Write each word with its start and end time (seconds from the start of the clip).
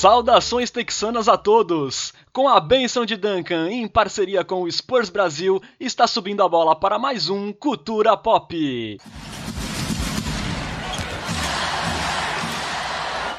Saudações 0.00 0.70
texanas 0.70 1.28
a 1.28 1.36
todos! 1.36 2.14
Com 2.32 2.48
a 2.48 2.58
benção 2.58 3.04
de 3.04 3.18
Duncan, 3.18 3.70
em 3.70 3.86
parceria 3.86 4.42
com 4.42 4.62
o 4.62 4.72
Spurs 4.72 5.10
Brasil, 5.10 5.60
está 5.78 6.06
subindo 6.06 6.42
a 6.42 6.48
bola 6.48 6.74
para 6.74 6.98
mais 6.98 7.28
um 7.28 7.52
Cultura 7.52 8.16
Pop. 8.16 8.96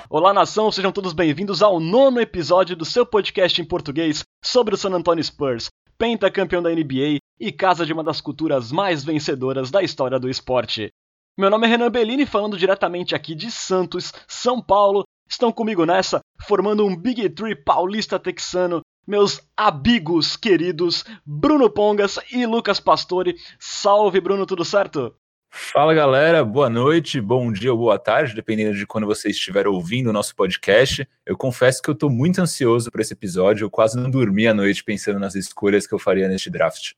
Olá, 0.07 0.31
nação, 0.31 0.71
sejam 0.71 0.91
todos 0.91 1.13
bem-vindos 1.13 1.63
ao 1.63 1.79
nono 1.79 2.21
episódio 2.21 2.75
do 2.75 2.85
seu 2.85 3.07
podcast 3.07 3.59
em 3.59 3.65
português 3.65 4.21
sobre 4.45 4.75
o 4.75 4.77
San 4.77 4.91
Antonio 4.91 5.23
Spurs, 5.23 5.67
pentacampeão 5.97 6.61
da 6.61 6.69
NBA 6.69 7.17
e 7.39 7.51
casa 7.51 7.87
de 7.87 7.91
uma 7.91 8.03
das 8.03 8.21
culturas 8.21 8.71
mais 8.71 9.03
vencedoras 9.03 9.71
da 9.71 9.81
história 9.81 10.19
do 10.19 10.29
esporte. 10.29 10.91
Meu 11.35 11.49
nome 11.49 11.65
é 11.65 11.71
Renan 11.71 11.89
Bellini, 11.89 12.27
falando 12.27 12.55
diretamente 12.55 13.15
aqui 13.15 13.33
de 13.33 13.49
Santos, 13.49 14.13
São 14.27 14.61
Paulo. 14.61 15.03
Estão 15.27 15.49
comigo 15.49 15.85
nessa, 15.85 16.19
formando 16.47 16.85
um 16.85 16.95
Big 16.95 17.29
Tree 17.29 17.55
paulista 17.55 18.19
texano, 18.19 18.81
meus 19.07 19.41
amigos 19.55 20.35
queridos 20.35 21.03
Bruno 21.25 21.69
Pongas 21.69 22.19
e 22.31 22.45
Lucas 22.45 22.79
Pastore. 22.79 23.35
Salve, 23.59 24.19
Bruno, 24.19 24.45
tudo 24.45 24.65
certo? 24.65 25.15
Fala 25.53 25.93
galera, 25.93 26.45
boa 26.45 26.69
noite, 26.69 27.19
bom 27.19 27.51
dia 27.51 27.73
ou 27.73 27.77
boa 27.77 27.99
tarde, 27.99 28.33
dependendo 28.33 28.73
de 28.73 28.87
quando 28.87 29.05
você 29.05 29.29
estiver 29.29 29.67
ouvindo 29.67 30.09
o 30.09 30.13
nosso 30.13 30.33
podcast. 30.33 31.05
Eu 31.25 31.35
confesso 31.35 31.81
que 31.81 31.89
eu 31.89 31.93
estou 31.93 32.09
muito 32.09 32.39
ansioso 32.39 32.89
para 32.89 33.01
esse 33.01 33.11
episódio, 33.11 33.65
eu 33.65 33.69
quase 33.69 33.97
não 33.97 34.09
dormi 34.09 34.47
à 34.47 34.53
noite 34.53 34.81
pensando 34.81 35.19
nas 35.19 35.35
escolhas 35.35 35.85
que 35.85 35.93
eu 35.93 35.99
faria 35.99 36.29
neste 36.29 36.49
draft. 36.49 36.93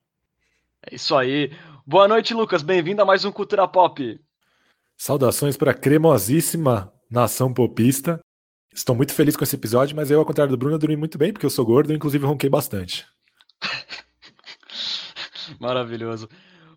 É 0.86 0.94
isso 0.94 1.16
aí. 1.16 1.52
Boa 1.86 2.08
noite, 2.08 2.34
Lucas, 2.34 2.62
bem-vindo 2.62 3.02
a 3.02 3.06
mais 3.06 3.26
um 3.26 3.32
Cultura 3.32 3.68
Pop. 3.68 4.20
Saudações 4.96 5.58
para 5.58 5.72
a 5.72 5.76
cremosíssima 5.76 6.94
nação 7.10 7.52
popista. 7.52 8.20
Estou 8.74 8.96
muito 8.96 9.14
feliz 9.14 9.36
com 9.36 9.44
esse 9.44 9.56
episódio, 9.56 9.96
mas 9.96 10.10
eu, 10.10 10.20
ao 10.20 10.26
contrário 10.26 10.52
do 10.52 10.58
Bruno, 10.58 10.80
dormi 10.80 10.96
muito 10.96 11.18
bem, 11.18 11.32
porque 11.32 11.46
eu 11.46 11.50
sou 11.50 11.64
gordo 11.64 11.92
e 11.92 11.96
inclusive 11.96 12.26
ronquei 12.26 12.50
bastante. 12.50 13.06
Maravilhoso. 15.60 16.28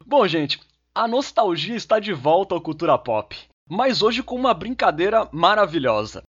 Bom, 0.05 0.27
gente, 0.29 0.61
a 0.95 1.09
nostalgia 1.09 1.75
está 1.75 1.99
de 1.99 2.13
volta 2.13 2.55
ao 2.55 2.61
Cultura 2.61 2.99
Pop, 2.99 3.37
mas 3.69 4.03
hoje 4.03 4.23
com 4.23 4.37
uma 4.37 4.53
brincadeira 4.53 5.29
maravilhosa. 5.33 6.23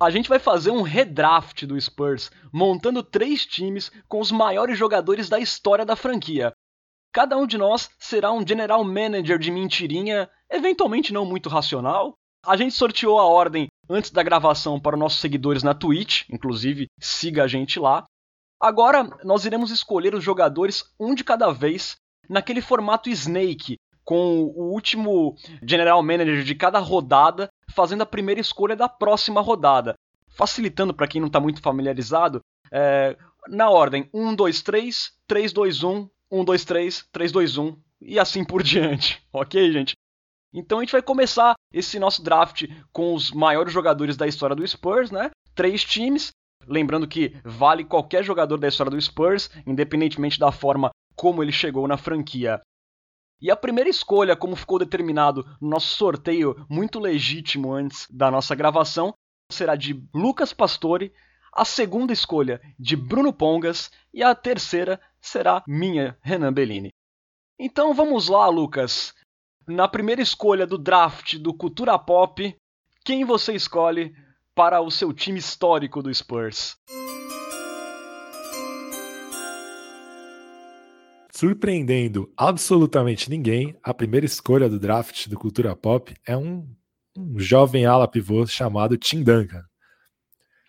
A 0.00 0.10
gente 0.10 0.28
vai 0.28 0.40
fazer 0.40 0.72
um 0.72 0.82
redraft 0.82 1.64
do 1.64 1.80
Spurs, 1.80 2.30
montando 2.52 3.02
três 3.02 3.46
times 3.46 3.92
com 4.08 4.20
os 4.20 4.32
maiores 4.32 4.76
jogadores 4.76 5.28
da 5.28 5.38
história 5.38 5.86
da 5.86 5.94
franquia. 5.94 6.52
Cada 7.12 7.38
um 7.38 7.46
de 7.46 7.56
nós 7.56 7.88
será 7.98 8.32
um 8.32 8.44
general 8.44 8.82
manager 8.82 9.38
de 9.38 9.52
mentirinha, 9.52 10.28
eventualmente 10.50 11.12
não 11.12 11.24
muito 11.24 11.48
racional. 11.48 12.18
A 12.46 12.56
gente 12.56 12.74
sorteou 12.74 13.18
a 13.18 13.24
ordem 13.24 13.68
antes 13.88 14.10
da 14.10 14.22
gravação 14.22 14.78
para 14.78 14.96
os 14.96 15.00
nossos 15.00 15.20
seguidores 15.20 15.62
na 15.62 15.74
Twitch, 15.74 16.22
inclusive 16.30 16.88
siga 16.98 17.44
a 17.44 17.46
gente 17.46 17.78
lá. 17.78 18.04
Agora 18.60 19.08
nós 19.24 19.44
iremos 19.44 19.70
escolher 19.70 20.14
os 20.14 20.22
jogadores 20.22 20.84
um 20.98 21.14
de 21.14 21.24
cada 21.24 21.50
vez 21.52 21.96
naquele 22.28 22.60
formato 22.60 23.08
Snake, 23.10 23.76
com 24.04 24.44
o 24.44 24.72
último 24.72 25.34
general 25.62 26.02
manager 26.02 26.42
de 26.42 26.54
cada 26.54 26.78
rodada 26.78 27.48
fazendo 27.70 28.02
a 28.02 28.06
primeira 28.06 28.40
escolha 28.40 28.76
da 28.76 28.88
próxima 28.88 29.40
rodada. 29.40 29.94
Facilitando 30.28 30.92
para 30.92 31.08
quem 31.08 31.20
não 31.20 31.28
está 31.28 31.40
muito 31.40 31.62
familiarizado, 31.62 32.40
é, 32.70 33.16
na 33.48 33.70
ordem 33.70 34.08
1, 34.12 34.34
2, 34.34 34.62
3, 34.62 35.12
3, 35.26 35.52
2, 35.52 35.82
1, 35.82 36.08
1, 36.30 36.44
2, 36.44 36.64
3, 36.64 37.08
3, 37.12 37.32
2, 37.32 37.58
1 37.58 37.76
e 38.02 38.18
assim 38.18 38.44
por 38.44 38.60
diante. 38.64 39.22
Ok, 39.32 39.72
gente? 39.72 39.94
Então 40.54 40.78
a 40.78 40.82
gente 40.82 40.92
vai 40.92 41.02
começar 41.02 41.54
esse 41.72 41.98
nosso 41.98 42.22
draft 42.22 42.64
com 42.92 43.12
os 43.12 43.32
maiores 43.32 43.72
jogadores 43.72 44.16
da 44.16 44.26
história 44.26 44.54
do 44.54 44.66
Spurs, 44.66 45.10
né? 45.10 45.30
Três 45.52 45.82
times. 45.82 46.30
Lembrando 46.66 47.08
que 47.08 47.36
vale 47.44 47.84
qualquer 47.84 48.22
jogador 48.22 48.56
da 48.56 48.68
história 48.68 48.90
do 48.90 49.00
Spurs, 49.00 49.50
independentemente 49.66 50.38
da 50.38 50.52
forma 50.52 50.90
como 51.16 51.42
ele 51.42 51.52
chegou 51.52 51.88
na 51.88 51.96
franquia. 51.96 52.60
E 53.40 53.50
a 53.50 53.56
primeira 53.56 53.90
escolha, 53.90 54.36
como 54.36 54.56
ficou 54.56 54.78
determinado 54.78 55.44
no 55.60 55.68
nosso 55.68 55.88
sorteio 55.96 56.64
muito 56.70 57.00
legítimo 57.00 57.72
antes 57.72 58.06
da 58.08 58.30
nossa 58.30 58.54
gravação, 58.54 59.12
será 59.50 59.74
de 59.74 60.02
Lucas 60.14 60.52
Pastore, 60.52 61.12
a 61.52 61.64
segunda 61.64 62.12
escolha 62.12 62.60
de 62.78 62.96
Bruno 62.96 63.32
Pongas 63.32 63.90
e 64.12 64.22
a 64.22 64.34
terceira 64.34 65.00
será 65.20 65.62
minha, 65.66 66.16
Renan 66.22 66.52
Bellini. 66.52 66.90
Então 67.58 67.92
vamos 67.92 68.28
lá, 68.28 68.48
Lucas. 68.48 69.14
Na 69.66 69.88
primeira 69.88 70.20
escolha 70.20 70.66
do 70.66 70.76
draft 70.76 71.38
do 71.38 71.54
Cultura 71.54 71.98
Pop, 71.98 72.54
quem 73.02 73.24
você 73.24 73.54
escolhe 73.54 74.14
para 74.54 74.82
o 74.82 74.90
seu 74.90 75.10
time 75.10 75.38
histórico 75.38 76.02
do 76.02 76.12
Spurs? 76.12 76.76
Surpreendendo 81.32 82.30
absolutamente 82.36 83.30
ninguém, 83.30 83.74
a 83.82 83.94
primeira 83.94 84.26
escolha 84.26 84.68
do 84.68 84.78
draft 84.78 85.28
do 85.28 85.38
Cultura 85.38 85.74
Pop 85.74 86.14
é 86.26 86.36
um, 86.36 86.68
um 87.16 87.38
jovem 87.38 87.86
ala 87.86 88.06
pivô 88.06 88.46
chamado 88.46 88.98
Tim 88.98 89.22
Duncan. 89.22 89.64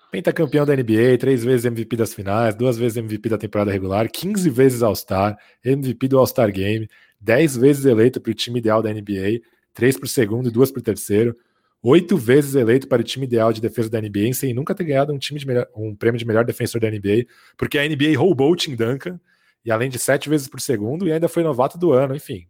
Pentacampeão 0.09 0.65
da 0.65 0.73
NBA, 0.73 1.17
três 1.19 1.43
vezes 1.43 1.65
MVP 1.65 1.97
das 1.97 2.13
finais, 2.13 2.55
duas 2.55 2.77
vezes 2.77 2.95
MVP 2.95 3.27
da 3.27 3.37
temporada 3.37 3.69
regular, 3.73 4.09
15 4.09 4.49
vezes 4.49 4.81
All-Star, 4.81 5.37
MVP 5.65 6.07
do 6.07 6.17
All-Star 6.17 6.49
Game, 6.53 6.87
10 7.19 7.57
vezes 7.57 7.85
eleito 7.85 8.21
para 8.21 8.31
o 8.31 8.33
time 8.33 8.59
ideal 8.59 8.81
da 8.81 8.93
NBA, 8.93 9.41
três 9.73 9.97
para 9.97 10.05
o 10.05 10.09
segundo 10.09 10.49
e 10.49 10.51
duas 10.51 10.71
para 10.71 10.79
o 10.79 10.83
terceiro, 10.83 11.35
oito 11.81 12.17
vezes 12.17 12.55
eleito 12.55 12.87
para 12.87 13.01
o 13.01 13.03
time 13.03 13.25
ideal 13.25 13.53
de 13.53 13.61
defesa 13.61 13.89
da 13.89 14.01
NBA, 14.01 14.33
sem 14.33 14.53
nunca 14.53 14.73
ter 14.73 14.83
ganhado 14.83 15.13
um, 15.13 15.17
time 15.17 15.39
de 15.39 15.45
melhor, 15.45 15.67
um 15.75 15.95
prêmio 15.95 16.17
de 16.17 16.25
melhor 16.25 16.43
defensor 16.43 16.81
da 16.81 16.89
NBA, 16.89 17.25
porque 17.57 17.77
a 17.77 17.87
NBA 17.87 18.17
roubou 18.17 18.51
o 18.51 18.55
Tim 18.55 18.75
Duncan 18.75 19.19
e 19.63 19.71
além 19.71 19.89
de 19.89 19.97
sete 19.97 20.29
vezes 20.29 20.47
por 20.47 20.61
segundo, 20.61 21.07
e 21.07 21.11
ainda 21.11 21.27
foi 21.27 21.43
novato 21.43 21.77
do 21.77 21.91
ano, 21.91 22.15
enfim. 22.15 22.47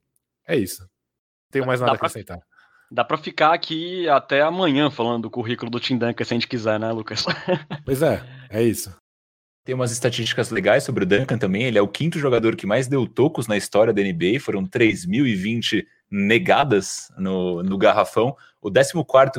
É 0.47 0.55
isso. 0.55 0.81
Não 0.81 0.89
tenho 1.51 1.65
mais 1.65 1.79
nada 1.79 1.93
a 1.93 1.95
acrescentar. 1.95 2.39
Dá 2.91 3.03
pra 3.03 3.17
ficar 3.17 3.53
aqui 3.53 4.07
até 4.09 4.41
amanhã 4.41 4.91
falando 4.91 5.23
do 5.23 5.29
currículo 5.29 5.71
do 5.71 5.79
Tim 5.79 5.97
Duncan, 5.97 6.23
se 6.23 6.33
a 6.33 6.35
gente 6.35 6.47
quiser, 6.47 6.79
né, 6.79 6.91
Lucas? 6.91 7.25
Pois 7.85 8.01
é, 8.01 8.21
é 8.49 8.61
isso. 8.61 8.95
Tem 9.65 9.73
umas 9.73 9.91
estatísticas 9.91 10.51
legais 10.51 10.83
sobre 10.83 11.03
o 11.03 11.07
Duncan 11.07 11.39
também. 11.39 11.63
Ele 11.63 11.79
é 11.79 11.81
o 11.81 11.87
quinto 11.87 12.19
jogador 12.19 12.55
que 12.55 12.67
mais 12.67 12.87
deu 12.87 13.07
tocos 13.07 13.47
na 13.47 13.57
história 13.57 13.91
da 13.91 13.99
NBA. 13.99 14.39
Foram 14.39 14.63
3.020 14.63 15.83
negadas 16.09 17.11
no, 17.17 17.63
no 17.63 17.75
garrafão. 17.75 18.37
O 18.61 18.71
14 18.71 18.93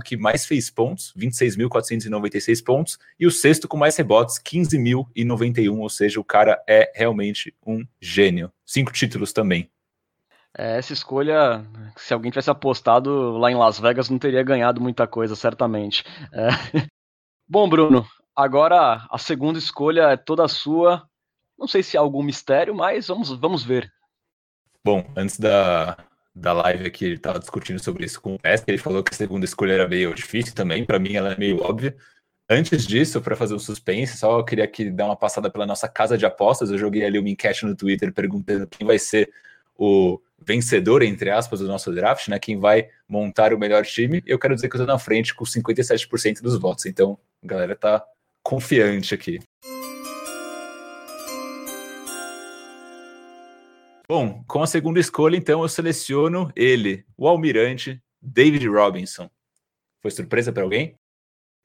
que 0.05 0.17
mais 0.17 0.45
fez 0.45 0.69
pontos, 0.69 1.15
26.496 1.17 2.65
pontos. 2.65 2.99
E 3.21 3.25
o 3.25 3.31
sexto 3.31 3.69
com 3.69 3.77
mais 3.77 3.97
rebotes, 3.97 4.41
15.091. 4.41 5.79
Ou 5.79 5.89
seja, 5.89 6.19
o 6.19 6.25
cara 6.25 6.61
é 6.69 6.91
realmente 6.93 7.55
um 7.65 7.87
gênio. 8.01 8.51
Cinco 8.65 8.93
títulos 8.93 9.33
também. 9.33 9.71
É, 10.59 10.77
essa 10.79 10.93
escolha, 10.93 11.65
se 11.97 12.13
alguém 12.13 12.33
tivesse 12.33 12.51
apostado 12.51 13.39
lá 13.39 13.49
em 13.49 13.55
Las 13.55 13.79
Vegas, 13.79 14.11
não 14.11 14.19
teria 14.19 14.43
ganhado 14.43 14.81
muita 14.81 15.07
coisa, 15.07 15.37
certamente. 15.37 16.03
É. 16.33 16.49
Bom, 17.49 17.69
Bruno, 17.69 18.05
agora 18.37 19.07
a 19.11 19.19
segunda 19.19 19.59
escolha 19.59 20.11
é 20.11 20.17
toda 20.17 20.47
sua. 20.47 21.09
Não 21.59 21.67
sei 21.67 21.83
se 21.83 21.97
há 21.97 22.01
algum 22.01 22.23
mistério, 22.23 22.75
mas 22.75 23.09
vamos, 23.09 23.31
vamos 23.31 23.65
ver. 23.65 23.91
Bom, 24.85 25.05
antes 25.17 25.39
da, 25.39 25.97
da 26.35 26.53
live 26.53 26.87
aqui, 26.87 27.07
ele 27.07 27.15
estava 27.15 27.39
discutindo 27.39 27.83
sobre 27.83 28.05
isso 28.05 28.21
com 28.21 28.35
o 28.37 28.39
Mestre, 28.45 28.75
ele 28.75 28.83
falou 28.83 29.03
que 29.03 29.13
a 29.13 29.17
segunda 29.17 29.45
escolha 29.45 29.73
era 29.73 29.89
meio 29.89 30.15
difícil 30.15 30.55
também, 30.55 30.85
para 30.85 30.99
mim 30.99 31.15
ela 31.15 31.33
é 31.33 31.39
meio 31.39 31.63
óbvia. 31.63 31.97
Antes 32.49 32.87
disso, 32.87 33.21
para 33.21 33.35
fazer 33.35 33.55
o 33.55 33.59
suspense, 33.59 34.19
só 34.19 34.39
eu 34.39 34.45
queria 34.45 34.65
aqui 34.65 34.89
dar 34.89 35.07
uma 35.07 35.17
passada 35.17 35.51
pela 35.51 35.67
nossa 35.67 35.89
casa 35.89 36.17
de 36.17 36.25
apostas. 36.25 36.71
Eu 36.71 36.79
joguei 36.79 37.05
ali 37.05 37.19
uma 37.19 37.29
enquete 37.29 37.67
no 37.67 37.75
Twitter 37.75 38.13
perguntando 38.13 38.69
quem 38.69 38.87
vai 38.87 39.01
ser 39.01 39.33
o 39.77 40.21
vencedor, 40.39 41.03
entre 41.03 41.31
aspas, 41.31 41.59
do 41.59 41.67
nosso 41.67 41.93
draft, 41.93 42.29
né? 42.29 42.39
Quem 42.39 42.57
vai 42.61 42.89
montar 43.09 43.53
o 43.53 43.59
melhor 43.59 43.85
time. 43.85 44.23
Eu 44.25 44.39
quero 44.39 44.55
dizer 44.55 44.69
que 44.69 44.77
eu 44.77 44.81
estou 44.81 44.95
na 44.95 44.99
frente 44.99 45.35
com 45.35 45.45
57% 45.45 46.41
dos 46.41 46.57
votos. 46.57 46.87
Então, 46.87 47.19
a 47.43 47.47
galera 47.49 47.75
tá 47.75 48.05
confiante 48.47 49.13
aqui. 49.13 49.41
Bom, 54.09 54.45
com 54.47 54.63
a 54.63 54.69
segunda 54.69 55.01
escolha, 55.01 55.37
então, 55.37 55.63
eu 55.63 55.69
seleciono 55.69 56.53
ele, 56.55 57.05
o 57.17 57.27
almirante 57.27 58.01
David 58.23 58.69
Robinson. 58.69 59.29
Foi 60.01 60.13
surpresa 60.13 60.53
para 60.53 60.63
alguém? 60.63 60.95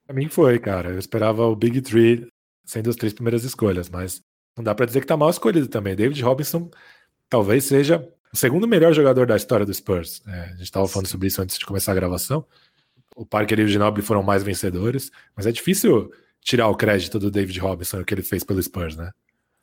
Para 0.07 0.15
mim 0.15 0.27
foi, 0.27 0.57
cara. 0.57 0.89
Eu 0.89 0.97
esperava 0.97 1.45
o 1.45 1.55
Big 1.55 1.81
Three 1.81 2.27
sendo 2.65 2.89
as 2.89 2.95
três 2.95 3.13
primeiras 3.13 3.43
escolhas, 3.43 3.87
mas 3.87 4.23
não 4.57 4.63
dá 4.63 4.73
para 4.73 4.87
dizer 4.87 5.01
que 5.01 5.07
tá 5.07 5.15
mal 5.15 5.29
escolhido 5.29 5.67
também. 5.67 5.95
David 5.95 6.19
Robinson 6.23 6.71
talvez 7.29 7.65
seja 7.65 8.11
o 8.33 8.35
segundo 8.35 8.67
melhor 8.67 8.91
jogador 8.91 9.27
da 9.27 9.35
história 9.35 9.67
do 9.67 9.73
Spurs. 9.73 10.23
É, 10.25 10.39
a 10.41 10.47
gente 10.47 10.63
estava 10.63 10.87
falando 10.87 11.07
sobre 11.07 11.27
isso 11.27 11.43
antes 11.43 11.59
de 11.59 11.65
começar 11.65 11.91
a 11.91 11.95
gravação. 11.95 12.43
O 13.15 13.23
Parker 13.23 13.59
e 13.59 13.63
o 13.65 13.67
Ginobili 13.67 14.03
foram 14.03 14.23
mais 14.23 14.41
vencedores, 14.41 15.11
mas 15.35 15.45
é 15.45 15.51
difícil 15.51 16.11
tirar 16.41 16.67
o 16.67 16.75
crédito 16.75 17.19
do 17.19 17.31
David 17.31 17.59
Robinson 17.59 18.01
o 18.01 18.05
que 18.05 18.13
ele 18.13 18.23
fez 18.23 18.43
pelo 18.43 18.61
Spurs, 18.61 18.95
né? 18.95 19.11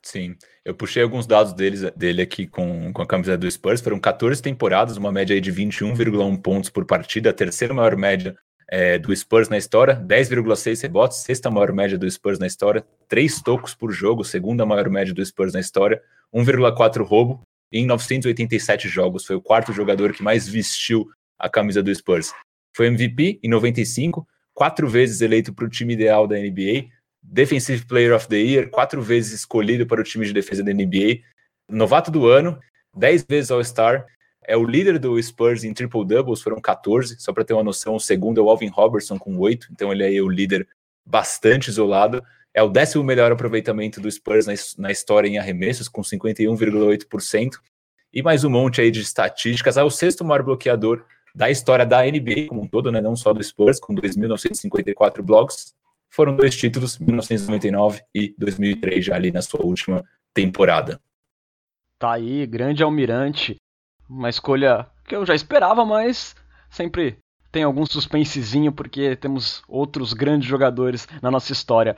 Sim, 0.01 0.35
eu 0.63 0.73
puxei 0.73 1.03
alguns 1.03 1.27
dados 1.27 1.51
deles, 1.53 1.81
dele 1.95 2.21
aqui 2.21 2.47
com, 2.47 2.93
com 2.93 3.01
a 3.01 3.05
camiseta 3.05 3.37
do 3.37 3.51
Spurs. 3.51 3.81
Foram 3.81 3.99
14 3.99 4.41
temporadas, 4.41 4.95
uma 4.95 5.11
média 5.11 5.33
aí 5.33 5.41
de 5.41 5.51
21,1 5.51 6.41
pontos 6.41 6.69
por 6.69 6.85
partida, 6.85 7.31
a 7.31 7.33
terceira 7.33 7.73
maior 7.73 7.97
média 7.97 8.35
é, 8.69 8.97
do 8.97 9.13
Spurs 9.13 9.49
na 9.49 9.57
história, 9.57 9.95
10,6 9.95 10.81
rebotes, 10.81 11.17
sexta 11.17 11.51
maior 11.51 11.73
média 11.73 11.97
do 11.97 12.09
Spurs 12.09 12.39
na 12.39 12.47
história, 12.47 12.85
3 13.09 13.41
tocos 13.41 13.75
por 13.75 13.91
jogo, 13.91 14.23
segunda 14.23 14.65
maior 14.65 14.89
média 14.89 15.13
do 15.13 15.25
Spurs 15.25 15.53
na 15.53 15.59
história, 15.59 16.01
1,4 16.33 17.03
roubo, 17.03 17.41
em 17.71 17.85
987 17.85 18.87
jogos 18.87 19.25
foi 19.25 19.35
o 19.35 19.41
quarto 19.41 19.71
jogador 19.73 20.13
que 20.13 20.23
mais 20.23 20.47
vestiu 20.47 21.07
a 21.37 21.49
camisa 21.49 21.83
do 21.83 21.93
Spurs. 21.93 22.33
Foi 22.75 22.87
MVP 22.87 23.39
em 23.43 23.49
95, 23.49 24.27
quatro 24.59 24.89
vezes 24.89 25.21
eleito 25.21 25.53
para 25.53 25.63
o 25.63 25.69
time 25.69 25.93
ideal 25.93 26.27
da 26.27 26.35
NBA, 26.35 26.89
Defensive 27.23 27.85
Player 27.85 28.13
of 28.13 28.27
the 28.27 28.35
Year, 28.35 28.69
quatro 28.69 29.01
vezes 29.01 29.31
escolhido 29.31 29.87
para 29.87 30.01
o 30.01 30.03
time 30.03 30.25
de 30.25 30.33
defesa 30.33 30.61
da 30.61 30.73
NBA, 30.73 31.21
novato 31.69 32.11
do 32.11 32.27
ano, 32.27 32.59
dez 32.93 33.23
vezes 33.23 33.51
All-Star, 33.51 34.05
é 34.45 34.57
o 34.57 34.65
líder 34.65 34.99
do 34.99 35.21
Spurs 35.23 35.63
em 35.63 35.73
triple 35.73 36.05
doubles, 36.05 36.41
foram 36.41 36.59
14, 36.59 37.15
só 37.21 37.31
para 37.31 37.45
ter 37.45 37.53
uma 37.53 37.63
noção, 37.63 37.95
o 37.95 38.01
segundo 38.01 38.41
é 38.41 38.43
o 38.43 38.49
Alvin 38.49 38.67
Robertson 38.67 39.17
com 39.17 39.37
8, 39.37 39.69
então 39.71 39.93
ele 39.93 40.17
é 40.17 40.21
o 40.21 40.27
líder 40.27 40.67
bastante 41.05 41.69
isolado. 41.69 42.21
É 42.53 42.61
o 42.61 42.67
décimo 42.67 43.01
melhor 43.01 43.31
aproveitamento 43.31 44.01
do 44.01 44.11
Spurs 44.11 44.45
na 44.77 44.91
história 44.91 45.29
em 45.29 45.37
arremessos, 45.37 45.87
com 45.87 46.01
51,8%. 46.01 47.59
E 48.11 48.21
mais 48.21 48.43
um 48.43 48.49
monte 48.49 48.81
aí 48.81 48.91
de 48.91 48.99
estatísticas. 48.99 49.77
É 49.77 49.83
o 49.83 49.89
sexto 49.89 50.25
maior 50.25 50.43
bloqueador 50.43 51.05
da 51.33 51.49
história 51.49 51.85
da 51.85 52.03
NBA 52.03 52.47
como 52.47 52.61
um 52.61 52.67
todo, 52.67 52.91
né? 52.91 53.01
não 53.01 53.15
só 53.15 53.33
do 53.33 53.43
Spurs, 53.43 53.79
com 53.79 53.93
2.954 53.93 55.21
blocos. 55.21 55.73
Foram 56.09 56.35
dois 56.35 56.55
títulos, 56.55 56.97
1999 56.97 58.01
e 58.13 58.33
2003, 58.37 59.05
já 59.05 59.15
ali 59.15 59.31
na 59.31 59.41
sua 59.41 59.63
última 59.63 60.03
temporada. 60.33 60.99
Tá 61.99 62.13
aí, 62.13 62.45
grande 62.47 62.81
almirante. 62.81 63.57
Uma 64.09 64.29
escolha 64.29 64.87
que 65.07 65.15
eu 65.15 65.25
já 65.25 65.35
esperava, 65.35 65.85
mas 65.85 66.35
sempre 66.69 67.17
tem 67.51 67.63
algum 67.63 67.85
suspensezinho 67.85 68.71
porque 68.71 69.15
temos 69.15 69.61
outros 69.67 70.13
grandes 70.13 70.47
jogadores 70.47 71.07
na 71.21 71.29
nossa 71.29 71.51
história. 71.51 71.95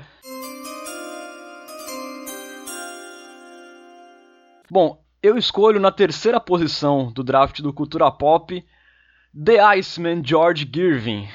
Bom, 4.69 5.03
eu 5.21 5.37
escolho 5.37 5.79
na 5.79 5.91
terceira 5.91 6.39
posição 6.39 7.11
do 7.11 7.23
draft 7.23 7.61
do 7.61 7.73
Cultura 7.73 8.09
Pop 8.09 8.65
The 9.33 9.59
Iceman 9.77 10.21
George 10.25 10.69
Girvin. 10.71 11.25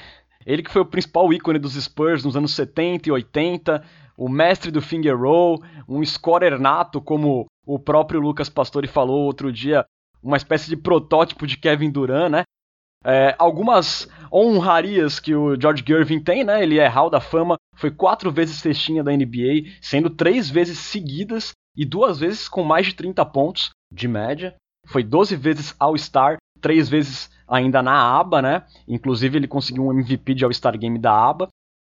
Ele 0.45 0.63
que 0.63 0.71
foi 0.71 0.83
o 0.83 0.87
principal 0.87 1.33
ícone 1.33 1.59
dos 1.59 1.83
Spurs 1.83 2.25
nos 2.25 2.37
anos 2.37 2.55
70 2.55 3.09
e 3.09 3.13
80, 3.13 3.83
o 4.17 4.29
mestre 4.29 4.71
do 4.71 4.83
finger 4.83 5.19
roll, 5.19 5.63
um 5.89 6.05
scorer 6.05 6.59
nato, 6.59 7.01
como 7.01 7.47
o 7.67 7.79
próprio 7.79 8.21
Lucas 8.21 8.49
Pastore 8.49 8.87
falou 8.87 9.25
outro 9.25 9.51
dia, 9.51 9.85
uma 10.23 10.37
espécie 10.37 10.69
de 10.69 10.77
protótipo 10.77 11.47
de 11.47 11.57
Kevin 11.57 11.91
Durant, 11.91 12.31
né? 12.31 12.43
É, 13.05 13.35
algumas 13.39 14.09
honrarias 14.33 15.19
que 15.19 15.35
o 15.35 15.59
George 15.59 15.83
Gervin 15.87 16.21
tem, 16.21 16.45
né? 16.45 16.63
Ele 16.63 16.79
é 16.79 16.87
Hall 16.87 17.09
da 17.09 17.21
Fama, 17.21 17.57
foi 17.75 17.91
quatro 17.91 18.31
vezes 18.31 18.57
cestinha 18.57 19.03
da 19.03 19.13
NBA, 19.13 19.71
sendo 19.81 20.11
três 20.11 20.51
vezes 20.51 20.79
seguidas 20.79 21.53
e 21.77 21.85
duas 21.85 22.19
vezes 22.19 22.49
com 22.49 22.63
mais 22.63 22.87
de 22.87 22.95
30 22.95 23.25
pontos 23.27 23.71
de 23.91 24.07
média. 24.07 24.55
Foi 24.87 25.03
12 25.03 25.35
vezes 25.37 25.75
All-Star, 25.79 26.37
três 26.61 26.89
vezes 26.89 27.31
ainda 27.49 27.83
na 27.83 28.19
aba, 28.19 28.43
né? 28.43 28.67
Inclusive 28.89 29.39
ele 29.39 29.49
conseguiu 29.49 29.85
um 29.85 29.93
MVP 29.93 30.35
de 30.35 30.45
All-Star 30.45 30.77
Game 30.79 30.99
da 30.99 31.13
aba. 31.13 31.49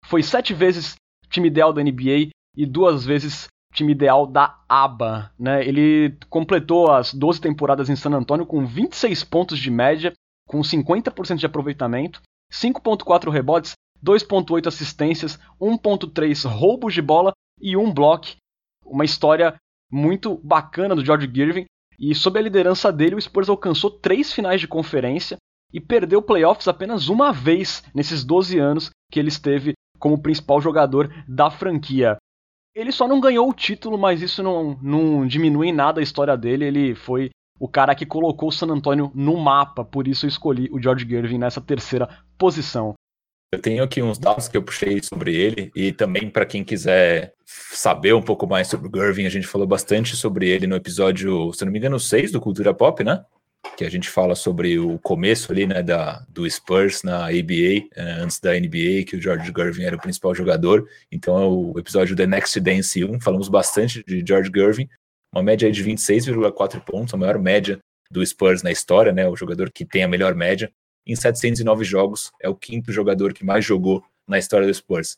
Foi 0.05 0.23
sete 0.23 0.53
vezes 0.53 0.95
time 1.29 1.47
ideal 1.47 1.73
da 1.73 1.83
NBA 1.83 2.29
e 2.55 2.65
duas 2.65 3.05
vezes 3.05 3.47
time 3.73 3.93
ideal 3.93 4.27
da 4.27 4.59
aba, 4.67 5.31
né? 5.39 5.65
Ele 5.65 6.17
completou 6.29 6.91
as 6.91 7.13
12 7.13 7.39
temporadas 7.39 7.89
em 7.89 7.95
San 7.95 8.11
Antonio 8.11 8.45
com 8.45 8.65
26 8.65 9.23
pontos 9.23 9.57
de 9.57 9.71
média, 9.71 10.13
com 10.47 10.59
50% 10.59 11.37
de 11.37 11.45
aproveitamento, 11.45 12.21
5.4 12.51 13.29
rebotes, 13.31 13.73
2.8 14.03 14.67
assistências, 14.67 15.39
1.3 15.59 16.49
roubos 16.49 16.93
de 16.93 17.01
bola 17.01 17.31
e 17.61 17.77
um 17.77 17.93
bloco. 17.93 18.27
Uma 18.85 19.05
história 19.05 19.55
muito 19.89 20.35
bacana 20.43 20.95
do 20.95 21.05
George 21.05 21.29
Girvin, 21.33 21.65
e 22.01 22.15
sob 22.15 22.39
a 22.39 22.41
liderança 22.41 22.91
dele, 22.91 23.13
o 23.13 23.21
Spurs 23.21 23.47
alcançou 23.47 23.91
três 23.91 24.33
finais 24.33 24.59
de 24.59 24.67
conferência 24.67 25.37
e 25.71 25.79
perdeu 25.79 26.19
playoffs 26.19 26.67
apenas 26.67 27.09
uma 27.09 27.31
vez 27.31 27.83
nesses 27.93 28.23
12 28.23 28.57
anos 28.57 28.89
que 29.11 29.19
ele 29.19 29.29
esteve 29.29 29.73
como 29.99 30.21
principal 30.21 30.59
jogador 30.59 31.13
da 31.27 31.51
franquia. 31.51 32.17
Ele 32.75 32.91
só 32.91 33.07
não 33.07 33.19
ganhou 33.19 33.47
o 33.47 33.53
título, 33.53 33.99
mas 33.99 34.21
isso 34.21 34.41
não, 34.41 34.79
não 34.81 35.27
diminui 35.27 35.67
em 35.67 35.73
nada 35.73 35.99
a 35.99 36.03
história 36.03 36.35
dele. 36.35 36.65
Ele 36.65 36.95
foi 36.95 37.29
o 37.59 37.67
cara 37.67 37.93
que 37.93 38.05
colocou 38.05 38.49
o 38.49 38.51
San 38.51 38.67
Antonio 38.67 39.11
no 39.13 39.37
mapa, 39.37 39.85
por 39.85 40.07
isso 40.07 40.25
eu 40.25 40.29
escolhi 40.29 40.67
o 40.71 40.81
George 40.81 41.07
Gervin 41.07 41.37
nessa 41.37 41.61
terceira 41.61 42.09
posição. 42.35 42.95
Eu 43.53 43.59
tenho 43.59 43.83
aqui 43.83 44.01
uns 44.01 44.17
dados 44.17 44.47
que 44.47 44.55
eu 44.55 44.63
puxei 44.63 45.03
sobre 45.03 45.35
ele 45.35 45.73
e 45.75 45.91
também 45.91 46.29
para 46.29 46.45
quem 46.45 46.63
quiser 46.63 47.33
saber 47.45 48.13
um 48.13 48.21
pouco 48.21 48.47
mais 48.47 48.69
sobre 48.69 48.87
o 48.87 48.91
Gervin, 49.01 49.25
a 49.25 49.29
gente 49.29 49.45
falou 49.45 49.67
bastante 49.67 50.15
sobre 50.15 50.47
ele 50.47 50.65
no 50.65 50.75
episódio, 50.77 51.51
se 51.51 51.65
não 51.65 51.71
me 51.71 51.77
engano, 51.77 51.99
6 51.99 52.31
do 52.31 52.39
Cultura 52.39 52.73
Pop, 52.73 53.03
né? 53.03 53.25
Que 53.75 53.83
a 53.83 53.91
gente 53.91 54.09
fala 54.09 54.35
sobre 54.35 54.79
o 54.79 54.97
começo 54.99 55.51
ali, 55.51 55.67
né, 55.67 55.83
da, 55.83 56.25
do 56.29 56.49
Spurs 56.49 57.03
na 57.03 57.25
ABA, 57.25 57.89
eh, 57.93 58.17
antes 58.21 58.39
da 58.39 58.53
NBA, 58.53 59.03
que 59.05 59.17
o 59.17 59.21
George 59.21 59.51
Gervin 59.53 59.83
era 59.83 59.97
o 59.97 60.01
principal 60.01 60.33
jogador. 60.33 60.87
Então 61.11 61.37
é 61.37 61.45
o 61.45 61.77
episódio 61.77 62.15
The 62.15 62.25
Next 62.25 62.57
Dance 62.57 63.03
1, 63.03 63.19
falamos 63.19 63.49
bastante 63.49 64.01
de 64.07 64.23
George 64.25 64.49
Gervin, 64.55 64.87
uma 65.33 65.43
média 65.43 65.69
de 65.69 65.83
26,4 65.83 66.79
pontos, 66.85 67.13
a 67.13 67.17
maior 67.17 67.37
média 67.37 67.79
do 68.09 68.25
Spurs 68.25 68.63
na 68.63 68.71
história, 68.71 69.11
né? 69.11 69.27
O 69.27 69.35
jogador 69.35 69.69
que 69.69 69.83
tem 69.83 70.03
a 70.03 70.07
melhor 70.07 70.35
média 70.35 70.71
em 71.05 71.15
709 71.15 71.83
jogos, 71.83 72.31
é 72.41 72.47
o 72.49 72.55
quinto 72.55 72.91
jogador 72.91 73.33
que 73.33 73.45
mais 73.45 73.65
jogou 73.65 74.03
na 74.27 74.37
história 74.37 74.67
do 74.67 74.73
Spurs. 74.73 75.17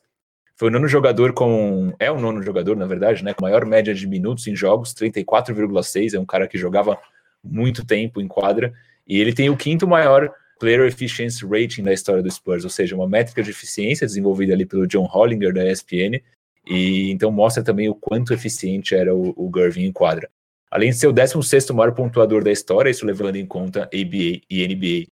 Foi 0.56 0.70
o 0.70 0.72
nono 0.72 0.88
jogador 0.88 1.34
com. 1.34 1.94
É 2.00 2.12
o 2.12 2.20
nono 2.20 2.42
jogador, 2.42 2.76
na 2.76 2.86
verdade, 2.86 3.24
né? 3.24 3.34
Com 3.34 3.44
maior 3.44 3.66
média 3.66 3.94
de 3.94 4.08
minutos 4.08 4.48
em 4.48 4.56
jogos, 4.56 4.94
34,6. 4.94 6.14
É 6.14 6.20
um 6.20 6.26
cara 6.26 6.48
que 6.48 6.58
jogava 6.58 6.98
muito 7.44 7.86
tempo 7.86 8.22
em 8.22 8.28
quadra. 8.28 8.74
E 9.08 9.20
ele 9.20 9.34
tem 9.34 9.50
o 9.50 9.58
quinto 9.58 9.88
maior 9.88 10.32
Player 10.60 10.82
Efficiency 10.82 11.46
Rating 11.46 11.84
da 11.84 11.92
história 11.92 12.22
do 12.22 12.32
Spurs, 12.32 12.64
ou 12.64 12.70
seja, 12.70 12.96
uma 12.96 13.08
métrica 13.08 13.42
de 13.42 13.50
eficiência 13.50 14.08
desenvolvida 14.08 14.54
ali 14.54 14.66
pelo 14.66 14.88
John 14.88 15.06
Hollinger 15.06 15.54
da 15.54 15.70
ESPN. 15.70 16.22
E 16.66 17.12
então 17.12 17.32
mostra 17.32 17.64
também 17.64 17.90
o 17.90 17.96
quanto 17.96 18.34
eficiente 18.34 18.96
era 18.96 19.14
o, 19.14 19.34
o 19.36 19.52
Gervin 19.54 19.86
em 19.86 19.92
quadra. 19.92 20.30
Além 20.72 20.90
de 20.92 20.96
ser 20.96 21.08
o 21.08 21.12
16 21.12 21.72
maior 21.72 21.94
pontuador 21.94 22.44
da 22.44 22.52
história, 22.52 22.90
isso 22.90 23.06
levando 23.06 23.36
em 23.36 23.46
conta 23.46 23.84
ABA 23.84 24.42
e 24.50 24.68
NBA. 24.68 25.08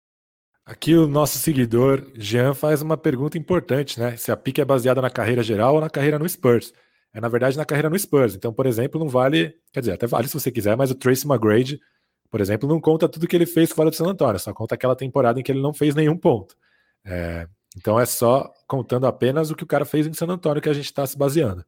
Aqui 0.69 0.95
o 0.95 1.09
nosso 1.09 1.39
seguidor 1.39 2.07
Jean 2.15 2.53
faz 2.53 2.83
uma 2.83 2.95
pergunta 2.95 3.39
importante, 3.39 3.99
né? 3.99 4.19
Se 4.19 4.31
a 4.31 4.37
pique 4.37 4.61
é 4.61 4.67
baseada 4.67 5.01
na 5.01 5.09
carreira 5.09 5.43
geral 5.43 5.77
ou 5.77 5.81
na 5.81 5.89
carreira 5.89 6.19
no 6.19 6.29
Spurs. 6.29 6.75
É 7.11 7.23
na 7.23 7.29
verdade 7.29 7.57
na 7.57 7.65
carreira 7.65 7.89
no 7.89 7.99
Spurs. 7.99 8.35
Então, 8.35 8.53
por 8.53 8.67
exemplo, 8.67 9.01
não 9.01 9.09
vale, 9.09 9.55
quer 9.73 9.81
dizer, 9.81 9.93
até 9.93 10.07
vale 10.07 10.29
se 10.29 10.35
você 10.35 10.53
quiser, 10.53 10.77
mas 10.77 10.91
o 10.91 10.95
Tracy 10.95 11.27
McGrady, 11.27 11.81
por 12.31 12.43
exemplo, 12.43 12.69
não 12.69 12.79
conta 12.83 13.09
tudo 13.09 13.27
que 13.27 13.35
ele 13.35 13.47
fez 13.47 13.73
fora 13.73 13.89
do 13.89 13.97
San 13.97 14.09
Antonio, 14.09 14.39
só 14.39 14.53
conta 14.53 14.75
aquela 14.75 14.95
temporada 14.95 15.41
em 15.41 15.43
que 15.43 15.51
ele 15.51 15.63
não 15.63 15.73
fez 15.73 15.95
nenhum 15.95 16.19
ponto. 16.19 16.55
É, 17.03 17.49
então 17.75 17.99
é 17.99 18.05
só 18.05 18.53
contando 18.67 19.07
apenas 19.07 19.51
o 19.51 19.57
que 19.57 19.65
o 19.65 19.67
cara 19.67 19.87
fez 19.87 20.07
em 20.07 20.13
San 20.13 20.27
Antonio 20.27 20.61
que 20.61 20.69
a 20.69 20.75
gente 20.75 20.85
está 20.85 21.07
se 21.07 21.17
baseando. 21.17 21.65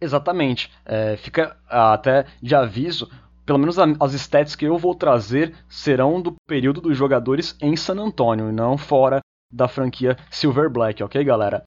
Exatamente. 0.00 0.70
É, 0.86 1.18
fica 1.18 1.54
até 1.68 2.24
de 2.40 2.54
aviso 2.54 3.10
pelo 3.48 3.58
menos 3.58 3.78
as 3.78 4.12
stats 4.12 4.54
que 4.54 4.66
eu 4.66 4.76
vou 4.76 4.94
trazer 4.94 5.56
serão 5.70 6.20
do 6.20 6.34
período 6.46 6.82
dos 6.82 6.94
jogadores 6.94 7.56
em 7.62 7.74
San 7.76 7.98
Antonio 7.98 8.50
e 8.50 8.52
não 8.52 8.76
fora 8.76 9.20
da 9.50 9.66
franquia 9.66 10.18
Silver 10.30 10.68
Black, 10.68 11.02
ok, 11.02 11.24
galera? 11.24 11.62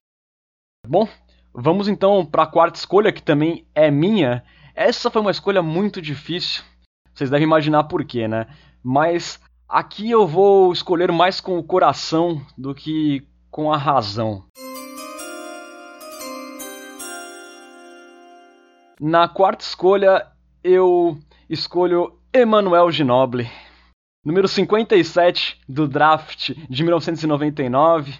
Bom, 0.86 1.08
vamos 1.52 1.88
então 1.88 2.24
para 2.24 2.44
a 2.44 2.46
quarta 2.46 2.78
escolha 2.78 3.10
que 3.10 3.20
também 3.20 3.66
é 3.74 3.90
minha. 3.90 4.44
Essa 4.76 5.10
foi 5.10 5.20
uma 5.20 5.32
escolha 5.32 5.60
muito 5.60 6.00
difícil. 6.00 6.62
Vocês 7.12 7.28
devem 7.28 7.48
imaginar 7.48 7.82
por 7.84 8.04
quê, 8.04 8.28
né? 8.28 8.46
Mas 8.80 9.40
aqui 9.68 10.08
eu 10.08 10.24
vou 10.24 10.72
escolher 10.72 11.10
mais 11.10 11.40
com 11.40 11.58
o 11.58 11.64
coração 11.64 12.40
do 12.56 12.76
que 12.76 13.26
com 13.50 13.72
a 13.72 13.76
razão. 13.76 14.44
Na 19.00 19.26
quarta 19.26 19.64
escolha, 19.64 20.28
eu 20.62 21.18
escolho 21.52 22.18
Emmanuel 22.34 22.90
Ginoble, 22.90 23.46
número 24.24 24.48
57 24.48 25.60
do 25.68 25.86
draft 25.86 26.52
de 26.66 26.82
1999, 26.82 28.14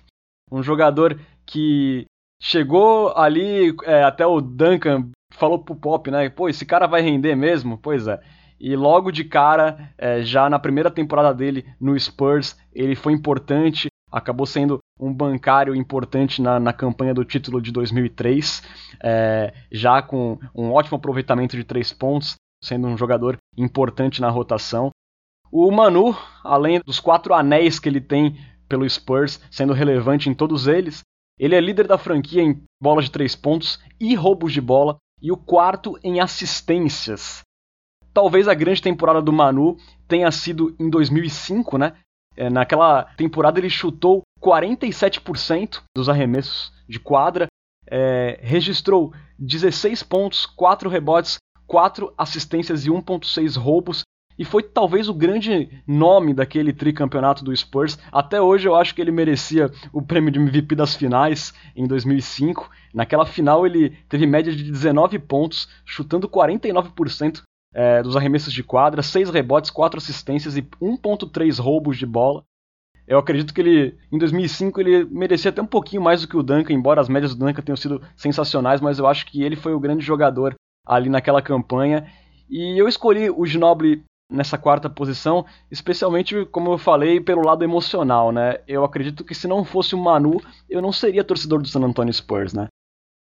um 0.50 0.62
jogador 0.62 1.18
que 1.46 2.04
chegou 2.42 3.16
ali 3.16 3.74
é, 3.84 4.04
até 4.04 4.26
o 4.26 4.38
Duncan 4.38 5.08
falou 5.32 5.58
pro 5.58 5.74
Pop, 5.74 6.10
né? 6.10 6.28
Pô, 6.28 6.46
esse 6.46 6.66
cara 6.66 6.86
vai 6.86 7.00
render 7.00 7.34
mesmo? 7.34 7.78
Pois 7.78 8.06
é. 8.06 8.20
E 8.60 8.76
logo 8.76 9.10
de 9.10 9.24
cara, 9.24 9.94
é, 9.96 10.20
já 10.22 10.50
na 10.50 10.58
primeira 10.58 10.90
temporada 10.90 11.32
dele 11.32 11.64
no 11.80 11.98
Spurs, 11.98 12.54
ele 12.70 12.94
foi 12.94 13.14
importante, 13.14 13.88
acabou 14.12 14.44
sendo 14.44 14.78
um 15.00 15.12
bancário 15.12 15.74
importante 15.74 16.42
na, 16.42 16.60
na 16.60 16.72
campanha 16.72 17.14
do 17.14 17.24
título 17.24 17.62
de 17.62 17.72
2003, 17.72 18.62
é, 19.02 19.54
já 19.72 20.02
com 20.02 20.38
um 20.54 20.70
ótimo 20.70 20.98
aproveitamento 20.98 21.56
de 21.56 21.64
três 21.64 21.94
pontos, 21.94 22.36
sendo 22.62 22.86
um 22.86 22.96
jogador 22.96 23.36
importante 23.56 24.20
na 24.20 24.30
rotação. 24.30 24.90
O 25.50 25.70
Manu, 25.70 26.16
além 26.42 26.80
dos 26.80 27.00
quatro 27.00 27.34
anéis 27.34 27.78
que 27.78 27.88
ele 27.88 28.00
tem 28.00 28.38
pelo 28.72 28.88
Spurs, 28.88 29.38
sendo 29.50 29.74
relevante 29.74 30.30
em 30.30 30.34
todos 30.34 30.66
eles. 30.66 31.02
Ele 31.38 31.54
é 31.54 31.60
líder 31.60 31.86
da 31.86 31.98
franquia 31.98 32.42
em 32.42 32.62
bolas 32.80 33.04
de 33.04 33.10
três 33.10 33.36
pontos 33.36 33.78
e 34.00 34.14
roubos 34.14 34.50
de 34.50 34.62
bola, 34.62 34.96
e 35.20 35.30
o 35.30 35.36
quarto 35.36 35.98
em 36.02 36.20
assistências. 36.20 37.42
Talvez 38.14 38.48
a 38.48 38.54
grande 38.54 38.80
temporada 38.80 39.20
do 39.20 39.32
Manu 39.32 39.76
tenha 40.08 40.30
sido 40.30 40.74
em 40.78 40.88
2005, 40.88 41.76
né? 41.76 41.94
É, 42.34 42.48
naquela 42.48 43.04
temporada 43.16 43.60
ele 43.60 43.68
chutou 43.68 44.22
47% 44.40 45.82
dos 45.94 46.08
arremessos 46.08 46.72
de 46.88 46.98
quadra, 46.98 47.46
é, 47.86 48.40
registrou 48.42 49.12
16 49.38 50.02
pontos, 50.02 50.46
4 50.46 50.88
rebotes, 50.88 51.36
4 51.72 52.12
assistências 52.18 52.84
e 52.84 52.90
1.6 52.90 53.56
roubos 53.58 54.02
e 54.38 54.44
foi 54.44 54.62
talvez 54.62 55.08
o 55.08 55.14
grande 55.14 55.70
nome 55.86 56.34
daquele 56.34 56.70
tricampeonato 56.70 57.42
do 57.42 57.56
Spurs. 57.56 57.98
Até 58.12 58.38
hoje 58.42 58.68
eu 58.68 58.76
acho 58.76 58.94
que 58.94 59.00
ele 59.00 59.10
merecia 59.10 59.70
o 59.90 60.02
prêmio 60.02 60.30
de 60.30 60.38
MVP 60.38 60.74
das 60.74 60.94
finais 60.94 61.54
em 61.74 61.86
2005. 61.86 62.70
Naquela 62.92 63.24
final 63.24 63.64
ele 63.64 63.88
teve 64.06 64.26
média 64.26 64.54
de 64.54 64.70
19 64.70 65.18
pontos, 65.20 65.66
chutando 65.82 66.28
49% 66.28 67.40
é, 67.74 68.02
dos 68.02 68.16
arremessos 68.16 68.52
de 68.52 68.62
quadra, 68.62 69.02
6 69.02 69.30
rebotes, 69.30 69.70
4 69.70 69.96
assistências 69.96 70.58
e 70.58 70.62
1.3 70.62 71.58
roubos 71.58 71.96
de 71.96 72.04
bola. 72.04 72.44
Eu 73.08 73.18
acredito 73.18 73.54
que 73.54 73.62
ele, 73.62 73.96
em 74.12 74.18
2005, 74.18 74.78
ele 74.78 75.06
merecia 75.06 75.48
até 75.48 75.62
um 75.62 75.66
pouquinho 75.66 76.02
mais 76.02 76.20
do 76.20 76.28
que 76.28 76.36
o 76.36 76.42
Duncan, 76.42 76.74
embora 76.74 77.00
as 77.00 77.08
médias 77.08 77.34
do 77.34 77.46
Duncan 77.46 77.62
tenham 77.62 77.76
sido 77.76 78.02
sensacionais, 78.14 78.82
mas 78.82 78.98
eu 78.98 79.06
acho 79.06 79.24
que 79.24 79.42
ele 79.42 79.56
foi 79.56 79.72
o 79.72 79.80
grande 79.80 80.04
jogador 80.04 80.54
ali 80.86 81.08
naquela 81.08 81.42
campanha. 81.42 82.06
E 82.48 82.78
eu 82.78 82.88
escolhi 82.88 83.30
o 83.30 83.46
Ginobili 83.46 84.04
nessa 84.32 84.56
quarta 84.56 84.88
posição, 84.88 85.44
especialmente, 85.70 86.44
como 86.46 86.72
eu 86.72 86.78
falei, 86.78 87.20
pelo 87.20 87.44
lado 87.44 87.62
emocional, 87.62 88.32
né? 88.32 88.58
Eu 88.66 88.84
acredito 88.84 89.24
que 89.24 89.34
se 89.34 89.46
não 89.46 89.64
fosse 89.64 89.94
o 89.94 89.98
Manu, 89.98 90.40
eu 90.68 90.80
não 90.80 90.92
seria 90.92 91.22
torcedor 91.22 91.60
do 91.60 91.68
San 91.68 91.80
Antonio 91.80 92.12
Spurs, 92.12 92.52
né? 92.52 92.66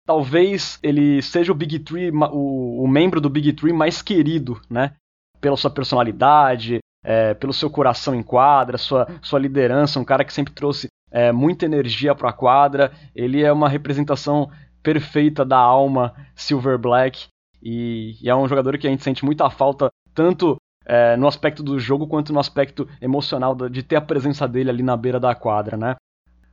Talvez 0.05 0.79
ele 0.83 1.23
seja 1.23 1.53
o 1.53 1.55
Big 1.55 1.79
Three, 1.81 2.11
o, 2.11 2.85
o 2.85 2.89
membro 2.89 3.21
do 3.21 3.31
Big 3.31 3.53
Three 3.53 3.73
mais 3.73 4.03
querido, 4.03 4.61
né? 4.69 4.95
Pela 5.41 5.57
sua 5.57 5.71
personalidade, 5.71 6.79
é, 7.05 7.35
pelo 7.35 7.53
seu 7.53 7.71
coração 7.71 8.15
em 8.15 8.23
quadra, 8.23 8.79
sua, 8.79 9.07
sua 9.23 9.39
liderança, 9.39 10.01
um 10.01 10.05
cara 10.05 10.25
que 10.25 10.33
sempre 10.33 10.53
trouxe 10.53 10.89
é, 11.11 11.31
muita 11.33 11.65
energia 11.65 12.15
para 12.15 12.31
a 12.31 12.33
quadra. 12.33 12.93
Ele 13.15 13.43
é 13.43 13.53
uma 13.53 13.69
representação 13.69 14.51
perfeita 14.83 15.45
da 15.45 15.59
alma 15.59 16.15
Silver 16.35 16.79
Black 16.79 17.27
e, 17.69 18.17
e, 18.23 18.31
é 18.31 18.37
um 18.37 18.47
jogador 18.47 18.79
que 18.79 18.87
a 18.87 18.91
gente 18.91 19.03
sente 19.03 19.25
muita 19.25 19.51
falta 19.51 19.91
tanto 20.15 20.57
é, 20.85 21.17
no 21.17 21.27
aspecto 21.27 21.65
do 21.65 21.81
jogo 21.81 22.07
quanto 22.07 22.33
no 22.33 22.39
aspecto 22.39 22.89
emocional 23.03 23.57
de 23.69 23.83
ter 23.83 23.97
a 23.97 24.01
presença 24.01 24.47
dele 24.47 24.71
ali 24.71 24.85
na 24.85 24.97
beira 24.97 25.19
da 25.19 25.35
quadra, 25.35 25.77
né? 25.77 25.97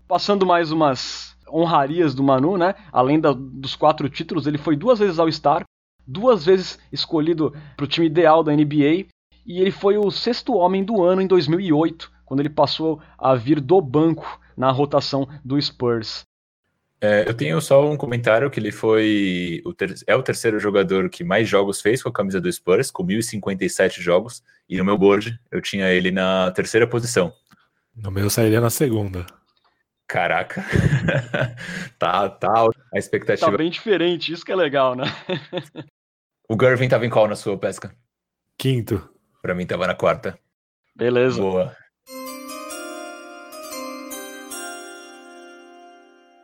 Passando 0.07 0.43
mais 0.43 0.71
umas 0.71 1.37
honrarias 1.47 2.15
do 2.15 2.23
Manu, 2.23 2.57
né? 2.57 2.73
Além 2.91 3.19
da, 3.19 3.31
dos 3.31 3.75
quatro 3.75 4.09
títulos, 4.09 4.47
ele 4.47 4.57
foi 4.57 4.75
duas 4.75 4.97
vezes 4.97 5.19
ao 5.19 5.31
Star, 5.31 5.63
duas 6.07 6.45
vezes 6.45 6.79
escolhido 6.91 7.53
para 7.77 7.83
o 7.83 7.87
time 7.87 8.07
ideal 8.07 8.43
da 8.43 8.51
NBA 8.51 9.05
e 9.45 9.59
ele 9.59 9.71
foi 9.71 9.99
o 9.99 10.09
sexto 10.09 10.55
homem 10.55 10.83
do 10.83 11.03
ano 11.03 11.21
em 11.21 11.27
2008, 11.27 12.11
quando 12.25 12.39
ele 12.39 12.49
passou 12.49 12.99
a 13.19 13.35
vir 13.35 13.61
do 13.61 13.79
banco 13.79 14.39
na 14.57 14.71
rotação 14.71 15.27
do 15.45 15.61
Spurs. 15.61 16.23
É, 17.03 17.27
eu 17.27 17.33
tenho 17.33 17.59
só 17.59 17.85
um 17.85 17.97
comentário 17.97 18.49
que 18.49 18.57
ele 18.57 18.71
foi 18.71 19.61
o 19.65 19.73
ter, 19.73 19.93
é 20.07 20.15
o 20.15 20.23
terceiro 20.23 20.57
jogador 20.57 21.09
que 21.09 21.21
mais 21.21 21.49
jogos 21.49 21.81
fez 21.81 22.01
com 22.01 22.07
a 22.07 22.13
camisa 22.13 22.39
do 22.39 22.49
Spurs, 22.49 22.89
com 22.89 23.03
1057 23.03 24.01
jogos, 24.01 24.41
e 24.69 24.77
no 24.77 24.85
meu 24.85 24.97
board 24.97 25.37
eu 25.51 25.61
tinha 25.61 25.89
ele 25.89 26.11
na 26.11 26.49
terceira 26.51 26.87
posição. 26.87 27.33
No 27.93 28.09
meu 28.09 28.29
sairia 28.29 28.61
na 28.61 28.69
segunda. 28.69 29.25
Caraca. 30.07 30.63
tá, 31.99 32.29
tá. 32.29 32.69
A 32.93 32.97
expectativa. 32.97 33.51
Tá 33.51 33.57
bem 33.57 33.69
diferente, 33.69 34.31
isso 34.31 34.45
que 34.45 34.53
é 34.53 34.55
legal, 34.55 34.95
né? 34.95 35.03
o 36.49 36.55
Gervin 36.57 36.87
tava 36.87 37.05
em 37.05 37.09
qual 37.09 37.27
na 37.27 37.35
sua 37.35 37.57
pesca? 37.57 37.93
Quinto. 38.57 39.09
Pra 39.41 39.53
mim 39.53 39.65
tava 39.65 39.87
na 39.87 39.93
quarta. 39.93 40.39
Beleza. 40.95 41.41
Boa. 41.41 41.75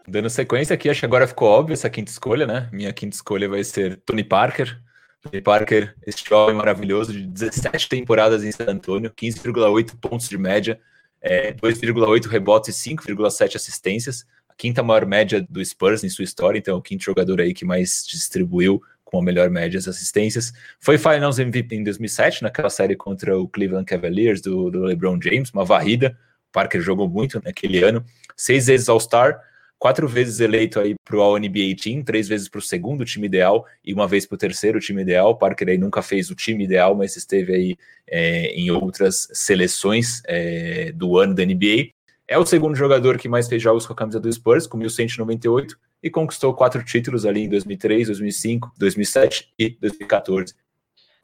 Dando 0.09 0.29
sequência 0.29 0.73
aqui, 0.73 0.89
acho 0.89 1.01
que 1.01 1.05
agora 1.05 1.27
ficou 1.27 1.47
óbvio 1.47 1.73
essa 1.73 1.89
quinta 1.89 2.11
escolha, 2.11 2.47
né? 2.47 2.67
Minha 2.71 2.91
quinta 2.91 3.15
escolha 3.15 3.47
vai 3.47 3.63
ser 3.63 3.97
Tony 4.05 4.23
Parker. 4.23 4.81
Tony 5.21 5.41
Parker, 5.41 5.95
esse 6.05 6.23
jovem 6.27 6.55
maravilhoso 6.55 7.13
de 7.13 7.27
17 7.27 7.87
temporadas 7.87 8.43
em 8.43 8.51
San 8.51 8.65
Antonio, 8.67 9.11
15,8 9.11 9.95
pontos 9.99 10.27
de 10.27 10.37
média, 10.37 10.79
é, 11.21 11.53
2,8 11.53 12.25
rebotes 12.27 12.75
e 12.75 12.89
5,7 12.89 13.55
assistências. 13.55 14.25
A 14.47 14.53
quinta 14.55 14.81
maior 14.81 15.05
média 15.05 15.45
do 15.47 15.63
Spurs 15.63 16.03
em 16.03 16.09
sua 16.09 16.23
história, 16.23 16.57
então 16.57 16.77
o 16.77 16.81
quinto 16.81 17.03
jogador 17.03 17.39
aí 17.39 17.53
que 17.53 17.65
mais 17.65 18.03
distribuiu 18.07 18.81
com 19.03 19.19
a 19.19 19.23
melhor 19.23 19.49
média 19.49 19.79
de 19.79 19.89
assistências. 19.89 20.53
Foi 20.79 20.97
Finals 20.97 21.39
MVP 21.39 21.75
em 21.75 21.83
2007, 21.83 22.43
naquela 22.43 22.69
série 22.69 22.95
contra 22.95 23.37
o 23.37 23.47
Cleveland 23.47 23.85
Cavaliers 23.85 24.41
do, 24.41 24.71
do 24.71 24.83
LeBron 24.83 25.19
James, 25.21 25.51
uma 25.51 25.65
varrida. 25.65 26.17
Parker 26.51 26.81
jogou 26.81 27.07
muito 27.07 27.41
naquele 27.43 27.83
ano. 27.83 28.03
Seis 28.35 28.67
vezes 28.67 28.87
All-Star, 28.89 29.39
quatro 29.79 30.07
vezes 30.07 30.41
eleito 30.41 30.79
aí 30.79 30.93
para 31.05 31.15
o 31.15 31.21
All-NBA 31.21 31.75
Team, 31.81 32.03
três 32.03 32.27
vezes 32.27 32.49
para 32.49 32.59
o 32.59 32.61
segundo 32.61 33.05
time 33.05 33.25
ideal 33.25 33.65
e 33.83 33.93
uma 33.93 34.05
vez 34.05 34.25
para 34.25 34.35
o 34.35 34.37
terceiro 34.37 34.79
time 34.79 35.01
ideal. 35.01 35.37
Parker 35.37 35.69
aí 35.69 35.77
nunca 35.77 36.01
fez 36.01 36.29
o 36.29 36.35
time 36.35 36.65
ideal, 36.65 36.93
mas 36.93 37.15
esteve 37.15 37.55
aí 37.55 37.77
é, 38.05 38.47
em 38.47 38.69
outras 38.69 39.29
seleções 39.31 40.21
é, 40.27 40.91
do 40.91 41.17
ano 41.17 41.33
da 41.33 41.45
NBA. 41.45 41.91
É 42.27 42.37
o 42.37 42.45
segundo 42.45 42.75
jogador 42.75 43.17
que 43.17 43.29
mais 43.29 43.47
fez 43.47 43.63
jogos 43.63 43.87
com 43.87 43.93
a 43.93 43.95
camisa 43.95 44.19
do 44.19 44.31
Spurs, 44.31 44.67
com 44.67 44.77
1.198, 44.77 45.75
e 46.03 46.09
conquistou 46.11 46.53
quatro 46.53 46.83
títulos 46.83 47.25
ali 47.25 47.45
em 47.45 47.49
2003, 47.49 48.07
2005, 48.07 48.73
2007 48.77 49.51
e 49.57 49.69
2014. 49.81 50.53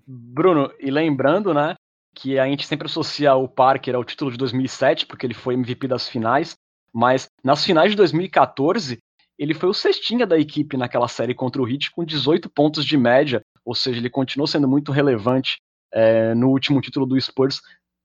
Bruno, 0.08 0.72
e 0.80 0.90
lembrando, 0.90 1.54
né, 1.54 1.76
que 2.14 2.40
a 2.40 2.46
gente 2.46 2.66
sempre 2.66 2.88
associa 2.88 3.36
o 3.36 3.48
Parker 3.48 3.96
ao 3.96 4.04
título 4.04 4.32
de 4.32 4.38
2007, 4.38 5.06
porque 5.06 5.26
ele 5.26 5.34
foi 5.34 5.54
MVP 5.54 5.88
das 5.88 6.08
finais, 6.08 6.56
mas 6.96 7.28
nas 7.44 7.66
finais 7.66 7.92
de 7.92 7.98
2014, 7.98 9.00
ele 9.38 9.54
foi 9.54 9.68
o 9.68 9.74
cestinha 9.74 10.26
da 10.26 10.40
equipe 10.40 10.78
naquela 10.78 11.10
série 11.10 11.36
contra 11.36 11.62
o 11.62 11.68
Heat 11.68 11.92
com 11.92 12.06
18 12.06 12.50
pontos 12.50 12.86
de 12.86 12.98
média, 12.98 13.42
ou 13.66 13.76
seja, 13.76 14.00
ele 14.00 14.10
continuou 14.10 14.48
sendo 14.48 14.66
muito 14.66 14.94
relevante 14.94 15.60
é, 15.94 16.34
no 16.34 16.48
último 16.48 16.80
título 16.80 17.06
do 17.06 17.20
Spurs 17.20 17.60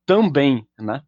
também, 0.05 0.67
né? 0.77 1.03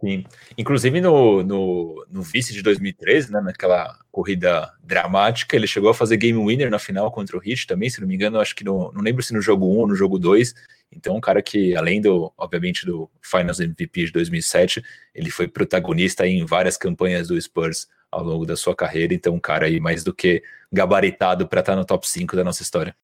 Sim. 0.00 0.24
Inclusive 0.56 1.00
no, 1.00 1.42
no, 1.42 2.06
no, 2.10 2.22
vice 2.22 2.54
de 2.54 2.62
2013, 2.62 3.30
né, 3.30 3.40
naquela 3.40 3.98
corrida 4.10 4.72
dramática, 4.82 5.54
ele 5.54 5.66
chegou 5.66 5.90
a 5.90 5.94
fazer 5.94 6.16
game 6.16 6.42
winner 6.42 6.70
na 6.70 6.78
final 6.78 7.10
contra 7.10 7.36
o 7.36 7.42
Heat 7.44 7.66
também, 7.66 7.90
se 7.90 8.00
não 8.00 8.08
me 8.08 8.14
engano, 8.14 8.40
acho 8.40 8.56
que 8.56 8.64
no, 8.64 8.90
não 8.92 9.02
lembro 9.02 9.22
se 9.22 9.34
no 9.34 9.42
jogo 9.42 9.66
1 9.66 9.78
ou 9.78 9.86
no 9.86 9.94
jogo 9.94 10.18
2, 10.18 10.54
então, 10.92 11.16
um 11.16 11.20
cara 11.20 11.40
que, 11.40 11.76
além 11.76 12.00
do, 12.00 12.32
obviamente, 12.36 12.84
do 12.84 13.08
Finals 13.22 13.60
MVP 13.60 14.06
de 14.06 14.12
2007, 14.12 14.82
ele 15.14 15.30
foi 15.30 15.46
protagonista 15.46 16.26
em 16.26 16.44
várias 16.44 16.76
campanhas 16.76 17.28
do 17.28 17.40
Spurs 17.40 17.86
ao 18.10 18.24
longo 18.24 18.44
da 18.44 18.56
sua 18.56 18.74
carreira. 18.74 19.14
Então, 19.14 19.34
um 19.34 19.40
cara 19.40 19.66
aí 19.66 19.78
mais 19.78 20.02
do 20.02 20.12
que 20.12 20.42
gabaritado 20.72 21.46
para 21.46 21.60
estar 21.60 21.74
tá 21.74 21.78
no 21.78 21.84
top 21.84 22.08
5 22.08 22.34
da 22.34 22.42
nossa 22.42 22.62
história. 22.62 22.94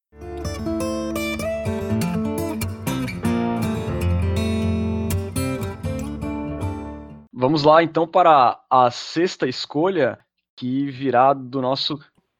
Vamos 7.46 7.62
lá, 7.62 7.80
então, 7.80 8.08
para 8.08 8.60
a 8.68 8.90
sexta 8.90 9.46
escolha, 9.46 10.18
que 10.56 10.90
virá 10.90 11.32
do 11.32 11.62
nosso 11.62 11.96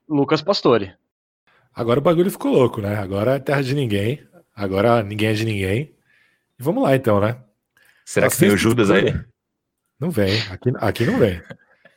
Lucas 0.09 0.43
Pastore. 0.43 0.97
Agora 1.73 2.01
o 2.01 2.03
bagulho 2.03 2.29
ficou 2.29 2.51
louco, 2.51 2.81
né? 2.81 2.97
Agora 2.97 3.37
é 3.37 3.39
terra 3.39 3.63
de 3.63 3.73
ninguém. 3.73 4.27
Agora 4.53 5.05
ninguém 5.05 5.29
é 5.29 5.33
de 5.33 5.45
ninguém. 5.45 5.95
E 6.59 6.61
vamos 6.61 6.83
lá 6.83 6.97
então, 6.97 7.21
né? 7.21 7.41
Será 8.05 8.29
que 8.29 8.37
tem 8.37 8.51
o 8.51 8.57
Judas 8.57 8.91
aí? 8.91 9.15
Não 10.01 10.11
vem, 10.11 10.41
aqui, 10.51 10.73
aqui 10.75 11.07
não 11.07 11.21
vem. 11.21 11.41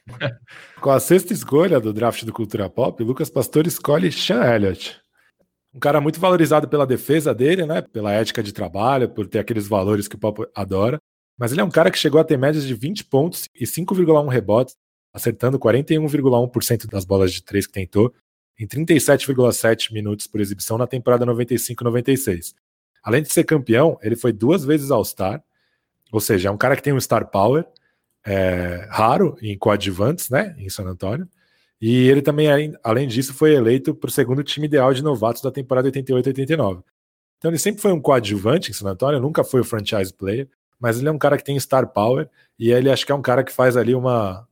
Com 0.80 0.92
a 0.92 1.00
sexta 1.00 1.34
escolha 1.34 1.80
do 1.80 1.92
draft 1.92 2.24
do 2.26 2.32
Cultura 2.32 2.70
Pop, 2.70 3.04
Lucas 3.04 3.32
Pastor 3.32 3.66
escolhe 3.66 4.12
Sean 4.12 4.44
Elliott. 4.44 5.02
Um 5.74 5.80
cara 5.80 6.00
muito 6.00 6.20
valorizado 6.20 6.68
pela 6.68 6.86
defesa 6.86 7.34
dele, 7.34 7.66
né? 7.66 7.82
Pela 7.82 8.12
ética 8.12 8.44
de 8.44 8.54
trabalho, 8.54 9.10
por 9.10 9.26
ter 9.26 9.40
aqueles 9.40 9.68
valores 9.68 10.08
que 10.08 10.16
o 10.16 10.20
Pop 10.20 10.48
adora. 10.54 11.02
Mas 11.40 11.54
ele 11.54 11.62
é 11.62 11.64
um 11.64 11.70
cara 11.70 11.90
que 11.90 11.98
chegou 11.98 12.20
a 12.20 12.24
ter 12.24 12.38
médias 12.38 12.66
de 12.66 12.74
20 12.74 13.06
pontos 13.06 13.48
e 13.56 13.66
5,1 13.66 14.28
rebotes, 14.28 14.76
acertando 15.14 15.58
41,1% 15.58 16.86
das 16.88 17.06
bolas 17.06 17.32
de 17.32 17.42
três 17.42 17.66
que 17.66 17.72
tentou, 17.72 18.14
em 18.60 18.68
37,7 18.68 19.94
minutos 19.94 20.28
por 20.28 20.42
exibição 20.42 20.78
na 20.78 20.86
temporada 20.86 21.26
95-96. 21.26 22.54
Além 23.02 23.24
de 23.24 23.32
ser 23.32 23.46
campeão, 23.46 23.98
ele 24.04 24.18
foi 24.18 24.34
duas 24.34 24.66
vezes 24.66 24.92
All-Star, 24.92 25.42
ou 26.12 26.20
seja, 26.20 26.50
é 26.50 26.52
um 26.52 26.58
cara 26.58 26.76
que 26.76 26.84
tem 26.84 26.92
um 26.92 27.00
star 27.00 27.30
power 27.30 27.66
é, 28.26 28.86
raro 28.92 29.38
em 29.42 29.58
coadjuvantes, 29.58 30.30
né, 30.30 30.54
em 30.58 30.70
San 30.70 30.84
Antonio. 30.84 31.28
E 31.80 32.10
ele 32.10 32.22
também, 32.22 32.48
além 32.84 33.08
disso, 33.08 33.34
foi 33.34 33.54
eleito 33.54 33.96
para 33.96 34.10
o 34.10 34.12
segundo 34.12 34.44
time 34.44 34.68
ideal 34.68 34.94
de 34.94 35.02
novatos 35.02 35.42
da 35.42 35.52
temporada 35.52 35.90
88-89. 35.90 36.84
Então 37.38 37.50
ele 37.50 37.58
sempre 37.58 37.82
foi 37.82 37.94
um 37.94 38.02
coadjuvante 38.02 38.72
em 38.72 38.74
San 38.74 38.90
Antonio, 38.90 39.22
nunca 39.22 39.46
foi 39.46 39.62
o 39.62 39.64
franchise 39.64 40.14
player, 40.14 40.50
mas 40.80 41.00
ele 41.00 41.10
é 41.10 41.12
um 41.12 41.18
cara 41.18 41.38
que 41.38 41.44
tem 41.44 41.60
star 41.60 41.88
power 41.88 42.30
e 42.58 42.72
ele 42.72 42.90
acho 42.90 43.06
que 43.06 43.12
é 43.12 43.16
um 43.16 43.22
cara 43.22 43.44
que 43.44 43.52
faz 43.52 43.76
ali 43.76 43.94
uma, 43.94 44.48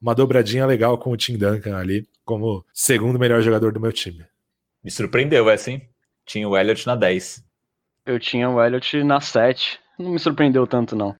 uma 0.00 0.14
dobradinha 0.14 0.66
legal 0.66 0.96
com 0.98 1.10
o 1.10 1.16
Tim 1.16 1.36
Duncan 1.36 1.76
ali, 1.76 2.06
como 2.24 2.64
segundo 2.72 3.18
melhor 3.18 3.42
jogador 3.42 3.72
do 3.72 3.80
meu 3.80 3.92
time. 3.92 4.24
Me 4.82 4.90
surpreendeu 4.90 5.48
essa, 5.50 5.70
hein? 5.70 5.88
Tinha 6.26 6.48
o 6.48 6.56
Elliott 6.56 6.86
na 6.86 6.96
10. 6.96 7.44
Eu 8.06 8.18
tinha 8.18 8.48
o 8.48 8.62
Elliott 8.62 9.04
na 9.04 9.20
7. 9.20 9.78
Não 9.98 10.10
me 10.10 10.18
surpreendeu 10.18 10.66
tanto, 10.66 10.96
não. 10.96 11.14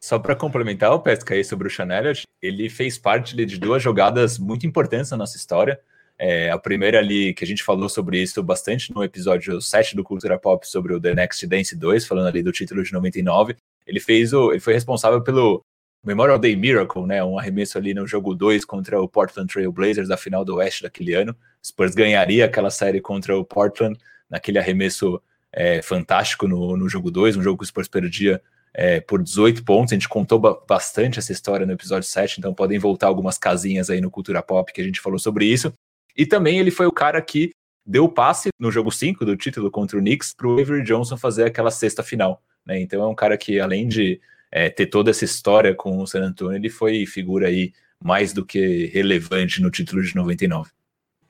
Só 0.00 0.18
para 0.18 0.36
complementar 0.36 0.92
o 0.92 1.00
Pesca 1.00 1.34
aí 1.34 1.42
sobre 1.44 1.66
o 1.66 1.70
Sean 1.70 1.88
Elliott, 1.88 2.24
ele 2.42 2.68
fez 2.68 2.98
parte 2.98 3.34
de 3.34 3.58
duas 3.58 3.82
jogadas 3.82 4.38
muito 4.38 4.66
importantes 4.66 5.10
na 5.10 5.16
nossa 5.16 5.36
história. 5.36 5.80
É, 6.18 6.50
a 6.50 6.58
primeira 6.58 6.98
ali, 6.98 7.32
que 7.32 7.42
a 7.42 7.46
gente 7.46 7.62
falou 7.62 7.88
sobre 7.88 8.20
isso 8.20 8.42
bastante 8.42 8.92
no 8.94 9.02
episódio 9.02 9.60
7 9.60 9.96
do 9.96 10.04
Cultura 10.04 10.38
Pop, 10.38 10.68
sobre 10.68 10.92
o 10.92 11.00
The 11.00 11.14
Next 11.14 11.46
Dance 11.46 11.74
2, 11.74 12.06
falando 12.06 12.26
ali 12.26 12.42
do 12.42 12.52
título 12.52 12.82
de 12.82 12.92
99. 12.92 13.56
Ele 13.86 14.00
fez 14.00 14.32
o. 14.32 14.52
Ele 14.52 14.60
foi 14.60 14.72
responsável 14.74 15.22
pelo 15.22 15.64
Memorial 16.04 16.38
Day 16.38 16.54
Miracle, 16.54 17.06
né? 17.06 17.24
Um 17.24 17.38
arremesso 17.38 17.78
ali 17.78 17.94
no 17.94 18.06
jogo 18.06 18.34
2 18.34 18.64
contra 18.64 19.00
o 19.00 19.08
Portland 19.08 19.52
Trail 19.52 19.72
Blazers 19.72 20.08
da 20.08 20.16
final 20.16 20.44
do 20.44 20.56
Oeste 20.56 20.82
daquele 20.82 21.14
ano. 21.14 21.34
Spurs 21.64 21.94
ganharia 21.94 22.44
aquela 22.44 22.70
série 22.70 23.00
contra 23.00 23.36
o 23.36 23.44
Portland 23.44 23.98
naquele 24.28 24.58
arremesso 24.58 25.20
é, 25.52 25.80
fantástico 25.80 26.46
no, 26.46 26.76
no 26.76 26.88
jogo 26.88 27.10
2, 27.10 27.36
um 27.36 27.42
jogo 27.42 27.58
que 27.58 27.64
o 27.64 27.66
Spurs 27.66 27.88
perdia 27.88 28.42
é, 28.74 29.00
por 29.00 29.22
18 29.22 29.64
pontos. 29.64 29.92
A 29.92 29.94
gente 29.94 30.08
contou 30.08 30.38
ba 30.38 30.60
bastante 30.68 31.18
essa 31.18 31.32
história 31.32 31.64
no 31.64 31.72
episódio 31.72 32.08
7, 32.08 32.38
então 32.38 32.52
podem 32.52 32.78
voltar 32.78 33.06
algumas 33.06 33.38
casinhas 33.38 33.88
aí 33.88 34.00
no 34.00 34.10
Cultura 34.10 34.42
Pop 34.42 34.70
que 34.72 34.80
a 34.80 34.84
gente 34.84 35.00
falou 35.00 35.18
sobre 35.18 35.46
isso. 35.46 35.72
E 36.16 36.26
também 36.26 36.58
ele 36.58 36.70
foi 36.70 36.86
o 36.86 36.92
cara 36.92 37.20
que 37.22 37.52
deu 37.84 38.04
o 38.04 38.08
passe 38.08 38.48
no 38.58 38.70
jogo 38.70 38.90
5 38.90 39.24
do 39.24 39.36
título 39.36 39.70
contra 39.70 39.98
o 39.98 40.00
Knicks 40.00 40.34
para 40.34 40.48
o 40.48 40.60
Avery 40.60 40.82
Johnson 40.82 41.16
fazer 41.16 41.44
aquela 41.44 41.70
sexta 41.70 42.02
final. 42.02 42.42
Né? 42.64 42.80
Então 42.80 43.02
é 43.02 43.06
um 43.06 43.14
cara 43.14 43.36
que, 43.36 43.60
além 43.60 43.86
de 43.86 44.20
é, 44.50 44.70
ter 44.70 44.86
toda 44.86 45.10
essa 45.10 45.24
história 45.24 45.74
com 45.74 45.98
o 45.98 46.06
San 46.06 46.22
Antonio, 46.22 46.56
ele 46.56 46.70
foi 46.70 47.04
figura 47.06 47.48
aí 47.48 47.72
mais 48.02 48.32
do 48.32 48.44
que 48.44 48.86
relevante 48.86 49.60
no 49.60 49.70
título 49.70 50.02
de 50.02 50.14
99. 50.14 50.70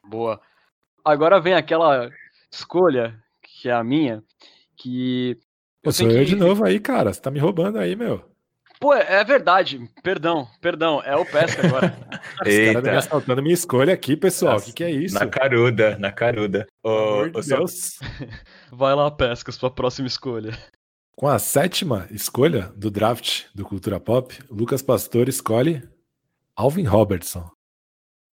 Boa. 0.06 0.40
Agora 1.04 1.40
vem 1.40 1.54
aquela 1.54 2.11
escolha, 2.50 3.18
que 3.42 3.68
é 3.68 3.73
a 3.73 3.84
minha, 3.84 4.23
que. 4.76 5.38
Eu 5.82 5.92
sou 5.92 6.08
eu 6.11 6.18
que... 6.20 6.25
de 6.25 6.37
novo 6.37 6.64
aí, 6.64 6.80
cara. 6.80 7.12
Você 7.12 7.20
tá 7.20 7.30
me 7.30 7.38
roubando 7.38 7.78
aí, 7.78 7.94
meu. 7.94 8.25
Pô, 8.80 8.92
é 8.92 9.23
verdade. 9.25 9.88
Perdão, 10.02 10.49
perdão. 10.61 11.02
É 11.02 11.16
o 11.16 11.25
Pesca 11.25 11.66
agora. 11.66 11.96
Os 12.46 12.72
caras 12.72 12.82
me 12.82 12.90
assaltando 12.90 13.42
minha 13.42 13.54
escolha 13.54 13.94
aqui, 13.94 14.16
pessoal. 14.16 14.58
O 14.58 14.62
que, 14.62 14.72
que 14.72 14.84
é 14.84 14.90
isso? 14.90 15.14
Na 15.14 15.26
caruda, 15.26 15.98
na 15.98 16.12
caruda. 16.12 16.66
Oh, 16.82 17.22
oh, 17.32 17.40
Deus. 17.40 17.98
Vai 18.72 18.94
lá, 18.94 19.10
Pesca, 19.10 19.52
sua 19.52 19.70
próxima 19.70 20.08
escolha. 20.08 20.56
Com 21.16 21.28
a 21.28 21.38
sétima 21.38 22.08
escolha 22.10 22.72
do 22.76 22.90
draft 22.90 23.44
do 23.54 23.64
Cultura 23.64 24.00
Pop, 24.00 24.36
Lucas 24.50 24.82
Pastor 24.82 25.28
escolhe 25.28 25.82
Alvin 26.56 26.84
Robertson. 26.84 27.48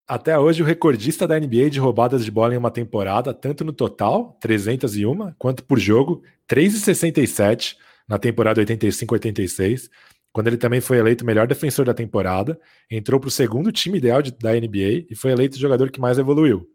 Até 0.09 0.37
hoje, 0.39 0.63
o 0.63 0.67
recordista 0.67 1.29
da 1.29 1.39
NBA 1.39 1.71
de 1.71 1.79
roubadas 1.79 2.25
de 2.25 2.31
bola 2.31 2.55
em 2.55 2.57
uma 2.57 2.71
temporada, 2.71 3.33
tanto 3.33 3.65
no 3.65 3.73
total, 3.73 4.37
301, 4.41 5.35
quanto 5.39 5.63
por 5.63 5.79
jogo, 5.79 6.23
3,67 6.49 7.77
na 8.09 8.19
temporada 8.19 8.61
85-86, 8.61 9.89
quando 10.33 10.47
ele 10.47 10.57
também 10.57 10.81
foi 10.81 10.99
eleito 10.99 11.25
melhor 11.25 11.47
defensor 11.47 11.85
da 11.85 11.95
temporada, 11.95 12.59
entrou 12.91 13.19
para 13.19 13.29
o 13.29 13.31
segundo 13.31 13.73
time 13.73 13.99
ideal 13.99 14.23
de, 14.23 14.31
da 14.31 14.53
NBA 14.53 15.07
e 15.11 15.15
foi 15.15 15.33
eleito 15.33 15.57
o 15.57 15.61
jogador 15.61 15.91
que 15.91 16.01
mais 16.01 16.19
evoluiu. 16.19 16.69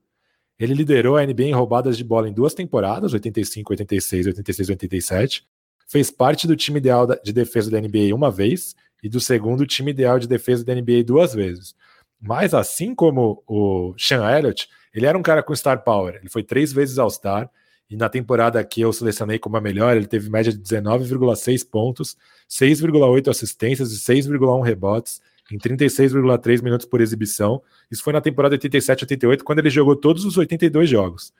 Ele 0.60 0.74
liderou 0.74 1.18
a 1.18 1.26
NBA 1.26 1.44
em 1.44 1.54
roubadas 1.54 1.98
de 1.98 2.04
bola 2.04 2.30
em 2.30 2.34
duas 2.34 2.54
temporadas, 2.54 3.14
85, 3.14 3.74
86, 3.74 4.28
86, 4.28 4.70
87, 4.70 5.48
fez 5.88 6.10
parte 6.10 6.48
do 6.48 6.56
time 6.56 6.80
ideal 6.80 7.08
de 7.24 7.34
defesa 7.34 7.70
da 7.70 7.80
NBA 7.80 8.14
uma 8.14 8.32
vez 8.32 8.76
e 9.04 9.10
do 9.10 9.20
segundo 9.20 9.66
time 9.66 9.92
ideal 9.92 10.18
de 10.18 10.28
defesa 10.28 10.64
da 10.64 10.74
NBA 10.74 11.04
duas 11.06 11.34
vezes. 11.34 11.76
Mas 12.20 12.54
assim 12.54 12.96
como 12.96 13.44
o 13.48 13.94
Sean 13.98 14.28
Elliott, 14.30 14.68
ele 14.94 15.06
era 15.06 15.18
um 15.18 15.22
cara 15.22 15.44
com 15.44 15.56
star 15.56 15.84
power. 15.84 16.15
Ele 16.15 16.30
foi 16.30 16.41
três 16.41 16.72
vezes 16.74 16.98
All-Star 16.98 17.50
e 17.89 17.95
na 17.95 18.10
temporada 18.10 18.63
que 18.63 18.82
eu 18.82 18.91
selecionei 18.91 19.38
como 19.38 19.58
a 19.58 19.62
melhor, 19.62 19.95
ele 19.95 20.08
teve 20.08 20.30
média 20.30 20.52
de 20.52 20.60
19,6 20.60 21.67
pontos, 21.69 22.17
6,8 22.50 23.30
assistências 23.30 23.91
e 23.91 24.00
6,1 24.00 24.63
rebotes 24.63 25.21
em 25.52 25.58
36,3 25.60 26.63
minutos 26.63 26.86
por 26.86 27.02
exibição. 27.02 27.62
Isso 27.91 28.04
foi 28.04 28.13
na 28.13 28.21
temporada 28.21 28.58
87-88, 28.58 29.43
quando 29.43 29.60
ele 29.60 29.69
jogou 29.69 29.95
todos 29.95 30.26
os 30.26 30.38
82 30.38 30.89
jogos. 30.89 31.32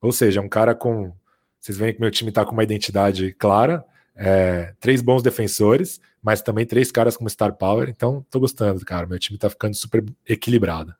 Ou 0.00 0.12
seja, 0.12 0.40
um 0.40 0.48
cara 0.48 0.74
com 0.74 1.12
vocês 1.60 1.76
veem 1.76 1.92
que 1.92 2.00
meu 2.00 2.10
time 2.10 2.30
está 2.30 2.44
com 2.44 2.52
uma 2.52 2.62
identidade 2.62 3.34
clara, 3.34 3.84
é, 4.16 4.74
três 4.80 5.02
bons 5.02 5.22
defensores, 5.22 6.00
mas 6.22 6.40
também 6.40 6.64
três 6.64 6.90
caras 6.90 7.16
como 7.16 7.28
star 7.28 7.54
power. 7.54 7.88
Então, 7.88 8.24
tô 8.30 8.40
gostando, 8.40 8.84
cara. 8.84 9.06
Meu 9.06 9.18
time 9.18 9.38
tá 9.38 9.50
ficando 9.50 9.74
super 9.74 10.04
equilibrado. 10.26 10.94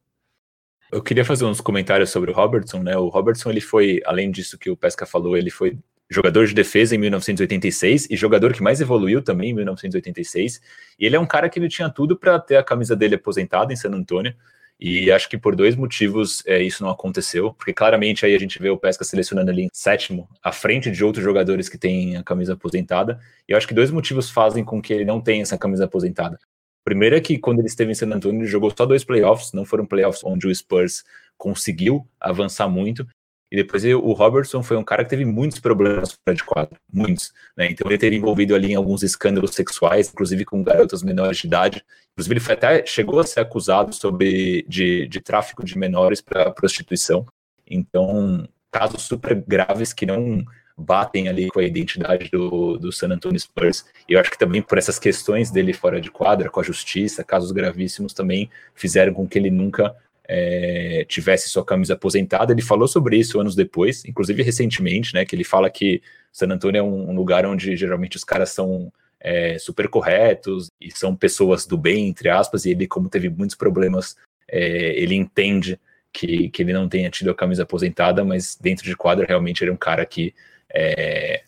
Eu 0.92 1.03
queria 1.03 1.24
fazer 1.24 1.44
uns 1.44 1.61
comentários 1.61 2.11
sobre 2.11 2.31
o 2.31 2.35
Robertson, 2.35 2.83
né? 2.83 2.96
O 2.96 3.09
Robertson, 3.09 3.50
ele 3.50 3.61
foi, 3.61 4.00
além 4.05 4.31
disso 4.31 4.59
que 4.59 4.68
o 4.68 4.76
Pesca 4.76 5.07
falou, 5.07 5.37
ele 5.37 5.50
foi 5.50 5.79
jogador 6.11 6.46
de 6.46 6.53
defesa 6.53 6.96
em 6.96 6.98
1986 6.98 8.09
e 8.11 8.16
jogador 8.16 8.53
que 8.53 8.62
mais 8.62 8.81
evoluiu 8.81 9.22
também 9.22 9.50
em 9.50 9.55
1986. 9.55 10.61
E 10.98 11.07
ele 11.07 11.14
é 11.14 11.20
um 11.20 11.26
cara 11.26 11.48
que 11.48 11.61
ele 11.61 11.68
tinha 11.68 11.88
tudo 11.88 12.16
para 12.16 12.40
ter 12.40 12.57
a 12.57 12.64
camisa 12.64 12.96
dele 12.96 13.14
aposentada 13.14 13.72
em 13.72 13.76
San 13.76 13.90
Antônio. 13.90 14.35
E 14.81 15.12
acho 15.12 15.29
que 15.29 15.38
por 15.38 15.55
dois 15.55 15.76
motivos 15.76 16.42
é, 16.46 16.61
isso 16.61 16.83
não 16.83 16.90
aconteceu, 16.90 17.53
porque 17.53 17.72
claramente 17.72 18.24
aí 18.26 18.35
a 18.35 18.38
gente 18.38 18.59
vê 18.59 18.70
o 18.70 18.79
Pesca 18.79 19.05
selecionando 19.05 19.50
ali 19.50 19.64
em 19.64 19.70
sétimo, 19.72 20.29
à 20.42 20.50
frente 20.50 20.90
de 20.90 21.05
outros 21.05 21.22
jogadores 21.22 21.68
que 21.68 21.79
têm 21.79 22.16
a 22.16 22.24
camisa 22.24 22.55
aposentada. 22.55 23.20
E 23.48 23.53
eu 23.53 23.59
acho 23.59 23.68
que 23.68 23.74
dois 23.74 23.90
motivos 23.90 24.29
fazem 24.29 24.64
com 24.64 24.83
que 24.83 24.92
ele 24.92 25.05
não 25.05 25.20
tenha 25.20 25.42
essa 25.42 25.59
camisa 25.59 25.85
aposentada. 25.85 26.38
Primeiro 26.85 27.16
é 27.16 27.21
que 27.21 27.38
quando 27.38 27.59
ele 27.59 27.69
esteve 27.69 27.93
em 27.93 27.95
San 27.95 28.09
Antonio, 28.12 28.40
ele 28.40 28.49
jogou 28.49 28.73
só 28.77 28.87
dois 28.87 29.05
playoffs, 29.05 29.53
não 29.53 29.64
foram 29.64 29.87
playoffs 29.87 30.25
onde 30.25 30.47
o 30.47 30.55
Spurs 30.55 31.05
conseguiu 31.37 32.07
avançar 32.21 32.69
muito. 32.69 33.07
E 33.53 33.57
depois 33.57 33.85
o 33.85 34.12
Robertson 34.12 34.62
foi 34.62 34.77
um 34.77 34.85
cara 34.85 35.03
que 35.03 35.11
teve 35.11 35.25
muitos 35.25 35.59
problemas 35.59 36.12
fora 36.12 36.37
de 36.37 36.45
quadro, 36.45 36.77
muitos. 36.93 37.33
Né? 37.57 37.69
Então 37.71 37.88
ele 37.88 37.99
teve 37.99 38.14
envolvido 38.14 38.55
ali 38.55 38.73
em 38.73 38.77
alguns 38.77 39.03
escândalos 39.03 39.55
sexuais, 39.55 40.09
inclusive 40.09 40.45
com 40.45 40.62
garotas 40.62 41.03
menores 41.03 41.38
de 41.38 41.49
idade. 41.49 41.85
Inclusive 42.12 42.37
ele 42.37 42.53
até 42.53 42.87
chegou 42.87 43.19
a 43.19 43.25
ser 43.25 43.40
acusado 43.40 43.93
sobre 43.93 44.64
de, 44.69 45.09
de 45.09 45.21
tráfico 45.21 45.64
de 45.64 45.77
menores 45.77 46.21
para 46.21 46.51
prostituição. 46.53 47.27
Então 47.66 48.49
casos 48.71 49.03
super 49.03 49.35
graves 49.35 49.93
que 49.93 50.07
não 50.07 50.45
batem 50.81 51.29
ali 51.29 51.49
com 51.49 51.61
a 51.61 51.64
identidade 51.64 52.31
do, 52.31 52.79
do 52.79 52.90
San 52.90 53.09
Antonio 53.09 53.38
Spurs. 53.38 53.85
E 54.09 54.14
eu 54.14 54.21
acho 54.21 54.31
que 54.31 54.38
também 54.38 54.62
por 54.62 54.79
essas 54.79 54.99
questões 54.99 55.51
dele 55.51 55.73
fora 55.73 56.01
de 56.01 56.11
quadra, 56.11 56.49
com 56.49 56.61
a 56.61 56.62
justiça, 56.62 57.23
casos 57.23 57.53
gravíssimos 57.53 58.12
também 58.12 58.51
fizeram 58.75 59.12
com 59.12 59.29
que 59.29 59.38
ele 59.38 59.51
nunca 59.51 59.95
é, 60.27 61.05
tivesse 61.09 61.49
sua 61.49 61.64
camisa 61.64 61.95
aposentada. 61.95 62.53
Ele 62.53 62.62
falou 62.62 62.88
sobre 62.88 63.16
isso 63.16 63.40
anos 63.40 63.55
depois, 63.55 64.05
inclusive 64.05 64.43
recentemente, 64.43 65.12
né? 65.14 65.25
Que 65.25 65.37
ele 65.37 65.45
fala 65.45 65.69
que 65.69 66.01
San 66.33 66.49
Antonio 66.49 66.79
é 66.79 66.83
um, 66.83 67.11
um 67.11 67.14
lugar 67.14 67.45
onde 67.45 67.77
geralmente 67.77 68.16
os 68.16 68.25
caras 68.25 68.51
são 68.51 68.93
é, 69.21 69.59
super 69.59 69.88
corretos 69.88 70.71
e 70.81 70.90
são 70.90 71.14
pessoas 71.14 71.66
do 71.66 71.77
bem, 71.77 72.09
entre 72.09 72.29
aspas, 72.29 72.64
e 72.64 72.71
ele, 72.71 72.87
como 72.87 73.09
teve 73.09 73.29
muitos 73.29 73.57
problemas, 73.57 74.16
é, 74.49 74.95
ele 74.99 75.14
entende 75.14 75.79
que, 76.12 76.49
que 76.49 76.62
ele 76.62 76.73
não 76.73 76.88
tenha 76.88 77.11
tido 77.11 77.31
a 77.31 77.35
camisa 77.35 77.62
aposentada, 77.62 78.25
mas 78.25 78.57
dentro 78.61 78.85
de 78.85 78.97
quadra 78.97 79.27
realmente 79.27 79.62
ele 79.62 79.71
é 79.71 79.75
um 79.75 79.77
cara 79.77 80.05
que 80.05 80.35
é, 80.74 81.42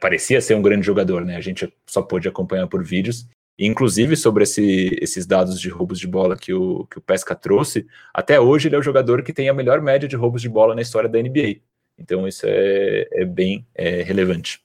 parecia 0.00 0.40
ser 0.40 0.54
um 0.54 0.62
grande 0.62 0.86
jogador, 0.86 1.24
né? 1.24 1.36
A 1.36 1.40
gente 1.40 1.72
só 1.86 2.02
pôde 2.02 2.28
acompanhar 2.28 2.66
por 2.66 2.84
vídeos. 2.84 3.26
Inclusive, 3.58 4.16
sobre 4.16 4.44
esse, 4.44 4.98
esses 5.00 5.26
dados 5.26 5.58
de 5.58 5.70
roubos 5.70 5.98
de 5.98 6.06
bola 6.06 6.36
que 6.36 6.52
o, 6.52 6.86
que 6.90 6.98
o 6.98 7.00
Pesca 7.00 7.34
trouxe, 7.34 7.86
até 8.12 8.38
hoje 8.38 8.68
ele 8.68 8.76
é 8.76 8.78
o 8.78 8.82
jogador 8.82 9.22
que 9.22 9.32
tem 9.32 9.48
a 9.48 9.54
melhor 9.54 9.80
média 9.80 10.08
de 10.08 10.14
roubos 10.14 10.42
de 10.42 10.48
bola 10.48 10.74
na 10.74 10.82
história 10.82 11.08
da 11.08 11.18
NBA. 11.18 11.60
Então, 11.98 12.28
isso 12.28 12.44
é, 12.46 13.08
é 13.12 13.24
bem 13.24 13.66
é, 13.74 14.02
relevante. 14.02 14.60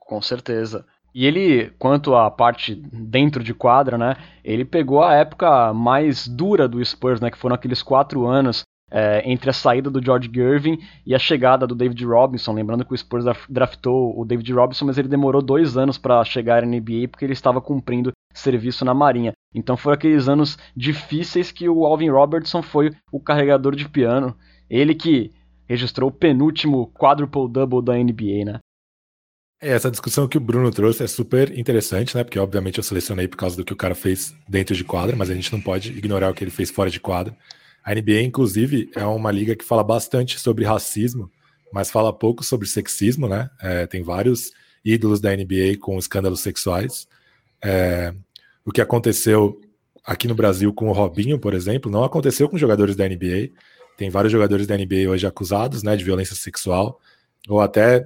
Com 0.00 0.20
certeza. 0.20 0.84
E 1.14 1.24
ele, 1.24 1.70
quanto 1.78 2.14
à 2.14 2.30
parte 2.30 2.74
dentro 2.74 3.42
de 3.42 3.54
quadra, 3.54 3.96
né? 3.96 4.16
Ele 4.44 4.64
pegou 4.64 5.02
a 5.02 5.14
época 5.14 5.72
mais 5.72 6.26
dura 6.26 6.68
do 6.68 6.84
Spurs, 6.84 7.20
né? 7.20 7.30
Que 7.30 7.38
foram 7.38 7.54
aqueles 7.54 7.82
quatro 7.82 8.26
anos 8.26 8.64
é, 8.90 9.22
entre 9.30 9.50
a 9.50 9.52
saída 9.52 9.90
do 9.90 10.02
George 10.02 10.30
Gervin 10.32 10.78
e 11.04 11.14
a 11.14 11.18
chegada 11.18 11.66
do 11.66 11.74
David 11.74 12.04
Robinson. 12.04 12.52
Lembrando 12.52 12.84
que 12.84 12.94
o 12.94 12.96
Spurs 12.96 13.24
draftou 13.48 14.18
o 14.18 14.24
David 14.24 14.52
Robinson, 14.52 14.84
mas 14.84 14.98
ele 14.98 15.08
demorou 15.08 15.42
dois 15.42 15.76
anos 15.76 15.98
para 15.98 16.24
chegar 16.24 16.62
à 16.62 16.66
NBA 16.66 17.08
porque 17.10 17.24
ele 17.24 17.32
estava 17.32 17.60
cumprindo 17.60 18.12
serviço 18.32 18.84
na 18.84 18.94
Marinha. 18.94 19.32
Então 19.54 19.76
foram 19.76 19.94
aqueles 19.94 20.28
anos 20.28 20.58
difíceis 20.76 21.50
que 21.50 21.68
o 21.68 21.84
Alvin 21.86 22.10
Robertson 22.10 22.62
foi 22.62 22.90
o 23.10 23.18
carregador 23.18 23.74
de 23.74 23.88
piano. 23.88 24.36
Ele 24.68 24.94
que 24.94 25.32
registrou 25.68 26.10
o 26.10 26.12
penúltimo 26.12 26.92
quadruple-double 26.92 27.82
da 27.82 27.94
NBA, 27.94 28.44
né? 28.44 28.58
É, 29.60 29.70
essa 29.70 29.90
discussão 29.90 30.28
que 30.28 30.36
o 30.36 30.40
Bruno 30.40 30.70
trouxe 30.70 31.02
é 31.02 31.06
super 31.06 31.58
interessante, 31.58 32.14
né? 32.14 32.22
Porque 32.22 32.38
obviamente 32.38 32.76
eu 32.76 32.84
selecionei 32.84 33.26
por 33.26 33.38
causa 33.38 33.56
do 33.56 33.64
que 33.64 33.72
o 33.72 33.76
cara 33.76 33.94
fez 33.94 34.36
dentro 34.46 34.76
de 34.76 34.84
quadra, 34.84 35.16
mas 35.16 35.30
a 35.30 35.34
gente 35.34 35.50
não 35.50 35.60
pode 35.60 35.92
ignorar 35.92 36.30
o 36.30 36.34
que 36.34 36.44
ele 36.44 36.50
fez 36.50 36.70
fora 36.70 36.90
de 36.90 37.00
quadra. 37.00 37.34
A 37.86 37.94
NBA, 37.94 38.22
inclusive, 38.22 38.90
é 38.96 39.06
uma 39.06 39.30
liga 39.30 39.54
que 39.54 39.64
fala 39.64 39.84
bastante 39.84 40.40
sobre 40.40 40.64
racismo, 40.64 41.30
mas 41.72 41.88
fala 41.88 42.12
pouco 42.12 42.42
sobre 42.42 42.66
sexismo, 42.66 43.28
né? 43.28 43.48
É, 43.62 43.86
tem 43.86 44.02
vários 44.02 44.50
ídolos 44.84 45.20
da 45.20 45.30
NBA 45.30 45.78
com 45.80 45.96
escândalos 45.96 46.40
sexuais. 46.40 47.06
É, 47.64 48.12
o 48.64 48.72
que 48.72 48.80
aconteceu 48.80 49.60
aqui 50.04 50.26
no 50.26 50.34
Brasil 50.34 50.74
com 50.74 50.88
o 50.88 50.92
Robinho, 50.92 51.38
por 51.38 51.54
exemplo, 51.54 51.88
não 51.88 52.02
aconteceu 52.02 52.48
com 52.48 52.58
jogadores 52.58 52.96
da 52.96 53.08
NBA. 53.08 53.50
Tem 53.96 54.10
vários 54.10 54.32
jogadores 54.32 54.66
da 54.66 54.76
NBA 54.76 55.08
hoje 55.08 55.24
acusados 55.24 55.84
né, 55.84 55.96
de 55.96 56.02
violência 56.02 56.34
sexual, 56.34 57.00
ou 57.48 57.60
até 57.60 58.04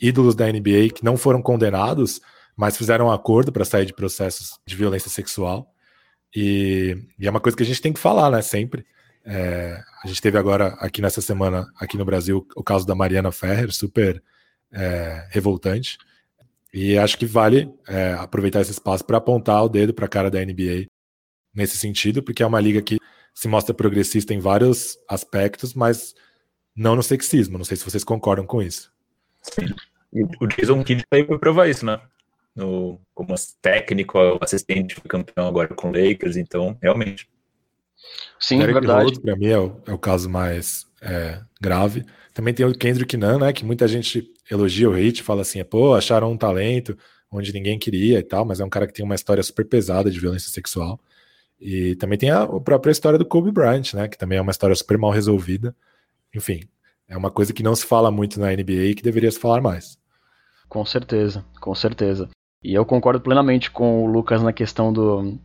ídolos 0.00 0.36
da 0.36 0.46
NBA 0.46 0.90
que 0.94 1.04
não 1.04 1.16
foram 1.16 1.42
condenados, 1.42 2.20
mas 2.56 2.76
fizeram 2.76 3.06
um 3.06 3.10
acordo 3.10 3.50
para 3.50 3.64
sair 3.64 3.86
de 3.86 3.92
processos 3.92 4.60
de 4.64 4.76
violência 4.76 5.10
sexual. 5.10 5.68
E, 6.32 6.96
e, 7.18 7.26
é 7.26 7.30
uma 7.30 7.40
coisa 7.40 7.56
que 7.56 7.64
a 7.64 7.66
gente 7.66 7.82
tem 7.82 7.92
que 7.92 7.98
falar, 7.98 8.30
né? 8.30 8.40
Sempre. 8.40 8.86
É, 9.26 9.82
a 10.04 10.06
gente 10.06 10.22
teve 10.22 10.38
agora, 10.38 10.68
aqui 10.78 11.02
nessa 11.02 11.20
semana, 11.20 11.68
aqui 11.80 11.98
no 11.98 12.04
Brasil, 12.04 12.46
o 12.54 12.62
caso 12.62 12.86
da 12.86 12.94
Mariana 12.94 13.32
Ferrer, 13.32 13.72
super 13.72 14.22
é, 14.72 15.26
revoltante. 15.30 15.98
E 16.72 16.96
acho 16.96 17.18
que 17.18 17.26
vale 17.26 17.68
é, 17.88 18.12
aproveitar 18.12 18.60
esse 18.60 18.70
espaço 18.70 19.04
para 19.04 19.16
apontar 19.16 19.64
o 19.64 19.68
dedo 19.68 19.92
para 19.92 20.06
a 20.06 20.08
cara 20.08 20.30
da 20.30 20.44
NBA 20.44 20.86
nesse 21.52 21.76
sentido, 21.76 22.22
porque 22.22 22.42
é 22.42 22.46
uma 22.46 22.60
liga 22.60 22.80
que 22.80 22.98
se 23.34 23.48
mostra 23.48 23.74
progressista 23.74 24.32
em 24.32 24.38
vários 24.38 24.98
aspectos, 25.08 25.74
mas 25.74 26.14
não 26.74 26.94
no 26.94 27.02
sexismo. 27.02 27.58
Não 27.58 27.64
sei 27.64 27.76
se 27.76 27.84
vocês 27.84 28.04
concordam 28.04 28.46
com 28.46 28.62
isso. 28.62 28.92
Sim. 29.42 29.74
O 30.40 30.46
Jason 30.46 30.82
Kidd 30.84 31.02
veio 31.12 31.26
para 31.26 31.38
provar 31.38 31.68
isso, 31.68 31.84
né? 31.84 32.00
No, 32.54 33.00
como 33.14 33.34
técnico, 33.60 34.18
assistente, 34.40 35.00
campeão 35.02 35.46
agora 35.46 35.74
com 35.74 35.90
Lakers, 35.90 36.36
então, 36.36 36.78
realmente. 36.80 37.28
Sim, 38.38 38.60
Eric 38.60 38.74
verdade. 38.74 39.20
Para 39.20 39.36
mim 39.36 39.46
é 39.46 39.58
o, 39.58 39.80
é 39.86 39.92
o, 39.92 39.98
caso 39.98 40.28
mais 40.28 40.86
é, 41.00 41.40
grave. 41.60 42.04
Também 42.34 42.52
tem 42.52 42.66
o 42.66 42.76
Kendrick 42.76 43.16
Nunn, 43.16 43.38
né? 43.38 43.52
Que 43.52 43.64
muita 43.64 43.88
gente 43.88 44.30
elogia 44.50 44.88
o 44.88 44.94
hate, 44.94 45.22
fala 45.22 45.42
assim, 45.42 45.62
pô, 45.64 45.94
acharam 45.94 46.30
um 46.30 46.36
talento 46.36 46.96
onde 47.30 47.52
ninguém 47.52 47.78
queria 47.78 48.18
e 48.18 48.22
tal, 48.22 48.44
mas 48.44 48.60
é 48.60 48.64
um 48.64 48.68
cara 48.68 48.86
que 48.86 48.92
tem 48.92 49.04
uma 49.04 49.14
história 49.14 49.42
super 49.42 49.66
pesada 49.66 50.10
de 50.10 50.20
violência 50.20 50.50
sexual. 50.50 51.00
E 51.60 51.96
também 51.96 52.18
tem 52.18 52.30
a, 52.30 52.42
a 52.42 52.60
própria 52.60 52.92
história 52.92 53.18
do 53.18 53.26
Kobe 53.26 53.50
Bryant, 53.50 53.94
né? 53.94 54.08
Que 54.08 54.18
também 54.18 54.38
é 54.38 54.42
uma 54.42 54.50
história 54.50 54.74
super 54.74 54.98
mal 54.98 55.10
resolvida. 55.10 55.74
Enfim, 56.34 56.60
é 57.08 57.16
uma 57.16 57.30
coisa 57.30 57.52
que 57.52 57.62
não 57.62 57.74
se 57.74 57.86
fala 57.86 58.10
muito 58.10 58.38
na 58.38 58.52
NBA 58.52 58.90
e 58.90 58.94
que 58.94 59.02
deveria 59.02 59.30
se 59.30 59.38
falar 59.38 59.60
mais. 59.60 59.98
Com 60.68 60.84
certeza, 60.84 61.44
com 61.60 61.74
certeza. 61.74 62.28
E 62.62 62.74
eu 62.74 62.84
concordo 62.84 63.20
plenamente 63.20 63.70
com 63.70 64.04
o 64.04 64.06
Lucas 64.06 64.42
na 64.42 64.52
questão 64.52 64.92
do. 64.92 65.38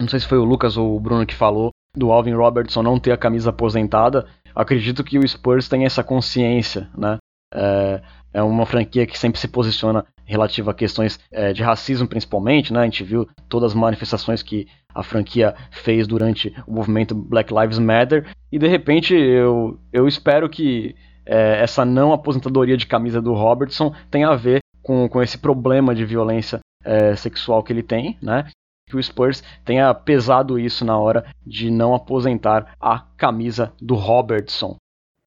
Não 0.00 0.08
sei 0.08 0.20
se 0.20 0.26
foi 0.26 0.38
o 0.38 0.44
Lucas 0.44 0.76
ou 0.76 0.96
o 0.96 1.00
Bruno 1.00 1.26
que 1.26 1.34
falou, 1.34 1.70
do 1.96 2.10
Alvin 2.10 2.32
Robertson 2.32 2.82
não 2.82 2.98
ter 2.98 3.12
a 3.12 3.16
camisa 3.16 3.50
aposentada. 3.50 4.26
Acredito 4.54 5.04
que 5.04 5.18
o 5.18 5.28
Spurs 5.28 5.68
tem 5.68 5.84
essa 5.84 6.02
consciência, 6.02 6.88
né? 6.96 7.18
É, 7.54 8.00
é 8.34 8.42
uma 8.42 8.64
franquia 8.64 9.06
que 9.06 9.18
sempre 9.18 9.38
se 9.38 9.46
posiciona 9.46 10.04
relativa 10.24 10.70
a 10.70 10.74
questões 10.74 11.20
é, 11.30 11.52
de 11.52 11.62
racismo, 11.62 12.08
principalmente, 12.08 12.72
né? 12.72 12.80
A 12.80 12.84
gente 12.84 13.04
viu 13.04 13.28
todas 13.48 13.72
as 13.72 13.76
manifestações 13.76 14.42
que 14.42 14.66
a 14.94 15.02
franquia 15.02 15.54
fez 15.70 16.06
durante 16.06 16.54
o 16.66 16.72
movimento 16.72 17.14
Black 17.14 17.52
Lives 17.52 17.78
Matter 17.78 18.26
e 18.50 18.58
de 18.58 18.68
repente 18.68 19.14
eu, 19.14 19.78
eu 19.92 20.06
espero 20.06 20.48
que 20.48 20.94
é, 21.26 21.62
essa 21.62 21.84
não 21.84 22.12
aposentadoria 22.12 22.76
de 22.76 22.86
camisa 22.86 23.20
do 23.20 23.32
Robertson 23.32 23.94
tenha 24.10 24.28
a 24.28 24.36
ver 24.36 24.60
com, 24.82 25.08
com 25.08 25.22
esse 25.22 25.38
problema 25.38 25.94
de 25.94 26.04
violência 26.04 26.60
é, 26.84 27.14
sexual 27.14 27.62
que 27.62 27.72
ele 27.72 27.82
tem, 27.82 28.16
né? 28.20 28.46
Que 28.92 28.98
o 28.98 29.02
Spurs 29.02 29.42
tenha 29.64 29.94
pesado 29.94 30.58
isso 30.58 30.84
na 30.84 30.98
hora 30.98 31.24
de 31.46 31.70
não 31.70 31.94
aposentar 31.94 32.74
a 32.78 33.00
camisa 33.16 33.72
do 33.80 33.94
Robertson. 33.94 34.76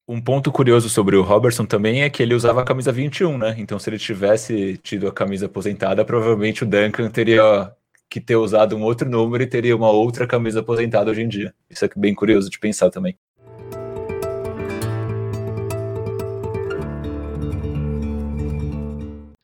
Um 0.06 0.20
ponto 0.20 0.52
curioso 0.52 0.88
sobre 0.88 1.16
o 1.16 1.22
Robertson 1.22 1.66
também 1.66 2.02
é 2.02 2.08
que 2.08 2.22
ele 2.22 2.32
usava 2.32 2.60
a 2.60 2.64
camisa 2.64 2.92
21, 2.92 3.36
né? 3.36 3.56
Então, 3.58 3.76
se 3.76 3.90
ele 3.90 3.98
tivesse 3.98 4.76
tido 4.76 5.08
a 5.08 5.12
camisa 5.12 5.46
aposentada, 5.46 6.04
provavelmente 6.04 6.62
o 6.62 6.66
Duncan 6.66 7.10
teria 7.10 7.72
que 8.08 8.20
ter 8.20 8.36
usado 8.36 8.76
um 8.76 8.84
outro 8.84 9.10
número 9.10 9.42
e 9.42 9.48
teria 9.48 9.74
uma 9.74 9.90
outra 9.90 10.24
camisa 10.24 10.60
aposentada 10.60 11.10
hoje 11.10 11.22
em 11.22 11.28
dia. 11.28 11.52
Isso 11.68 11.84
é 11.84 11.90
bem 11.96 12.14
curioso 12.14 12.48
de 12.48 12.60
pensar 12.60 12.88
também. 12.88 13.18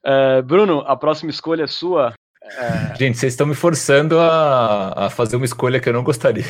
É, 0.04 0.42
Bruno, 0.42 0.85
a 0.87 0.96
próxima 0.96 1.30
escolha 1.32 1.64
é 1.64 1.66
sua. 1.66 2.12
É... 2.44 2.94
Gente, 2.96 3.18
vocês 3.18 3.33
estão 3.33 3.46
me 3.46 3.55
forçando 3.55 4.18
a, 4.18 5.07
a, 5.07 5.11
fazer 5.11 5.37
uma 5.37 5.44
escolha 5.44 5.81
que 5.81 5.88
eu 5.88 5.92
não 5.92 6.02
gostaria. 6.02 6.44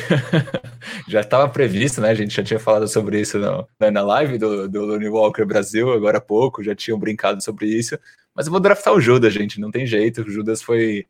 já 1.07 1.21
estava 1.21 1.47
previsto, 1.47 2.01
né? 2.01 2.09
A 2.09 2.15
gente 2.15 2.35
já 2.35 2.43
tinha 2.43 2.59
falado 2.59 2.87
sobre 2.87 3.21
isso 3.21 3.39
no, 3.39 3.67
na 3.91 4.01
live 4.01 4.37
do, 4.37 4.67
do 4.67 5.13
Walker 5.13 5.45
Brasil, 5.45 5.91
agora 5.91 6.17
há 6.17 6.21
pouco, 6.21 6.63
já 6.63 6.75
tinham 6.75 6.99
brincado 6.99 7.43
sobre 7.43 7.67
isso. 7.67 7.97
Mas 8.35 8.47
eu 8.47 8.51
vou 8.51 8.59
draftar 8.59 8.93
o 8.93 8.99
Judas, 8.99 9.33
gente, 9.33 9.59
não 9.59 9.71
tem 9.71 9.85
jeito. 9.85 10.21
O 10.21 10.29
Judas 10.29 10.61
foi. 10.61 11.05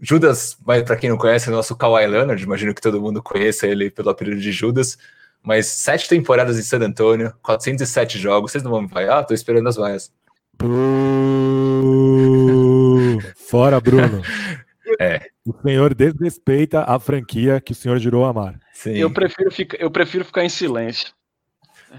Judas, 0.00 0.56
para 0.64 0.96
quem 0.96 1.10
não 1.10 1.18
conhece, 1.18 1.48
é 1.48 1.52
o 1.52 1.56
nosso 1.56 1.76
Kawhi 1.76 2.06
Leonard, 2.06 2.42
imagino 2.42 2.74
que 2.74 2.80
todo 2.80 3.00
mundo 3.00 3.22
conheça 3.22 3.66
ele 3.66 3.90
pelo 3.90 4.10
apelido 4.10 4.40
de 4.40 4.52
Judas. 4.52 4.98
Mas 5.42 5.66
sete 5.66 6.08
temporadas 6.08 6.58
em 6.58 6.62
San 6.62 6.80
Antonio, 6.80 7.32
407 7.42 8.18
jogos, 8.18 8.50
vocês 8.50 8.64
não 8.64 8.72
vão 8.72 8.82
me 8.82 8.88
vaiar? 8.88 9.18
Ah, 9.18 9.24
tô 9.24 9.34
esperando 9.34 9.68
as 9.68 9.76
vaias. 9.76 10.12
Fora, 13.36 13.80
Bruno. 13.80 14.22
É. 14.98 15.20
O 15.44 15.52
senhor 15.60 15.94
desrespeita 15.94 16.82
a 16.82 16.98
franquia 16.98 17.60
que 17.60 17.72
o 17.72 17.74
senhor 17.74 17.98
jurou 17.98 18.24
amar. 18.24 18.58
Sim. 18.72 18.94
Eu 18.94 19.12
prefiro, 19.12 19.50
ficar, 19.50 19.76
eu 19.78 19.90
prefiro 19.90 20.24
ficar 20.24 20.44
em 20.44 20.48
silêncio. 20.48 21.12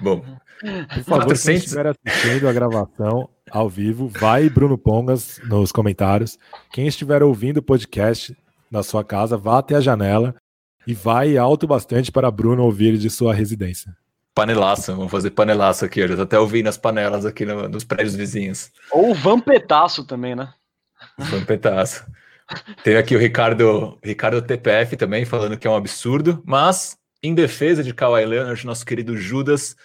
Bom. 0.02 0.24
Por 0.60 1.04
favor, 1.04 1.26
400... 1.26 1.44
quem 1.44 1.56
estiver 1.56 1.88
assistindo 1.88 2.48
a 2.48 2.54
gravação 2.54 3.30
ao 3.50 3.70
vivo, 3.70 4.08
vai 4.08 4.50
Bruno 4.50 4.78
Pongas 4.78 5.40
nos 5.46 5.72
comentários. 5.72 6.38
Quem 6.72 6.88
estiver 6.88 7.24
ouvindo 7.24 7.58
o 7.58 7.64
podcast 7.64 8.36
na 8.70 8.84
sua 8.84 9.04
casa, 9.04 9.38
vá 9.38 9.60
até 9.60 9.76
a 9.76 9.82
janela 9.82 10.36
e 10.86 10.94
vai 10.94 11.38
alto 11.38 11.66
bastante 11.66 12.12
para 12.12 12.30
Bruno 12.30 12.64
ouvir 12.64 12.98
de 12.98 13.10
sua 13.10 13.34
residência. 13.34 13.96
Panelaço, 14.36 14.96
vamos 14.96 15.12
fazer 15.12 15.32
panelaço 15.32 15.86
aqui. 15.86 16.00
Eu 16.02 16.08
já 16.08 16.16
tô 16.16 16.22
até 16.24 16.40
ouvindo 16.40 16.68
as 16.68 16.78
panelas 16.78 17.26
aqui 17.26 17.46
no, 17.46 17.68
nos 17.68 17.84
prédios 17.84 18.16
vizinhos. 18.16 18.72
Ou 18.92 19.14
vampetaço 19.14 20.06
também, 20.06 20.36
né? 20.36 20.54
Vampetaço. 21.26 22.06
Teve 22.84 22.98
aqui 22.98 23.16
o 23.16 23.20
Ricardo, 23.20 24.00
Ricardo 24.04 24.42
TPF 24.42 24.98
também 24.98 25.26
falando 25.26 25.58
que 25.58 25.68
é 25.68 25.70
um 25.70 25.76
absurdo, 25.76 26.42
mas 26.46 26.98
em 27.22 27.36
defesa 27.36 27.84
de 27.84 27.94
Kawhi 27.94 28.26
Leonard, 28.26 28.66
nosso 28.66 28.86
querido 28.86 29.16
Judas, 29.16 29.76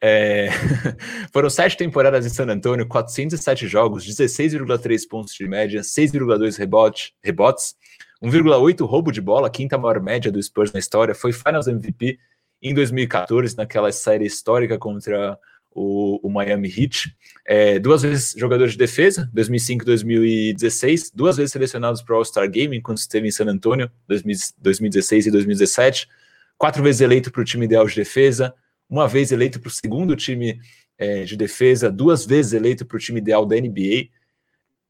é... 0.00 0.48
foram 1.32 1.50
sete 1.50 1.76
temporadas 1.76 2.24
em 2.24 2.28
San 2.28 2.46
Antonio, 2.46 2.86
407 2.86 3.66
jogos, 3.66 4.06
16,3 4.06 5.08
pontos 5.08 5.34
de 5.34 5.46
média, 5.46 5.80
6,2 5.80 6.56
rebote, 6.56 7.14
rebotes, 7.22 7.74
1,8 8.22 8.86
roubo 8.86 9.10
de 9.10 9.20
bola, 9.20 9.50
quinta 9.50 9.76
maior 9.76 10.00
média 10.00 10.30
do 10.30 10.42
Spurs 10.42 10.72
na 10.72 10.78
história, 10.78 11.14
foi 11.14 11.32
Finals 11.32 11.66
MVP 11.66 12.18
em 12.62 12.72
2014, 12.72 13.56
naquela 13.56 13.92
série 13.92 14.24
histórica 14.24 14.78
contra 14.78 15.38
o, 15.74 16.20
o 16.22 16.30
Miami 16.30 16.68
Heat. 16.68 17.14
É, 17.44 17.78
duas 17.78 18.02
vezes 18.02 18.34
jogador 18.38 18.68
de 18.68 18.78
defesa, 18.78 19.28
2005 19.34 19.82
e 19.82 19.86
2016, 19.86 21.10
duas 21.12 21.36
vezes 21.36 21.52
selecionados 21.52 22.00
para 22.00 22.14
o 22.14 22.18
All-Star 22.18 22.48
Game, 22.48 22.76
enquanto 22.76 22.98
esteve 22.98 23.26
em 23.26 23.30
San 23.30 23.46
Antonio, 23.46 23.90
2016 24.06 25.26
e 25.26 25.30
2017, 25.30 26.08
quatro 26.56 26.82
vezes 26.82 27.00
eleito 27.00 27.30
para 27.30 27.42
o 27.42 27.44
time 27.44 27.64
ideal 27.64 27.86
de 27.86 27.96
defesa, 27.96 28.54
uma 28.88 29.08
vez 29.08 29.32
eleito 29.32 29.58
para 29.58 29.68
o 29.68 29.72
segundo 29.72 30.14
time 30.14 30.60
é, 30.96 31.24
de 31.24 31.36
defesa, 31.36 31.90
duas 31.90 32.24
vezes 32.24 32.52
eleito 32.52 32.86
para 32.86 32.96
o 32.96 33.00
time 33.00 33.20
ideal 33.20 33.44
da 33.44 33.56
NBA. 33.56 34.08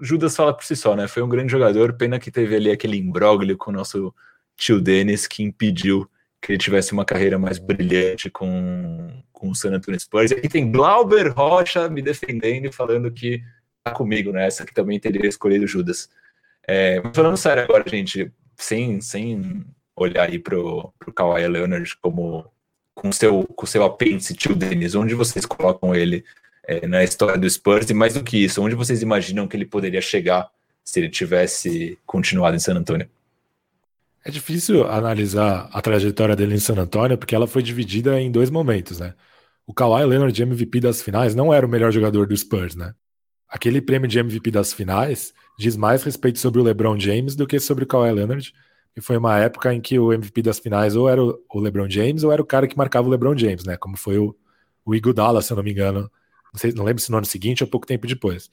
Judas 0.00 0.36
fala 0.36 0.52
por 0.52 0.64
si 0.64 0.76
só, 0.76 0.94
né? 0.94 1.08
Foi 1.08 1.22
um 1.22 1.28
grande 1.28 1.50
jogador, 1.50 1.94
pena 1.94 2.18
que 2.18 2.30
teve 2.30 2.54
ali 2.56 2.70
aquele 2.70 2.98
imbróglio 2.98 3.56
com 3.56 3.70
o 3.70 3.74
nosso 3.74 4.14
tio 4.56 4.80
Dennis 4.80 5.26
que 5.26 5.42
impediu 5.42 6.08
que 6.44 6.52
ele 6.52 6.58
tivesse 6.58 6.92
uma 6.92 7.06
carreira 7.06 7.38
mais 7.38 7.58
brilhante 7.58 8.28
com, 8.28 9.10
com 9.32 9.48
o 9.48 9.54
San 9.54 9.70
Antonio 9.70 9.98
Spurs. 9.98 10.30
E 10.30 10.34
aqui 10.34 10.46
tem 10.46 10.70
Glauber 10.70 11.28
Rocha 11.28 11.88
me 11.88 12.02
defendendo 12.02 12.66
e 12.66 12.72
falando 12.72 13.10
que 13.10 13.42
tá 13.82 13.92
comigo 13.92 14.30
nessa, 14.30 14.66
que 14.66 14.74
também 14.74 15.00
teria 15.00 15.26
escolhido 15.26 15.66
Judas. 15.66 16.10
É, 16.68 17.00
mas 17.00 17.16
falando 17.16 17.38
sério 17.38 17.62
agora, 17.62 17.82
gente, 17.88 18.30
sem, 18.58 19.00
sem 19.00 19.64
olhar 19.96 20.28
aí 20.28 20.38
pro, 20.38 20.92
pro 20.98 21.14
Kawhi 21.14 21.48
Leonard 21.48 21.96
como 22.02 22.44
com 22.94 23.10
seu, 23.10 23.44
com 23.56 23.64
seu 23.64 23.82
apêndice, 23.82 24.34
tio 24.34 24.54
Dennis, 24.54 24.94
onde 24.94 25.14
vocês 25.14 25.46
colocam 25.46 25.94
ele 25.94 26.26
é, 26.66 26.86
na 26.86 27.02
história 27.02 27.38
do 27.38 27.48
Spurs? 27.48 27.88
E 27.88 27.94
mais 27.94 28.12
do 28.12 28.22
que 28.22 28.44
isso, 28.44 28.62
onde 28.62 28.74
vocês 28.74 29.00
imaginam 29.00 29.48
que 29.48 29.56
ele 29.56 29.64
poderia 29.64 30.02
chegar 30.02 30.50
se 30.84 31.00
ele 31.00 31.08
tivesse 31.08 31.98
continuado 32.04 32.54
em 32.54 32.60
San 32.60 32.74
Antonio? 32.74 33.08
É 34.24 34.30
difícil 34.30 34.86
analisar 34.88 35.68
a 35.70 35.82
trajetória 35.82 36.34
dele 36.34 36.54
em 36.54 36.58
San 36.58 36.76
Antonio, 36.76 37.18
porque 37.18 37.34
ela 37.34 37.46
foi 37.46 37.62
dividida 37.62 38.18
em 38.18 38.30
dois 38.30 38.48
momentos, 38.48 38.98
né? 38.98 39.14
O 39.66 39.74
Kawhi 39.74 40.04
Leonard, 40.04 40.42
MVP 40.42 40.80
das 40.80 41.02
finais, 41.02 41.34
não 41.34 41.52
era 41.52 41.66
o 41.66 41.68
melhor 41.68 41.92
jogador 41.92 42.26
do 42.26 42.36
Spurs, 42.36 42.74
né? 42.74 42.94
Aquele 43.48 43.82
prêmio 43.82 44.08
de 44.08 44.18
MVP 44.18 44.50
das 44.50 44.72
finais 44.72 45.34
diz 45.58 45.76
mais 45.76 46.02
respeito 46.02 46.38
sobre 46.38 46.60
o 46.60 46.64
LeBron 46.64 46.98
James 46.98 47.36
do 47.36 47.46
que 47.46 47.60
sobre 47.60 47.84
o 47.84 47.86
Kawhi 47.86 48.12
Leonard, 48.12 48.52
e 48.96 49.00
foi 49.00 49.16
uma 49.16 49.38
época 49.38 49.74
em 49.74 49.80
que 49.80 49.98
o 49.98 50.12
MVP 50.12 50.40
das 50.42 50.58
finais 50.58 50.96
ou 50.96 51.08
era 51.08 51.22
o 51.22 51.60
LeBron 51.60 51.88
James 51.90 52.24
ou 52.24 52.32
era 52.32 52.40
o 52.40 52.46
cara 52.46 52.66
que 52.66 52.78
marcava 52.78 53.06
o 53.08 53.10
LeBron 53.10 53.36
James, 53.36 53.64
né? 53.64 53.76
Como 53.76 53.96
foi 53.96 54.18
o, 54.18 54.34
o 54.84 54.94
Iguodala, 54.94 55.42
se 55.42 55.52
eu 55.52 55.56
não 55.56 55.64
me 55.64 55.72
engano. 55.72 56.10
Não, 56.52 56.60
sei, 56.60 56.72
não 56.72 56.84
lembro 56.84 57.02
se 57.02 57.10
no 57.10 57.18
ano 57.18 57.26
seguinte 57.26 57.62
ou 57.62 57.68
pouco 57.68 57.86
tempo 57.86 58.06
depois. 58.06 58.48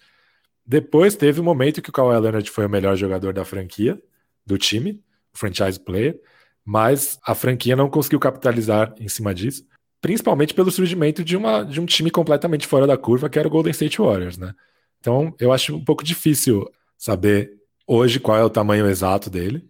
Depois 0.66 1.16
teve 1.16 1.40
o 1.40 1.44
um 1.44 1.46
momento 1.46 1.82
que 1.82 1.90
o 1.90 1.94
Kawhi 1.94 2.20
Leonard 2.20 2.50
foi 2.50 2.66
o 2.66 2.70
melhor 2.70 2.96
jogador 2.96 3.34
da 3.34 3.46
franquia, 3.46 4.02
do 4.46 4.58
time, 4.58 5.02
franchise 5.34 5.80
player, 5.80 6.20
mas 6.64 7.20
a 7.24 7.34
franquia 7.34 7.76
não 7.76 7.90
conseguiu 7.90 8.20
capitalizar 8.20 8.94
em 9.00 9.08
cima 9.08 9.34
disso, 9.34 9.66
principalmente 10.02 10.54
pelo 10.54 10.72
surgimento 10.72 11.24
de, 11.24 11.38
uma, 11.38 11.64
de 11.64 11.80
um 11.80 11.86
time 11.86 12.10
completamente 12.10 12.68
fora 12.68 12.88
da 12.88 12.98
curva, 12.98 13.30
que 13.30 13.40
era 13.40 13.48
o 13.48 13.52
Golden 13.52 13.72
State 13.72 14.02
Warriors, 14.02 14.38
né? 14.38 14.54
Então, 15.00 15.34
eu 15.40 15.52
acho 15.52 15.76
um 15.76 15.84
pouco 15.84 16.04
difícil 16.04 16.70
saber 16.98 17.52
hoje 17.88 18.20
qual 18.20 18.38
é 18.38 18.44
o 18.44 18.50
tamanho 18.50 18.88
exato 18.88 19.30
dele, 19.30 19.68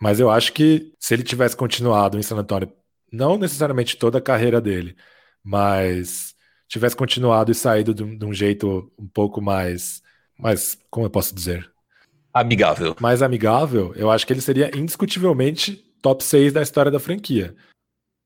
mas 0.00 0.20
eu 0.20 0.30
acho 0.30 0.52
que 0.52 0.92
se 0.98 1.14
ele 1.14 1.22
tivesse 1.22 1.56
continuado 1.56 2.18
em 2.18 2.22
San 2.22 2.36
Antonio, 2.36 2.72
não 3.12 3.38
necessariamente 3.38 3.96
toda 3.96 4.18
a 4.18 4.20
carreira 4.20 4.60
dele, 4.60 4.96
mas 5.42 6.34
tivesse 6.68 6.96
continuado 6.96 7.52
e 7.52 7.54
saído 7.54 7.94
de, 7.94 8.16
de 8.16 8.24
um 8.24 8.32
jeito 8.32 8.92
um 8.98 9.06
pouco 9.06 9.40
mais, 9.40 10.02
mais, 10.38 10.78
como 10.90 11.06
eu 11.06 11.10
posso 11.10 11.34
dizer? 11.34 11.70
Amigável. 12.36 12.94
Mais 13.00 13.22
amigável, 13.22 13.94
eu 13.96 14.10
acho 14.10 14.26
que 14.26 14.32
ele 14.34 14.42
seria 14.42 14.70
indiscutivelmente 14.76 15.82
top 16.02 16.22
6 16.22 16.52
da 16.52 16.60
história 16.60 16.90
da 16.90 17.00
franquia. 17.00 17.54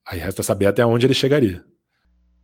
Aí 0.04 0.18
resta 0.18 0.42
saber 0.42 0.66
até 0.66 0.84
onde 0.84 1.06
ele 1.06 1.14
chegaria. 1.14 1.64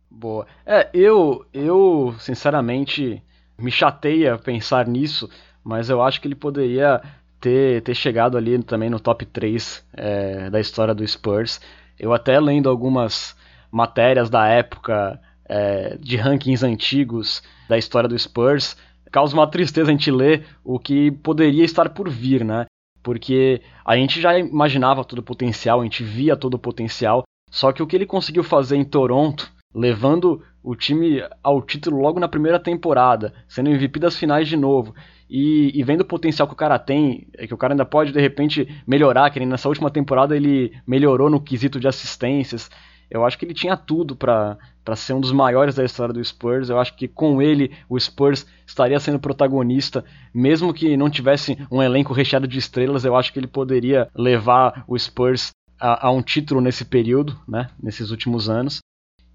Boa. 0.09 0.47
É, 0.65 0.89
eu, 0.93 1.45
eu 1.53 2.15
sinceramente 2.19 3.21
me 3.59 3.69
chateia 3.69 4.37
pensar 4.37 4.87
nisso, 4.87 5.29
mas 5.61 5.89
eu 5.89 6.01
acho 6.01 6.21
que 6.21 6.29
ele 6.29 6.35
poderia 6.35 7.01
ter, 7.41 7.81
ter 7.81 7.95
chegado 7.95 8.37
ali 8.37 8.63
também 8.63 8.89
no 8.89 8.97
top 8.97 9.25
3 9.25 9.85
é, 9.91 10.49
da 10.49 10.61
história 10.61 10.95
do 10.95 11.05
Spurs. 11.05 11.59
Eu 11.99 12.13
até 12.13 12.39
lendo 12.39 12.69
algumas 12.69 13.35
matérias 13.69 14.29
da 14.29 14.47
época 14.47 15.19
é, 15.43 15.97
de 15.97 16.15
rankings 16.15 16.65
antigos 16.65 17.43
da 17.67 17.77
história 17.77 18.07
do 18.07 18.17
Spurs, 18.17 18.77
causa 19.17 19.35
uma 19.35 19.49
tristeza 19.49 19.89
a 19.89 19.91
gente 19.91 20.11
ler 20.11 20.45
o 20.63 20.77
que 20.77 21.09
poderia 21.09 21.65
estar 21.65 21.89
por 21.89 22.07
vir, 22.07 22.45
né? 22.45 22.67
Porque 23.01 23.63
a 23.83 23.95
gente 23.95 24.21
já 24.21 24.37
imaginava 24.37 25.03
todo 25.03 25.19
o 25.19 25.23
potencial, 25.23 25.81
a 25.81 25.83
gente 25.83 26.03
via 26.03 26.37
todo 26.37 26.53
o 26.53 26.59
potencial, 26.59 27.23
só 27.49 27.71
que 27.71 27.81
o 27.81 27.87
que 27.87 27.95
ele 27.95 28.05
conseguiu 28.05 28.43
fazer 28.43 28.75
em 28.75 28.83
Toronto, 28.83 29.51
levando 29.73 30.43
o 30.61 30.75
time 30.75 31.23
ao 31.41 31.63
título 31.63 31.99
logo 31.99 32.19
na 32.19 32.27
primeira 32.27 32.59
temporada, 32.59 33.33
sendo 33.47 33.71
MVP 33.71 33.99
das 33.99 34.15
finais 34.15 34.47
de 34.47 34.55
novo, 34.55 34.93
e, 35.27 35.71
e, 35.73 35.83
vendo 35.83 36.01
o 36.01 36.05
potencial 36.05 36.47
que 36.47 36.53
o 36.53 36.57
cara 36.57 36.77
tem, 36.77 37.27
é 37.37 37.47
que 37.47 37.53
o 37.53 37.57
cara 37.57 37.73
ainda 37.73 37.85
pode 37.85 38.11
de 38.11 38.21
repente 38.21 38.67
melhorar, 38.85 39.31
que 39.31 39.43
nessa 39.43 39.67
última 39.67 39.89
temporada 39.89 40.35
ele 40.37 40.71
melhorou 40.85 41.27
no 41.27 41.41
quesito 41.41 41.79
de 41.79 41.87
assistências. 41.87 42.69
Eu 43.09 43.25
acho 43.25 43.37
que 43.37 43.45
ele 43.45 43.53
tinha 43.53 43.77
tudo 43.77 44.15
para 44.15 44.57
ser 44.95 45.13
um 45.13 45.21
dos 45.21 45.31
maiores 45.31 45.75
da 45.75 45.85
história 45.85 46.13
do 46.13 46.23
Spurs. 46.23 46.69
Eu 46.69 46.79
acho 46.79 46.95
que 46.95 47.07
com 47.07 47.41
ele 47.41 47.71
o 47.89 47.99
Spurs 47.99 48.45
estaria 48.65 48.99
sendo 48.99 49.19
protagonista, 49.19 50.03
mesmo 50.33 50.73
que 50.73 50.97
não 50.97 51.09
tivesse 51.09 51.57
um 51.71 51.81
elenco 51.81 52.13
recheado 52.13 52.47
de 52.47 52.59
estrelas. 52.59 53.05
Eu 53.05 53.15
acho 53.15 53.31
que 53.31 53.39
ele 53.39 53.47
poderia 53.47 54.09
levar 54.15 54.83
o 54.87 54.97
Spurs 54.97 55.51
a, 55.79 56.07
a 56.07 56.11
um 56.11 56.21
título 56.21 56.59
nesse 56.59 56.83
período, 56.83 57.39
né, 57.47 57.69
nesses 57.81 58.11
últimos 58.11 58.49
anos. 58.49 58.79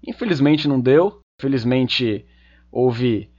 Infelizmente 0.05 0.67
não 0.67 0.79
deu. 0.79 1.19
Infelizmente 1.39 2.25
houve 2.71 3.29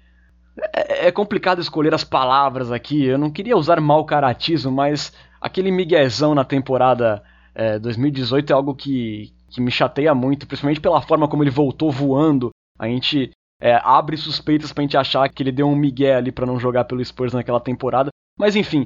é, 0.73 1.09
é, 1.09 1.13
complicado 1.13 1.61
escolher 1.61 1.95
as 1.95 2.05
palavras 2.05 2.71
aqui. 2.71 3.05
Eu 3.05 3.19
não 3.19 3.31
queria 3.31 3.57
usar 3.57 3.81
mau 3.81 4.05
caratismo, 4.05 4.71
mas 4.71 5.13
aquele 5.41 5.71
miguezão 5.71 6.35
na 6.35 6.45
temporada 6.45 7.23
é, 7.55 7.79
2018 7.79 8.51
é 8.51 8.55
algo 8.55 8.75
que, 8.75 9.34
que 9.55 9.61
me 9.61 9.71
chateia 9.71 10.15
muito, 10.15 10.47
principalmente 10.47 10.81
pela 10.81 11.01
forma 11.01 11.29
como 11.29 11.43
ele 11.43 11.51
voltou 11.51 11.91
voando. 11.91 12.51
A 12.79 12.89
gente 12.89 13.31
é, 13.61 13.81
abre 13.83 14.17
suspeitas 14.17 14.73
pra 14.73 14.83
gente 14.83 14.97
achar 14.97 15.29
que 15.29 15.43
ele 15.43 15.53
deu 15.53 15.69
um 15.69 15.77
migué 15.77 16.17
ali 16.17 16.33
para 16.33 16.47
não 16.47 16.59
jogar 16.59 16.85
pelo 16.85 17.05
Spurs 17.05 17.33
naquela 17.33 17.61
temporada. 17.61 18.11
Mas 18.39 18.57
enfim, 18.57 18.85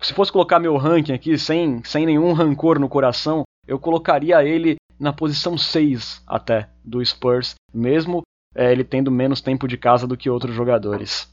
se 0.00 0.12
fosse 0.12 0.30
colocar 0.30 0.60
meu 0.60 0.76
ranking 0.76 1.12
aqui 1.12 1.38
sem, 1.38 1.82
sem 1.84 2.04
nenhum 2.04 2.32
rancor 2.32 2.78
no 2.78 2.88
coração, 2.88 3.42
eu 3.66 3.78
colocaria 3.78 4.44
ele 4.44 4.76
na 5.00 5.12
posição 5.12 5.56
6 5.56 6.22
até 6.26 6.68
do 6.84 7.04
Spurs, 7.04 7.54
mesmo 7.72 8.22
é, 8.54 8.70
ele 8.70 8.84
tendo 8.84 9.10
menos 9.10 9.40
tempo 9.40 9.66
de 9.66 9.78
casa 9.78 10.06
do 10.06 10.16
que 10.16 10.28
outros 10.28 10.54
jogadores. 10.54 11.28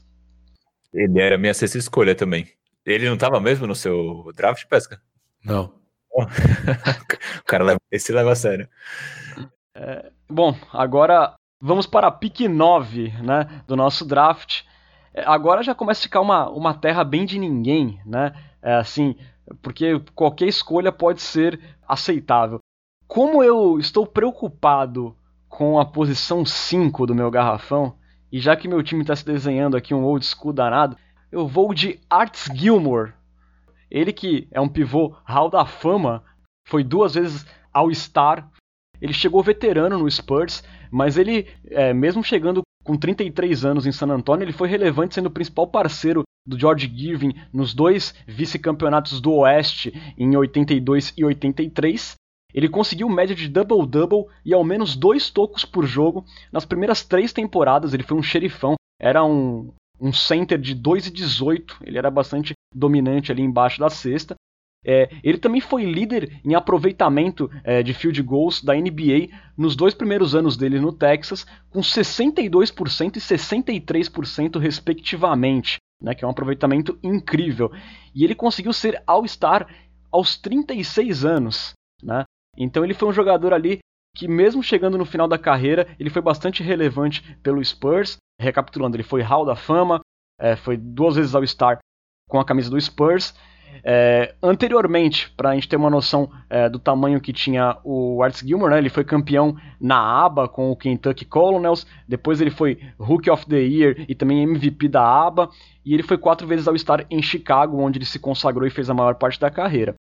Ele 0.92 1.20
era 1.20 1.38
minha 1.38 1.54
sexta 1.54 1.78
escolha 1.78 2.14
também. 2.14 2.46
Ele 2.84 3.06
não 3.06 3.14
estava 3.14 3.38
mesmo 3.38 3.66
no 3.66 3.74
seu 3.74 4.30
draft, 4.34 4.66
Pesca? 4.66 5.00
Não. 5.44 5.81
o 7.40 7.44
cara 7.46 7.64
leva, 7.64 7.80
esse 7.90 8.12
leva 8.12 8.32
a 8.32 8.36
sério. 8.36 8.68
É, 9.74 10.10
bom, 10.28 10.54
agora 10.72 11.34
vamos 11.60 11.86
para 11.86 12.08
a 12.08 12.10
pick 12.10 12.40
9 12.40 13.08
né, 13.22 13.62
do 13.66 13.76
nosso 13.76 14.04
draft. 14.04 14.62
É, 15.14 15.24
agora 15.24 15.62
já 15.62 15.74
começa 15.74 16.00
a 16.00 16.02
ficar 16.02 16.20
uma, 16.20 16.48
uma 16.48 16.74
terra 16.74 17.04
bem 17.04 17.24
de 17.24 17.38
ninguém, 17.38 18.00
né? 18.04 18.32
É, 18.62 18.74
assim, 18.74 19.16
porque 19.60 20.00
qualquer 20.14 20.46
escolha 20.46 20.92
pode 20.92 21.20
ser 21.20 21.60
aceitável. 21.86 22.58
Como 23.06 23.42
eu 23.42 23.78
estou 23.78 24.06
preocupado 24.06 25.16
com 25.48 25.78
a 25.78 25.84
posição 25.84 26.46
5 26.46 27.06
do 27.06 27.14
meu 27.14 27.30
garrafão, 27.30 27.94
e 28.30 28.40
já 28.40 28.56
que 28.56 28.66
meu 28.66 28.82
time 28.82 29.02
está 29.02 29.14
se 29.14 29.24
desenhando 29.24 29.76
aqui 29.76 29.92
um 29.92 30.04
old 30.04 30.24
school 30.24 30.52
danado, 30.52 30.96
eu 31.30 31.46
vou 31.46 31.74
de 31.74 32.00
Arts 32.08 32.48
Gilmore. 32.54 33.12
Ele 33.92 34.10
que 34.10 34.48
é 34.50 34.58
um 34.58 34.68
pivô 34.68 35.14
Hall 35.22 35.50
da 35.50 35.66
Fama, 35.66 36.24
foi 36.66 36.82
duas 36.82 37.14
vezes 37.14 37.46
All-Star. 37.74 38.50
Ele 39.02 39.12
chegou 39.12 39.42
veterano 39.42 39.98
no 39.98 40.10
Spurs, 40.10 40.64
mas 40.90 41.18
ele, 41.18 41.46
é, 41.66 41.92
mesmo 41.92 42.24
chegando 42.24 42.62
com 42.82 42.96
33 42.96 43.66
anos 43.66 43.86
em 43.86 43.92
San 43.92 44.06
Antonio, 44.08 44.44
ele 44.44 44.52
foi 44.52 44.68
relevante 44.68 45.14
sendo 45.14 45.26
o 45.26 45.30
principal 45.30 45.66
parceiro 45.66 46.22
do 46.46 46.58
George 46.58 46.90
Giving 46.92 47.34
nos 47.52 47.74
dois 47.74 48.14
vice-campeonatos 48.26 49.20
do 49.20 49.34
Oeste 49.34 49.92
em 50.16 50.34
82 50.34 51.12
e 51.16 51.24
83. 51.24 52.14
Ele 52.54 52.68
conseguiu 52.70 53.10
média 53.10 53.36
de 53.36 53.48
double-double 53.48 54.26
e 54.42 54.54
ao 54.54 54.64
menos 54.64 54.96
dois 54.96 55.28
tocos 55.28 55.66
por 55.66 55.84
jogo. 55.84 56.24
Nas 56.50 56.64
primeiras 56.64 57.04
três 57.04 57.30
temporadas, 57.32 57.92
ele 57.92 58.02
foi 58.02 58.16
um 58.16 58.22
xerifão. 58.22 58.74
Era 58.98 59.22
um, 59.22 59.70
um 60.02 60.12
center 60.12 60.58
de 60.58 60.74
2,18. 60.74 61.76
Ele 61.84 61.96
era 61.96 62.10
bastante 62.10 62.52
dominante 62.74 63.30
ali 63.30 63.40
embaixo 63.40 63.78
da 63.78 63.88
cesta. 63.88 64.34
É, 64.84 65.08
ele 65.22 65.38
também 65.38 65.60
foi 65.60 65.84
líder 65.84 66.40
em 66.44 66.56
aproveitamento 66.56 67.48
é, 67.62 67.84
de 67.84 67.94
field 67.94 68.20
goals 68.20 68.60
da 68.60 68.74
NBA 68.74 69.28
nos 69.56 69.76
dois 69.76 69.94
primeiros 69.94 70.34
anos 70.34 70.56
dele 70.56 70.80
no 70.80 70.92
Texas, 70.92 71.46
com 71.70 71.80
62% 71.80 73.16
e 73.16 73.20
63% 73.20 74.58
respectivamente, 74.58 75.76
né, 76.02 76.16
que 76.16 76.24
é 76.24 76.26
um 76.26 76.32
aproveitamento 76.32 76.98
incrível. 77.00 77.70
E 78.12 78.24
ele 78.24 78.34
conseguiu 78.34 78.72
ser 78.72 79.00
All-Star 79.06 79.68
aos 80.10 80.36
36 80.36 81.24
anos. 81.24 81.74
Né? 82.02 82.24
Então 82.58 82.84
ele 82.84 82.94
foi 82.94 83.08
um 83.08 83.12
jogador 83.12 83.54
ali 83.54 83.78
que 84.14 84.28
mesmo 84.28 84.62
chegando 84.62 84.98
no 84.98 85.04
final 85.04 85.26
da 85.26 85.38
carreira, 85.38 85.86
ele 85.98 86.10
foi 86.10 86.22
bastante 86.22 86.62
relevante 86.62 87.22
pelo 87.42 87.64
Spurs. 87.64 88.16
Recapitulando, 88.40 88.96
ele 88.96 89.02
foi 89.02 89.22
Hall 89.22 89.44
da 89.44 89.56
Fama, 89.56 90.00
é, 90.38 90.56
foi 90.56 90.76
duas 90.76 91.16
vezes 91.16 91.34
ao 91.34 91.46
Star 91.46 91.78
com 92.28 92.38
a 92.38 92.44
camisa 92.44 92.70
do 92.70 92.80
Spurs. 92.80 93.34
É, 93.84 94.34
anteriormente, 94.42 95.30
para 95.30 95.50
a 95.50 95.54
gente 95.54 95.68
ter 95.68 95.76
uma 95.76 95.88
noção 95.88 96.30
é, 96.50 96.68
do 96.68 96.78
tamanho 96.78 97.20
que 97.20 97.32
tinha 97.32 97.78
o 97.82 98.22
Arts 98.22 98.40
Gilmore, 98.40 98.70
né, 98.70 98.78
ele 98.78 98.90
foi 98.90 99.04
campeão 99.04 99.56
na 99.80 99.98
ABA 99.98 100.48
com 100.48 100.70
o 100.70 100.76
Kentucky 100.76 101.24
Colonels, 101.24 101.86
depois 102.06 102.40
ele 102.40 102.50
foi 102.50 102.78
Rookie 102.98 103.30
of 103.30 103.46
the 103.46 103.60
Year 103.60 104.04
e 104.08 104.14
também 104.14 104.42
MVP 104.42 104.88
da 104.88 105.02
ABA, 105.02 105.48
e 105.84 105.94
ele 105.94 106.02
foi 106.02 106.18
quatro 106.18 106.46
vezes 106.46 106.68
ao 106.68 106.76
Star 106.76 107.06
em 107.10 107.22
Chicago, 107.22 107.80
onde 107.80 107.98
ele 107.98 108.04
se 108.04 108.18
consagrou 108.18 108.66
e 108.66 108.70
fez 108.70 108.90
a 108.90 108.94
maior 108.94 109.14
parte 109.14 109.40
da 109.40 109.50
carreira. 109.50 109.94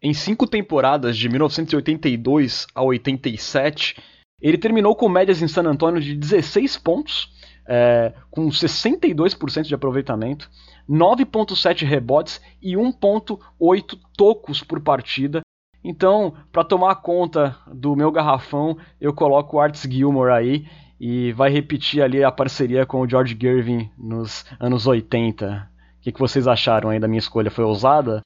Em 0.00 0.14
cinco 0.14 0.46
temporadas, 0.46 1.16
de 1.16 1.28
1982 1.28 2.66
a 2.72 2.82
87, 2.82 3.96
ele 4.40 4.56
terminou 4.56 4.94
com 4.94 5.08
médias 5.08 5.42
em 5.42 5.48
San 5.48 5.64
Antonio 5.64 6.00
de 6.00 6.14
16 6.14 6.78
pontos, 6.78 7.32
é, 7.66 8.14
com 8.30 8.48
62% 8.48 9.62
de 9.62 9.74
aproveitamento, 9.74 10.48
9,7 10.88 11.84
rebotes 11.84 12.40
e 12.62 12.74
1,8 12.74 13.98
tocos 14.16 14.62
por 14.62 14.80
partida. 14.80 15.40
Então, 15.82 16.34
para 16.52 16.64
tomar 16.64 16.94
conta 16.96 17.56
do 17.66 17.96
meu 17.96 18.12
garrafão, 18.12 18.78
eu 19.00 19.12
coloco 19.12 19.56
o 19.56 19.60
Arts 19.60 19.82
Gilmore 19.82 20.30
aí 20.30 20.66
e 21.00 21.32
vai 21.32 21.50
repetir 21.50 22.02
ali 22.02 22.22
a 22.22 22.32
parceria 22.32 22.86
com 22.86 23.00
o 23.00 23.08
George 23.08 23.36
Gervin 23.40 23.90
nos 23.98 24.44
anos 24.60 24.86
80. 24.86 25.68
O 25.98 26.00
que, 26.00 26.12
que 26.12 26.20
vocês 26.20 26.46
acharam 26.46 26.90
aí 26.90 27.00
da 27.00 27.08
minha 27.08 27.18
escolha? 27.18 27.50
Foi 27.50 27.64
ousada? 27.64 28.22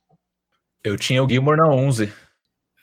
Eu 0.84 0.96
tinha 0.96 1.22
o 1.22 1.28
Gilmore 1.28 1.56
na 1.56 1.68
11. 1.68 2.12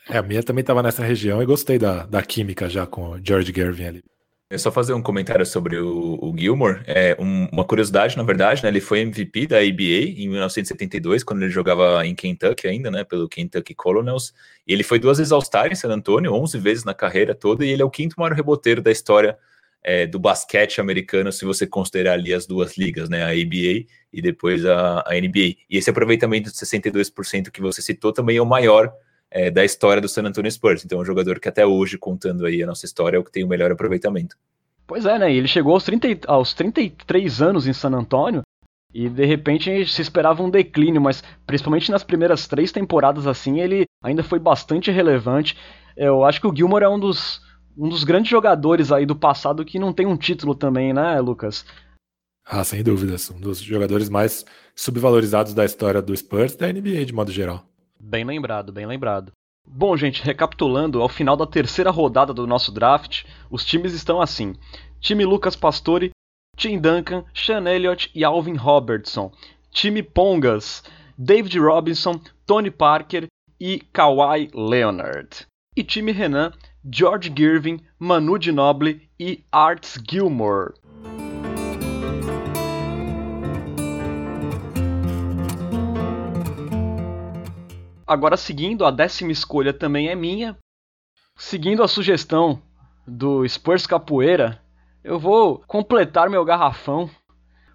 É, 0.10 0.18
a 0.18 0.24
minha 0.24 0.42
também 0.42 0.62
estava 0.62 0.82
nessa 0.82 1.04
região 1.04 1.42
e 1.42 1.46
gostei 1.46 1.78
da, 1.78 2.06
da 2.06 2.22
química 2.24 2.70
já 2.70 2.88
com 2.88 3.12
o 3.12 3.20
George 3.24 3.54
Gervin 3.54 3.86
ali. 3.86 4.04
Eu 4.50 4.58
só 4.58 4.72
fazer 4.72 4.94
um 4.94 5.02
comentário 5.02 5.46
sobre 5.46 5.78
o, 5.78 6.18
o 6.20 6.36
Gilmore. 6.36 6.82
É 6.88 7.16
um, 7.20 7.48
uma 7.52 7.64
curiosidade, 7.64 8.18
na 8.18 8.24
verdade, 8.24 8.64
né? 8.64 8.70
Ele 8.70 8.82
foi 8.82 9.02
MVP 9.02 9.46
da 9.46 9.58
ABA 9.58 10.18
em 10.18 10.28
1972, 10.28 11.24
quando 11.24 11.44
ele 11.44 11.52
jogava 11.52 12.04
em 12.08 12.16
Kentucky 12.16 12.68
ainda, 12.68 12.90
né? 12.90 13.04
Pelo 13.04 13.30
Kentucky 13.30 13.76
Colonels. 13.76 14.34
E 14.66 14.74
ele 14.74 14.82
foi 14.82 14.98
duas 14.98 15.20
vezes 15.20 15.32
All-Star 15.32 15.72
em 15.72 15.76
San 15.76 15.90
Antonio, 15.90 16.34
11 16.34 16.58
vezes 16.58 16.84
na 16.84 16.96
carreira 16.96 17.36
toda, 17.36 17.64
e 17.64 17.70
ele 17.70 17.84
é 17.84 17.86
o 17.86 17.92
quinto 17.92 18.16
maior 18.18 18.34
reboteiro 18.34 18.82
da 18.82 18.92
história 18.92 19.38
é, 19.84 20.06
do 20.06 20.20
basquete 20.20 20.82
americano, 20.82 21.32
se 21.32 21.46
você 21.46 21.66
considerar 21.66 22.14
ali 22.14 22.34
as 22.34 22.46
duas 22.46 22.78
ligas, 22.78 23.10
né? 23.10 23.24
A 23.24 23.30
ABA 23.30 23.86
e 24.12 24.22
depois 24.22 24.66
a, 24.66 25.04
a 25.08 25.14
NBA. 25.14 25.56
E 25.70 25.78
esse 25.78 25.90
aproveitamento 25.90 26.52
de 26.52 26.58
62% 26.58 27.50
que 27.50 27.62
você 27.62 27.82
citou 27.82 28.12
também 28.12 28.38
é 28.38 28.42
o 28.42 28.46
maior 28.46 28.92
é, 29.32 29.50
da 29.50 29.64
história 29.64 30.02
do 30.02 30.10
San 30.10 30.24
Antonio 30.24 30.52
Spurs. 30.52 30.84
Então, 30.84 31.00
é 31.00 31.02
um 31.02 31.06
jogador 31.06 31.40
que 31.40 31.48
até 31.48 31.66
hoje, 31.66 31.98
contando 31.98 32.46
aí 32.46 32.62
a 32.64 32.68
nossa 32.68 32.86
história, 32.86 33.18
é 33.18 33.20
o 33.20 33.24
que 33.24 33.32
tem 33.32 33.44
o 33.44 33.48
melhor 33.48 33.72
aproveitamento. 33.72 34.36
Pois 34.86 35.06
é, 35.06 35.20
né? 35.20 35.32
Ele 35.32 35.48
chegou 35.48 35.74
aos, 35.74 35.84
30, 35.84 36.28
aos 36.28 36.54
33 36.54 37.42
anos 37.42 37.68
em 37.68 37.74
San 37.74 37.92
Antonio 37.92 38.42
e 38.92 39.08
de 39.08 39.24
repente 39.24 39.86
se 39.86 40.02
esperava 40.02 40.42
um 40.42 40.50
declínio, 40.50 41.00
mas 41.00 41.24
principalmente 41.46 41.92
nas 41.92 42.04
primeiras 42.04 42.48
três 42.48 42.72
temporadas 42.72 43.28
assim, 43.28 43.60
ele 43.60 43.86
ainda 44.04 44.24
foi 44.24 44.40
bastante 44.40 44.90
relevante. 44.90 45.56
Eu 45.96 46.26
acho 46.26 46.42
que 46.42 46.48
o 46.48 46.56
Gilmore 46.56 46.86
é 46.86 46.90
um 46.90 47.00
dos, 47.00 47.40
um 47.80 47.88
dos 47.88 48.04
grandes 48.04 48.30
jogadores 48.30 48.92
aí 48.92 49.06
do 49.06 49.16
passado 49.16 49.64
que 49.64 49.80
não 49.80 49.94
tem 49.94 50.06
um 50.06 50.18
título 50.18 50.54
também, 50.54 50.92
né, 50.92 51.20
Lucas? 51.22 51.66
Ah, 52.46 52.64
sem 52.64 52.84
dúvidas. 52.84 53.32
Um 53.32 53.40
dos 53.40 53.60
jogadores 53.62 54.10
mais 54.10 54.46
subvalorizados 54.76 55.54
da 55.54 55.64
história 55.64 56.02
do 56.02 56.16
Spurs 56.16 56.56
da 56.56 56.68
NBA, 56.68 57.06
de 57.06 57.14
modo 57.14 57.32
geral. 57.32 57.64
Bem 57.98 58.26
lembrado, 58.26 58.74
bem 58.74 58.86
lembrado. 58.86 59.32
Bom, 59.66 59.96
gente, 59.96 60.22
recapitulando, 60.24 61.02
ao 61.02 61.08
final 61.08 61.38
da 61.38 61.46
terceira 61.46 61.90
rodada 61.90 62.34
do 62.34 62.46
nosso 62.46 62.72
draft, 62.72 63.24
os 63.50 63.64
times 63.64 63.94
estão 63.94 64.20
assim: 64.20 64.56
time 65.00 65.24
Lucas 65.24 65.56
Pastore, 65.56 66.10
Tim 66.58 66.80
Duncan, 66.80 67.24
Sean 67.34 67.66
Elliott 67.66 68.12
e 68.14 68.26
Alvin 68.26 68.56
Robertson. 68.56 69.32
Time 69.72 70.04
Pongas, 70.04 70.84
David 71.18 71.58
Robinson, 71.60 72.20
Tony 72.46 72.72
Parker 72.72 73.28
e 73.60 73.80
Kawhi 73.80 74.50
Leonard. 74.54 75.46
E 75.78 75.84
time 75.84 76.12
Renan, 76.12 76.52
George 76.86 77.34
Girvin, 77.36 77.82
Manu 78.00 78.42
Ginobili 78.42 79.10
e 79.20 79.44
Arts 79.52 80.02
Gilmore. 80.10 80.74
Agora, 88.08 88.38
seguindo, 88.38 88.86
a 88.86 88.92
décima 88.92 89.32
escolha 89.32 89.74
também 89.74 90.08
é 90.08 90.16
minha. 90.16 90.58
Seguindo 91.36 91.84
a 91.84 91.88
sugestão 91.88 92.62
do 93.06 93.48
Spurs 93.48 93.86
Capoeira, 93.86 94.62
eu 95.04 95.20
vou 95.20 95.62
completar 95.68 96.30
meu 96.30 96.44
garrafão. 96.44 97.10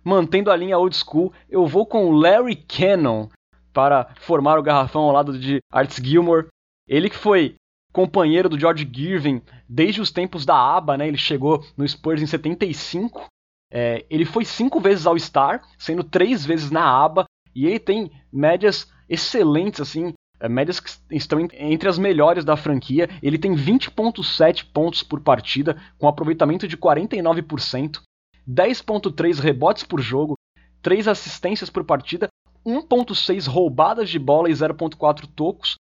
Mantendo 0.03 0.51
a 0.51 0.57
linha 0.57 0.79
old 0.79 0.97
school, 0.97 1.33
eu 1.49 1.67
vou 1.67 1.87
com 1.87 2.11
Larry 2.11 2.57
Cannon 2.57 3.29
para 3.73 4.13
formar 4.17 4.59
o 4.59 4.63
garrafão 4.63 5.03
ao 5.03 5.13
lado 5.13 5.39
de 5.39 5.59
Arts 5.71 6.01
Gilmore. 6.03 6.49
Ele 6.89 7.09
que 7.09 7.17
foi 7.17 7.55
companheiro 7.95 8.49
do 8.49 8.59
George 8.59 8.91
Girvin 8.93 9.41
desde 9.69 10.01
os 10.01 10.11
tempos 10.11 10.45
da 10.45 10.57
ABA, 10.57 10.99
né? 10.99 11.07
Ele 11.07 11.17
chegou 11.17 11.65
no 11.77 11.89
Spurs 11.89 12.21
em 12.21 12.27
75. 12.27 13.29
É, 13.73 14.05
ele 14.11 14.25
foi 14.25 14.45
cinco 14.45 14.81
vezes 14.81 15.07
ao 15.07 15.17
Star, 15.17 15.63
sendo 15.79 16.03
três 16.03 16.45
vezes 16.45 16.73
na 16.73 16.85
ABA, 16.85 17.25
e 17.55 17.67
ele 17.67 17.79
tem 17.79 18.11
médias 18.33 18.93
excelentes, 19.09 19.81
assim, 19.81 20.13
é, 20.41 20.49
médias 20.49 20.81
que 20.81 20.91
estão 21.13 21.39
entre 21.55 21.89
as 21.89 21.97
melhores 21.97 22.45
da 22.45 22.57
franquia. 22.57 23.09
Ele 23.23 23.39
tem 23.39 23.55
20,7 23.55 24.67
pontos 24.73 25.05
por 25.05 25.21
partida, 25.21 25.81
com 25.97 26.09
aproveitamento 26.09 26.67
de 26.67 26.77
49%, 26.77 28.01
10,3 28.49 29.39
rebotes 29.39 29.85
por 29.85 30.01
jogo, 30.01 30.35
3 30.83 31.07
assistências 31.07 31.71
por 31.71 31.85
partida, 31.85 32.27
1,6 32.67 33.47
roubadas 33.47 34.11
de 34.11 34.19
bola 34.19 34.51
e 34.51 34.53
0,4 34.53 35.29
tocos. 35.29 35.77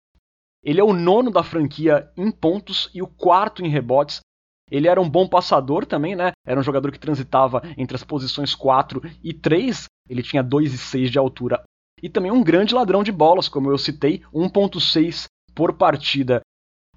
Ele 0.63 0.81
é 0.81 0.85
o 0.85 0.93
nono 0.93 1.31
da 1.31 1.43
franquia 1.43 2.11
em 2.17 2.31
pontos 2.31 2.91
e 2.95 3.03
o 3.03 3.07
quarto 3.07 3.65
em 3.65 3.69
rebotes. 3.69 4.21
Ele 4.71 4.89
era 4.89 5.01
um 5.01 5.09
bom 5.09 5.27
passador 5.27 5.87
também, 5.87 6.15
né? 6.15 6.33
Era 6.45 6.61
um 6.61 6.63
jogador 6.63 6.93
que 6.93 6.99
transitava 6.99 7.63
entre 7.77 7.97
as 7.97 8.05
posições 8.05 8.55
4 8.55 9.03
e 9.23 9.33
3. 9.33 9.85
Ele 10.09 10.23
tinha 10.23 10.43
2 10.43 10.75
e 10.75 10.79
6 10.79 11.11
de 11.11 11.19
altura, 11.19 11.63
e 12.03 12.09
também 12.09 12.31
um 12.31 12.43
grande 12.43 12.75
ladrão 12.75 13.03
de 13.03 13.13
bolas, 13.13 13.49
como 13.49 13.71
eu 13.71 13.79
citei, 13.79 14.23
1.6 14.33 15.25
por 15.55 15.75
partida. 15.75 16.41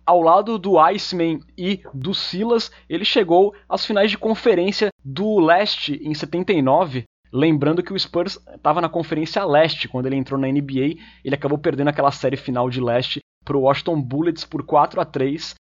Ao 0.05 0.21
lado 0.21 0.57
do 0.57 0.79
Iceman 0.79 1.39
e 1.57 1.81
do 1.93 2.13
Silas, 2.13 2.71
ele 2.89 3.05
chegou 3.05 3.53
às 3.69 3.85
finais 3.85 4.09
de 4.09 4.17
conferência 4.17 4.89
do 5.03 5.39
Leste 5.39 5.99
em 6.03 6.13
79. 6.13 7.03
Lembrando 7.31 7.83
que 7.83 7.93
o 7.93 7.99
Spurs 7.99 8.37
estava 8.53 8.81
na 8.81 8.89
Conferência 8.89 9.45
Leste 9.45 9.87
quando 9.87 10.07
ele 10.07 10.17
entrou 10.17 10.39
na 10.39 10.47
NBA, 10.47 10.97
ele 11.23 11.35
acabou 11.35 11.57
perdendo 11.57 11.87
aquela 11.87 12.11
série 12.11 12.35
final 12.35 12.69
de 12.69 12.81
Leste 12.81 13.19
para 13.43 13.57
o 13.57 13.61
Washington 13.61 14.01
Bullets 14.01 14.45
por 14.45 14.63
4 14.63 15.01
a 15.01 15.05
3. 15.05 15.55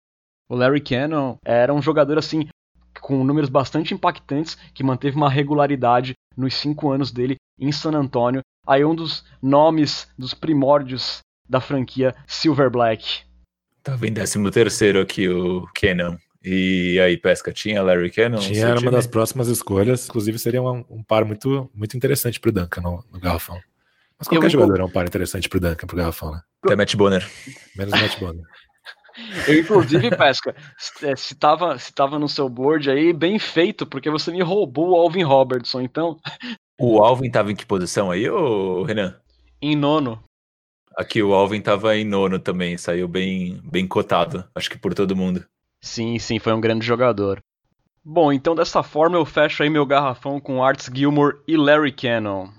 O 0.49 0.55
Larry 0.55 0.81
Cannon 0.81 1.37
era 1.45 1.73
um 1.73 1.83
jogador 1.83 2.19
assim 2.19 2.49
com 3.01 3.23
números 3.25 3.51
bastante 3.51 3.93
impactantes 3.93 4.57
que 4.73 4.83
manteve 4.83 5.17
uma 5.17 5.31
regularidade 5.31 6.15
nos 6.37 6.55
cinco 6.55 6.91
anos 6.91 7.11
dele 7.11 7.37
em 7.59 7.71
San 7.73 7.93
Antonio 7.93 8.41
aí 8.67 8.85
um 8.85 8.95
dos 8.95 9.25
nomes 9.41 10.09
dos 10.19 10.35
primórdios 10.35 11.21
da 11.49 11.61
franquia 11.61 12.15
Silver 12.27 12.69
Black. 12.69 13.23
Tava 13.83 14.07
em 14.07 14.13
13 14.13 14.51
terceiro 14.51 15.01
aqui 15.01 15.29
o 15.29 15.67
Cannon. 15.75 16.17
E 16.43 16.99
aí, 17.01 17.17
Pesca, 17.17 17.53
tinha 17.53 17.83
Larry 17.83 18.11
Cannon? 18.11 18.39
Tinha, 18.39 18.67
era 18.67 18.81
uma 18.81 18.91
das 18.91 19.07
próximas 19.07 19.49
escolhas. 19.49 20.09
Inclusive, 20.09 20.39
seria 20.39 20.63
um, 20.63 20.85
um 20.91 21.03
par 21.03 21.25
muito, 21.25 21.71
muito 21.75 21.97
interessante 21.97 22.41
pro 22.41 22.53
Duncan 22.53 22.83
no, 22.83 23.05
no 23.13 23.21
garrafão. 23.21 23.61
Mas 24.19 24.29
qualquer 24.29 24.47
eu 24.47 24.51
jogador 24.51 24.81
é 24.81 24.85
um 24.85 24.91
par 24.91 25.07
interessante 25.07 25.49
pro 25.49 25.61
Duncan, 25.61 25.87
pro 25.87 25.97
garrafão, 25.97 26.33
né? 26.33 26.41
Até 26.65 26.77
Matt 26.77 26.95
Bonner. 26.97 27.29
Menos 27.77 28.01
Matt 28.01 28.19
Bonner. 28.19 28.43
Eu, 29.49 29.59
inclusive, 29.59 30.15
Pesca, 30.15 30.55
é, 31.03 31.17
se 31.17 31.35
tava, 31.35 31.79
se 31.79 31.91
tava 31.91 32.19
no 32.19 32.29
seu 32.29 32.51
board 32.51 32.91
aí, 32.91 33.15
bem 33.15 33.39
feito, 33.39 33.87
porque 33.87 34.11
você 34.11 34.31
me 34.31 34.43
roubou 34.43 34.91
o 34.91 34.95
Alvin 34.95 35.23
Robertson, 35.23 35.81
então 35.81 36.19
o 36.79 37.03
Alvin 37.03 37.31
tava 37.31 37.51
em 37.51 37.57
que 37.57 37.65
posição 37.65 38.11
aí, 38.11 38.29
ô 38.29 38.83
Renan? 38.83 39.17
Em 39.61 39.75
nono. 39.75 40.23
Aqui 40.95 41.23
o 41.23 41.33
Alvin 41.33 41.61
tava 41.61 41.97
em 41.97 42.05
nono 42.05 42.39
também, 42.39 42.77
saiu 42.77 43.09
bem, 43.09 43.61
bem 43.65 43.87
cotado, 43.87 44.45
acho 44.55 44.71
que 44.71 44.79
por 44.79 44.95
todo 44.95 45.17
mundo. 45.17 45.45
Sim, 45.81 46.19
sim, 46.19 46.39
foi 46.39 46.53
um 46.53 46.61
grande 46.61 46.87
jogador. 46.87 47.41
Bom, 48.05 48.33
então 48.33 48.55
dessa 48.55 48.83
forma 48.83 49.17
eu 49.17 49.25
fecho 49.25 49.63
aí 49.63 49.71
meu 49.71 49.87
garrafão 49.87 50.39
com 50.39 50.63
Arts 50.63 50.91
Gilmore 50.95 51.39
e 51.49 51.57
Larry 51.57 51.93
Cannon. 51.93 52.51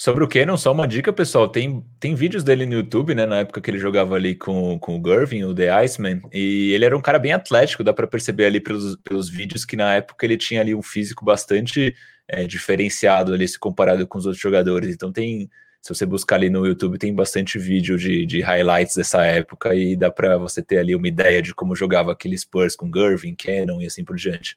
Sobre 0.00 0.22
o 0.22 0.28
Cannon, 0.28 0.56
só 0.56 0.70
uma 0.70 0.86
dica, 0.86 1.12
pessoal. 1.12 1.48
Tem, 1.48 1.84
tem 1.98 2.14
vídeos 2.14 2.44
dele 2.44 2.64
no 2.64 2.74
YouTube, 2.74 3.16
né? 3.16 3.26
Na 3.26 3.38
época 3.40 3.60
que 3.60 3.68
ele 3.68 3.80
jogava 3.80 4.14
ali 4.14 4.32
com, 4.36 4.78
com 4.78 4.96
o 4.96 5.02
Gervin, 5.04 5.42
o 5.42 5.52
The 5.52 5.70
Iceman. 5.70 6.22
E 6.32 6.70
ele 6.72 6.84
era 6.84 6.96
um 6.96 7.02
cara 7.02 7.18
bem 7.18 7.32
atlético, 7.32 7.82
dá 7.82 7.92
para 7.92 8.06
perceber 8.06 8.44
ali 8.44 8.60
pelos, 8.60 8.94
pelos 9.02 9.28
vídeos 9.28 9.64
que 9.64 9.74
na 9.74 9.96
época 9.96 10.24
ele 10.24 10.36
tinha 10.36 10.60
ali 10.60 10.72
um 10.72 10.82
físico 10.82 11.24
bastante 11.24 11.96
é, 12.28 12.46
diferenciado 12.46 13.34
ali 13.34 13.48
se 13.48 13.58
comparado 13.58 14.06
com 14.06 14.18
os 14.18 14.24
outros 14.24 14.40
jogadores. 14.40 14.94
Então 14.94 15.10
tem, 15.10 15.50
se 15.82 15.92
você 15.92 16.06
buscar 16.06 16.36
ali 16.36 16.48
no 16.48 16.64
YouTube, 16.64 16.96
tem 16.96 17.12
bastante 17.12 17.58
vídeo 17.58 17.98
de, 17.98 18.24
de 18.24 18.40
highlights 18.40 18.94
dessa 18.94 19.26
época 19.26 19.74
e 19.74 19.96
dá 19.96 20.12
para 20.12 20.38
você 20.38 20.62
ter 20.62 20.78
ali 20.78 20.94
uma 20.94 21.08
ideia 21.08 21.42
de 21.42 21.52
como 21.52 21.74
jogava 21.74 22.12
aquele 22.12 22.38
Spurs 22.38 22.76
com 22.76 22.88
Gervin, 22.94 23.34
Cannon 23.34 23.82
e 23.82 23.86
assim 23.86 24.04
por 24.04 24.14
diante. 24.14 24.56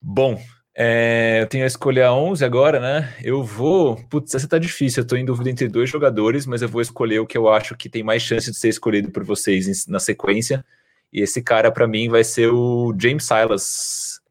Bom, 0.00 0.40
é, 0.74 1.40
eu 1.42 1.46
tenho 1.46 1.64
a 1.64 1.66
escolha 1.66 2.12
11 2.12 2.44
agora, 2.44 2.80
né? 2.80 3.14
Eu 3.22 3.44
vou. 3.44 3.96
Putz, 4.08 4.34
essa 4.34 4.48
tá 4.48 4.58
difícil. 4.58 5.02
Eu 5.02 5.06
tô 5.06 5.16
em 5.16 5.24
dúvida 5.24 5.50
entre 5.50 5.68
dois 5.68 5.90
jogadores, 5.90 6.46
mas 6.46 6.62
eu 6.62 6.68
vou 6.68 6.80
escolher 6.80 7.18
o 7.20 7.26
que 7.26 7.36
eu 7.36 7.48
acho 7.48 7.76
que 7.76 7.88
tem 7.88 8.02
mais 8.02 8.22
chance 8.22 8.50
de 8.50 8.56
ser 8.56 8.68
escolhido 8.68 9.10
por 9.10 9.24
vocês 9.24 9.86
na 9.86 9.98
sequência. 10.00 10.64
E 11.12 11.20
esse 11.20 11.42
cara, 11.42 11.70
para 11.70 11.86
mim, 11.86 12.08
vai 12.08 12.24
ser 12.24 12.48
o 12.50 12.94
James 12.98 13.24
Silas, 13.24 14.22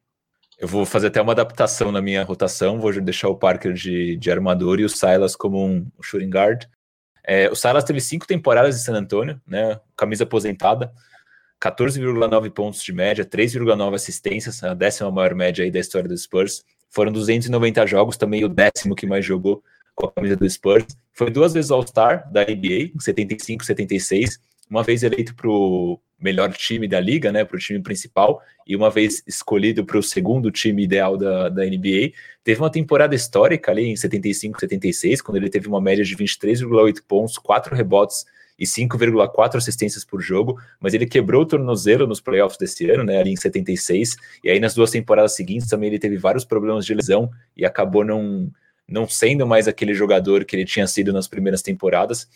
eu 0.62 0.68
vou 0.68 0.86
fazer 0.86 1.08
até 1.08 1.20
uma 1.20 1.32
adaptação 1.32 1.92
na 1.92 2.02
minha 2.02 2.24
rotação, 2.24 2.80
vou 2.80 2.94
deixar 3.02 3.30
o 3.30 3.36
Parker 3.36 3.74
de, 3.74 4.16
de 4.16 4.32
armador 4.32 4.80
e 4.80 4.86
o 4.86 4.90
Silas 4.90 5.36
como 5.36 5.66
um 5.66 5.88
shooting 6.02 6.30
guard. 6.30 6.66
É, 7.24 7.50
o 7.50 7.56
Silas 7.56 7.84
teve 7.84 8.00
cinco 8.00 8.28
temporadas 8.28 8.76
em 8.76 8.84
San 8.84 8.94
Antonio, 8.94 9.42
né, 9.46 9.80
camisa 9.98 10.24
aposentada, 10.24 10.94
14,9 11.62 12.50
pontos 12.50 12.82
de 12.82 12.92
média, 12.92 13.24
3,9 13.24 13.94
assistências, 13.94 14.64
a 14.64 14.74
décima 14.74 15.12
maior 15.12 15.36
média 15.36 15.64
aí 15.64 15.70
da 15.70 15.80
história 15.80 16.10
do 16.10 16.18
Spurs. 16.18 16.64
Foram 16.90 17.12
290 17.12 17.86
jogos, 17.86 18.18
também 18.18 18.44
o 18.44 18.50
décimo 18.50 18.96
que 18.96 19.06
mais 19.06 19.24
jogou 19.24 19.64
com 19.94 20.08
a 20.08 20.12
camisa 20.12 20.36
do 20.36 20.50
Spurs. 20.50 20.88
Foi 21.14 21.30
duas 21.30 21.54
vezes 21.54 21.70
All-Star 21.70 22.30
da 22.32 22.42
NBA, 22.44 22.92
em 22.96 23.00
75 23.00 23.64
e 23.64 23.66
76, 23.66 24.40
uma 24.70 24.82
vez 24.82 25.04
eleito 25.04 25.36
para 25.36 25.50
o 25.50 26.00
melhor 26.20 26.52
time 26.54 26.88
da 26.88 27.00
liga, 27.00 27.32
né, 27.32 27.46
para 27.46 27.56
o 27.56 27.60
time 27.60 27.80
principal, 27.80 28.42
e 28.66 28.76
uma 28.76 28.90
vez 28.90 29.22
escolhido 29.28 29.86
para 29.86 29.98
o 29.98 30.04
segundo 30.04 30.50
time 30.50 30.84
ideal 30.84 31.16
da, 31.16 31.50
da 31.50 31.64
NBA. 31.64 32.14
Teve 32.44 32.62
uma 32.62 32.72
temporada 32.72 33.14
histórica 33.14 33.72
ali 33.72 33.86
em 33.86 33.96
75, 33.96 34.60
76, 34.60 35.22
quando 35.22 35.38
ele 35.38 35.50
teve 35.50 35.68
uma 35.68 35.82
média 35.82 36.04
de 36.04 36.16
23,8 36.16 37.04
pontos, 37.08 37.38
4 37.38 37.76
rebotes 37.76 38.26
e 38.62 38.66
5,4 38.66 39.56
assistências 39.56 40.06
por 40.06 40.22
jogo, 40.22 40.62
mas 40.80 40.94
ele 40.94 41.08
quebrou 41.08 41.42
o 41.42 41.46
tornozelo 41.48 42.06
nos 42.06 42.22
playoffs 42.22 42.60
desse 42.60 42.88
ano, 42.92 43.04
né, 43.04 43.20
ali 43.20 43.32
em 43.32 43.36
76, 43.36 44.16
e 44.44 44.52
aí 44.52 44.60
nas 44.60 44.76
duas 44.76 44.92
temporadas 44.92 45.36
seguintes 45.36 45.68
também 45.68 45.90
ele 45.90 45.98
teve 45.98 46.16
vários 46.16 46.46
problemas 46.46 46.86
de 46.86 46.94
lesão 46.94 47.32
e 47.58 47.66
acabou 47.66 48.06
não, 48.06 48.52
não 48.88 49.10
sendo 49.10 49.48
mais 49.48 49.68
aquele 49.68 49.96
jogador 49.96 50.46
que 50.46 50.56
ele 50.56 50.64
tinha 50.64 50.86
sido 50.86 51.12
nas 51.12 51.28
primeiras 51.28 51.64
temporadas. 51.64 52.30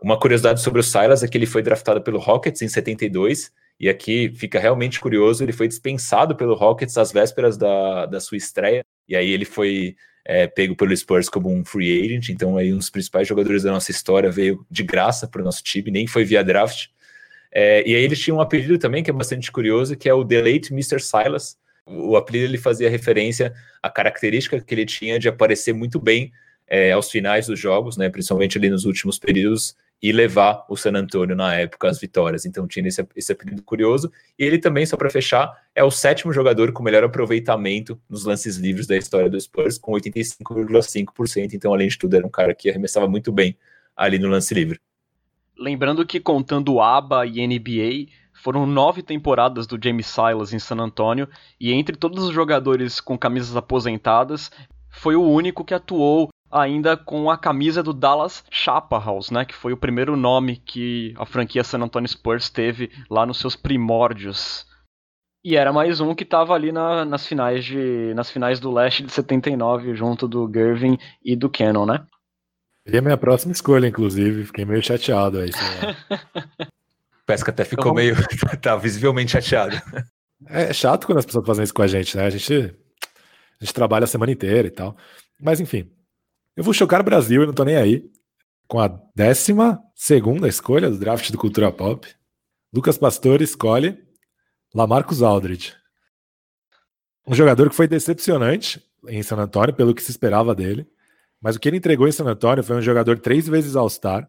Uma 0.00 0.16
curiosidade 0.16 0.60
sobre 0.60 0.78
o 0.78 0.84
Silas 0.84 1.24
é 1.24 1.28
que 1.28 1.36
ele 1.36 1.44
foi 1.44 1.60
draftado 1.60 2.00
pelo 2.02 2.20
Rockets 2.20 2.62
em 2.62 2.68
72 2.68 3.50
E 3.80 3.88
aqui 3.88 4.30
fica 4.36 4.60
realmente 4.60 5.00
curioso, 5.00 5.42
ele 5.42 5.52
foi 5.52 5.66
dispensado 5.66 6.36
pelo 6.36 6.54
Rockets 6.54 6.96
às 6.96 7.10
vésperas 7.10 7.56
da, 7.56 8.06
da 8.06 8.20
sua 8.20 8.38
estreia, 8.38 8.86
e 9.08 9.16
aí 9.16 9.28
ele 9.28 9.44
foi 9.44 9.96
é, 10.28 10.46
pego 10.46 10.76
pelo 10.76 10.94
Spurs 10.94 11.30
como 11.30 11.50
um 11.50 11.64
free 11.64 12.04
agent, 12.04 12.28
então 12.28 12.58
aí 12.58 12.70
um 12.70 12.76
dos 12.76 12.90
principais 12.90 13.26
jogadores 13.26 13.62
da 13.62 13.72
nossa 13.72 13.90
história 13.90 14.30
veio 14.30 14.64
de 14.70 14.82
graça 14.82 15.26
para 15.26 15.40
o 15.40 15.44
nosso 15.44 15.62
time, 15.62 15.90
nem 15.90 16.06
foi 16.06 16.22
via 16.22 16.44
draft. 16.44 16.88
É, 17.50 17.82
e 17.88 17.96
aí 17.96 18.02
eles 18.02 18.20
tinham 18.20 18.36
um 18.36 18.40
apelido 18.42 18.78
também 18.78 19.02
que 19.02 19.08
é 19.08 19.12
bastante 19.12 19.50
curioso, 19.50 19.96
que 19.96 20.06
é 20.06 20.12
o 20.12 20.22
The 20.22 20.42
Late 20.42 20.70
Mr. 20.70 21.00
Silas. 21.00 21.56
O 21.86 22.14
apelido 22.14 22.44
ele 22.44 22.58
fazia 22.58 22.90
referência 22.90 23.54
à 23.82 23.88
característica 23.88 24.60
que 24.60 24.74
ele 24.74 24.84
tinha 24.84 25.18
de 25.18 25.30
aparecer 25.30 25.72
muito 25.72 25.98
bem 25.98 26.30
é, 26.66 26.92
aos 26.92 27.10
finais 27.10 27.46
dos 27.46 27.58
jogos, 27.58 27.96
né, 27.96 28.10
principalmente 28.10 28.58
ali 28.58 28.68
nos 28.68 28.84
últimos 28.84 29.18
períodos, 29.18 29.74
e 30.00 30.12
levar 30.12 30.64
o 30.68 30.76
San 30.76 30.92
Antonio 30.92 31.34
na 31.34 31.54
época 31.54 31.88
às 31.88 31.98
vitórias. 31.98 32.46
Então 32.46 32.66
tinha 32.68 32.86
esse, 32.86 33.06
esse 33.16 33.32
apelido 33.32 33.62
curioso. 33.62 34.12
E 34.38 34.44
ele 34.44 34.58
também, 34.58 34.86
só 34.86 34.96
para 34.96 35.10
fechar, 35.10 35.52
é 35.74 35.82
o 35.82 35.90
sétimo 35.90 36.32
jogador 36.32 36.72
com 36.72 36.82
melhor 36.82 37.04
aproveitamento 37.04 38.00
nos 38.08 38.24
lances 38.24 38.56
livres 38.56 38.86
da 38.86 38.96
história 38.96 39.28
do 39.28 39.40
Spurs, 39.40 39.76
com 39.76 39.92
85,5%. 39.92 41.54
Então, 41.54 41.74
além 41.74 41.88
de 41.88 41.98
tudo, 41.98 42.14
era 42.14 42.26
um 42.26 42.30
cara 42.30 42.54
que 42.54 42.70
arremessava 42.70 43.08
muito 43.08 43.32
bem 43.32 43.56
ali 43.96 44.18
no 44.18 44.28
lance 44.28 44.54
livre. 44.54 44.80
Lembrando 45.58 46.06
que 46.06 46.20
contando 46.20 46.80
ABA 46.80 47.26
e 47.26 47.44
NBA, 47.44 48.12
foram 48.32 48.64
nove 48.64 49.02
temporadas 49.02 49.66
do 49.66 49.76
James 49.82 50.06
Silas 50.06 50.52
em 50.52 50.58
San 50.60 50.76
Antonio, 50.76 51.28
e 51.58 51.72
entre 51.72 51.96
todos 51.96 52.22
os 52.22 52.32
jogadores 52.32 53.00
com 53.00 53.18
camisas 53.18 53.56
aposentadas, 53.56 54.52
foi 54.88 55.16
o 55.16 55.22
único 55.22 55.64
que 55.64 55.74
atuou 55.74 56.28
ainda 56.50 56.96
com 56.96 57.30
a 57.30 57.36
camisa 57.36 57.82
do 57.82 57.92
Dallas 57.92 58.44
Chaparrals, 58.50 59.30
né, 59.30 59.44
que 59.44 59.54
foi 59.54 59.72
o 59.72 59.76
primeiro 59.76 60.16
nome 60.16 60.56
que 60.56 61.14
a 61.16 61.26
franquia 61.26 61.64
San 61.64 61.80
Antonio 61.80 62.08
Spurs 62.08 62.48
teve 62.48 62.90
lá 63.10 63.26
nos 63.26 63.38
seus 63.38 63.56
primórdios. 63.56 64.66
E 65.44 65.56
era 65.56 65.72
mais 65.72 66.00
um 66.00 66.14
que 66.14 66.24
estava 66.24 66.54
ali 66.54 66.72
na, 66.72 67.04
nas 67.04 67.26
finais 67.26 67.64
de 67.64 68.12
nas 68.14 68.30
finais 68.30 68.58
do 68.58 68.72
leste 68.72 69.02
de 69.02 69.12
79, 69.12 69.94
junto 69.94 70.26
do 70.26 70.50
Gervin 70.52 70.98
e 71.24 71.36
do 71.36 71.48
Cannon, 71.48 71.86
né? 71.86 72.04
Seria 72.84 73.02
minha 73.02 73.16
próxima 73.16 73.52
escolha, 73.52 73.86
inclusive. 73.86 74.46
Fiquei 74.46 74.64
meio 74.64 74.82
chateado 74.82 75.38
aí. 75.38 75.50
Pesca 77.26 77.50
até 77.50 77.62
ficou 77.62 77.84
então, 77.84 77.94
meio. 77.94 78.16
tá 78.62 78.74
visivelmente 78.76 79.32
chateado. 79.32 79.76
É 80.46 80.72
chato 80.72 81.06
quando 81.06 81.18
as 81.18 81.26
pessoas 81.26 81.46
fazem 81.46 81.64
isso 81.64 81.74
com 81.74 81.82
a 81.82 81.86
gente, 81.86 82.16
né? 82.16 82.24
A 82.24 82.30
gente, 82.30 82.54
a 82.54 83.64
gente 83.64 83.74
trabalha 83.74 84.04
a 84.04 84.06
semana 84.06 84.32
inteira 84.32 84.66
e 84.66 84.70
tal. 84.70 84.96
Mas 85.38 85.60
enfim, 85.60 85.90
eu 86.58 86.64
vou 86.64 86.74
chocar 86.74 87.00
o 87.00 87.04
Brasil 87.04 87.44
e 87.44 87.46
não 87.46 87.52
tô 87.52 87.62
nem 87.62 87.76
aí. 87.76 88.10
Com 88.66 88.80
a 88.80 88.88
décima 89.14 89.80
segunda 89.94 90.48
escolha 90.48 90.90
do 90.90 90.98
draft 90.98 91.30
do 91.30 91.38
Cultura 91.38 91.70
Pop, 91.70 92.04
Lucas 92.74 92.98
Pastore 92.98 93.44
escolhe 93.44 93.96
Lamarcus 94.74 95.22
Aldridge. 95.22 95.76
Um 97.24 97.32
jogador 97.32 97.70
que 97.70 97.76
foi 97.76 97.86
decepcionante 97.86 98.82
em 99.06 99.22
San 99.22 99.36
Antonio, 99.36 99.72
pelo 99.72 99.94
que 99.94 100.02
se 100.02 100.10
esperava 100.10 100.52
dele. 100.52 100.84
Mas 101.40 101.54
o 101.54 101.60
que 101.60 101.68
ele 101.68 101.76
entregou 101.76 102.08
em 102.08 102.12
San 102.12 102.24
Antonio 102.24 102.64
foi 102.64 102.74
um 102.74 102.82
jogador 102.82 103.20
três 103.20 103.46
vezes 103.46 103.76
All-Star, 103.76 104.28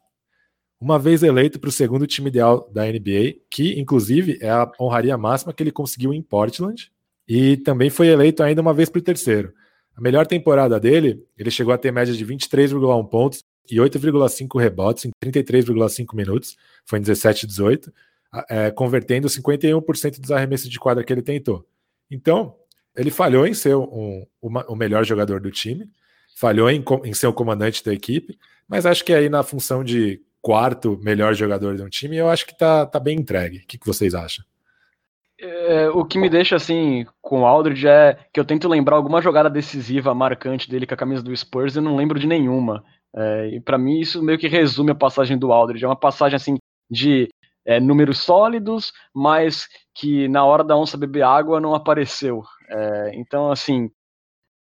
uma 0.80 1.00
vez 1.00 1.24
eleito 1.24 1.60
para 1.60 1.70
o 1.70 1.72
segundo 1.72 2.06
time 2.06 2.30
ideal 2.30 2.70
da 2.72 2.86
NBA, 2.86 3.40
que 3.50 3.80
inclusive 3.80 4.38
é 4.40 4.52
a 4.52 4.72
honraria 4.80 5.18
máxima 5.18 5.52
que 5.52 5.64
ele 5.64 5.72
conseguiu 5.72 6.14
em 6.14 6.22
Portland, 6.22 6.92
e 7.28 7.58
também 7.58 7.90
foi 7.90 8.10
eleito 8.10 8.44
ainda 8.44 8.62
uma 8.62 8.74
vez 8.74 8.88
para 8.88 9.00
o 9.00 9.04
terceiro. 9.04 9.52
A 10.00 10.02
melhor 10.02 10.26
temporada 10.26 10.80
dele, 10.80 11.22
ele 11.38 11.52
chegou 11.52 11.74
a 11.74 11.78
ter 11.78 11.91
média 11.91 12.14
de 12.14 12.26
23,1 12.26 13.10
pontos 13.10 13.43
e 13.70 13.76
8,5 13.76 14.58
rebotes 14.58 15.04
em 15.04 15.12
33,5 15.22 16.16
minutos, 16.16 16.56
foi 16.86 17.00
em 17.00 17.02
17 17.02 17.43
e 17.43 17.47
18, 17.47 17.93
é, 18.50 18.72
convertendo 18.72 19.28
51% 19.28 20.22
dos 20.22 20.32
arremessos 20.32 20.70
de 20.70 20.80
quadra 20.80 21.04
que 21.04 21.12
ele 21.12 21.22
tentou. 21.22 21.68
Então, 22.10 22.56
ele 22.95 23.12
falhou 23.12 23.45
em 23.45 23.54
ser 23.54 23.76
um, 23.76 24.26
o 24.41 24.76
melhor 24.76 25.04
jogador 25.04 25.41
do 25.41 25.52
time, 25.52 25.89
falhou 26.34 26.70
em, 26.70 26.82
em 27.04 27.14
ser 27.14 27.28
o 27.28 27.34
comandante 27.34 27.84
da 27.84 27.93
equipe, 27.93 28.39
mas 28.70 28.86
acho 28.86 29.04
que 29.04 29.12
aí 29.12 29.28
na 29.28 29.43
função 29.43 29.84
de 29.84 30.22
quarto 30.41 30.97
melhor 31.04 31.36
jogador 31.36 31.76
de 31.76 31.84
um 31.84 31.89
time, 31.89 32.16
eu 32.16 32.30
acho 32.30 32.45
que 32.45 32.58
tá, 32.58 32.86
tá 32.86 33.02
bem 33.02 33.20
entregue. 33.20 33.58
O 33.58 33.68
que, 33.68 33.78
que 33.78 33.86
vocês 33.86 34.16
acham? 34.16 34.45
É, 35.42 35.90
o 35.90 36.04
que 36.04 36.20
me 36.20 36.30
deixa 36.30 36.58
assim 36.58 37.06
com 37.22 37.42
o 37.42 37.46
Aldridge 37.46 37.88
é 37.88 38.18
que 38.34 38.40
eu 38.40 38.46
tento 38.46 38.68
lembrar 38.68 38.98
alguma 38.98 39.22
jogada 39.22 39.50
decisiva, 39.50 40.14
marcante 40.14 40.70
dele 40.70 40.86
com 40.86 40.94
a 40.94 40.98
camisa 40.98 41.24
do 41.24 41.36
Spurs 41.36 41.76
e 41.76 41.82
não 41.82 41.96
lembro 41.96 42.20
de 42.20 42.28
nenhuma. 42.28 42.84
É, 43.16 43.48
e 43.56 43.62
para 43.62 43.78
mim 43.78 44.00
isso 44.00 44.22
meio 44.22 44.38
que 44.38 44.48
resume 44.48 44.92
a 44.92 44.96
passagem 44.96 45.38
do 45.38 45.54
Aldridge. 45.54 45.86
É 45.86 45.88
uma 45.88 45.96
passagem 45.96 46.36
assim 46.36 46.58
de 46.92 47.30
é, 47.66 47.80
números 47.80 48.20
sólidos, 48.20 48.92
mas 49.16 49.68
que 49.96 50.28
na 50.28 50.44
hora 50.44 50.64
da 50.64 50.76
onça 50.76 50.98
beber 50.98 51.24
água 51.24 51.62
não 51.62 51.74
apareceu. 51.74 52.44
É, 52.70 53.12
então 53.16 53.50
assim, 53.50 53.90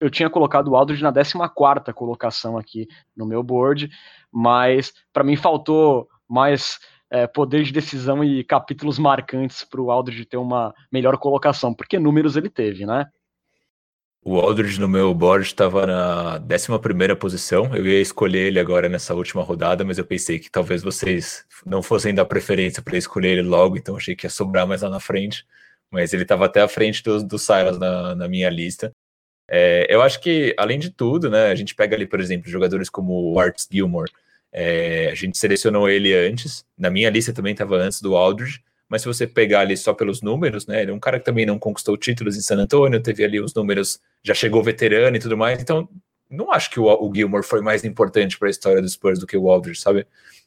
eu 0.00 0.10
tinha 0.10 0.28
colocado 0.28 0.68
o 0.68 0.76
Aldridge 0.76 1.02
na 1.02 1.12
14 1.12 1.92
colocação 1.94 2.58
aqui 2.58 2.88
no 3.16 3.24
meu 3.24 3.42
board, 3.42 3.88
mas 4.32 4.92
para 5.12 5.22
mim 5.24 5.36
faltou 5.36 6.08
mais 6.28 6.80
é, 7.10 7.26
poder 7.26 7.62
de 7.62 7.72
decisão 7.72 8.22
e 8.24 8.42
capítulos 8.44 8.98
marcantes 8.98 9.64
para 9.64 9.80
o 9.80 9.90
Aldridge 9.90 10.24
ter 10.24 10.36
uma 10.36 10.74
melhor 10.92 11.16
colocação, 11.18 11.72
porque 11.74 11.98
números 11.98 12.36
ele 12.36 12.50
teve, 12.50 12.84
né? 12.84 13.06
O 14.28 14.40
Aldridge 14.40 14.80
no 14.80 14.88
meu 14.88 15.14
board 15.14 15.46
estava 15.46 15.86
na 15.86 16.40
11 16.40 17.14
posição. 17.14 17.72
Eu 17.76 17.86
ia 17.86 18.00
escolher 18.00 18.48
ele 18.48 18.58
agora 18.58 18.88
nessa 18.88 19.14
última 19.14 19.40
rodada, 19.40 19.84
mas 19.84 19.98
eu 19.98 20.04
pensei 20.04 20.40
que 20.40 20.50
talvez 20.50 20.82
vocês 20.82 21.44
não 21.64 21.80
fossem 21.80 22.12
dar 22.12 22.24
preferência 22.24 22.82
para 22.82 22.98
escolher 22.98 23.38
ele 23.38 23.42
logo, 23.42 23.76
então 23.76 23.96
achei 23.96 24.16
que 24.16 24.26
ia 24.26 24.30
sobrar 24.30 24.66
mais 24.66 24.82
lá 24.82 24.90
na 24.90 24.98
frente. 24.98 25.46
Mas 25.92 26.12
ele 26.12 26.24
estava 26.24 26.46
até 26.46 26.60
à 26.60 26.66
frente 26.66 27.04
do, 27.04 27.22
do 27.22 27.38
Silas 27.38 27.78
na, 27.78 28.16
na 28.16 28.26
minha 28.26 28.50
lista. 28.50 28.90
É, 29.48 29.86
eu 29.88 30.02
acho 30.02 30.20
que, 30.20 30.52
além 30.58 30.80
de 30.80 30.90
tudo, 30.90 31.30
né, 31.30 31.46
a 31.46 31.54
gente 31.54 31.76
pega 31.76 31.94
ali, 31.94 32.04
por 32.04 32.18
exemplo, 32.18 32.50
jogadores 32.50 32.90
como 32.90 33.32
o 33.32 33.38
Arts 33.38 33.68
Gilmore, 33.70 34.10
é, 34.58 35.10
a 35.10 35.14
gente 35.14 35.36
selecionou 35.36 35.86
ele 35.86 36.14
antes, 36.14 36.64
na 36.78 36.88
minha 36.88 37.10
lista 37.10 37.30
também 37.30 37.52
estava 37.52 37.76
antes 37.76 38.00
do 38.00 38.16
Aldridge, 38.16 38.62
mas 38.88 39.02
se 39.02 39.06
você 39.06 39.26
pegar 39.26 39.60
ali 39.60 39.76
só 39.76 39.92
pelos 39.92 40.22
números, 40.22 40.66
né, 40.66 40.80
ele 40.80 40.92
é 40.92 40.94
um 40.94 40.98
cara 40.98 41.18
que 41.18 41.26
também 41.26 41.44
não 41.44 41.58
conquistou 41.58 41.94
títulos 41.94 42.38
em 42.38 42.40
San 42.40 42.56
Antonio, 42.56 42.98
teve 43.02 43.22
ali 43.22 43.38
os 43.38 43.52
números, 43.52 44.00
já 44.22 44.32
chegou 44.32 44.62
veterano 44.62 45.14
e 45.14 45.20
tudo 45.20 45.36
mais, 45.36 45.60
então 45.60 45.86
não 46.30 46.50
acho 46.50 46.70
que 46.70 46.80
o, 46.80 46.86
o 46.86 47.14
Gilmore 47.14 47.44
foi 47.44 47.60
mais 47.60 47.84
importante 47.84 48.38
para 48.38 48.48
a 48.48 48.50
história 48.50 48.80
dos 48.80 48.92
Spurs 48.92 49.18
do 49.18 49.26
que 49.26 49.36
o 49.36 49.50
Aldridge, 49.50 49.78
sabe? 49.78 50.06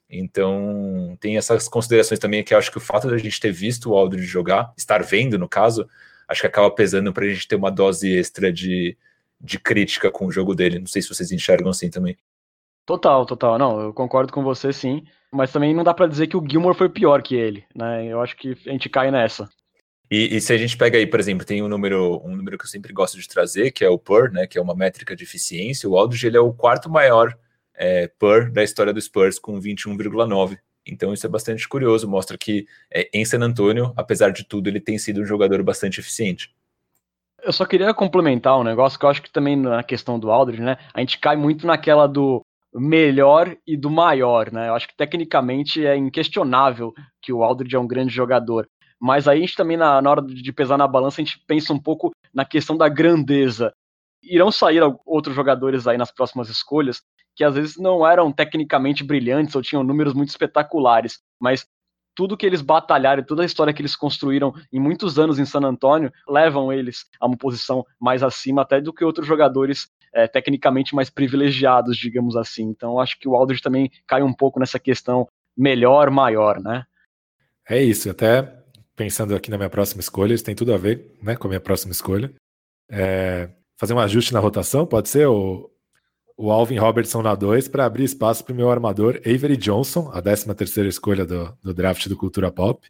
Então, 0.10 1.16
tem 1.20 1.38
essas 1.38 1.68
considerações 1.68 2.20
também 2.20 2.44
que 2.44 2.52
eu 2.52 2.58
acho 2.58 2.72
que 2.72 2.80
o 2.80 2.82
fato 2.82 3.08
de 3.10 3.14
a 3.14 3.18
gente 3.18 3.40
ter 3.40 3.52
visto 3.52 3.92
o 3.92 3.96
Aldridge 3.96 4.26
jogar, 4.26 4.74
estar 4.76 5.04
vendo 5.04 5.38
no 5.38 5.48
caso, 5.48 5.88
acho 6.28 6.42
que 6.42 6.48
acaba 6.48 6.72
pesando 6.72 7.14
para 7.14 7.26
a 7.26 7.30
gente 7.30 7.48
ter 7.48 7.56
uma 7.56 7.70
dose 7.70 8.12
extra 8.18 8.52
de, 8.52 8.98
de 9.40 9.60
crítica 9.60 10.10
com 10.10 10.26
o 10.26 10.32
jogo 10.32 10.56
dele. 10.56 10.80
Não 10.80 10.88
sei 10.88 11.04
se 11.04 11.10
vocês 11.10 11.32
enxergam 11.32 11.70
assim 11.70 11.92
também. 11.92 12.18
Total, 12.90 13.24
total. 13.24 13.60
Não, 13.60 13.80
eu 13.80 13.94
concordo 13.94 14.34
com 14.34 14.42
você 14.42 14.74
sim. 14.74 15.04
Mas 15.32 15.52
também 15.52 15.76
não 15.76 15.84
dá 15.84 15.94
para 15.94 16.08
dizer 16.08 16.26
que 16.26 16.36
o 16.36 16.44
Gilmore 16.44 16.76
foi 16.76 16.90
pior 16.90 17.22
que 17.22 17.36
ele, 17.36 17.64
né? 17.76 18.08
Eu 18.08 18.20
acho 18.20 18.36
que 18.36 18.58
a 18.66 18.72
gente 18.72 18.90
cai 18.90 19.12
nessa. 19.12 19.48
E, 20.10 20.36
e, 20.36 20.42
se 20.42 20.52
a 20.52 20.58
gente 20.58 20.76
pega 20.76 20.98
aí, 20.98 21.06
por 21.06 21.20
exemplo, 21.20 21.46
tem 21.46 21.62
um 21.62 21.68
número, 21.68 22.20
um 22.26 22.36
número 22.36 22.58
que 22.58 22.66
eu 22.66 22.68
sempre 22.68 22.92
gosto 22.92 23.20
de 23.20 23.28
trazer, 23.28 23.70
que 23.70 23.86
é 23.86 23.90
o 23.90 24.00
PER, 24.00 24.32
né? 24.32 24.48
Que 24.48 24.58
é 24.58 24.62
uma 24.62 24.74
métrica 24.74 25.16
de 25.16 25.24
eficiência. 25.24 25.88
O 25.88 25.96
Aldridge 25.96 26.26
ele 26.26 26.38
é 26.38 26.40
o 26.40 26.52
quarto 26.52 26.90
maior 26.90 27.38
é, 27.76 28.08
PER 28.08 28.52
da 28.52 28.64
história 28.64 28.92
do 28.92 29.00
Spurs, 29.00 29.38
com 29.38 29.62
21,9. 29.62 30.58
Então 30.84 31.14
isso 31.14 31.28
é 31.28 31.30
bastante 31.30 31.70
curioso, 31.70 32.10
mostra 32.10 32.40
que 32.40 32.66
é, 32.92 33.08
em 33.14 33.24
San 33.24 33.42
Antonio, 33.42 33.94
apesar 33.96 34.32
de 34.32 34.44
tudo, 34.44 34.68
ele 34.68 34.80
tem 34.80 34.98
sido 34.98 35.22
um 35.22 35.26
jogador 35.26 35.62
bastante 35.62 36.00
eficiente. 36.00 36.52
Eu 37.44 37.54
só 37.54 37.68
queria 37.68 37.94
complementar 37.94 38.60
um 38.60 38.64
negócio 38.64 38.98
que 38.98 39.06
eu 39.06 39.10
acho 39.10 39.22
que 39.22 39.32
também 39.32 39.56
na 39.56 39.84
questão 39.84 40.20
do 40.20 40.32
Aldridge, 40.32 40.64
né? 40.64 40.78
A 40.92 41.00
gente 41.02 41.20
cai 41.20 41.36
muito 41.36 41.68
naquela 41.68 42.08
do 42.08 42.44
melhor 42.74 43.56
e 43.66 43.76
do 43.76 43.90
maior, 43.90 44.52
né? 44.52 44.70
Eu 44.70 44.76
acho 44.76 44.88
que 44.88 44.96
tecnicamente 44.96 45.86
é 45.86 45.96
inquestionável 45.96 46.94
que 47.22 47.34
o 47.34 47.44
Aldridge 47.44 47.76
é 47.76 47.80
um 47.80 47.88
grande 47.88 48.14
jogador. 48.14 48.68
Mas 49.00 49.28
aí 49.28 49.38
a 49.40 49.42
gente 49.42 49.56
também, 49.56 49.78
na, 49.78 50.02
na 50.02 50.10
hora 50.10 50.22
de 50.22 50.54
pesar 50.54 50.78
na 50.78 50.88
balança, 50.88 51.22
a 51.22 51.24
gente 51.24 51.42
pensa 51.48 51.74
um 51.74 51.80
pouco 51.80 52.12
na 52.34 52.46
questão 52.46 52.78
da 52.78 52.90
grandeza. 52.90 53.74
Irão 54.22 54.52
sair 54.52 54.82
outros 55.06 55.36
jogadores 55.36 55.88
aí 55.88 55.98
nas 55.98 56.12
próximas 56.12 56.50
escolhas 56.50 57.02
que 57.40 57.44
às 57.46 57.56
vezes 57.56 57.78
não 57.78 58.06
eram 58.06 58.34
tecnicamente 58.34 59.02
brilhantes 59.02 59.56
ou 59.56 59.62
tinham 59.62 59.82
números 59.82 60.14
muito 60.14 60.28
espetaculares, 60.28 61.22
mas 61.40 61.66
tudo 62.14 62.36
que 62.36 62.46
eles 62.46 62.62
batalharam, 62.62 63.24
toda 63.24 63.44
a 63.44 63.46
história 63.46 63.74
que 63.74 63.82
eles 63.82 63.96
construíram 63.96 64.54
em 64.74 64.78
muitos 64.78 65.18
anos 65.18 65.40
em 65.40 65.46
San 65.46 65.62
Antonio, 65.62 66.12
levam 66.28 66.74
eles 66.74 67.06
a 67.18 67.26
uma 67.26 67.38
posição 67.38 67.86
mais 67.98 68.24
acima 68.24 68.64
até 68.64 68.82
do 68.82 68.92
que 68.92 69.06
outros 69.06 69.26
jogadores 69.26 69.88
é, 70.14 70.28
tecnicamente 70.28 70.96
mais 70.96 71.10
privilegiados, 71.10 71.98
digamos 71.98 72.36
assim. 72.36 72.64
Então, 72.64 73.00
acho 73.00 73.20
que 73.20 73.28
o 73.28 73.36
Aldridge 73.36 73.62
também 73.62 73.92
cai 74.08 74.22
um 74.22 74.34
pouco 74.34 74.60
nessa 74.60 74.80
questão 74.80 75.28
melhor, 75.58 76.10
maior, 76.10 76.60
né? 76.60 76.86
É 77.70 77.82
isso, 77.84 78.10
até 78.10 78.60
pensando 78.96 79.36
aqui 79.36 79.50
na 79.50 79.58
minha 79.58 79.70
próxima 79.70 80.02
escolha, 80.02 80.34
isso 80.34 80.44
tem 80.44 80.56
tudo 80.56 80.74
a 80.74 80.78
ver 80.78 81.16
né, 81.22 81.36
com 81.36 81.48
a 81.48 81.50
minha 81.50 81.60
próxima 81.62 81.92
escolha. 81.92 82.34
É, 82.92 83.50
fazer 83.78 83.94
um 83.94 84.00
ajuste 84.00 84.34
na 84.34 84.40
rotação, 84.40 84.86
pode 84.86 85.08
ser 85.08 85.28
o, 85.28 85.72
o 86.36 86.52
Alvin 86.52 86.78
Robertson 86.78 87.22
na 87.22 87.36
2 87.36 87.68
para 87.68 87.86
abrir 87.86 88.04
espaço 88.04 88.44
para 88.44 88.52
o 88.54 88.56
meu 88.56 88.70
armador 88.70 89.22
Avery 89.26 89.56
Johnson, 89.56 90.10
a 90.14 90.22
13 90.22 90.54
terceira 90.56 90.90
escolha 90.90 91.26
do, 91.26 91.58
do 91.64 91.74
draft 91.74 92.08
do 92.08 92.18
Cultura 92.18 92.52
Pop. 92.52 92.86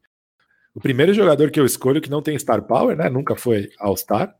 o 0.73 0.79
primeiro 0.79 1.13
jogador 1.13 1.51
que 1.51 1.59
eu 1.59 1.65
escolho 1.65 2.01
que 2.01 2.09
não 2.09 2.21
tem 2.21 2.39
Star 2.39 2.63
Power, 2.63 2.95
né? 2.95 3.09
Nunca 3.09 3.35
foi 3.35 3.69
All-Star. 3.79 4.35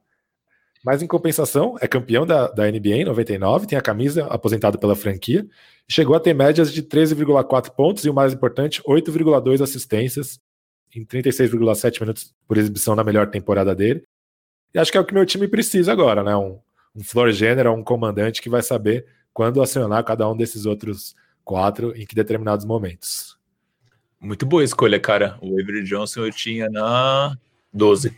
Mas 0.84 1.02
em 1.02 1.08
compensação, 1.08 1.76
é 1.82 1.88
campeão 1.88 2.26
da, 2.26 2.48
da 2.48 2.70
NBA 2.72 2.98
em 2.98 3.06
99, 3.06 3.68
tem 3.68 3.78
a 3.78 3.82
camisa 3.82 4.26
aposentada 4.28 4.78
pela 4.78 4.96
franquia, 4.96 5.46
chegou 5.88 6.16
a 6.16 6.20
ter 6.20 6.34
médias 6.34 6.72
de 6.72 6.82
13,4 6.82 7.72
pontos 7.72 8.06
e 8.06 8.10
o 8.10 8.14
mais 8.14 8.34
importante, 8.34 8.82
8,2 8.84 9.62
assistências 9.62 10.40
em 10.96 11.06
36,7 11.06 12.00
minutos 12.00 12.34
por 12.48 12.58
exibição 12.58 12.96
na 12.96 13.04
melhor 13.04 13.30
temporada 13.30 13.76
dele. 13.76 14.04
E 14.74 14.80
acho 14.80 14.92
que 14.92 14.98
é 14.98 15.02
o 15.02 15.06
que 15.06 15.14
meu 15.14 15.26
time 15.26 15.48
precisa 15.48 15.92
agora, 15.92 16.24
né? 16.24 16.36
Um, 16.36 16.60
um 16.96 17.04
floor 17.04 17.32
general, 17.32 17.76
um 17.76 17.84
comandante 17.84 18.42
que 18.42 18.50
vai 18.50 18.62
saber 18.62 19.06
quando 19.34 19.62
acionar 19.62 20.04
cada 20.04 20.30
um 20.30 20.36
desses 20.36 20.66
outros 20.66 21.16
quatro 21.44 21.96
em 21.96 22.06
que 22.06 22.16
determinados 22.16 22.66
momentos. 22.66 23.38
Muito 24.20 24.46
boa 24.46 24.64
escolha, 24.64 25.00
cara. 25.00 25.38
O 25.42 25.60
Avery 25.60 25.84
Johnson 25.84 26.26
eu 26.26 26.32
tinha 26.32 26.70
na 26.70 27.38
12. 27.74 28.16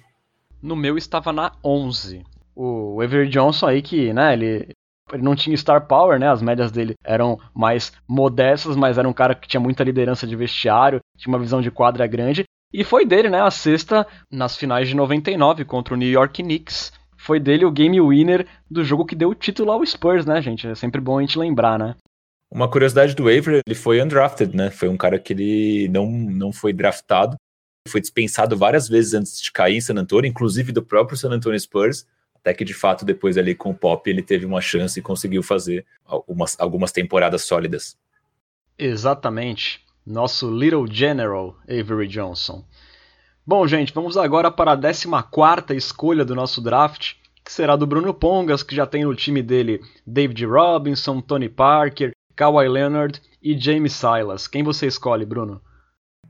No 0.62 0.76
meu 0.76 0.98
estava 0.98 1.32
na 1.32 1.54
11 1.64 2.24
o 2.56 3.02
Avery 3.02 3.30
Johnson 3.30 3.68
aí 3.68 3.82
que, 3.82 4.14
né, 4.14 4.34
ele, 4.34 4.70
ele 5.12 5.24
não 5.24 5.36
tinha 5.36 5.56
star 5.58 5.88
power, 5.88 6.20
né, 6.20 6.30
as 6.30 6.42
médias 6.42 6.72
dele 6.72 6.96
eram 7.04 7.40
mais 7.54 7.92
modestas, 8.08 8.76
mas 8.76 8.98
era 8.98 9.08
um 9.08 9.14
cara 9.14 9.36
que 9.36 9.48
tinha 9.48 9.60
muita 9.60 9.84
liderança 9.84 10.28
de 10.28 10.36
vestiário, 10.36 11.00
tinha 11.18 11.32
uma 11.32 11.40
visão 11.40 11.62
de 11.62 11.72
quadra 11.72 12.06
grande, 12.08 12.44
e 12.74 12.84
foi 12.84 13.06
dele, 13.06 13.30
né, 13.30 13.42
a 13.42 13.52
sexta 13.52 14.08
nas 14.32 14.56
finais 14.56 14.88
de 14.88 14.96
99 14.96 15.66
contra 15.66 15.94
o 15.94 15.98
New 15.98 16.10
York 16.10 16.42
Knicks. 16.42 16.94
Foi 17.18 17.40
dele 17.40 17.66
o 17.66 17.72
game 17.72 18.00
winner 18.02 18.48
do 18.70 18.84
jogo 18.84 19.06
que 19.06 19.16
deu 19.16 19.30
o 19.30 19.36
título 19.36 19.72
ao 19.72 19.86
Spurs, 19.86 20.26
né, 20.26 20.42
gente? 20.42 20.68
É 20.68 20.74
sempre 20.74 21.02
bom 21.02 21.20
a 21.20 21.22
gente 21.22 21.38
lembrar, 21.38 21.78
né? 21.78 21.96
Uma 22.50 22.70
curiosidade 22.70 23.16
do 23.16 23.24
Avery, 23.24 23.62
ele 23.66 23.76
foi 23.76 24.02
undrafted, 24.02 24.56
né? 24.56 24.72
Foi 24.72 24.90
um 24.90 24.98
cara 24.98 25.20
que 25.20 25.34
ele 25.34 25.88
não, 25.90 26.10
não 26.10 26.52
foi 26.52 26.74
draftado. 26.74 27.36
Foi 27.88 28.02
dispensado 28.02 28.58
várias 28.58 28.88
vezes 28.88 29.14
antes 29.14 29.42
de 29.42 29.52
cair 29.52 29.78
em 29.78 29.82
San 29.82 29.96
Antonio, 29.96 30.30
inclusive 30.30 30.72
do 30.72 30.82
próprio 30.82 31.18
San 31.18 31.30
Antonio 31.30 31.60
Spurs 31.60 32.06
até 32.42 32.54
que 32.54 32.66
de 32.66 32.74
fato 32.74 33.06
depois 33.06 33.38
ali 33.38 33.56
com 33.56 33.70
o 33.70 33.76
Pop 33.76 34.10
ele 34.10 34.22
teve 34.22 34.46
uma 34.46 34.60
chance 34.60 35.00
e 35.00 35.04
conseguiu 35.04 35.44
fazer 35.44 35.86
algumas, 36.06 36.60
algumas 36.60 36.92
temporadas 36.92 37.44
sólidas. 37.44 37.98
Exatamente. 38.78 39.86
Nosso 40.06 40.52
Little 40.52 40.88
General 40.92 41.56
Avery 41.70 42.08
Johnson. 42.08 42.66
Bom, 43.46 43.68
gente, 43.68 43.94
vamos 43.94 44.18
agora 44.18 44.52
para 44.52 44.74
a 44.74 44.78
14 44.78 45.76
escolha 45.76 46.26
do 46.26 46.36
nosso 46.36 46.62
draft, 46.62 47.14
que 47.44 47.52
será 47.52 47.76
do 47.76 47.86
Bruno 47.86 48.14
Pongas, 48.14 48.64
que 48.64 48.76
já 48.76 48.86
tem 48.86 49.04
no 49.04 49.16
time 49.16 49.44
dele 49.44 49.82
David 50.06 50.46
Robinson, 50.46 51.22
Tony 51.22 51.50
Parker, 51.50 52.12
Kawhi 52.36 52.68
Leonard 52.68 53.22
e 53.42 53.58
James 53.58 53.94
Silas. 53.94 54.48
Quem 54.48 54.64
você 54.64 54.88
escolhe, 54.88 55.26
Bruno? 55.26 55.62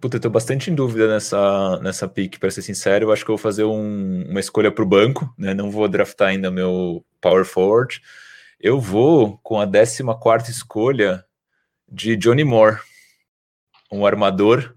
Puta, 0.01 0.17
eu 0.17 0.21
tô 0.21 0.31
bastante 0.31 0.71
em 0.71 0.73
dúvida 0.73 1.07
nessa, 1.07 1.79
nessa 1.79 2.07
pick, 2.07 2.39
para 2.39 2.49
ser 2.49 2.63
sincero. 2.63 3.05
Eu 3.05 3.11
acho 3.13 3.23
que 3.23 3.29
eu 3.29 3.37
vou 3.37 3.41
fazer 3.41 3.65
um, 3.65 4.25
uma 4.27 4.39
escolha 4.39 4.71
pro 4.71 4.83
banco, 4.83 5.31
né? 5.37 5.53
Não 5.53 5.69
vou 5.69 5.87
draftar 5.87 6.29
ainda 6.29 6.49
meu 6.49 7.05
power 7.21 7.45
forward. 7.45 8.01
Eu 8.59 8.79
vou 8.79 9.37
com 9.43 9.59
a 9.61 9.67
14 9.67 10.49
escolha 10.49 11.23
de 11.87 12.15
Johnny 12.15 12.43
Moore, 12.43 12.79
um 13.91 14.03
armador, 14.03 14.73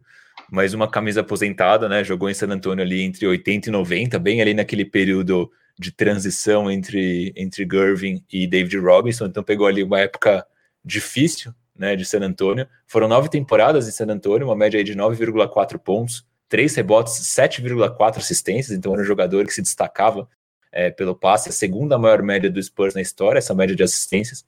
mais 0.53 0.75
uma 0.75 0.91
camisa 0.91 1.23
aposentada, 1.23 1.89
né? 1.89 2.05
Jogou 2.05 2.29
em 2.29 2.35
San 2.35 2.49
Antonio 2.49 2.85
ali 2.85 3.01
entre 3.01 3.27
80 3.27 3.71
e 3.71 3.73
90, 3.73 4.19
bem 4.19 4.43
ali 4.43 4.53
naquele 4.53 4.85
período 4.85 5.51
de 5.79 5.91
transição 5.91 6.71
entre, 6.71 7.33
entre 7.35 7.67
Gervin 7.67 8.23
e 8.31 8.47
David 8.47 8.77
Robinson. 8.77 9.25
Então 9.25 9.43
pegou 9.43 9.67
ali 9.67 9.83
uma 9.83 10.01
época 10.01 10.47
difícil 10.85 11.55
né, 11.77 11.97
de 11.97 12.05
San 12.05 12.21
Antonio. 12.21 12.67
Foram 12.87 13.09
nove 13.09 13.29
temporadas 13.29 13.89
em 13.89 13.91
San 13.91 14.07
Antonio, 14.07 14.47
uma 14.47 14.57
média 14.57 14.83
de 14.83 14.95
9,4 14.95 15.79
pontos, 15.79 16.25
três 16.49 16.75
rebotes, 16.75 17.15
7,4 17.15 18.19
assistências, 18.19 18.77
então 18.77 18.93
era 18.93 19.03
um 19.03 19.05
jogador 19.05 19.47
que 19.47 19.55
se 19.55 19.63
destacava 19.63 20.29
é, 20.71 20.91
pelo 20.91 21.15
passe, 21.15 21.49
a 21.49 21.53
segunda 21.53 21.99
maior 21.99 22.23
média 22.23 22.51
do 22.51 22.63
Spurs 22.63 22.95
na 22.95 23.01
história, 23.01 23.39
essa 23.39 23.55
média 23.55 23.77
de 23.77 23.83
assistências. 23.83 24.45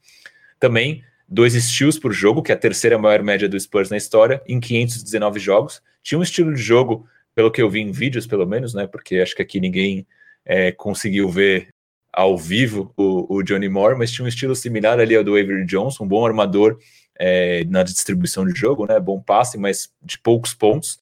Também 0.59 1.03
dois 1.29 1.55
steals 1.55 1.99
por 1.99 2.13
jogo, 2.13 2.43
que 2.43 2.53
é 2.53 2.55
a 2.55 2.59
terceira 2.59 2.99
maior 2.99 3.23
média 3.23 3.49
do 3.49 3.59
Spurs 3.59 3.91
na 3.91 3.97
história, 3.97 4.43
em 4.47 4.61
519 4.61 5.41
jogos. 5.41 5.83
Tinha 6.03 6.19
um 6.19 6.23
estilo 6.23 6.55
de 6.55 6.63
jogo, 6.63 7.07
pelo 7.35 7.51
que 7.51 7.61
eu 7.61 7.69
vi 7.69 7.81
em 7.81 7.91
vídeos, 7.91 8.27
pelo 8.27 8.47
menos, 8.47 8.75
né? 8.75 8.87
Porque 8.87 9.17
acho 9.17 9.35
que 9.35 9.43
aqui 9.43 9.61
ninguém 9.61 10.07
é, 10.45 10.73
conseguiu 10.73 11.29
ver 11.29 11.69
ao 12.13 12.39
vivo 12.39 12.93
o, 12.97 13.37
o, 13.37 13.43
Johnny 13.43 13.69
Moore, 13.69 13.99
mas 13.99 14.11
tinha 14.11 14.25
um 14.25 14.29
estilo 14.29 14.57
similar 14.57 14.99
ali 14.99 15.15
ao 15.15 15.23
do 15.23 15.33
Avery 15.33 15.67
Johnson, 15.67 16.05
um 16.05 16.09
bom 16.09 16.25
armador, 16.25 16.79
é, 17.19 17.65
na 17.65 17.83
distribuição 17.83 18.47
de 18.47 18.59
jogo, 18.59 18.87
né? 18.87 18.99
Bom 19.01 19.21
passe, 19.21 19.59
mas 19.59 19.91
de 20.03 20.19
poucos 20.19 20.55
pontos. 20.55 20.99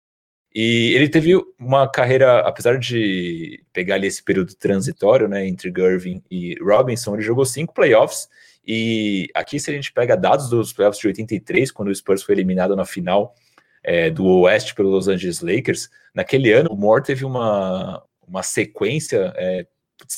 E 0.54 0.92
ele 0.94 1.08
teve 1.08 1.34
uma 1.58 1.88
carreira, 1.88 2.38
apesar 2.40 2.78
de 2.78 3.64
pegar 3.72 3.96
ali 3.96 4.06
esse 4.06 4.22
período 4.22 4.54
transitório, 4.54 5.26
né, 5.26 5.44
entre 5.48 5.72
Gervin 5.76 6.22
e 6.30 6.54
Robinson, 6.62 7.14
ele 7.14 7.24
jogou 7.24 7.44
cinco 7.44 7.74
playoffs. 7.74 8.28
E 8.64 9.26
aqui, 9.34 9.58
se 9.58 9.68
a 9.68 9.74
gente 9.74 9.92
pega 9.92 10.16
dados 10.16 10.48
dos 10.48 10.72
playoffs 10.72 11.00
de 11.00 11.08
83, 11.08 11.72
quando 11.72 11.88
o 11.88 11.94
Spurs 11.94 12.22
foi 12.22 12.36
eliminado 12.36 12.76
na 12.76 12.84
final 12.84 13.34
é, 13.82 14.10
do 14.10 14.24
Oeste 14.24 14.76
pelo 14.76 14.90
Los 14.90 15.08
Angeles 15.08 15.40
Lakers, 15.40 15.90
naquele 16.14 16.52
ano 16.52 16.70
o 16.70 16.76
Moore 16.76 17.02
teve 17.02 17.24
uma, 17.24 18.00
uma 18.26 18.42
sequência 18.44 19.32
é, 19.36 19.66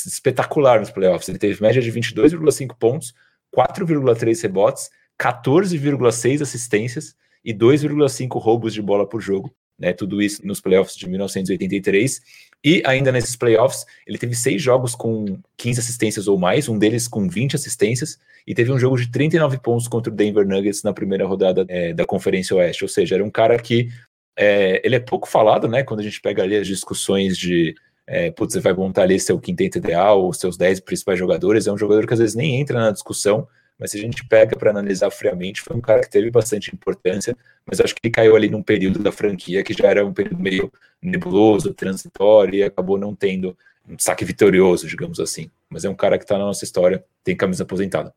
espetacular 0.07 0.80
nos 0.80 0.90
playoffs. 0.90 1.28
Ele 1.30 1.38
teve 1.38 1.62
média 1.62 1.80
de 1.80 1.90
22,5 1.90 2.76
pontos, 2.78 3.14
4,3 3.57 4.42
rebotes, 4.42 4.90
14,6 5.20 6.42
assistências 6.42 7.14
e 7.44 7.54
2,5 7.54 8.40
roubos 8.40 8.74
de 8.74 8.82
bola 8.82 9.08
por 9.08 9.20
jogo. 9.20 9.54
Né, 9.78 9.92
tudo 9.92 10.22
isso 10.22 10.40
nos 10.46 10.58
playoffs 10.58 10.96
de 10.96 11.06
1983. 11.06 12.22
E 12.64 12.82
ainda 12.86 13.12
nesses 13.12 13.36
playoffs, 13.36 13.84
ele 14.06 14.16
teve 14.16 14.34
seis 14.34 14.62
jogos 14.62 14.94
com 14.94 15.38
15 15.58 15.80
assistências 15.80 16.26
ou 16.26 16.38
mais, 16.38 16.66
um 16.66 16.78
deles 16.78 17.06
com 17.06 17.28
20 17.28 17.56
assistências, 17.56 18.18
e 18.46 18.54
teve 18.54 18.72
um 18.72 18.78
jogo 18.78 18.96
de 18.96 19.10
39 19.10 19.58
pontos 19.58 19.86
contra 19.86 20.10
o 20.10 20.16
Denver 20.16 20.48
Nuggets 20.48 20.82
na 20.82 20.94
primeira 20.94 21.26
rodada 21.26 21.66
é, 21.68 21.92
da 21.92 22.06
Conferência 22.06 22.56
Oeste. 22.56 22.84
Ou 22.84 22.88
seja, 22.88 23.16
era 23.16 23.24
um 23.24 23.30
cara 23.30 23.58
que 23.58 23.90
é, 24.34 24.80
ele 24.82 24.96
é 24.96 25.00
pouco 25.00 25.28
falado, 25.28 25.68
né? 25.68 25.82
Quando 25.82 26.00
a 26.00 26.02
gente 26.02 26.22
pega 26.22 26.42
ali 26.42 26.56
as 26.56 26.66
discussões 26.66 27.36
de 27.36 27.74
é, 28.06 28.30
putz, 28.30 28.54
você 28.54 28.60
vai 28.60 28.72
montar 28.72 29.02
ali 29.02 29.18
seu 29.18 29.38
quinteto 29.38 29.78
ideal, 29.78 30.28
os 30.28 30.38
seus 30.38 30.56
10 30.56 30.80
principais 30.80 31.18
jogadores, 31.18 31.66
é 31.66 31.72
um 31.72 31.78
jogador 31.78 32.06
que 32.06 32.12
às 32.12 32.20
vezes 32.20 32.36
nem 32.36 32.60
entra 32.60 32.78
na 32.78 32.92
discussão, 32.92 33.48
mas 33.78 33.90
se 33.90 33.98
a 33.98 34.00
gente 34.00 34.26
pega 34.26 34.56
para 34.56 34.70
analisar 34.70 35.10
friamente, 35.10 35.60
foi 35.60 35.76
um 35.76 35.80
cara 35.80 36.00
que 36.00 36.10
teve 36.10 36.30
bastante 36.30 36.74
importância, 36.74 37.36
mas 37.66 37.80
acho 37.80 37.94
que 37.94 38.00
ele 38.04 38.12
caiu 38.12 38.34
ali 38.34 38.48
num 38.48 38.62
período 38.62 38.98
da 38.98 39.12
franquia 39.12 39.62
que 39.62 39.74
já 39.74 39.88
era 39.88 40.04
um 40.04 40.12
período 40.12 40.40
meio 40.40 40.72
nebuloso, 41.02 41.74
transitório, 41.74 42.56
e 42.56 42.62
acabou 42.62 42.98
não 42.98 43.14
tendo 43.14 43.56
um 43.88 43.96
saque 43.98 44.24
vitorioso, 44.24 44.86
digamos 44.86 45.20
assim. 45.20 45.50
Mas 45.68 45.84
é 45.84 45.90
um 45.90 45.94
cara 45.94 46.18
que 46.18 46.24
está 46.24 46.38
na 46.38 46.44
nossa 46.44 46.64
história, 46.64 47.04
tem 47.22 47.36
camisa 47.36 47.64
aposentada. 47.64 48.14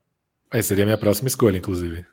Aí 0.49 0.63
seria 0.63 0.83
a 0.83 0.87
minha 0.87 0.97
próxima 0.97 1.27
escolha, 1.27 1.57
inclusive. 1.57 2.05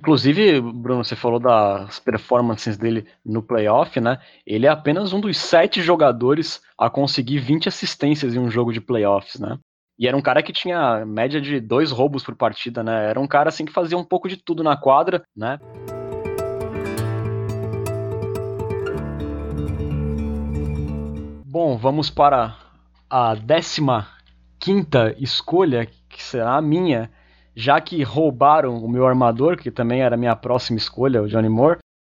Inclusive, 0.00 0.60
Bruno, 0.60 1.04
você 1.04 1.16
falou 1.16 1.40
das 1.40 1.98
performances 1.98 2.76
dele 2.76 3.04
no 3.24 3.42
playoff, 3.42 4.00
né? 4.00 4.18
Ele 4.46 4.64
é 4.64 4.68
apenas 4.68 5.12
um 5.12 5.20
dos 5.20 5.36
sete 5.36 5.82
jogadores 5.82 6.62
a 6.78 6.88
conseguir 6.88 7.40
20 7.40 7.68
assistências 7.68 8.34
em 8.34 8.38
um 8.38 8.48
jogo 8.48 8.72
de 8.72 8.80
playoffs, 8.80 9.40
né? 9.40 9.58
E 9.98 10.06
era 10.06 10.16
um 10.16 10.22
cara 10.22 10.42
que 10.44 10.52
tinha 10.52 11.04
média 11.04 11.40
de 11.40 11.58
dois 11.58 11.90
roubos 11.90 12.22
por 12.22 12.36
partida, 12.36 12.84
né? 12.84 13.10
Era 13.10 13.18
um 13.18 13.26
cara 13.26 13.48
assim 13.48 13.64
que 13.64 13.72
fazia 13.72 13.98
um 13.98 14.04
pouco 14.04 14.28
de 14.28 14.36
tudo 14.36 14.62
na 14.62 14.76
quadra, 14.76 15.24
né? 15.36 15.58
Bom, 21.44 21.76
vamos 21.76 22.08
para 22.10 22.56
a 23.10 23.34
15 23.34 23.82
quinta 24.60 25.16
escolha, 25.18 25.88
que 26.08 26.22
será 26.22 26.56
a 26.56 26.62
minha, 26.62 27.10
já 27.56 27.80
que 27.80 28.00
roubaram 28.04 28.76
o 28.76 28.88
meu 28.88 29.04
armador, 29.04 29.56
que 29.56 29.70
também 29.70 30.02
era 30.02 30.14
a 30.14 30.18
minha 30.18 30.36
próxima 30.36 30.78
escolha, 30.78 31.22
o 31.22 31.28
Johnny 31.28 31.48
Moore. 31.48 31.78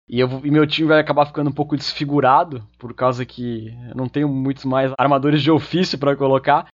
E, 0.10 0.20
eu, 0.20 0.42
e 0.44 0.52
meu 0.52 0.68
time 0.68 0.90
vai 0.90 1.00
acabar 1.00 1.26
ficando 1.28 1.50
um 1.50 1.54
pouco 1.54 1.78
desfigurado, 1.78 2.62
por 2.78 2.94
causa 2.94 3.26
que 3.26 3.74
eu 3.88 3.96
não 3.96 4.10
tenho 4.10 4.28
muitos 4.28 4.66
mais 4.66 4.92
armadores 4.98 5.42
de 5.42 5.50
ofício 5.50 5.98
para 5.98 6.16
colocar. 6.16 6.68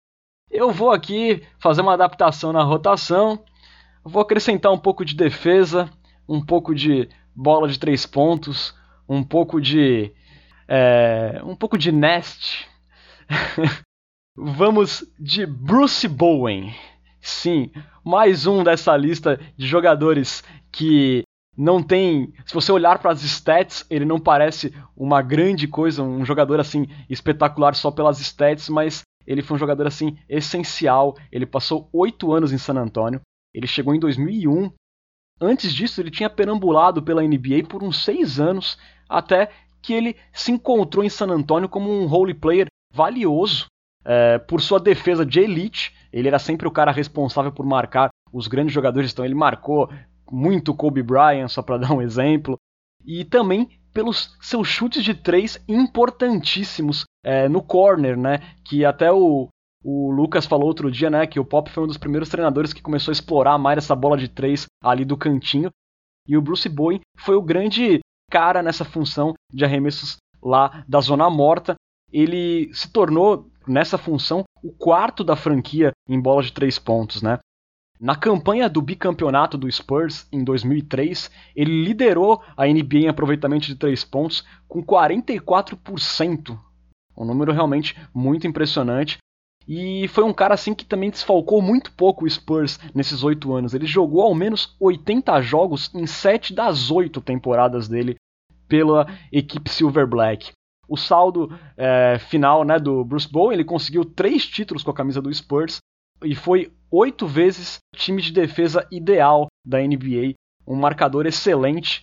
Eu 0.50 0.70
vou 0.70 0.90
aqui 0.92 1.42
fazer 1.58 1.80
uma 1.80 1.94
adaptação 1.94 2.52
na 2.52 2.62
rotação, 2.62 3.42
vou 4.04 4.22
acrescentar 4.22 4.72
um 4.72 4.78
pouco 4.78 5.04
de 5.04 5.14
defesa, 5.14 5.90
um 6.28 6.44
pouco 6.44 6.74
de 6.74 7.08
bola 7.34 7.68
de 7.68 7.78
três 7.78 8.06
pontos, 8.06 8.74
um 9.08 9.22
pouco 9.22 9.60
de 9.60 10.12
é, 10.68 11.40
um 11.44 11.56
pouco 11.56 11.76
de 11.76 11.90
nest. 11.90 12.68
Vamos 14.36 15.04
de 15.18 15.46
Bruce 15.46 16.08
Bowen. 16.08 16.74
Sim, 17.20 17.70
mais 18.04 18.46
um 18.46 18.62
dessa 18.62 18.96
lista 18.96 19.40
de 19.56 19.66
jogadores 19.66 20.42
que 20.70 21.22
não 21.56 21.82
tem. 21.82 22.32
Se 22.44 22.52
você 22.52 22.70
olhar 22.72 22.98
para 22.98 23.12
as 23.12 23.22
stats, 23.22 23.86
ele 23.88 24.04
não 24.04 24.20
parece 24.20 24.74
uma 24.96 25.22
grande 25.22 25.68
coisa, 25.68 26.02
um 26.02 26.24
jogador 26.24 26.60
assim 26.60 26.86
espetacular 27.08 27.74
só 27.74 27.90
pelas 27.90 28.20
stats, 28.20 28.68
mas 28.68 29.02
ele 29.26 29.42
foi 29.42 29.56
um 29.56 29.58
jogador 29.58 29.86
assim 29.86 30.16
essencial. 30.28 31.16
Ele 31.30 31.46
passou 31.46 31.88
oito 31.92 32.32
anos 32.32 32.52
em 32.52 32.58
San 32.58 32.74
Antonio. 32.74 33.20
Ele 33.52 33.66
chegou 33.66 33.94
em 33.94 34.00
2001. 34.00 34.70
Antes 35.40 35.72
disso, 35.74 36.00
ele 36.00 36.10
tinha 36.10 36.30
perambulado 36.30 37.02
pela 37.02 37.22
NBA 37.22 37.64
por 37.68 37.82
uns 37.82 38.04
seis 38.04 38.38
anos, 38.38 38.78
até 39.08 39.50
que 39.82 39.92
ele 39.92 40.16
se 40.32 40.52
encontrou 40.52 41.04
em 41.04 41.08
San 41.08 41.28
Antonio 41.28 41.68
como 41.68 41.90
um 41.90 42.06
role 42.06 42.32
player 42.32 42.66
valioso 42.92 43.66
é, 44.04 44.38
por 44.38 44.60
sua 44.60 44.78
defesa 44.78 45.26
de 45.26 45.40
elite. 45.40 45.94
Ele 46.12 46.28
era 46.28 46.38
sempre 46.38 46.66
o 46.66 46.70
cara 46.70 46.92
responsável 46.92 47.52
por 47.52 47.66
marcar 47.66 48.10
os 48.32 48.46
grandes 48.48 48.74
jogadores, 48.74 49.12
então 49.12 49.24
ele 49.24 49.34
marcou 49.34 49.90
muito 50.30 50.74
Kobe 50.74 51.02
Bryant, 51.02 51.48
só 51.48 51.62
para 51.62 51.78
dar 51.78 51.92
um 51.92 52.02
exemplo, 52.02 52.58
e 53.04 53.24
também 53.24 53.68
pelos 53.94 54.36
seus 54.40 54.66
chutes 54.66 55.04
de 55.04 55.14
três 55.14 55.62
importantíssimos 55.68 57.04
é, 57.24 57.48
no 57.48 57.62
corner, 57.62 58.18
né? 58.18 58.40
Que 58.64 58.84
até 58.84 59.10
o, 59.12 59.48
o 59.82 60.10
Lucas 60.10 60.44
falou 60.44 60.66
outro 60.66 60.90
dia, 60.90 61.08
né? 61.08 61.26
Que 61.26 61.38
o 61.38 61.44
Pop 61.44 61.70
foi 61.70 61.84
um 61.84 61.86
dos 61.86 61.96
primeiros 61.96 62.28
treinadores 62.28 62.72
que 62.72 62.82
começou 62.82 63.12
a 63.12 63.14
explorar 63.14 63.56
mais 63.56 63.78
essa 63.78 63.94
bola 63.94 64.18
de 64.18 64.28
três 64.28 64.66
ali 64.82 65.04
do 65.04 65.16
cantinho. 65.16 65.70
E 66.26 66.36
o 66.36 66.42
Bruce 66.42 66.68
Bowen 66.68 67.00
foi 67.18 67.36
o 67.36 67.42
grande 67.42 68.00
cara 68.30 68.62
nessa 68.62 68.84
função 68.84 69.32
de 69.52 69.64
arremessos 69.64 70.16
lá 70.42 70.84
da 70.88 71.00
zona 71.00 71.30
morta. 71.30 71.74
Ele 72.12 72.72
se 72.74 72.90
tornou, 72.90 73.48
nessa 73.66 73.96
função, 73.96 74.42
o 74.62 74.72
quarto 74.72 75.22
da 75.22 75.36
franquia 75.36 75.92
em 76.08 76.20
bola 76.20 76.42
de 76.42 76.52
três 76.52 76.78
pontos, 76.78 77.22
né? 77.22 77.38
Na 78.00 78.16
campanha 78.16 78.68
do 78.68 78.82
bicampeonato 78.82 79.56
do 79.56 79.70
Spurs 79.70 80.26
em 80.32 80.42
2003, 80.42 81.30
ele 81.54 81.84
liderou 81.84 82.42
a 82.56 82.66
NBA 82.66 82.98
em 82.98 83.08
aproveitamento 83.08 83.66
de 83.66 83.76
três 83.76 84.04
pontos 84.04 84.44
com 84.66 84.82
44%. 84.82 86.58
Um 87.16 87.24
número 87.24 87.52
realmente 87.52 87.96
muito 88.12 88.46
impressionante. 88.46 89.18
E 89.66 90.08
foi 90.08 90.24
um 90.24 90.32
cara 90.32 90.54
assim 90.54 90.74
que 90.74 90.84
também 90.84 91.08
desfalcou 91.08 91.62
muito 91.62 91.92
pouco 91.92 92.24
o 92.24 92.30
Spurs 92.30 92.78
nesses 92.94 93.22
oito 93.22 93.54
anos. 93.54 93.72
Ele 93.72 93.86
jogou 93.86 94.22
ao 94.22 94.34
menos 94.34 94.76
80 94.78 95.40
jogos 95.40 95.90
em 95.94 96.06
sete 96.06 96.52
das 96.52 96.90
oito 96.90 97.20
temporadas 97.20 97.88
dele 97.88 98.16
pela 98.68 99.06
equipe 99.32 99.70
Silver 99.70 100.06
Black. 100.06 100.50
O 100.86 100.96
saldo 100.96 101.56
é, 101.76 102.18
final 102.18 102.62
né, 102.64 102.78
do 102.78 103.04
Bruce 103.04 103.30
Bowen, 103.30 103.54
ele 103.54 103.64
conseguiu 103.64 104.04
três 104.04 104.44
títulos 104.46 104.82
com 104.82 104.90
a 104.90 104.94
camisa 104.94 105.22
do 105.22 105.32
Spurs 105.32 105.78
e 106.22 106.34
foi 106.34 106.70
oito 106.94 107.26
vezes 107.26 107.78
time 107.96 108.22
de 108.22 108.32
defesa 108.32 108.86
ideal 108.90 109.48
da 109.66 109.78
NBA, 109.80 110.34
um 110.66 110.76
marcador 110.76 111.26
excelente. 111.26 112.00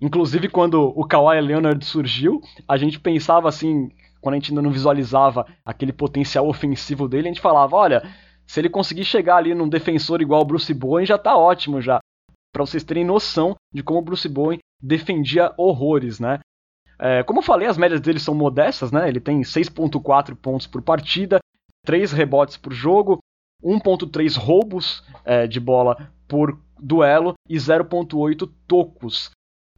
Inclusive, 0.00 0.48
quando 0.48 0.80
o 0.96 1.06
Kawhi 1.06 1.40
Leonard 1.40 1.84
surgiu, 1.84 2.40
a 2.66 2.78
gente 2.78 2.98
pensava 2.98 3.48
assim, 3.48 3.90
quando 4.20 4.34
a 4.34 4.38
gente 4.38 4.50
ainda 4.50 4.62
não 4.62 4.70
visualizava 4.70 5.46
aquele 5.64 5.92
potencial 5.92 6.48
ofensivo 6.48 7.06
dele, 7.06 7.28
a 7.28 7.32
gente 7.32 7.40
falava: 7.40 7.76
olha, 7.76 8.02
se 8.46 8.58
ele 8.58 8.70
conseguir 8.70 9.04
chegar 9.04 9.36
ali 9.36 9.54
num 9.54 9.68
defensor 9.68 10.22
igual 10.22 10.40
o 10.40 10.44
Bruce 10.44 10.72
Bowen, 10.72 11.04
já 11.04 11.18
tá 11.18 11.36
ótimo 11.36 11.80
já. 11.82 11.98
Para 12.52 12.64
vocês 12.64 12.82
terem 12.82 13.04
noção 13.04 13.54
de 13.72 13.82
como 13.82 14.00
o 14.00 14.02
Bruce 14.02 14.28
Bowen 14.28 14.58
defendia 14.82 15.52
horrores, 15.58 16.18
né? 16.18 16.40
É, 16.98 17.22
como 17.22 17.38
eu 17.38 17.42
falei, 17.44 17.68
as 17.68 17.78
médias 17.78 18.00
dele 18.00 18.18
são 18.18 18.34
modestas, 18.34 18.90
né? 18.90 19.08
Ele 19.08 19.20
tem 19.20 19.40
6.4 19.42 20.34
pontos 20.34 20.66
por 20.66 20.82
partida, 20.82 21.38
3 21.84 22.12
rebotes 22.12 22.56
por 22.56 22.72
jogo, 22.72 23.20
1.3 23.62 24.36
roubos 24.38 25.02
é, 25.24 25.46
de 25.46 25.60
bola 25.60 26.10
por 26.26 26.58
duelo 26.78 27.34
e 27.48 27.56
0.8 27.56 28.48
tocos. 28.66 29.30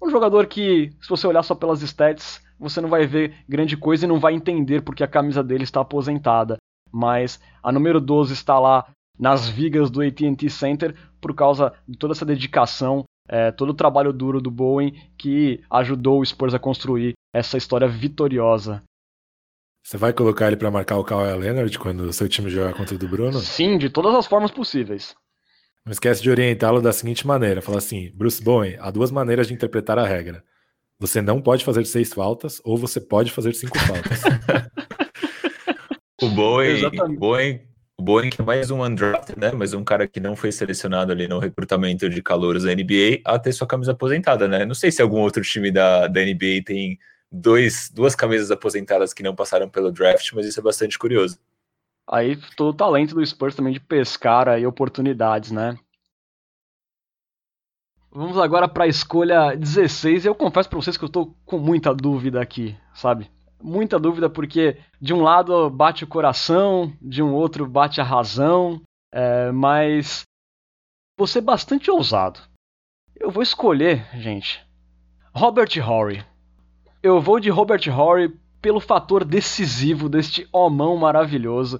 Um 0.03 0.11
jogador 0.11 0.47
que, 0.47 0.93
se 1.01 1.09
você 1.09 1.27
olhar 1.27 1.43
só 1.43 1.55
pelas 1.55 1.83
stats, 1.83 2.43
você 2.59 2.81
não 2.81 2.89
vai 2.89 3.07
ver 3.07 3.35
grande 3.49 3.77
coisa 3.77 4.05
e 4.05 4.09
não 4.09 4.21
vai 4.21 4.35
entender 4.35 4.83
porque 4.83 5.03
a 5.03 5.09
camisa 5.09 5.43
dele 5.43 5.65
está 5.65 5.81
aposentada. 5.81 6.57
Mas 6.93 7.41
a 7.63 7.73
número 7.73 8.01
12 8.01 8.33
está 8.33 8.59
lá 8.59 8.87
nas 9.19 9.49
vigas 9.49 9.91
do 9.91 10.03
AT&T 10.03 10.49
Center 10.51 10.95
por 11.21 11.35
causa 11.35 11.73
de 11.89 11.97
toda 11.97 12.13
essa 12.13 12.25
dedicação, 12.25 13.05
é, 13.29 13.51
todo 13.53 13.71
o 13.71 13.75
trabalho 13.75 14.13
duro 14.13 14.41
do 14.41 14.51
Bowen 14.51 14.93
que 15.17 15.63
ajudou 15.71 16.21
o 16.21 16.27
Spurs 16.27 16.55
a 16.55 16.59
construir 16.59 17.13
essa 17.35 17.57
história 17.57 17.89
vitoriosa. 17.89 18.83
Você 19.83 19.97
vai 19.97 20.13
colocar 20.13 20.47
ele 20.47 20.57
para 20.57 20.71
marcar 20.71 20.97
o 20.97 21.05
Kawhi 21.05 21.37
Leonard 21.37 21.77
quando 21.79 22.03
o 22.03 22.13
seu 22.13 22.29
time 22.29 22.49
jogar 22.49 22.73
contra 22.73 22.95
o 22.95 22.99
do 22.99 23.09
Bruno? 23.09 23.41
Sim, 23.41 23.77
de 23.77 23.91
todas 23.91 24.15
as 24.15 24.27
formas 24.27 24.51
possíveis. 24.51 25.15
Não 25.85 25.93
esquece 25.93 26.23
de 26.23 26.31
orientá-lo 26.31 26.81
da 26.81 26.93
seguinte 26.93 27.27
maneira: 27.27 27.61
fala 27.61 27.79
assim, 27.79 28.13
Bruce 28.15 28.43
Bowen, 28.43 28.77
há 28.79 28.91
duas 28.91 29.11
maneiras 29.11 29.49
de 29.49 29.55
interpretar 29.55 29.99
a 29.99 30.07
regra. 30.07 30.45
Você 31.01 31.21
não 31.21 31.43
pode 31.43 31.65
fazer 31.65 31.85
seis 31.85 32.13
faltas 32.13 32.61
ou 32.65 32.79
você 32.79 33.01
pode 33.01 33.33
fazer 33.33 33.55
cinco 33.55 33.77
faltas. 33.77 34.23
o 36.23 36.29
Bowen, 36.29 36.89
Bowen, 37.19 37.61
o 37.99 38.03
Bowen 38.05 38.31
que 38.31 38.41
é 38.41 38.45
mais 38.45 38.71
um 38.71 38.85
undrafted, 38.85 39.37
né? 39.37 39.51
Mas 39.51 39.75
um 39.75 39.83
cara 39.83 40.07
que 40.07 40.21
não 40.21 40.37
foi 40.37 40.53
selecionado 40.53 41.11
ali 41.11 41.27
no 41.27 41.41
recrutamento 41.41 42.09
de 42.09 42.23
calouros 42.23 42.63
da 42.63 42.73
NBA 42.73 43.21
a 43.25 43.37
ter 43.37 43.53
sua 43.53 43.67
camisa 43.67 43.91
aposentada, 43.91 44.47
né? 44.47 44.65
Não 44.65 44.77
sei 44.77 44.93
se 44.93 45.03
algum 45.03 45.19
outro 45.19 45.43
time 45.43 45.73
da, 45.73 46.07
da 46.07 46.21
NBA 46.21 46.63
tem 46.65 47.01
dois, 47.33 47.91
duas 47.91 48.15
camisas 48.15 48.51
aposentadas 48.51 49.15
que 49.15 49.23
não 49.23 49.35
passaram 49.35 49.69
pelo 49.69 49.91
draft, 49.91 50.33
mas 50.35 50.47
isso 50.47 50.61
é 50.61 50.63
bastante 50.63 50.99
curioso. 50.99 51.39
Aí 52.07 52.37
todo 52.57 52.71
o 52.71 52.77
talento 52.77 53.15
do 53.15 53.25
Spurs 53.25 53.55
também 53.55 53.73
de 53.73 53.81
pescar 53.81 54.49
aí 54.49 54.67
oportunidades, 54.67 55.51
né? 55.51 55.79
Vamos 58.11 58.37
agora 58.37 58.69
para 58.69 58.85
a 58.85 58.89
escolha 58.89 59.57
16. 59.57 60.27
Eu 60.27 60.35
confesso 60.35 60.69
para 60.69 60.79
vocês 60.79 60.99
que 60.99 61.05
eu 61.05 61.07
estou 61.07 61.35
com 61.47 61.59
muita 61.59 61.95
dúvida 61.95 62.43
aqui, 62.43 62.77
sabe? 62.93 63.31
Muita 63.63 63.99
dúvida 63.99 64.29
porque 64.29 64.77
de 65.01 65.15
um 65.15 65.23
lado 65.23 65.71
bate 65.71 66.05
o 66.05 66.09
coração, 66.09 66.93
de 67.01 67.23
um 67.23 67.33
outro 67.33 67.67
bate 67.67 68.01
a 68.01 68.05
razão, 68.05 68.83
é, 69.11 69.51
mas 69.53 70.25
vou 71.17 71.27
ser 71.27 71.41
bastante 71.41 71.91
ousado. 71.91 72.41
Eu 73.17 73.31
vou 73.31 73.43
escolher, 73.43 74.07
gente, 74.21 74.61
Robert 75.33 75.71
Horry. 75.79 76.32
Eu 77.03 77.21
vou 77.21 77.41
de 77.41 77.51
Robert 77.51 77.83
Horry 77.89 78.33
pelo 78.61 78.79
fator 78.79 79.25
decisivo 79.25 80.09
deste 80.09 80.49
homão 80.53 80.97
maravilhoso. 80.97 81.79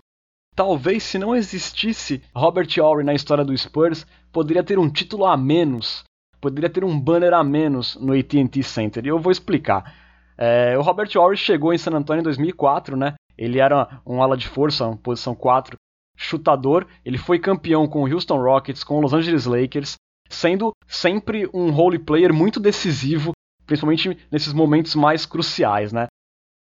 Talvez 0.57 1.05
se 1.05 1.17
não 1.17 1.33
existisse 1.33 2.21
Robert 2.35 2.67
Horry 2.81 3.05
na 3.05 3.15
história 3.15 3.45
do 3.45 3.57
Spurs, 3.57 4.05
poderia 4.33 4.65
ter 4.65 4.81
um 4.81 4.91
título 4.91 5.25
a 5.25 5.37
menos, 5.37 6.03
poderia 6.41 6.69
ter 6.69 6.83
um 6.83 6.99
banner 6.99 7.35
a 7.35 7.45
menos 7.45 7.95
no 8.01 8.19
AT&T 8.19 8.65
Center. 8.65 9.07
E 9.07 9.11
eu 9.11 9.19
vou 9.21 9.31
explicar. 9.31 9.95
É, 10.37 10.77
o 10.77 10.83
Robert 10.83 11.09
Horry 11.17 11.37
chegou 11.37 11.73
em 11.73 11.79
San 11.79 11.93
Antonio 11.93 12.23
em 12.23 12.25
2004, 12.25 12.97
né? 12.97 13.15
Ele 13.39 13.61
era 13.61 14.01
um 14.05 14.21
ala 14.21 14.37
de 14.37 14.49
força, 14.49 14.89
uma 14.89 14.97
posição 14.97 15.37
4, 15.37 15.77
chutador. 16.17 16.85
Ele 17.05 17.17
foi 17.17 17.39
campeão 17.39 17.87
com 17.87 18.03
o 18.03 18.13
Houston 18.13 18.43
Rockets, 18.43 18.83
com 18.83 18.99
o 18.99 19.01
Los 19.01 19.13
Angeles 19.13 19.47
Lakers, 19.47 19.95
sendo 20.29 20.73
sempre 20.85 21.49
um 21.55 21.71
role 21.71 22.01
player 22.01 22.35
muito 22.35 22.59
decisivo 22.59 23.33
principalmente 23.73 24.19
nesses 24.31 24.53
momentos 24.53 24.95
mais 24.95 25.25
cruciais, 25.25 25.95
né? 25.95 26.07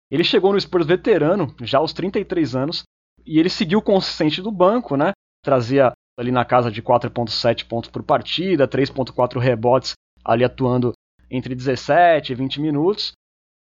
Ele 0.09 0.23
chegou 0.23 0.53
no 0.53 0.61
Spurs 0.61 0.85
veterano, 0.85 1.53
já 1.61 1.79
aos 1.79 1.91
33 1.91 2.55
anos, 2.55 2.83
e 3.25 3.37
ele 3.37 3.49
seguiu 3.49 3.81
consistente 3.81 4.41
do 4.41 4.49
banco, 4.49 4.95
né? 4.95 5.11
Trazia 5.43 5.91
ali 6.17 6.31
na 6.31 6.45
casa 6.45 6.71
de 6.71 6.81
4.7 6.81 7.67
pontos 7.67 7.89
por 7.89 8.01
partida, 8.01 8.65
3.4 8.65 9.39
rebotes, 9.39 9.91
ali 10.23 10.45
atuando 10.45 10.93
entre 11.29 11.53
17 11.53 12.31
e 12.31 12.35
20 12.35 12.61
minutos. 12.61 13.11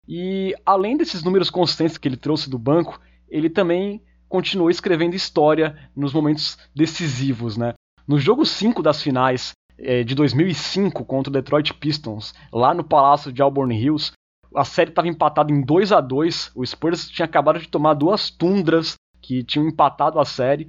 E 0.07 0.55
além 0.65 0.97
desses 0.97 1.23
números 1.23 1.51
consistentes 1.51 1.99
que 1.99 2.07
ele 2.07 2.17
trouxe 2.17 2.49
do 2.49 2.57
banco, 2.57 2.99
ele 3.27 3.49
também 3.49 4.01
continuou 4.27 4.71
escrevendo 4.71 5.15
história 5.15 5.77
nos 5.95 6.13
momentos 6.13 6.57
decisivos, 6.75 7.57
né? 7.57 7.73
No 8.07 8.17
jogo 8.17 8.43
5 8.43 8.81
das 8.81 9.03
finais 9.03 9.51
é, 9.81 10.03
de 10.03 10.13
2005 10.15 11.05
contra 11.05 11.29
o 11.29 11.33
Detroit 11.33 11.73
Pistons, 11.73 12.33
lá 12.51 12.73
no 12.73 12.83
Palácio 12.83 13.31
de 13.31 13.41
Auburn 13.41 13.73
Hills. 13.73 14.11
A 14.55 14.65
série 14.65 14.89
estava 14.89 15.07
empatada 15.07 15.51
em 15.51 15.61
2 15.61 15.91
a 15.91 16.01
2 16.01 16.51
O 16.55 16.65
Spurs 16.65 17.07
tinha 17.07 17.25
acabado 17.25 17.59
de 17.59 17.67
tomar 17.67 17.93
duas 17.93 18.31
tundras 18.31 18.95
que 19.21 19.43
tinham 19.43 19.67
empatado 19.67 20.19
a 20.19 20.25
série. 20.25 20.67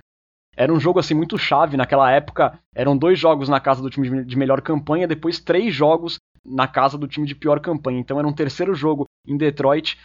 Era 0.56 0.72
um 0.72 0.80
jogo 0.80 0.98
assim 0.98 1.14
muito 1.14 1.38
chave 1.38 1.76
naquela 1.76 2.11
época. 2.11 2.58
Eram 2.74 2.96
dois 2.96 3.18
jogos 3.18 3.48
na 3.48 3.61
casa 3.61 3.80
do 3.80 3.88
time 3.88 4.24
de 4.24 4.36
melhor 4.36 4.61
campanha, 4.61 5.08
depois 5.08 5.40
três 5.40 5.74
jogos 5.74 6.18
na 6.44 6.66
casa 6.68 6.98
do 6.98 7.08
time 7.08 7.26
de 7.26 7.34
pior 7.34 7.61
campanha. 7.61 7.98
Então 7.98 8.18
era 8.18 8.28
um 8.28 8.32
terceiro 8.32 8.74
jogo 8.74 9.06
em 9.26 9.36
Detroit. 9.36 9.98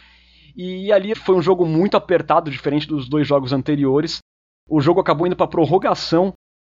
E 0.56 0.90
ali 0.90 1.14
foi 1.14 1.34
um 1.34 1.42
jogo 1.42 1.66
muito 1.66 1.96
apertado, 1.96 2.50
diferente 2.50 2.86
dos 2.86 3.08
dois 3.08 3.26
jogos 3.28 3.52
anteriores. 3.52 4.18
O 4.68 4.80
jogo 4.80 5.00
acabou 5.00 5.26
indo 5.26 5.36
para 5.36 5.46
prorrogação 5.46 6.32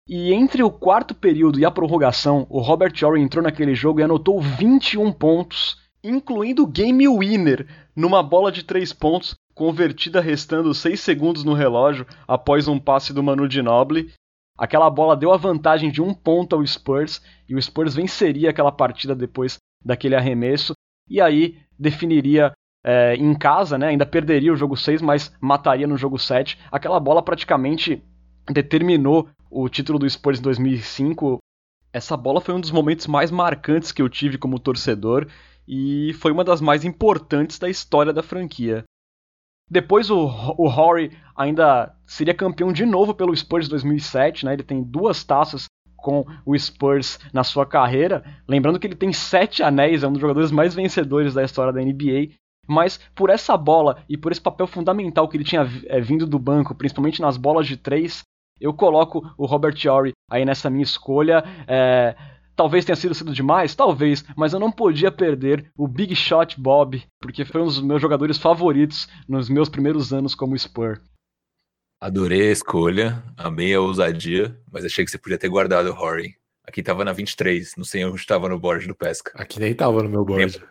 e 0.08 0.32
entre 0.32 0.62
o 0.62 0.70
quarto 0.70 1.14
período 1.14 1.60
e 1.60 1.64
a 1.64 1.70
prorrogação, 1.70 2.46
o 2.50 2.60
Robert 2.60 2.92
Horry 3.02 3.20
entrou 3.20 3.42
naquele 3.42 3.74
jogo 3.74 4.00
e 4.00 4.02
anotou 4.02 4.40
21 4.40 5.12
pontos, 5.12 5.78
incluindo 6.02 6.64
o 6.64 6.66
game 6.66 7.06
winner 7.08 7.66
numa 7.94 8.22
bola 8.22 8.50
de 8.50 8.64
3 8.64 8.92
pontos 8.92 9.34
convertida 9.54 10.20
restando 10.20 10.74
6 10.74 10.98
segundos 11.00 11.44
no 11.44 11.52
relógio 11.52 12.06
após 12.26 12.66
um 12.66 12.78
passe 12.78 13.12
do 13.12 13.22
Manu 13.22 13.48
Ginobili. 13.48 14.12
Aquela 14.58 14.90
bola 14.90 15.16
deu 15.16 15.32
a 15.32 15.36
vantagem 15.36 15.90
de 15.90 16.02
um 16.02 16.12
ponto 16.12 16.56
ao 16.56 16.66
Spurs 16.66 17.22
e 17.48 17.54
o 17.54 17.62
Spurs 17.62 17.94
venceria 17.94 18.50
aquela 18.50 18.72
partida 18.72 19.14
depois 19.14 19.58
daquele 19.84 20.16
arremesso 20.16 20.72
e 21.08 21.20
aí 21.20 21.58
definiria 21.78 22.52
é, 22.84 23.14
em 23.14 23.34
casa, 23.34 23.78
né? 23.78 23.88
ainda 23.88 24.06
perderia 24.06 24.52
o 24.52 24.56
jogo 24.56 24.76
6, 24.76 25.00
mas 25.00 25.32
mataria 25.40 25.86
no 25.86 25.96
jogo 25.96 26.18
7. 26.18 26.58
Aquela 26.70 26.98
bola 26.98 27.22
praticamente 27.22 28.02
determinou 28.50 29.28
o 29.52 29.68
título 29.68 29.98
do 29.98 30.08
Spurs 30.08 30.38
em 30.38 30.42
2005. 30.42 31.38
Essa 31.92 32.16
bola 32.16 32.40
foi 32.40 32.54
um 32.54 32.60
dos 32.60 32.70
momentos 32.70 33.06
mais 33.06 33.30
marcantes 33.30 33.92
que 33.92 34.00
eu 34.00 34.08
tive 34.08 34.38
como 34.38 34.58
torcedor 34.58 35.28
e 35.68 36.14
foi 36.14 36.32
uma 36.32 36.42
das 36.42 36.60
mais 36.60 36.84
importantes 36.84 37.58
da 37.58 37.68
história 37.68 38.12
da 38.12 38.22
franquia. 38.22 38.82
Depois 39.70 40.10
o, 40.10 40.18
o 40.58 40.66
Horry 40.66 41.16
ainda 41.36 41.94
seria 42.06 42.34
campeão 42.34 42.72
de 42.72 42.84
novo 42.84 43.14
pelo 43.14 43.36
Spurs 43.36 43.68
2007, 43.68 44.44
né? 44.44 44.54
Ele 44.54 44.62
tem 44.62 44.82
duas 44.82 45.22
taças 45.22 45.66
com 45.96 46.26
o 46.44 46.58
Spurs 46.58 47.18
na 47.32 47.44
sua 47.44 47.64
carreira. 47.64 48.24
Lembrando 48.48 48.78
que 48.78 48.86
ele 48.86 48.96
tem 48.96 49.12
sete 49.12 49.62
anéis, 49.62 50.02
é 50.02 50.08
um 50.08 50.12
dos 50.12 50.20
jogadores 50.20 50.50
mais 50.50 50.74
vencedores 50.74 51.34
da 51.34 51.44
história 51.44 51.72
da 51.72 51.80
NBA. 51.80 52.34
Mas 52.66 52.98
por 53.14 53.30
essa 53.30 53.56
bola 53.56 54.02
e 54.08 54.16
por 54.16 54.32
esse 54.32 54.40
papel 54.40 54.66
fundamental 54.66 55.28
que 55.28 55.36
ele 55.36 55.44
tinha 55.44 55.66
é, 55.86 56.00
vindo 56.00 56.26
do 56.26 56.38
banco, 56.38 56.74
principalmente 56.74 57.20
nas 57.20 57.36
bolas 57.36 57.66
de 57.66 57.76
três, 57.76 58.22
eu 58.62 58.72
coloco 58.72 59.22
o 59.36 59.44
Robert 59.44 59.74
Horry 59.86 60.12
aí 60.30 60.44
nessa 60.44 60.70
minha 60.70 60.84
escolha. 60.84 61.42
É, 61.66 62.14
talvez 62.54 62.84
tenha 62.84 62.96
sido 62.96 63.14
sido 63.14 63.34
demais, 63.34 63.74
talvez, 63.74 64.24
mas 64.36 64.52
eu 64.52 64.60
não 64.60 64.70
podia 64.70 65.10
perder 65.10 65.70
o 65.76 65.88
Big 65.88 66.14
Shot 66.14 66.58
Bob, 66.60 67.02
porque 67.20 67.44
foi 67.44 67.60
um 67.60 67.66
dos 67.66 67.80
meus 67.80 68.00
jogadores 68.00 68.38
favoritos 68.38 69.08
nos 69.28 69.48
meus 69.48 69.68
primeiros 69.68 70.12
anos 70.12 70.34
como 70.34 70.56
Spur. 70.56 71.00
Adorei 72.00 72.48
a 72.48 72.52
escolha, 72.52 73.22
amei 73.36 73.74
a 73.74 73.80
ousadia, 73.80 74.56
mas 74.70 74.84
achei 74.84 75.04
que 75.04 75.10
você 75.10 75.18
podia 75.18 75.38
ter 75.38 75.48
guardado 75.48 75.90
o 75.90 75.94
Horry. 75.94 76.34
Aqui 76.64 76.82
tava 76.82 77.04
na 77.04 77.12
23, 77.12 77.74
não 77.76 77.84
sei 77.84 78.04
onde 78.04 78.16
estava 78.16 78.48
no 78.48 78.58
board 78.58 78.86
do 78.86 78.94
Pesca. 78.94 79.32
Aqui 79.34 79.58
nem 79.58 79.74
tava 79.74 80.02
no 80.02 80.08
meu 80.08 80.24
board. 80.24 80.62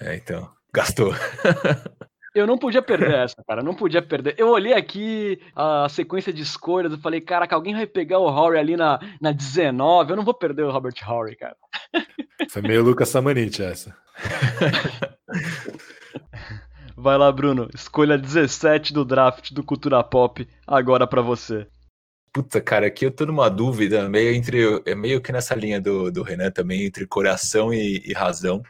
É, 0.00 0.16
então, 0.16 0.48
gastou. 0.72 1.12
Eu 2.34 2.46
não 2.46 2.56
podia 2.56 2.80
perder 2.80 3.14
essa, 3.14 3.42
cara. 3.46 3.62
Não 3.62 3.74
podia 3.74 4.00
perder. 4.00 4.34
Eu 4.38 4.48
olhei 4.48 4.72
aqui 4.72 5.40
a 5.54 5.88
sequência 5.88 6.32
de 6.32 6.42
escolhas 6.42 6.92
e 6.92 7.00
falei, 7.00 7.20
cara, 7.20 7.46
que 7.46 7.54
alguém 7.54 7.74
vai 7.74 7.86
pegar 7.86 8.18
o 8.18 8.26
Horry 8.26 8.58
ali 8.58 8.76
na, 8.76 9.00
na 9.20 9.32
19. 9.32 10.12
Eu 10.12 10.16
não 10.16 10.24
vou 10.24 10.34
perder 10.34 10.62
o 10.62 10.70
Robert 10.70 10.94
Horry, 11.06 11.36
cara. 11.36 11.56
Foi 12.48 12.62
meio 12.62 12.82
Lucas 12.82 13.08
Samanit 13.08 13.62
essa. 13.62 13.96
Vai 16.96 17.16
lá, 17.16 17.32
Bruno. 17.32 17.68
Escolha 17.74 18.18
17 18.18 18.92
do 18.92 19.04
draft 19.06 19.52
do 19.52 19.64
Cultura 19.64 20.04
Pop 20.04 20.46
agora 20.66 21.06
para 21.06 21.22
você. 21.22 21.66
Puta, 22.32 22.60
cara, 22.60 22.86
aqui 22.86 23.06
eu 23.06 23.10
tô 23.10 23.26
numa 23.26 23.48
dúvida, 23.48 24.08
meio 24.08 24.34
entre. 24.34 24.82
É 24.86 24.94
meio 24.94 25.20
que 25.20 25.32
nessa 25.32 25.54
linha 25.54 25.80
do, 25.80 26.12
do 26.12 26.22
Renan 26.22 26.50
também, 26.50 26.84
entre 26.84 27.06
coração 27.06 27.72
e, 27.72 28.02
e 28.04 28.12
razão. 28.12 28.62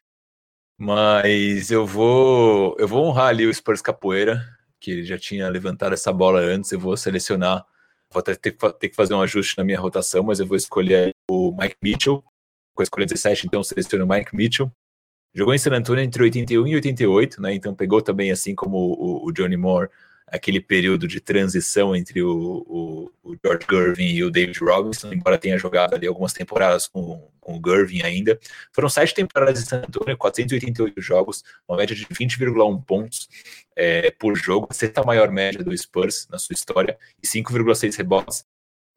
Mas 0.82 1.70
eu 1.70 1.86
vou 1.86 2.74
eu 2.78 2.88
vou 2.88 3.04
honrar 3.04 3.26
ali 3.26 3.46
o 3.46 3.52
Spurs 3.52 3.82
Capoeira, 3.82 4.42
que 4.80 5.04
já 5.04 5.18
tinha 5.18 5.46
levantado 5.50 5.92
essa 5.92 6.10
bola 6.10 6.40
antes. 6.40 6.72
Eu 6.72 6.80
vou 6.80 6.96
selecionar, 6.96 7.66
vou 8.10 8.20
até 8.20 8.34
ter, 8.34 8.52
ter 8.52 8.88
que 8.88 8.96
fazer 8.96 9.12
um 9.12 9.20
ajuste 9.20 9.58
na 9.58 9.64
minha 9.64 9.78
rotação, 9.78 10.22
mas 10.22 10.40
eu 10.40 10.46
vou 10.46 10.56
escolher 10.56 11.14
o 11.30 11.54
Mike 11.54 11.76
Mitchell. 11.82 12.24
Com 12.74 12.80
a 12.80 12.84
escolha 12.84 13.04
17, 13.04 13.46
então 13.46 13.62
seleciono 13.62 14.06
o 14.06 14.08
Mike 14.08 14.34
Mitchell. 14.34 14.72
Jogou 15.34 15.52
em 15.52 15.58
San 15.58 15.72
Antonio 15.74 16.02
entre 16.02 16.22
81 16.22 16.66
e 16.66 16.74
88, 16.76 17.42
né? 17.42 17.52
Então 17.54 17.74
pegou 17.74 18.00
também, 18.00 18.30
assim 18.30 18.54
como 18.54 18.78
o, 18.78 19.26
o 19.26 19.32
Johnny 19.32 19.58
Moore, 19.58 19.90
aquele 20.30 20.60
período 20.60 21.08
de 21.08 21.20
transição 21.20 21.94
entre 21.94 22.22
o, 22.22 22.64
o, 22.66 23.10
o, 23.22 23.36
George 23.44 23.66
Gervin 23.68 24.14
e 24.14 24.24
o 24.24 24.30
David 24.30 24.58
Robinson, 24.60 25.12
embora 25.12 25.36
tenha 25.36 25.58
jogado 25.58 25.94
ali 25.94 26.06
algumas 26.06 26.32
temporadas 26.32 26.86
com, 26.86 27.28
com 27.40 27.58
o 27.58 27.62
Gervin 27.64 28.02
ainda. 28.02 28.38
Foram 28.72 28.88
sete 28.88 29.14
temporadas 29.14 29.60
em 29.60 29.64
San 29.64 29.78
Antonio, 29.78 30.16
488 30.16 31.00
jogos, 31.00 31.42
uma 31.68 31.76
média 31.76 31.94
de 31.96 32.06
20,1 32.06 32.84
pontos 32.84 33.28
é, 33.74 34.10
por 34.12 34.36
jogo, 34.36 34.68
a 34.70 34.74
sexta 34.74 35.02
maior 35.02 35.30
média 35.30 35.64
do 35.64 35.76
Spurs 35.76 36.28
na 36.30 36.38
sua 36.38 36.54
história, 36.54 36.96
e 37.22 37.26
5,6 37.26 37.96
rebotes. 37.96 38.44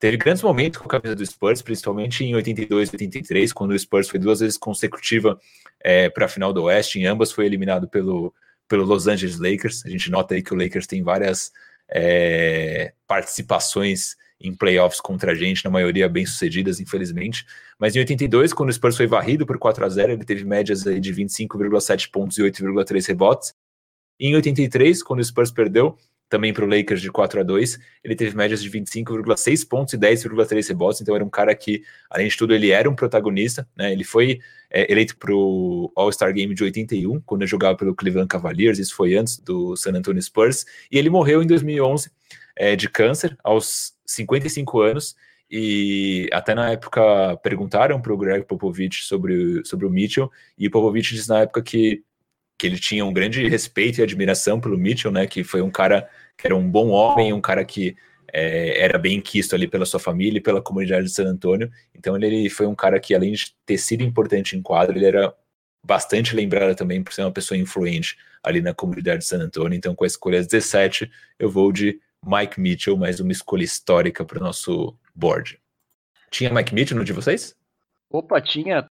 Teve 0.04 0.18
grandes 0.18 0.44
momentos 0.44 0.80
com 0.80 0.86
a 0.86 1.00
camisa 1.00 1.16
do 1.16 1.26
Spurs, 1.26 1.62
principalmente 1.62 2.26
em 2.26 2.36
82 2.36 2.90
e 2.90 2.96
83, 2.96 3.54
quando 3.54 3.72
o 3.72 3.80
Spurs 3.80 4.10
foi 4.10 4.20
duas 4.20 4.42
vezes 4.42 4.58
consecutiva 4.58 5.40
é, 5.80 6.10
para 6.10 6.26
a 6.26 6.28
final 6.28 6.52
do 6.52 6.64
Oeste, 6.64 7.00
em 7.00 7.06
ambas 7.06 7.32
foi 7.32 7.46
eliminado 7.46 7.88
pelo 7.88 8.34
pelo 8.74 8.86
Los 8.86 9.08
Angeles 9.08 9.38
Lakers. 9.38 9.86
A 9.86 9.90
gente 9.90 10.10
nota 10.10 10.34
aí 10.34 10.42
que 10.42 10.52
o 10.52 10.58
Lakers 10.58 10.88
tem 10.88 11.04
várias 11.04 11.52
é, 11.88 12.92
participações 13.06 14.16
em 14.42 14.52
playoffs 14.52 15.00
contra 15.00 15.34
a 15.34 15.36
gente, 15.36 15.64
na 15.64 15.70
maioria 15.70 16.10
bem 16.10 16.26
sucedidas, 16.26 16.80
infelizmente. 16.80 17.46
Mas 17.78 17.96
em 17.96 18.00
82, 18.00 18.52
quando 18.52 18.70
o 18.70 18.74
Spurs 18.74 18.98
foi 18.98 19.06
varrido 19.06 19.46
por 19.46 19.60
4 19.60 19.86
a 19.86 19.90
0 19.90 20.14
ele 20.14 20.26
teve 20.26 20.44
médias 20.44 20.82
de 20.82 21.14
25,7 21.14 22.10
pontos 22.10 22.40
e 22.40 22.42
8,3 22.42 23.08
rebotes. 23.08 23.54
E 24.20 24.30
em 24.30 24.36
83, 24.36 25.04
quando 25.04 25.20
o 25.20 25.24
Spurs 25.24 25.52
perdeu, 25.52 25.96
também 26.34 26.52
para 26.52 26.66
o 26.66 26.68
Lakers 26.68 27.00
de 27.00 27.12
4 27.12 27.42
a 27.42 27.44
2 27.44 27.80
ele 28.04 28.16
teve 28.16 28.36
médias 28.36 28.64
de 28.64 28.68
25,6 28.68 29.68
pontos 29.68 29.94
e 29.94 29.98
10,3 30.00 30.68
rebotes, 30.68 31.00
então 31.00 31.14
era 31.14 31.24
um 31.24 31.30
cara 31.30 31.54
que, 31.54 31.84
além 32.10 32.28
de 32.28 32.36
tudo, 32.36 32.56
ele 32.56 32.72
era 32.72 32.90
um 32.90 32.96
protagonista, 32.96 33.68
né? 33.78 33.92
Ele 33.92 34.04
foi 34.04 34.40
é, 34.72 34.92
eleito 34.92 35.16
para 35.16 35.32
o 35.32 35.92
All-Star 35.96 36.34
Game 36.34 36.56
de 36.56 36.64
81, 36.64 37.22
quando 37.22 37.44
ele 37.44 37.50
jogava 37.52 37.78
pelo 37.78 37.94
Cleveland 37.94 38.28
Cavaliers, 38.28 38.80
isso 38.80 38.96
foi 38.96 39.16
antes 39.16 39.38
do 39.38 39.76
San 39.76 39.92
Antonio 39.92 40.20
Spurs, 40.24 40.66
e 40.92 40.98
ele 40.98 41.08
morreu 41.08 41.44
em 41.44 41.46
2011 41.46 42.10
é, 42.56 42.76
de 42.76 42.90
câncer, 42.90 43.38
aos 43.44 43.94
55 44.08 44.82
anos, 44.82 45.16
e 45.52 46.28
até 46.34 46.56
na 46.56 46.72
época 46.72 47.38
perguntaram 47.44 48.02
para 48.02 48.12
o 48.12 48.18
Greg 48.18 48.44
Popovich 48.48 49.04
sobre, 49.04 49.64
sobre 49.66 49.86
o 49.86 49.90
Mitchell, 49.90 50.32
e 50.58 50.66
o 50.66 50.72
Popovich 50.72 51.14
disse 51.14 51.30
na 51.30 51.42
época 51.42 51.62
que, 51.62 52.04
que 52.64 52.68
ele 52.68 52.80
tinha 52.80 53.05
um 53.05 53.11
grande 53.11 53.45
respeito 53.45 53.99
e 53.99 54.03
admiração 54.03 54.57
pelo 54.57 54.78
Mitchell, 54.78 55.11
né, 55.11 55.28
que 55.28 55.43
foi 55.43 55.61
um 55.61 55.70
cara 55.70 56.09
que 56.38 56.47
era 56.47 56.55
um 56.55 56.66
bom 56.66 56.91
homem, 56.91 57.34
um 57.34 57.41
cara 57.41 57.66
que 57.66 57.97
é, 58.32 58.80
era 58.82 58.97
bem 58.97 59.20
quisto 59.20 59.53
ali 59.53 59.68
pela 59.68 59.86
sua 59.86 59.99
família 59.99 60.38
e 60.38 60.41
pela 60.41 60.61
comunidade 60.61 61.07
de 61.07 61.11
San 61.11 61.26
Antônio. 61.26 61.70
Então 61.93 62.16
ele, 62.16 62.26
ele, 62.28 62.49
foi 62.49 62.66
um 62.66 62.74
cara 62.74 63.01
que, 63.01 63.14
além 63.14 63.34
de 63.34 63.53
ter 63.66 63.78
sido 63.78 64.01
importante 64.01 64.55
em 64.55 64.61
quadro, 64.61 64.97
ele 64.97 65.05
era 65.05 65.36
bastante 65.86 66.34
lembrado 66.34 66.74
também 66.74 67.03
por 67.03 67.11
ser 67.11 67.24
uma 67.24 67.34
pessoa 67.34 67.57
influente 67.57 68.18
ali 68.41 68.61
na 68.61 68.74
comunidade 68.74 69.20
de 69.20 69.26
San 69.26 69.39
Antônio. 69.39 69.76
Então, 69.76 69.93
com 69.93 70.05
a 70.05 70.07
escolha 70.07 70.41
17, 70.41 71.11
eu 71.38 71.49
vou 71.49 71.70
de 71.70 71.99
Mike 72.26 72.61
Mitchell, 72.61 72.95
mais 72.95 73.20
uma 73.20 73.34
escolha 73.34 73.66
histórica 73.66 74.24
para 74.24 74.39
o 74.39 74.41
nosso 74.41 74.97
board. 75.14 75.59
Tinha 76.32 76.49
Mike 76.49 76.74
Mitchell 76.74 76.97
no 76.97 77.03
de 77.03 77.11
vocês? 77.11 77.57
Opa, 78.09 78.39
tinha. 78.39 78.86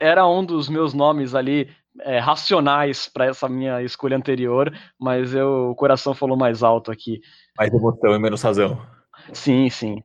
Era 0.00 0.26
um 0.26 0.44
dos 0.44 0.68
meus 0.68 0.92
nomes 0.92 1.36
ali 1.36 1.70
é, 2.00 2.18
racionais 2.18 3.08
para 3.08 3.26
essa 3.26 3.48
minha 3.48 3.82
escolha 3.82 4.16
anterior, 4.16 4.72
mas 4.98 5.34
eu, 5.34 5.70
o 5.70 5.74
coração 5.74 6.14
falou 6.14 6.36
mais 6.36 6.62
alto 6.62 6.90
aqui. 6.90 7.20
Mais 7.56 7.72
emoção 7.72 8.14
e 8.14 8.18
menos 8.18 8.42
razão. 8.42 8.80
Sim, 9.32 9.68
sim. 9.68 10.02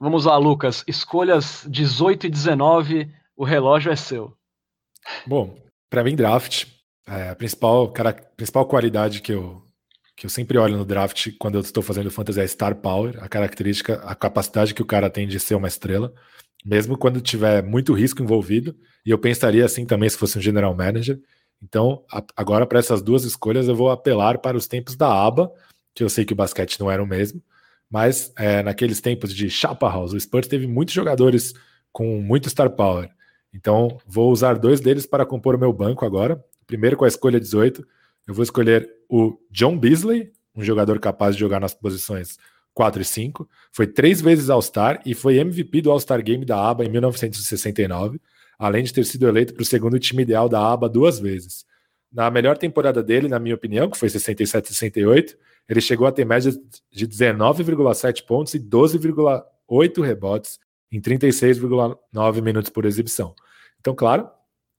Vamos 0.00 0.26
lá, 0.26 0.36
Lucas. 0.36 0.84
Escolhas 0.86 1.66
18 1.68 2.26
e 2.26 2.30
19, 2.30 3.10
o 3.36 3.44
relógio 3.44 3.90
é 3.90 3.96
seu. 3.96 4.36
Bom, 5.26 5.56
para 5.88 6.04
mim, 6.04 6.14
draft, 6.14 6.66
é, 7.06 7.30
a 7.30 7.36
principal, 7.36 7.88
cara, 7.90 8.12
principal 8.12 8.66
qualidade 8.66 9.20
que 9.20 9.32
eu, 9.32 9.62
que 10.16 10.26
eu 10.26 10.30
sempre 10.30 10.58
olho 10.58 10.76
no 10.76 10.84
draft 10.84 11.30
quando 11.38 11.56
eu 11.56 11.60
estou 11.60 11.82
fazendo 11.82 12.10
fantasy 12.10 12.40
é 12.40 12.46
Star 12.46 12.74
Power, 12.76 13.22
a 13.22 13.28
característica, 13.28 14.02
a 14.04 14.14
capacidade 14.14 14.74
que 14.74 14.82
o 14.82 14.86
cara 14.86 15.10
tem 15.10 15.26
de 15.26 15.40
ser 15.40 15.54
uma 15.54 15.68
estrela 15.68 16.12
mesmo 16.64 16.96
quando 16.96 17.20
tiver 17.20 17.62
muito 17.62 17.92
risco 17.92 18.22
envolvido, 18.22 18.74
e 19.04 19.10
eu 19.10 19.18
pensaria 19.18 19.64
assim 19.64 19.84
também 19.84 20.08
se 20.08 20.16
fosse 20.16 20.38
um 20.38 20.42
general 20.42 20.74
manager. 20.74 21.20
Então, 21.62 22.04
a, 22.10 22.24
agora 22.36 22.66
para 22.66 22.78
essas 22.78 23.02
duas 23.02 23.24
escolhas 23.24 23.68
eu 23.68 23.76
vou 23.76 23.90
apelar 23.90 24.38
para 24.38 24.56
os 24.56 24.66
tempos 24.66 24.96
da 24.96 25.08
aba, 25.08 25.52
que 25.94 26.02
eu 26.02 26.08
sei 26.08 26.24
que 26.24 26.32
o 26.32 26.36
basquete 26.36 26.80
não 26.80 26.90
era 26.90 27.02
o 27.02 27.06
mesmo, 27.06 27.42
mas 27.90 28.32
é, 28.36 28.62
naqueles 28.62 29.00
tempos 29.00 29.34
de 29.34 29.50
Chapa 29.50 29.88
House, 29.88 30.12
o 30.12 30.20
Spurs 30.20 30.48
teve 30.48 30.66
muitos 30.66 30.94
jogadores 30.94 31.52
com 31.92 32.20
muito 32.20 32.48
star 32.48 32.70
power. 32.70 33.10
Então, 33.52 33.98
vou 34.04 34.32
usar 34.32 34.58
dois 34.58 34.80
deles 34.80 35.06
para 35.06 35.24
compor 35.24 35.54
o 35.54 35.58
meu 35.58 35.72
banco 35.72 36.04
agora. 36.04 36.42
Primeiro, 36.66 36.96
com 36.96 37.04
a 37.04 37.08
escolha 37.08 37.38
18, 37.38 37.86
eu 38.26 38.34
vou 38.34 38.42
escolher 38.42 38.90
o 39.08 39.38
John 39.50 39.78
Beasley, 39.78 40.32
um 40.56 40.64
jogador 40.64 40.98
capaz 40.98 41.36
de 41.36 41.40
jogar 41.40 41.60
nas 41.60 41.74
posições 41.74 42.36
4 42.74 43.00
e 43.00 43.04
5. 43.04 43.48
Foi 43.72 43.86
três 43.86 44.20
vezes 44.20 44.50
All-Star 44.50 45.00
e 45.06 45.14
foi 45.14 45.38
MVP 45.38 45.80
do 45.80 45.90
All-Star 45.90 46.22
Game 46.22 46.44
da 46.44 46.68
ABA 46.68 46.84
em 46.84 46.90
1969, 46.90 48.20
além 48.58 48.84
de 48.84 48.92
ter 48.92 49.04
sido 49.04 49.26
eleito 49.26 49.54
para 49.54 49.62
o 49.62 49.66
segundo 49.66 49.98
time 49.98 50.22
ideal 50.22 50.48
da 50.48 50.60
ABA 50.72 50.88
duas 50.88 51.18
vezes. 51.18 51.64
Na 52.12 52.30
melhor 52.30 52.58
temporada 52.58 53.02
dele, 53.02 53.28
na 53.28 53.38
minha 53.38 53.54
opinião, 53.54 53.88
que 53.88 53.96
foi 53.96 54.08
67-68, 54.08 55.36
ele 55.68 55.80
chegou 55.80 56.06
a 56.06 56.12
ter 56.12 56.24
média 56.24 56.52
de 56.92 57.08
19,7 57.08 58.24
pontos 58.26 58.54
e 58.54 58.60
12,8 58.60 60.02
rebotes 60.02 60.58
em 60.92 61.00
36,9 61.00 62.42
minutos 62.42 62.70
por 62.70 62.84
exibição. 62.84 63.34
Então, 63.80 63.94
claro, 63.94 64.28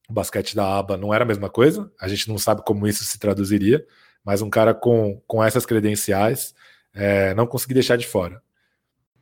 o 0.10 0.14
basquete 0.14 0.56
da 0.56 0.78
ABA 0.78 0.98
não 0.98 1.14
era 1.14 1.24
a 1.24 1.28
mesma 1.28 1.50
coisa, 1.50 1.92
a 2.00 2.08
gente 2.08 2.30
não 2.30 2.38
sabe 2.38 2.64
como 2.64 2.88
isso 2.88 3.04
se 3.04 3.20
traduziria, 3.20 3.86
mas 4.24 4.42
um 4.42 4.50
cara 4.50 4.74
com, 4.74 5.22
com 5.28 5.44
essas 5.44 5.66
credenciais 5.66 6.54
é, 6.96 7.34
não 7.34 7.46
consegui 7.46 7.74
deixar 7.74 7.98
de 7.98 8.08
fora. 8.08 8.42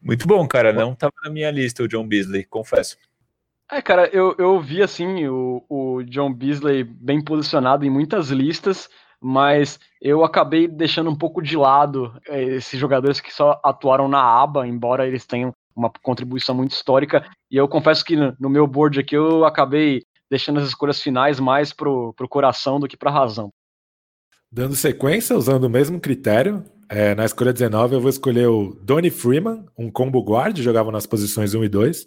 Muito 0.01 0.27
bom, 0.27 0.47
cara. 0.47 0.71
Não 0.71 0.93
estava 0.93 1.13
na 1.23 1.31
minha 1.31 1.49
lista 1.49 1.81
o 1.81 1.87
John 1.87 2.07
Beasley, 2.07 2.43
confesso. 2.43 2.97
É, 3.71 3.81
cara, 3.81 4.07
eu, 4.13 4.35
eu 4.37 4.59
vi 4.59 4.83
assim 4.83 5.27
o, 5.27 5.63
o 5.67 6.03
John 6.03 6.31
Beasley 6.31 6.83
bem 6.83 7.23
posicionado 7.23 7.85
em 7.85 7.89
muitas 7.89 8.29
listas, 8.29 8.89
mas 9.19 9.79
eu 10.01 10.23
acabei 10.23 10.67
deixando 10.67 11.09
um 11.09 11.15
pouco 11.15 11.41
de 11.41 11.57
lado 11.57 12.13
é, 12.27 12.43
esses 12.43 12.79
jogadores 12.79 13.19
que 13.19 13.33
só 13.33 13.59
atuaram 13.63 14.07
na 14.07 14.21
aba, 14.21 14.67
embora 14.67 15.07
eles 15.07 15.25
tenham 15.25 15.53
uma 15.75 15.89
contribuição 16.03 16.53
muito 16.53 16.73
histórica. 16.73 17.25
E 17.49 17.57
eu 17.57 17.67
confesso 17.67 18.05
que 18.05 18.15
no, 18.15 18.35
no 18.39 18.49
meu 18.49 18.67
board 18.67 18.99
aqui 18.99 19.15
eu 19.15 19.45
acabei 19.45 20.03
deixando 20.29 20.59
as 20.59 20.67
escolhas 20.67 21.01
finais 21.01 21.39
mais 21.39 21.71
pro, 21.73 22.13
pro 22.13 22.29
coração 22.29 22.79
do 22.79 22.87
que 22.87 22.97
pra 22.97 23.09
razão. 23.09 23.49
Dando 24.51 24.75
sequência, 24.75 25.35
usando 25.35 25.63
o 25.63 25.69
mesmo 25.69 25.99
critério, 25.99 26.63
é, 26.95 27.15
na 27.15 27.25
escolha 27.25 27.51
19 27.51 27.95
eu 27.95 27.99
vou 27.99 28.09
escolher 28.09 28.47
o 28.47 28.77
Donnie 28.79 29.09
Freeman, 29.09 29.65
um 29.75 29.89
combo 29.89 30.21
guard, 30.21 30.55
jogava 30.59 30.91
nas 30.91 31.07
posições 31.07 31.55
1 31.55 31.63
e 31.63 31.67
2. 31.67 32.05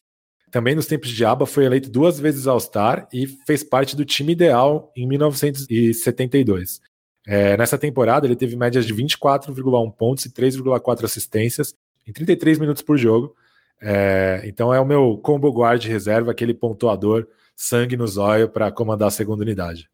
Também 0.53 0.77
nos 0.77 0.87
tempos 0.87 1.11
de 1.11 1.25
aba 1.25 1.45
foi 1.45 1.65
eleito 1.65 1.91
duas 1.91 2.21
vezes 2.21 2.47
All-Star 2.47 3.09
e 3.13 3.27
fez 3.27 3.65
parte 3.65 3.97
do 3.97 4.05
time 4.05 4.31
ideal 4.31 4.93
em 4.97 5.05
1972. 5.09 6.81
É, 7.27 7.57
nessa 7.57 7.77
temporada 7.77 8.29
ele 8.29 8.37
teve 8.37 8.55
médias 8.55 8.87
de 8.87 8.95
24,1 8.95 9.93
pontos 9.93 10.25
e 10.25 10.31
3,4 10.31 11.05
assistências 11.05 11.75
em 12.07 12.13
33 12.13 12.61
minutos 12.61 12.81
por 12.81 12.97
jogo. 12.97 13.35
É, 13.83 14.43
então 14.45 14.73
é 14.73 14.79
o 14.79 14.87
meu 14.87 15.19
combo 15.19 15.51
guard 15.51 15.85
reserva, 15.85 16.31
aquele 16.31 16.55
pontuador, 16.55 17.27
sangue 17.57 17.97
no 17.97 18.07
zóio 18.07 18.49
para 18.49 18.71
comandar 18.71 19.09
a 19.09 19.11
segunda 19.11 19.43
unidade. 19.43 19.91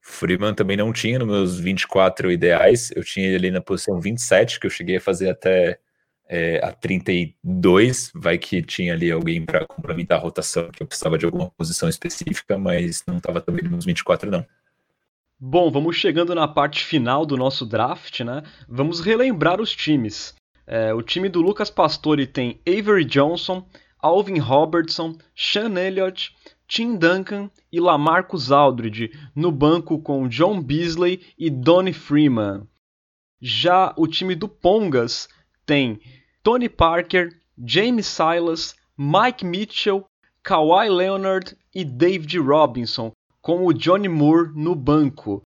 Freeman 0.00 0.54
também 0.54 0.76
não 0.76 0.92
tinha 0.92 1.18
nos 1.18 1.28
meus 1.28 1.60
24 1.60 2.32
ideais, 2.32 2.90
eu 2.96 3.04
tinha 3.04 3.26
ele 3.26 3.36
ali 3.36 3.50
na 3.50 3.60
posição 3.60 4.00
27, 4.00 4.58
que 4.58 4.66
eu 4.66 4.70
cheguei 4.70 4.96
a 4.96 5.00
fazer 5.00 5.30
até 5.30 5.78
é, 6.28 6.64
a 6.64 6.72
32, 6.72 8.12
vai 8.14 8.38
que 8.38 8.62
tinha 8.62 8.94
ali 8.94 9.10
alguém 9.10 9.44
para 9.44 9.66
complementar 9.66 10.18
a 10.18 10.22
rotação, 10.22 10.70
que 10.70 10.82
eu 10.82 10.86
precisava 10.86 11.18
de 11.18 11.26
alguma 11.26 11.50
posição 11.50 11.88
específica, 11.88 12.56
mas 12.56 13.02
não 13.06 13.18
estava 13.18 13.40
também 13.40 13.64
nos 13.64 13.84
24 13.84 14.30
não. 14.30 14.46
Bom, 15.38 15.70
vamos 15.70 15.96
chegando 15.96 16.34
na 16.34 16.46
parte 16.46 16.84
final 16.84 17.26
do 17.26 17.36
nosso 17.36 17.66
draft, 17.66 18.20
né? 18.20 18.42
Vamos 18.68 19.00
relembrar 19.00 19.60
os 19.60 19.74
times. 19.74 20.34
É, 20.66 20.94
o 20.94 21.02
time 21.02 21.28
do 21.28 21.40
Lucas 21.40 21.70
Pastore 21.70 22.26
tem 22.26 22.60
Avery 22.68 23.04
Johnson, 23.04 23.66
Alvin 23.98 24.38
Robertson, 24.38 25.16
Sean 25.34 25.74
Elliott, 25.76 26.32
Tim 26.70 26.96
Duncan 26.96 27.50
e 27.72 27.80
Lamarcus 27.80 28.52
Aldridge 28.52 29.10
no 29.34 29.50
banco 29.50 29.98
com 29.98 30.28
John 30.28 30.62
Beasley 30.62 31.20
e 31.36 31.50
Donnie 31.50 31.92
Freeman. 31.92 32.62
Já 33.42 33.92
o 33.96 34.06
time 34.06 34.36
do 34.36 34.48
Pongas 34.48 35.28
tem 35.66 36.00
Tony 36.44 36.68
Parker, 36.68 37.36
James 37.66 38.06
Silas, 38.06 38.76
Mike 38.96 39.44
Mitchell, 39.44 40.04
Kawhi 40.44 40.88
Leonard 40.88 41.56
e 41.74 41.84
David 41.84 42.38
Robinson, 42.38 43.10
com 43.42 43.66
o 43.66 43.72
Johnny 43.72 44.08
Moore 44.08 44.52
no 44.54 44.76
banco. 44.76 45.42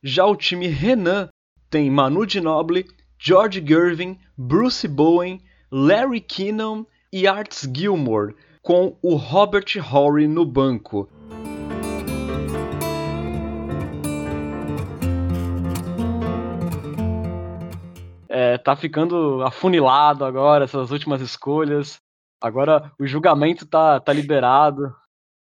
Já 0.00 0.24
o 0.24 0.36
time 0.36 0.68
Renan 0.68 1.28
tem 1.68 1.90
Manu 1.90 2.28
Ginobili, 2.28 2.86
George 3.18 3.60
Gervin, 3.66 4.16
Bruce 4.38 4.86
Bowen, 4.86 5.42
Larry 5.68 6.20
Kinnon 6.20 6.86
e 7.12 7.26
Arts 7.26 7.68
Gilmore, 7.76 8.36
com 8.62 8.96
o 9.02 9.14
Robert 9.14 9.66
Horry 9.92 10.26
no 10.26 10.44
banco. 10.44 11.08
É, 18.28 18.58
tá 18.58 18.76
ficando 18.76 19.42
afunilado 19.42 20.24
agora 20.24 20.64
essas 20.64 20.90
últimas 20.90 21.20
escolhas. 21.20 22.00
Agora 22.40 22.90
o 22.98 23.06
julgamento 23.06 23.66
tá, 23.66 24.00
tá 24.00 24.12
liberado. 24.12 24.94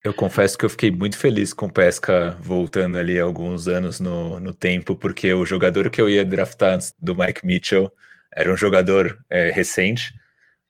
Eu 0.03 0.13
confesso 0.13 0.59
que 0.59 0.65
eu 0.65 0.71
fiquei 0.71 0.91
muito 0.91 1.17
feliz 1.17 1.53
com 1.53 1.67
o 1.67 1.73
Pesca 1.73 2.37
voltando 2.41 2.99
ali 2.99 3.21
alguns 3.21 3.69
anos 3.69 4.01
no, 4.01 4.41
no 4.41 4.53
tempo, 4.53 4.97
porque 4.97 5.33
o 5.33 5.47
jogador 5.47 5.89
que 5.91 6.01
eu 6.01 6.09
ia 6.09 6.25
draftar 6.25 6.75
antes 6.75 6.93
do 6.99 7.15
Mike 7.15 7.47
Mitchell 7.47 7.93
era 8.35 8.53
um 8.53 8.57
jogador 8.57 9.17
é, 9.31 9.51
recente, 9.51 10.13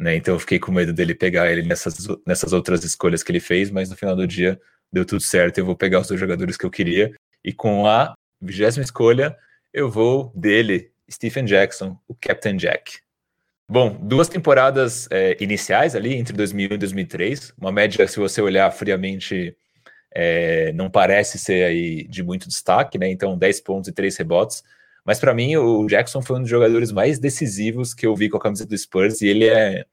né? 0.02 0.16
Então 0.16 0.34
eu 0.34 0.40
fiquei 0.40 0.58
com 0.58 0.72
medo 0.72 0.92
dele 0.92 1.14
pegar 1.14 1.50
ele 1.50 1.62
nessas, 1.62 2.06
nessas 2.26 2.52
outras 2.52 2.82
escolhas 2.82 3.22
que 3.22 3.30
ele 3.30 3.40
fez, 3.40 3.70
mas 3.70 3.88
no 3.88 3.96
final 3.96 4.16
do 4.16 4.26
dia 4.26 4.60
deu 4.92 5.04
tudo 5.04 5.22
certo. 5.22 5.58
Eu 5.58 5.64
vou 5.64 5.76
pegar 5.76 6.00
os 6.00 6.08
dois 6.08 6.18
jogadores 6.18 6.56
que 6.56 6.66
eu 6.66 6.70
queria. 6.70 7.14
E 7.44 7.52
com 7.52 7.86
a 7.86 8.12
vigésima 8.40 8.84
escolha, 8.84 9.36
eu 9.72 9.88
vou 9.88 10.32
dele, 10.34 10.90
Stephen 11.10 11.44
Jackson, 11.44 11.96
o 12.08 12.14
Captain 12.14 12.56
Jack. 12.56 12.98
Bom, 13.68 13.96
duas 14.02 14.28
temporadas 14.28 15.08
é, 15.10 15.36
iniciais 15.40 15.94
ali, 15.94 16.14
entre 16.14 16.36
2001 16.36 16.74
e 16.74 16.78
2003. 16.78 17.54
Uma 17.58 17.72
média, 17.72 18.06
se 18.06 18.18
você 18.18 18.42
olhar 18.42 18.70
friamente, 18.72 19.56
é, 20.14 20.72
não 20.72 20.90
parece 20.90 21.38
ser 21.38 21.64
aí 21.64 22.06
de 22.08 22.22
muito 22.22 22.48
destaque, 22.48 22.98
né? 22.98 23.08
Então, 23.08 23.38
10 23.38 23.60
pontos 23.60 23.88
e 23.88 23.92
3 23.92 24.16
rebotes. 24.16 24.62
Mas 25.04 25.18
para 25.18 25.32
mim, 25.32 25.56
o 25.56 25.86
Jackson 25.86 26.20
foi 26.22 26.36
um 26.36 26.40
dos 26.40 26.50
jogadores 26.50 26.92
mais 26.92 27.18
decisivos 27.18 27.94
que 27.94 28.06
eu 28.06 28.14
vi 28.14 28.28
com 28.28 28.36
a 28.36 28.40
camisa 28.40 28.66
do 28.66 28.76
Spurs 28.76 29.20
e 29.22 29.28
ele 29.28 29.46
é 29.48 29.84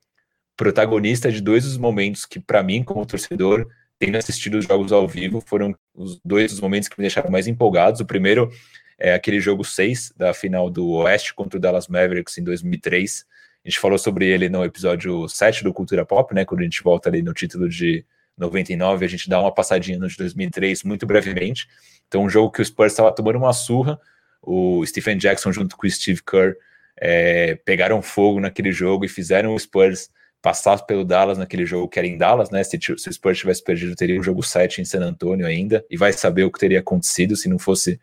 protagonista 0.59 1.31
de 1.31 1.39
dois 1.39 1.63
dos 1.63 1.77
momentos 1.77 2.25
que, 2.25 2.37
para 2.37 2.61
mim, 2.61 2.83
como 2.83 3.05
torcedor, 3.05 3.65
tendo 3.97 4.17
assistido 4.17 4.57
os 4.57 4.65
jogos 4.65 4.91
ao 4.91 5.07
vivo, 5.07 5.39
foram 5.39 5.73
os 5.95 6.19
dois 6.23 6.51
dos 6.51 6.59
momentos 6.59 6.89
que 6.89 6.99
me 6.99 7.03
deixaram 7.03 7.31
mais 7.31 7.47
empolgados. 7.47 8.01
O 8.01 8.05
primeiro 8.05 8.51
é 8.99 9.13
aquele 9.13 9.39
jogo 9.39 9.63
6 9.63 10.11
da 10.17 10.33
final 10.33 10.69
do 10.69 10.89
Oeste 10.89 11.33
contra 11.33 11.57
o 11.57 11.61
Dallas 11.61 11.87
Mavericks 11.87 12.37
em 12.37 12.43
2003. 12.43 13.25
A 13.63 13.69
gente 13.69 13.79
falou 13.79 13.97
sobre 13.97 14.27
ele 14.27 14.49
no 14.49 14.65
episódio 14.65 15.29
7 15.29 15.63
do 15.63 15.73
Cultura 15.73 16.05
Pop, 16.05 16.35
né? 16.35 16.43
Quando 16.43 16.59
a 16.59 16.65
gente 16.65 16.83
volta 16.83 17.07
ali 17.07 17.21
no 17.21 17.33
título 17.33 17.69
de 17.69 18.05
99, 18.37 19.05
a 19.05 19.07
gente 19.07 19.29
dá 19.29 19.39
uma 19.39 19.53
passadinha 19.53 19.97
no 19.97 20.09
de 20.09 20.17
2003 20.17 20.83
muito 20.83 21.05
brevemente. 21.05 21.69
Então, 22.09 22.23
um 22.23 22.29
jogo 22.29 22.51
que 22.51 22.61
o 22.61 22.65
Spurs 22.65 22.91
estava 22.91 23.13
tomando 23.13 23.37
uma 23.37 23.53
surra, 23.53 23.97
o 24.41 24.85
Stephen 24.85 25.17
Jackson 25.17 25.53
junto 25.53 25.77
com 25.77 25.87
o 25.87 25.89
Steve 25.89 26.21
Kerr 26.21 26.57
é, 26.97 27.55
pegaram 27.63 28.01
fogo 28.01 28.41
naquele 28.41 28.73
jogo 28.73 29.05
e 29.05 29.07
fizeram 29.07 29.55
o 29.55 29.59
Spurs 29.59 30.09
passar 30.41 30.85
pelo 30.85 31.03
Dallas 31.03 31.37
naquele 31.37 31.65
jogo 31.65 31.87
que 31.87 31.99
era 31.99 32.07
em 32.07 32.17
Dallas, 32.17 32.49
né? 32.49 32.63
Se, 32.63 32.79
se 32.79 33.09
o 33.09 33.13
Spurs 33.13 33.37
tivesse 33.37 33.63
perdido, 33.63 33.95
teria 33.95 34.19
um 34.19 34.23
jogo 34.23 34.41
7 34.41 34.81
em 34.81 34.85
San 34.85 35.01
Antonio 35.01 35.45
ainda, 35.45 35.85
e 35.89 35.97
vai 35.97 36.13
saber 36.13 36.43
o 36.43 36.51
que 36.51 36.59
teria 36.59 36.79
acontecido 36.79 37.35
se 37.35 37.49
não 37.49 37.59
fosse 37.59 37.99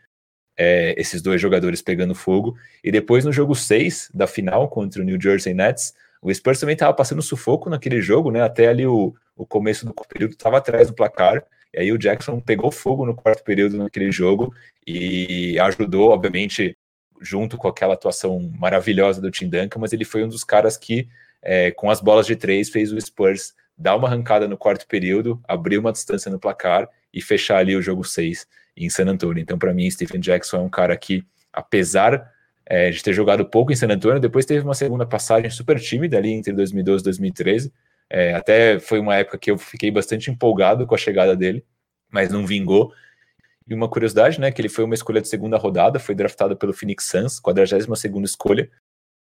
é, 0.56 0.94
esses 0.98 1.22
dois 1.22 1.40
jogadores 1.40 1.82
pegando 1.82 2.14
fogo. 2.14 2.56
E 2.82 2.90
depois 2.90 3.24
no 3.24 3.32
jogo 3.32 3.54
6 3.54 4.10
da 4.14 4.26
final 4.26 4.68
contra 4.68 5.00
o 5.00 5.04
New 5.04 5.20
Jersey 5.20 5.54
Nets, 5.54 5.94
o 6.20 6.32
Spurs 6.32 6.60
também 6.60 6.74
estava 6.74 6.92
passando 6.94 7.22
sufoco 7.22 7.70
naquele 7.70 8.00
jogo, 8.00 8.30
né? 8.30 8.42
Até 8.42 8.68
ali 8.68 8.86
o, 8.86 9.14
o 9.36 9.46
começo 9.46 9.86
do 9.86 9.94
período 10.08 10.32
estava 10.32 10.58
atrás 10.58 10.88
do 10.88 10.94
placar. 10.94 11.44
E 11.72 11.80
aí 11.80 11.92
o 11.92 11.98
Jackson 11.98 12.40
pegou 12.40 12.70
fogo 12.70 13.04
no 13.04 13.14
quarto 13.14 13.44
período 13.44 13.76
naquele 13.76 14.10
jogo 14.10 14.54
e 14.86 15.58
ajudou, 15.60 16.10
obviamente, 16.10 16.76
junto 17.20 17.56
com 17.56 17.68
aquela 17.68 17.94
atuação 17.94 18.50
maravilhosa 18.58 19.20
do 19.20 19.30
Tim 19.30 19.48
Duncan, 19.48 19.78
mas 19.78 19.92
ele 19.92 20.04
foi 20.04 20.24
um 20.24 20.28
dos 20.28 20.44
caras 20.44 20.76
que, 20.76 21.08
é, 21.48 21.70
com 21.70 21.88
as 21.88 22.00
bolas 22.00 22.26
de 22.26 22.34
três, 22.34 22.68
fez 22.68 22.92
o 22.92 23.00
Spurs 23.00 23.54
dar 23.78 23.94
uma 23.94 24.08
arrancada 24.08 24.48
no 24.48 24.58
quarto 24.58 24.84
período, 24.88 25.40
abrir 25.46 25.78
uma 25.78 25.92
distância 25.92 26.28
no 26.28 26.40
placar 26.40 26.88
e 27.14 27.22
fechar 27.22 27.58
ali 27.58 27.76
o 27.76 27.80
jogo 27.80 28.02
6 28.02 28.48
em 28.76 28.90
San 28.90 29.06
Antonio. 29.06 29.40
Então, 29.40 29.56
para 29.56 29.72
mim, 29.72 29.88
Stephen 29.88 30.20
Jackson 30.20 30.56
é 30.56 30.60
um 30.60 30.68
cara 30.68 30.96
que, 30.96 31.24
apesar 31.52 32.32
é, 32.66 32.90
de 32.90 33.00
ter 33.00 33.12
jogado 33.12 33.44
pouco 33.48 33.72
em 33.72 33.76
San 33.76 33.86
Antonio, 33.86 34.18
depois 34.18 34.44
teve 34.44 34.64
uma 34.64 34.74
segunda 34.74 35.06
passagem 35.06 35.48
super 35.48 35.78
tímida 35.78 36.18
ali 36.18 36.32
entre 36.32 36.52
2012 36.52 37.02
e 37.02 37.04
2013, 37.04 37.72
é, 38.10 38.34
até 38.34 38.80
foi 38.80 38.98
uma 38.98 39.14
época 39.14 39.38
que 39.38 39.50
eu 39.50 39.56
fiquei 39.56 39.90
bastante 39.90 40.32
empolgado 40.32 40.84
com 40.84 40.96
a 40.96 40.98
chegada 40.98 41.36
dele, 41.36 41.64
mas 42.10 42.28
não 42.28 42.44
vingou. 42.44 42.92
E 43.68 43.74
uma 43.74 43.88
curiosidade, 43.88 44.40
né, 44.40 44.50
que 44.50 44.60
ele 44.60 44.68
foi 44.68 44.84
uma 44.84 44.94
escolha 44.94 45.20
de 45.20 45.28
segunda 45.28 45.56
rodada, 45.56 46.00
foi 46.00 46.14
draftado 46.14 46.56
pelo 46.56 46.72
Phoenix 46.72 47.04
Suns, 47.04 47.38
42 47.38 48.00
segunda 48.00 48.26
escolha, 48.26 48.68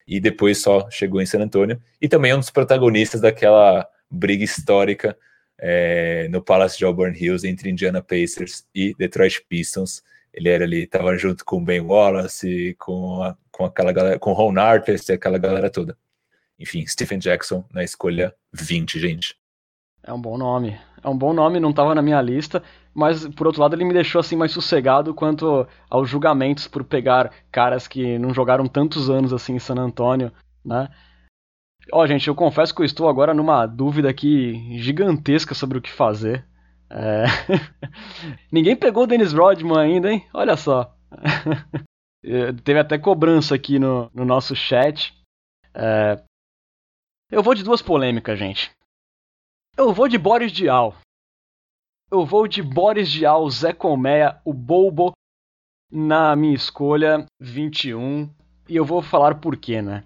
e 0.08 0.20
depois 0.20 0.62
só 0.62 0.89
chegou 0.89 1.22
em 1.22 1.26
San 1.26 1.41
Antonio. 1.41 1.82
E 2.01 2.08
também 2.08 2.32
é 2.32 2.36
um 2.36 2.39
dos 2.39 2.49
protagonistas 2.49 3.22
daquela 3.22 3.88
briga 4.10 4.43
histórica 4.43 5.18
é, 5.60 6.28
no 6.30 6.41
Palace 6.41 6.78
de 6.78 6.86
Auburn 6.86 7.18
Hills 7.18 7.47
entre 7.47 7.70
Indiana 7.70 8.01
Pacers 8.01 8.66
e 8.74 8.93
Detroit 8.97 9.45
Pistons. 9.47 10.04
Ele 10.34 10.49
era 10.49 10.64
ali, 10.64 10.84
estava 10.84 11.16
junto 11.18 11.45
com 11.45 11.64
Ben 11.64 11.82
Wallace, 11.82 12.76
com, 12.80 13.22
a, 13.24 13.38
com 13.51 13.66
aquela 13.66 13.91
galera, 13.91 14.20
com 14.20 14.34
Ron 14.34 14.60
Artest 14.60 15.10
e 15.10 15.14
aquela 15.14 15.38
galera 15.38 15.70
toda. 15.70 15.97
Enfim, 16.60 16.86
Stephen 16.86 17.20
Jackson 17.20 17.64
na 17.72 17.84
escolha 17.84 18.34
20, 18.51 18.99
gente. 18.99 19.36
É 20.04 20.12
um 20.12 20.20
bom 20.20 20.38
nome. 20.38 20.78
É 21.04 21.10
um 21.10 21.18
bom 21.18 21.34
nome, 21.34 21.60
não 21.60 21.70
estava 21.70 21.93
na 21.93 22.01
minha 22.01 22.22
lista, 22.22 22.64
mas 22.94 23.28
por 23.28 23.48
outro 23.48 23.62
lado 23.62 23.76
ele 23.76 23.86
me 23.86 23.94
deixou 23.94 24.20
assim 24.20 24.36
mais 24.36 24.52
sossegado 24.52 25.14
quanto 25.14 25.68
aos 25.89 26.10
julgamentos 26.10 26.68
por 26.68 26.84
pegar 26.84 27.32
caras 27.52 27.88
que 27.88 28.18
não 28.20 28.34
jogaram 28.34 28.68
tantos 28.68 29.10
anos 29.10 29.34
assim 29.34 29.56
em 29.56 29.60
San 29.60 29.76
Antônio, 29.76 30.32
né? 30.64 30.89
Ó, 31.91 32.06
gente, 32.08 32.28
eu 32.28 32.36
confesso 32.36 32.74
que 32.74 32.82
eu 32.82 32.86
estou 32.86 33.10
agora 33.10 33.34
numa 33.34 33.66
dúvida 33.66 34.10
aqui 34.10 34.78
gigantesca 34.80 35.54
sobre 35.54 35.78
o 35.78 35.82
que 35.82 35.91
fazer. 35.91 36.46
É... 36.89 37.26
Ninguém 38.52 38.76
pegou 38.76 39.04
o 39.04 39.08
Dennis 39.08 39.34
Rodman 39.34 39.80
ainda, 39.80 40.12
hein? 40.12 40.26
Olha 40.34 40.56
só. 40.56 40.96
Teve 42.64 42.80
até 42.80 42.98
cobrança 42.98 43.54
aqui 43.54 43.80
no, 43.80 44.10
no 44.14 44.24
nosso 44.24 44.56
chat. 44.56 45.14
É... 45.74 46.22
Eu 47.30 47.44
vou 47.44 47.54
de 47.54 47.64
duas 47.64 47.82
polêmicas, 47.82 48.39
gente. 48.39 48.72
Eu 49.76 49.91
vou 49.91 50.08
de 50.08 50.18
Boris 50.18 50.52
Dial. 50.52 50.96
Eu 52.14 52.28
vou 52.28 52.47
de 52.47 52.61
Boris 52.61 53.09
Dial, 53.09 53.49
Zé 53.49 53.74
Colmeia, 53.74 54.39
o 54.45 54.53
Bobo, 54.53 55.14
na 55.91 56.36
minha 56.36 56.53
escolha 56.53 57.26
21. 57.39 58.30
E 58.70 58.76
eu 58.76 58.86
vou 58.86 59.01
falar 59.01 59.39
por 59.39 59.57
quê, 59.57 59.82
né? 59.82 60.03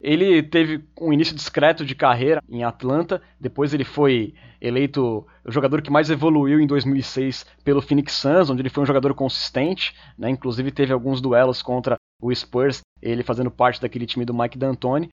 Ele 0.00 0.42
teve 0.42 0.84
um 1.00 1.12
início 1.12 1.36
discreto 1.36 1.86
de 1.86 1.94
carreira 1.94 2.42
em 2.48 2.64
Atlanta, 2.64 3.22
depois 3.38 3.72
ele 3.72 3.84
foi 3.84 4.34
eleito 4.60 5.24
o 5.44 5.52
jogador 5.52 5.80
que 5.80 5.92
mais 5.92 6.10
evoluiu 6.10 6.58
em 6.58 6.66
2006 6.66 7.46
pelo 7.62 7.80
Phoenix 7.80 8.14
Suns, 8.14 8.50
onde 8.50 8.60
ele 8.60 8.68
foi 8.68 8.82
um 8.82 8.86
jogador 8.86 9.14
consistente, 9.14 9.94
né? 10.18 10.28
inclusive 10.28 10.72
teve 10.72 10.92
alguns 10.92 11.20
duelos 11.20 11.62
contra 11.62 11.94
o 12.20 12.34
Spurs, 12.34 12.80
ele 13.00 13.22
fazendo 13.22 13.50
parte 13.50 13.80
daquele 13.80 14.06
time 14.06 14.24
do 14.24 14.34
Mike 14.34 14.58
D'Antoni. 14.58 15.08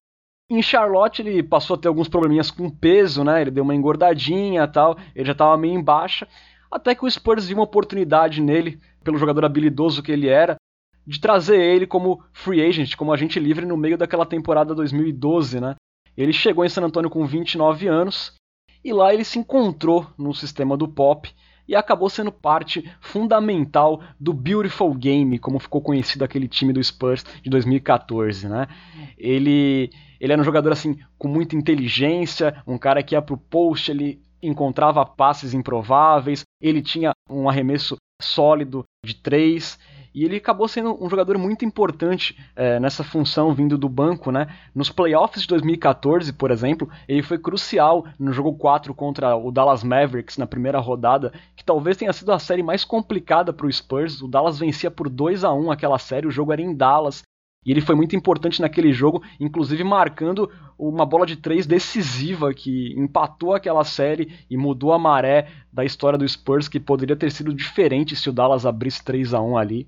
Em 0.50 0.62
Charlotte 0.62 1.22
ele 1.22 1.41
passou 1.41 1.76
a 1.76 1.80
ter 1.80 1.88
alguns 1.88 2.08
probleminhas 2.08 2.52
com 2.52 2.70
peso, 2.70 3.24
né? 3.24 3.41
Ele 3.41 3.52
deu 3.52 3.64
uma 3.64 3.74
engordadinha 3.74 4.68
tal, 4.68 4.98
ele 5.16 5.26
já 5.26 5.32
estava 5.32 5.58
meio 5.58 5.74
em 5.74 5.84
baixa, 5.84 6.28
até 6.72 6.93
que 6.93 7.04
o 7.04 7.10
Spurs 7.10 7.48
viu 7.48 7.58
uma 7.58 7.64
oportunidade 7.64 8.41
nele, 8.41 8.80
pelo 9.04 9.18
jogador 9.18 9.43
habilidoso 9.46 10.04
que 10.04 10.12
ele 10.12 10.28
era, 10.28 10.56
de 11.06 11.20
trazer 11.20 11.60
ele 11.60 11.88
como 11.88 12.24
free 12.32 12.62
agent, 12.62 12.96
como 12.96 13.14
agente 13.14 13.39
livre 13.39 13.66
no 13.66 13.78
meio 13.78 13.98
daquela 13.98 14.26
temporada 14.26 14.76
2012, 14.76 15.60
né? 15.60 15.76
Ele 16.16 16.32
chegou 16.32 16.64
em 16.64 16.70
San 16.70 16.84
Antonio 16.84 17.10
com 17.10 17.26
29 17.26 17.88
anos 17.88 18.34
e 18.84 18.93
lá 18.93 19.14
ele 19.14 19.24
se 19.24 19.39
encontrou 19.39 20.08
no 20.18 20.34
sistema 20.34 20.78
do 20.78 20.88
pop 20.88 21.32
e 21.68 21.76
acabou 21.76 22.10
sendo 22.10 22.32
parte 22.32 22.88
fundamental 23.02 24.02
do 24.20 24.32
Beautiful 24.32 24.93
Game, 24.93 25.39
como 25.39 25.60
ficou 25.60 25.82
conhecido 25.82 26.24
aquele 26.24 26.48
time 26.48 26.72
do 26.72 26.84
Spurs 26.84 27.26
de 27.41 27.50
2014, 27.50 28.48
né? 28.48 28.68
Ele 29.18 29.89
ele 30.26 30.34
era 30.34 30.41
um 30.41 30.45
jogador 30.45 30.71
assim 30.71 30.97
com 31.17 31.28
muita 31.28 31.55
inteligência, 31.55 32.61
um 32.65 32.78
cara 32.78 33.03
que 33.03 33.15
ia 33.15 33.21
pro 33.21 33.38
post, 33.38 33.91
ele 33.91 34.21
encontrava 34.41 35.05
passes 35.05 35.53
improváveis, 35.53 36.43
ele 36.61 36.82
tinha 36.82 37.11
um 37.30 37.49
arremesso 37.49 37.95
sólido 38.21 38.84
de 39.05 39.15
três 39.15 39.78
e 40.15 40.23
ele 40.23 40.38
acabou 40.38 40.67
sendo 40.67 40.97
um 41.03 41.09
jogador 41.09 41.38
muito 41.38 41.65
importante 41.65 42.38
é, 42.55 42.80
nessa 42.80 43.03
função 43.03 43.53
vindo 43.53 43.78
do 43.78 43.89
banco, 43.89 44.32
né? 44.32 44.47
Nos 44.73 44.89
playoffs 44.89 45.41
de 45.41 45.47
2014, 45.49 46.32
por 46.32 46.51
exemplo, 46.51 46.89
ele 47.05 47.21
foi 47.21 47.38
crucial 47.38 48.05
no 48.17 48.32
jogo 48.32 48.53
4 48.53 48.93
contra 48.93 49.36
o 49.36 49.51
Dallas 49.51 49.84
Mavericks 49.84 50.38
na 50.38 50.47
primeira 50.47 50.80
rodada, 50.80 51.34
que 51.53 51.65
talvez 51.65 51.97
tenha 51.97 52.13
sido 52.13 52.32
a 52.32 52.39
série 52.39 52.63
mais 52.63 52.86
complicada 52.86 53.51
para 53.51 53.67
o 53.67 53.71
Spurs. 53.71 54.21
O 54.21 54.28
Dallas 54.30 54.57
vencia 54.57 54.89
por 54.89 55.09
2 55.09 55.43
a 55.43 55.53
1 55.53 55.69
aquela 55.69 55.99
série, 55.99 56.28
o 56.28 56.32
jogo 56.32 56.53
era 56.53 56.61
em 56.61 56.73
Dallas. 56.73 57.21
E 57.66 57.72
ele 57.72 57.82
foi 57.82 57.95
muito 57.95 58.16
importante 58.16 58.61
naquele 58.61 58.93
jogo, 58.93 59.24
inclusive 59.39 59.84
marcando 59.84 60.51
uma 60.78 61.05
bola 61.05 61.26
de 61.26 61.36
três 61.36 61.66
decisiva 61.66 62.53
que 62.53 62.93
empatou 62.95 63.53
aquela 63.53 63.84
série 63.84 64.32
e 64.49 64.55
mudou 64.55 64.93
a 64.93 64.99
maré 64.99 65.47
da 65.74 65.84
história 65.84 66.18
do 66.18 66.28
Spurs, 66.28 66.68
que 66.68 66.80
poderia 66.80 67.16
ter 67.16 67.32
sido 67.32 67.53
diferente 67.53 68.16
se 68.16 68.30
o 68.30 68.34
Dallas 68.34 68.66
abrisse 68.66 69.03
3 69.03 69.34
a 69.34 69.41
1 69.41 69.57
ali. 69.57 69.88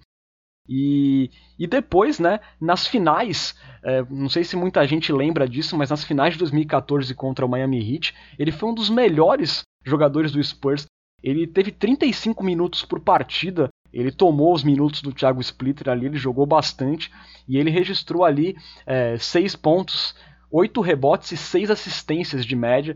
E, 0.67 1.29
e 1.57 1.65
depois, 1.65 2.19
né, 2.19 2.39
nas 2.59 2.85
finais, 2.85 3.55
é, 3.83 4.03
não 4.09 4.27
sei 4.27 4.43
se 4.43 4.57
muita 4.57 4.85
gente 4.85 5.13
lembra 5.13 5.47
disso, 5.47 5.77
mas 5.77 5.89
nas 5.89 6.03
finais 6.03 6.33
de 6.33 6.39
2014 6.39 7.13
contra 7.15 7.45
o 7.45 7.49
Miami 7.49 7.79
Heat, 7.79 8.13
ele 8.37 8.51
foi 8.51 8.69
um 8.69 8.73
dos 8.73 8.89
melhores 8.89 9.61
jogadores 9.85 10.31
do 10.31 10.43
Spurs. 10.43 10.85
Ele 11.23 11.47
teve 11.47 11.71
35 11.71 12.43
minutos 12.43 12.83
por 12.83 12.99
partida, 12.99 13.69
ele 13.91 14.11
tomou 14.11 14.53
os 14.53 14.63
minutos 14.63 15.01
do 15.01 15.13
Thiago 15.13 15.41
Splitter 15.41 15.89
ali, 15.89 16.05
ele 16.05 16.17
jogou 16.17 16.45
bastante 16.45 17.11
e 17.47 17.57
ele 17.57 17.69
registrou 17.69 18.23
ali 18.23 18.55
é, 18.85 19.17
6 19.17 19.55
pontos, 19.55 20.15
8 20.51 20.79
rebotes 20.81 21.31
e 21.31 21.37
6 21.37 21.71
assistências 21.71 22.45
de 22.45 22.55
média. 22.55 22.95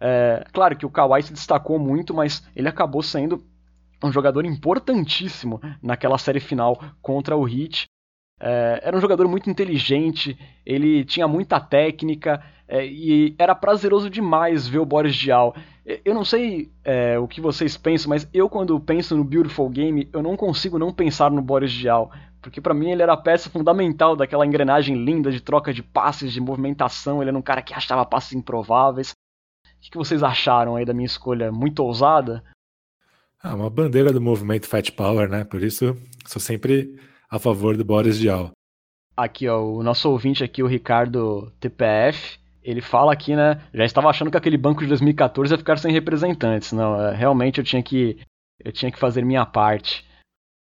É, 0.00 0.44
claro 0.52 0.76
que 0.76 0.86
o 0.86 0.90
Kawhi 0.90 1.22
se 1.22 1.32
destacou 1.32 1.78
muito, 1.78 2.12
mas 2.12 2.46
ele 2.54 2.68
acabou 2.68 3.02
sendo 3.02 3.44
um 4.02 4.12
jogador 4.12 4.44
importantíssimo 4.44 5.60
naquela 5.82 6.18
série 6.18 6.40
final 6.40 6.78
contra 7.00 7.36
o 7.36 7.48
Heat. 7.48 7.86
É, 8.38 8.80
era 8.82 8.96
um 8.96 9.00
jogador 9.00 9.26
muito 9.28 9.48
inteligente, 9.48 10.38
ele 10.64 11.04
tinha 11.04 11.26
muita 11.26 11.58
técnica 11.58 12.42
é, 12.68 12.84
e 12.84 13.34
era 13.38 13.54
prazeroso 13.54 14.10
demais 14.10 14.66
ver 14.66 14.78
o 14.78 14.86
Boris 14.86 15.14
Diaw. 15.14 15.54
Eu 16.04 16.14
não 16.14 16.24
sei 16.24 16.70
é, 16.84 17.18
o 17.18 17.28
que 17.28 17.40
vocês 17.40 17.76
pensam, 17.76 18.10
mas 18.10 18.28
eu 18.34 18.48
quando 18.48 18.78
penso 18.80 19.16
no 19.16 19.24
Beautiful 19.24 19.70
Game, 19.70 20.08
eu 20.12 20.22
não 20.22 20.36
consigo 20.36 20.78
não 20.78 20.92
pensar 20.92 21.30
no 21.30 21.40
Boris 21.40 21.70
Diaw, 21.70 22.10
porque 22.42 22.60
para 22.60 22.74
mim 22.74 22.90
ele 22.90 23.02
era 23.02 23.12
a 23.12 23.16
peça 23.16 23.48
fundamental 23.48 24.16
daquela 24.16 24.44
engrenagem 24.44 25.02
linda 25.04 25.30
de 25.30 25.40
troca 25.40 25.72
de 25.72 25.82
passes, 25.82 26.32
de 26.32 26.40
movimentação, 26.40 27.22
ele 27.22 27.30
era 27.30 27.38
um 27.38 27.42
cara 27.42 27.62
que 27.62 27.72
achava 27.72 28.04
passes 28.04 28.32
improváveis. 28.32 29.12
O 29.78 29.90
que 29.90 29.96
vocês 29.96 30.22
acharam 30.22 30.74
aí 30.74 30.84
da 30.84 30.92
minha 30.92 31.06
escolha? 31.06 31.52
Muito 31.52 31.80
ousada? 31.80 32.42
Ah, 33.40 33.54
uma 33.54 33.70
bandeira 33.70 34.12
do 34.12 34.20
movimento 34.20 34.66
Fat 34.66 34.90
Power, 34.90 35.28
né? 35.28 35.44
Por 35.44 35.62
isso 35.62 35.96
sou 36.26 36.42
sempre 36.42 36.98
a 37.36 37.40
favor 37.40 37.76
do 37.76 37.84
Boris 37.84 38.18
Diaw. 38.18 38.50
Aqui, 39.16 39.48
ó, 39.48 39.62
o 39.62 39.82
nosso 39.82 40.10
ouvinte 40.10 40.44
aqui, 40.44 40.62
o 40.62 40.66
Ricardo 40.66 41.50
TPF, 41.58 42.38
ele 42.62 42.80
fala 42.80 43.12
aqui, 43.12 43.34
né? 43.34 43.62
Já 43.72 43.84
estava 43.84 44.08
achando 44.08 44.30
que 44.30 44.36
aquele 44.36 44.58
banco 44.58 44.80
de 44.80 44.88
2014 44.88 45.54
ia 45.54 45.58
ficar 45.58 45.78
sem 45.78 45.92
representantes. 45.92 46.72
Não, 46.72 47.00
é, 47.00 47.14
realmente 47.14 47.58
eu 47.58 47.64
tinha 47.64 47.82
que 47.82 48.18
eu 48.64 48.72
tinha 48.72 48.90
que 48.90 48.98
fazer 48.98 49.24
minha 49.24 49.46
parte. 49.46 50.04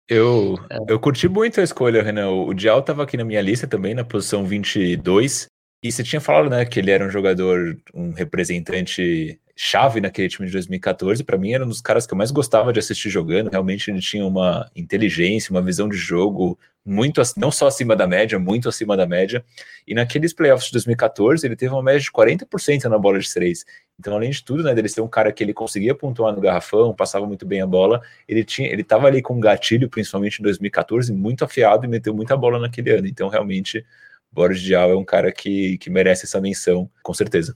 Eu, 0.07 0.55
é. 0.70 0.78
eu 0.88 0.99
curti 0.99 1.28
muito 1.28 1.59
a 1.59 1.64
escolha, 1.64 2.01
Renan. 2.01 2.30
O 2.30 2.53
Dial 2.53 2.80
estava 2.80 3.03
aqui 3.03 3.18
na 3.18 3.26
minha 3.26 3.41
lista 3.41 3.68
também, 3.68 3.93
na 3.93 4.03
posição 4.03 4.45
22. 4.45 5.47
E 5.84 5.91
você 5.91 6.03
tinha 6.03 6.21
falado, 6.21 6.49
né, 6.49 6.63
que 6.63 6.79
ele 6.79 6.91
era 6.91 7.05
um 7.05 7.09
jogador, 7.09 7.75
um 7.93 8.11
representante 8.11 9.39
chave 9.55 9.99
naquele 9.99 10.27
time 10.29 10.45
de 10.47 10.53
2014. 10.53 11.23
Para 11.23 11.38
mim, 11.39 11.53
era 11.53 11.65
um 11.65 11.67
dos 11.67 11.82
caras 11.82 12.05
que 12.05 12.13
eu 12.13 12.17
mais 12.17 12.29
gostava 12.29 12.71
de 12.71 12.79
assistir 12.79 13.09
jogando. 13.09 13.49
Realmente, 13.49 13.89
ele 13.89 13.99
tinha 13.99 14.25
uma 14.25 14.69
inteligência, 14.75 15.51
uma 15.51 15.61
visão 15.61 15.89
de 15.89 15.97
jogo 15.97 16.57
muito, 16.86 17.21
não 17.36 17.51
só 17.51 17.67
acima 17.67 17.95
da 17.95 18.05
média, 18.07 18.38
muito 18.38 18.69
acima 18.69 18.95
da 18.95 19.07
média. 19.07 19.43
E 19.88 19.93
naqueles 19.95 20.34
playoffs 20.34 20.67
de 20.67 20.73
2014, 20.73 21.45
ele 21.45 21.55
teve 21.55 21.73
uma 21.73 21.82
média 21.82 21.99
de 21.99 22.11
40% 22.11 22.86
na 22.86 22.97
bola 22.97 23.19
de 23.19 23.32
três. 23.32 23.65
Então, 23.99 24.15
além 24.15 24.29
de 24.32 24.43
tudo, 24.43 24.63
né, 24.63 24.73
dele 24.75 24.89
ser 24.89 25.01
um 25.01 25.07
cara 25.07 25.32
que 25.32 25.43
ele 25.43 25.53
conseguia 25.53 25.95
pontuar 25.95 26.34
no 26.34 26.41
garrafão, 26.41 26.93
passava 26.93 27.25
muito 27.25 27.45
bem 27.45 27.61
a 27.61 27.67
bola, 27.67 28.01
ele 28.27 28.43
tinha, 28.43 28.67
ele 28.67 28.82
estava 28.82 29.07
ali 29.07 29.21
com 29.21 29.36
um 29.36 29.39
gatilho, 29.39 29.89
principalmente 29.89 30.39
em 30.39 30.43
2014, 30.43 31.11
muito 31.13 31.43
afiado 31.43 31.86
e 31.86 31.88
meteu 31.88 32.13
muita 32.15 32.36
bola 32.38 32.59
naquele 32.59 32.91
ano. 32.91 33.07
Então, 33.07 33.29
realmente, 33.29 33.86
Boris 34.32 34.61
Diaw 34.61 34.91
é 34.91 34.95
um 34.95 35.03
cara 35.03 35.32
que, 35.32 35.77
que 35.77 35.89
merece 35.89 36.25
essa 36.25 36.39
menção, 36.39 36.89
com 37.03 37.13
certeza. 37.13 37.55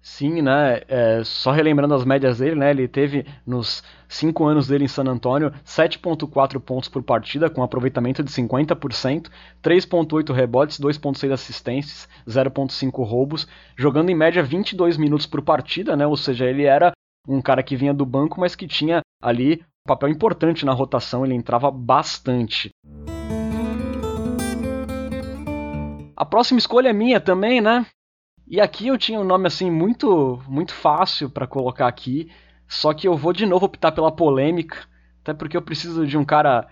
Sim, 0.00 0.42
né? 0.42 0.80
É, 0.88 1.22
só 1.24 1.50
relembrando 1.50 1.92
as 1.92 2.04
médias 2.04 2.38
dele, 2.38 2.54
né? 2.54 2.70
Ele 2.70 2.86
teve 2.86 3.26
nos 3.44 3.82
cinco 4.08 4.46
anos 4.46 4.68
dele 4.68 4.84
em 4.84 4.88
San 4.88 5.04
Antonio 5.04 5.50
7,4 5.66 6.60
pontos 6.60 6.88
por 6.88 7.02
partida, 7.02 7.50
com 7.50 7.62
aproveitamento 7.62 8.22
de 8.22 8.30
50%, 8.30 9.28
3,8 9.62 10.32
rebotes, 10.32 10.78
2,6 10.78 11.32
assistências, 11.32 12.08
0,5 12.26 13.04
roubos, 13.04 13.48
jogando 13.76 14.10
em 14.10 14.14
média 14.14 14.42
22 14.42 14.96
minutos 14.96 15.26
por 15.26 15.42
partida, 15.42 15.96
né? 15.96 16.06
Ou 16.06 16.16
seja, 16.16 16.46
ele 16.46 16.64
era 16.64 16.92
um 17.26 17.42
cara 17.42 17.62
que 17.62 17.76
vinha 17.76 17.92
do 17.92 18.06
banco, 18.06 18.40
mas 18.40 18.54
que 18.54 18.66
tinha 18.66 19.00
ali 19.20 19.62
um 19.84 19.88
papel 19.88 20.08
importante 20.08 20.64
na 20.64 20.72
rotação, 20.72 21.24
ele 21.24 21.34
entrava 21.34 21.70
bastante. 21.70 22.70
A 26.18 26.24
próxima 26.24 26.58
escolha 26.58 26.88
é 26.88 26.92
minha 26.92 27.20
também, 27.20 27.60
né? 27.60 27.86
E 28.44 28.60
aqui 28.60 28.88
eu 28.88 28.98
tinha 28.98 29.20
um 29.20 29.24
nome 29.24 29.46
assim 29.46 29.70
muito 29.70 30.42
muito 30.48 30.74
fácil 30.74 31.30
para 31.30 31.46
colocar 31.46 31.86
aqui, 31.86 32.28
só 32.66 32.92
que 32.92 33.06
eu 33.06 33.16
vou 33.16 33.32
de 33.32 33.46
novo 33.46 33.66
optar 33.66 33.92
pela 33.92 34.10
polêmica, 34.10 34.78
até 35.22 35.32
porque 35.32 35.56
eu 35.56 35.62
preciso 35.62 36.04
de 36.04 36.18
um 36.18 36.24
cara 36.24 36.66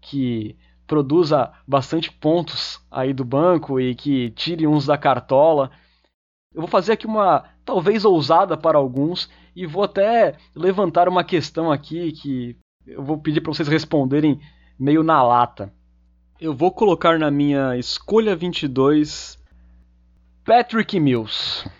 que 0.00 0.56
produza 0.86 1.52
bastante 1.66 2.12
pontos 2.12 2.80
aí 2.88 3.12
do 3.12 3.24
banco 3.24 3.80
e 3.80 3.92
que 3.96 4.30
tire 4.30 4.68
uns 4.68 4.86
da 4.86 4.96
cartola. 4.96 5.72
Eu 6.54 6.60
vou 6.60 6.70
fazer 6.70 6.92
aqui 6.92 7.06
uma 7.08 7.44
talvez 7.64 8.04
ousada 8.04 8.56
para 8.56 8.78
alguns 8.78 9.28
e 9.56 9.66
vou 9.66 9.82
até 9.82 10.36
levantar 10.54 11.08
uma 11.08 11.24
questão 11.24 11.72
aqui 11.72 12.12
que 12.12 12.56
eu 12.86 13.02
vou 13.02 13.18
pedir 13.18 13.40
para 13.40 13.52
vocês 13.52 13.66
responderem 13.66 14.40
meio 14.78 15.02
na 15.02 15.20
lata. 15.24 15.74
Eu 16.42 16.52
vou 16.52 16.72
colocar 16.72 17.20
na 17.20 17.30
minha 17.30 17.76
escolha 17.76 18.34
22 18.34 19.38
Patrick 20.44 20.98
Mills. 20.98 21.70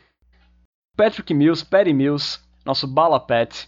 Patrick 0.97 1.35
Mills, 1.35 1.67
Perry 1.67 1.93
Mills, 1.93 2.39
nosso 2.65 2.87
bala 2.87 3.19
Pat. 3.19 3.67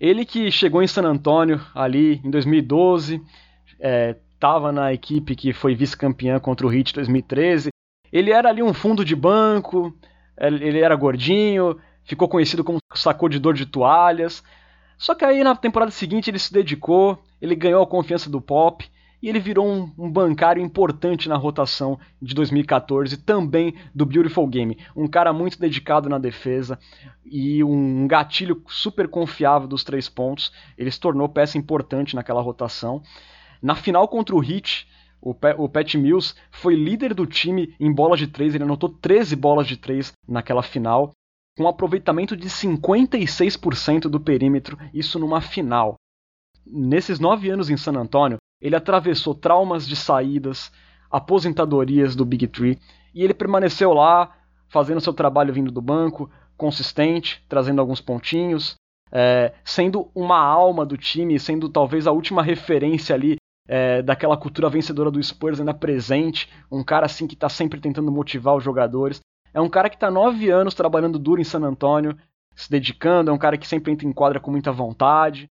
Ele 0.00 0.24
que 0.24 0.50
chegou 0.50 0.82
em 0.82 0.88
San 0.88 1.04
Antônio 1.04 1.64
ali 1.72 2.20
em 2.24 2.30
2012, 2.32 3.22
estava 4.34 4.70
é, 4.70 4.72
na 4.72 4.92
equipe 4.92 5.36
que 5.36 5.52
foi 5.52 5.72
vice-campeã 5.72 6.40
contra 6.40 6.66
o 6.66 6.74
Heat 6.74 6.94
2013. 6.94 7.68
Ele 8.10 8.32
era 8.32 8.48
ali 8.48 8.60
um 8.60 8.74
fundo 8.74 9.04
de 9.04 9.14
banco, 9.14 9.96
ele 10.36 10.80
era 10.80 10.96
gordinho, 10.96 11.78
ficou 12.02 12.28
conhecido 12.28 12.64
como 12.64 12.80
sacudidor 12.92 13.54
de 13.54 13.66
toalhas. 13.66 14.42
Só 14.98 15.14
que 15.14 15.24
aí 15.24 15.44
na 15.44 15.54
temporada 15.54 15.92
seguinte 15.92 16.28
ele 16.28 16.40
se 16.40 16.52
dedicou, 16.52 17.22
ele 17.40 17.54
ganhou 17.54 17.84
a 17.84 17.86
confiança 17.86 18.28
do 18.28 18.40
Pop 18.40 18.84
e 19.24 19.28
ele 19.30 19.40
virou 19.40 19.66
um, 19.66 19.90
um, 19.96 20.10
bancário 20.10 20.62
importante 20.62 21.30
na 21.30 21.36
rotação 21.38 21.98
de 22.20 22.34
2014, 22.34 23.16
também 23.16 23.74
do 23.94 24.04
Beautiful 24.04 24.46
Game. 24.46 24.76
Um 24.94 25.08
cara 25.08 25.32
muito 25.32 25.58
dedicado 25.58 26.10
na 26.10 26.18
defesa 26.18 26.78
e 27.24 27.64
um 27.64 28.06
gatilho 28.06 28.62
super 28.68 29.08
confiável 29.08 29.66
dos 29.66 29.82
três 29.82 30.10
pontos. 30.10 30.52
Ele 30.76 30.90
se 30.90 31.00
tornou 31.00 31.26
peça 31.26 31.56
importante 31.56 32.14
naquela 32.14 32.42
rotação. 32.42 33.02
Na 33.62 33.74
final 33.74 34.06
contra 34.08 34.36
o 34.36 34.44
Heat, 34.44 34.86
O, 35.22 35.30
o 35.56 35.70
Pat 35.70 35.94
Mills 35.94 36.34
foi 36.50 36.74
líder 36.74 37.14
do 37.14 37.24
time 37.24 37.74
em 37.80 37.90
bolas 37.90 38.18
de 38.18 38.26
três, 38.26 38.54
ele 38.54 38.64
anotou 38.64 38.90
13 38.90 39.34
bolas 39.36 39.66
de 39.66 39.78
três 39.78 40.12
naquela 40.28 40.62
final, 40.62 41.12
com 41.56 41.64
um 41.64 41.68
aproveitamento 41.68 42.36
de 42.36 42.50
56% 42.50 44.00
do 44.00 44.20
perímetro, 44.20 44.78
isso 44.92 45.18
numa 45.18 45.40
final. 45.40 45.94
Nesses 46.66 47.18
nove 47.18 47.48
anos 47.48 47.70
em 47.70 47.76
San 47.78 47.94
Antonio, 47.94 48.36
ele 48.64 48.74
atravessou 48.74 49.34
traumas 49.34 49.86
de 49.86 49.94
saídas, 49.94 50.72
aposentadorias 51.10 52.16
do 52.16 52.24
Big 52.24 52.46
Tree, 52.46 52.78
e 53.14 53.22
ele 53.22 53.34
permaneceu 53.34 53.92
lá, 53.92 54.34
fazendo 54.68 55.02
seu 55.02 55.12
trabalho 55.12 55.52
vindo 55.52 55.70
do 55.70 55.82
banco, 55.82 56.30
consistente, 56.56 57.44
trazendo 57.46 57.82
alguns 57.82 58.00
pontinhos, 58.00 58.74
é, 59.12 59.52
sendo 59.62 60.10
uma 60.14 60.38
alma 60.38 60.86
do 60.86 60.96
time, 60.96 61.38
sendo 61.38 61.68
talvez 61.68 62.06
a 62.06 62.12
última 62.12 62.42
referência 62.42 63.14
ali 63.14 63.36
é, 63.68 64.00
daquela 64.00 64.36
cultura 64.36 64.70
vencedora 64.70 65.10
do 65.10 65.22
Spurs 65.22 65.60
ainda 65.60 65.74
presente, 65.74 66.48
um 66.72 66.82
cara 66.82 67.04
assim 67.04 67.26
que 67.26 67.34
está 67.34 67.50
sempre 67.50 67.78
tentando 67.78 68.10
motivar 68.10 68.56
os 68.56 68.64
jogadores. 68.64 69.20
É 69.52 69.60
um 69.60 69.68
cara 69.68 69.90
que 69.90 69.96
está 69.96 70.10
nove 70.10 70.48
anos 70.48 70.72
trabalhando 70.72 71.18
duro 71.18 71.38
em 71.38 71.44
San 71.44 71.60
Antonio, 71.60 72.16
se 72.56 72.70
dedicando, 72.70 73.30
é 73.30 73.34
um 73.34 73.38
cara 73.38 73.58
que 73.58 73.68
sempre 73.68 73.92
entra 73.92 74.08
em 74.08 74.12
quadra 74.12 74.40
com 74.40 74.50
muita 74.50 74.72
vontade, 74.72 75.48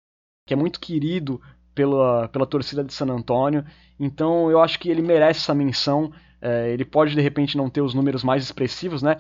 que 0.45 0.53
é 0.53 0.58
muito 0.58 0.80
querido 0.80 1.41
pela, 1.78 2.28
pela 2.30 2.48
torcida 2.48 2.84
de 2.84 2.92
San 2.92 3.06
Antonio. 3.06 3.64
Então 4.00 4.50
eu 4.50 4.60
acho 4.60 4.80
que 4.80 4.90
ele 4.90 5.04
merece 5.04 5.42
essa 5.42 5.54
menção. 5.54 6.12
É, 6.42 6.72
ele 6.72 6.84
pode 6.84 7.14
de 7.14 7.22
repente 7.22 7.56
não 7.56 7.70
ter 7.70 7.82
os 7.82 7.94
números 7.94 8.24
mais 8.24 8.44
expressivos, 8.44 9.04
né? 9.04 9.18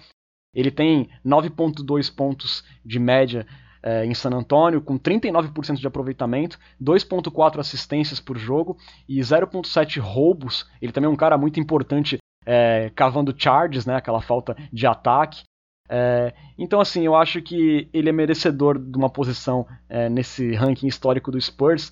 Ele 0.55 0.71
tem 0.71 1.07
9,2 1.23 2.13
pontos 2.13 2.63
de 2.83 2.97
média 2.97 3.45
é, 3.83 4.03
em 4.05 4.13
San 4.15 4.31
Antonio, 4.31 4.81
com 4.81 4.97
39% 4.97 5.75
de 5.75 5.85
aproveitamento, 5.85 6.57
2,4 6.81 7.59
assistências 7.59 8.19
por 8.19 8.39
jogo 8.39 8.75
e 9.07 9.19
0,7 9.19 9.99
roubos. 9.99 10.67
Ele 10.81 10.91
também 10.91 11.07
é 11.07 11.13
um 11.13 11.15
cara 11.15 11.37
muito 11.37 11.59
importante 11.59 12.17
é, 12.43 12.91
cavando 12.95 13.35
charges, 13.37 13.85
né, 13.85 13.97
aquela 13.97 14.21
falta 14.21 14.57
de 14.73 14.87
ataque. 14.87 15.43
É, 15.89 16.33
então, 16.57 16.81
assim, 16.81 17.05
eu 17.05 17.15
acho 17.15 17.39
que 17.41 17.87
ele 17.93 18.09
é 18.09 18.11
merecedor 18.11 18.79
de 18.79 18.97
uma 18.97 19.09
posição 19.09 19.67
é, 19.87 20.09
nesse 20.09 20.53
ranking 20.55 20.87
histórico 20.87 21.31
do 21.31 21.39
Spurs. 21.39 21.91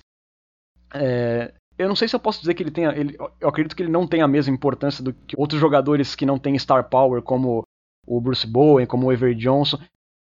É, 0.94 1.52
eu 1.78 1.88
não 1.88 1.96
sei 1.96 2.08
se 2.08 2.16
eu 2.16 2.20
posso 2.20 2.40
dizer 2.40 2.54
que 2.54 2.62
ele 2.62 2.70
tenha. 2.70 2.90
Ele, 2.90 3.16
eu 3.40 3.48
acredito 3.48 3.76
que 3.76 3.82
ele 3.82 3.92
não 3.92 4.06
tem 4.06 4.22
a 4.22 4.28
mesma 4.28 4.54
importância 4.54 5.04
do 5.04 5.12
que 5.12 5.38
outros 5.38 5.60
jogadores 5.60 6.14
que 6.14 6.26
não 6.26 6.38
têm 6.38 6.58
star 6.58 6.88
power, 6.88 7.22
como 7.22 7.62
o 8.06 8.20
Bruce 8.20 8.46
Bowen, 8.46 8.86
como 8.86 9.06
o 9.06 9.12
Ever 9.12 9.34
Johnson. 9.34 9.78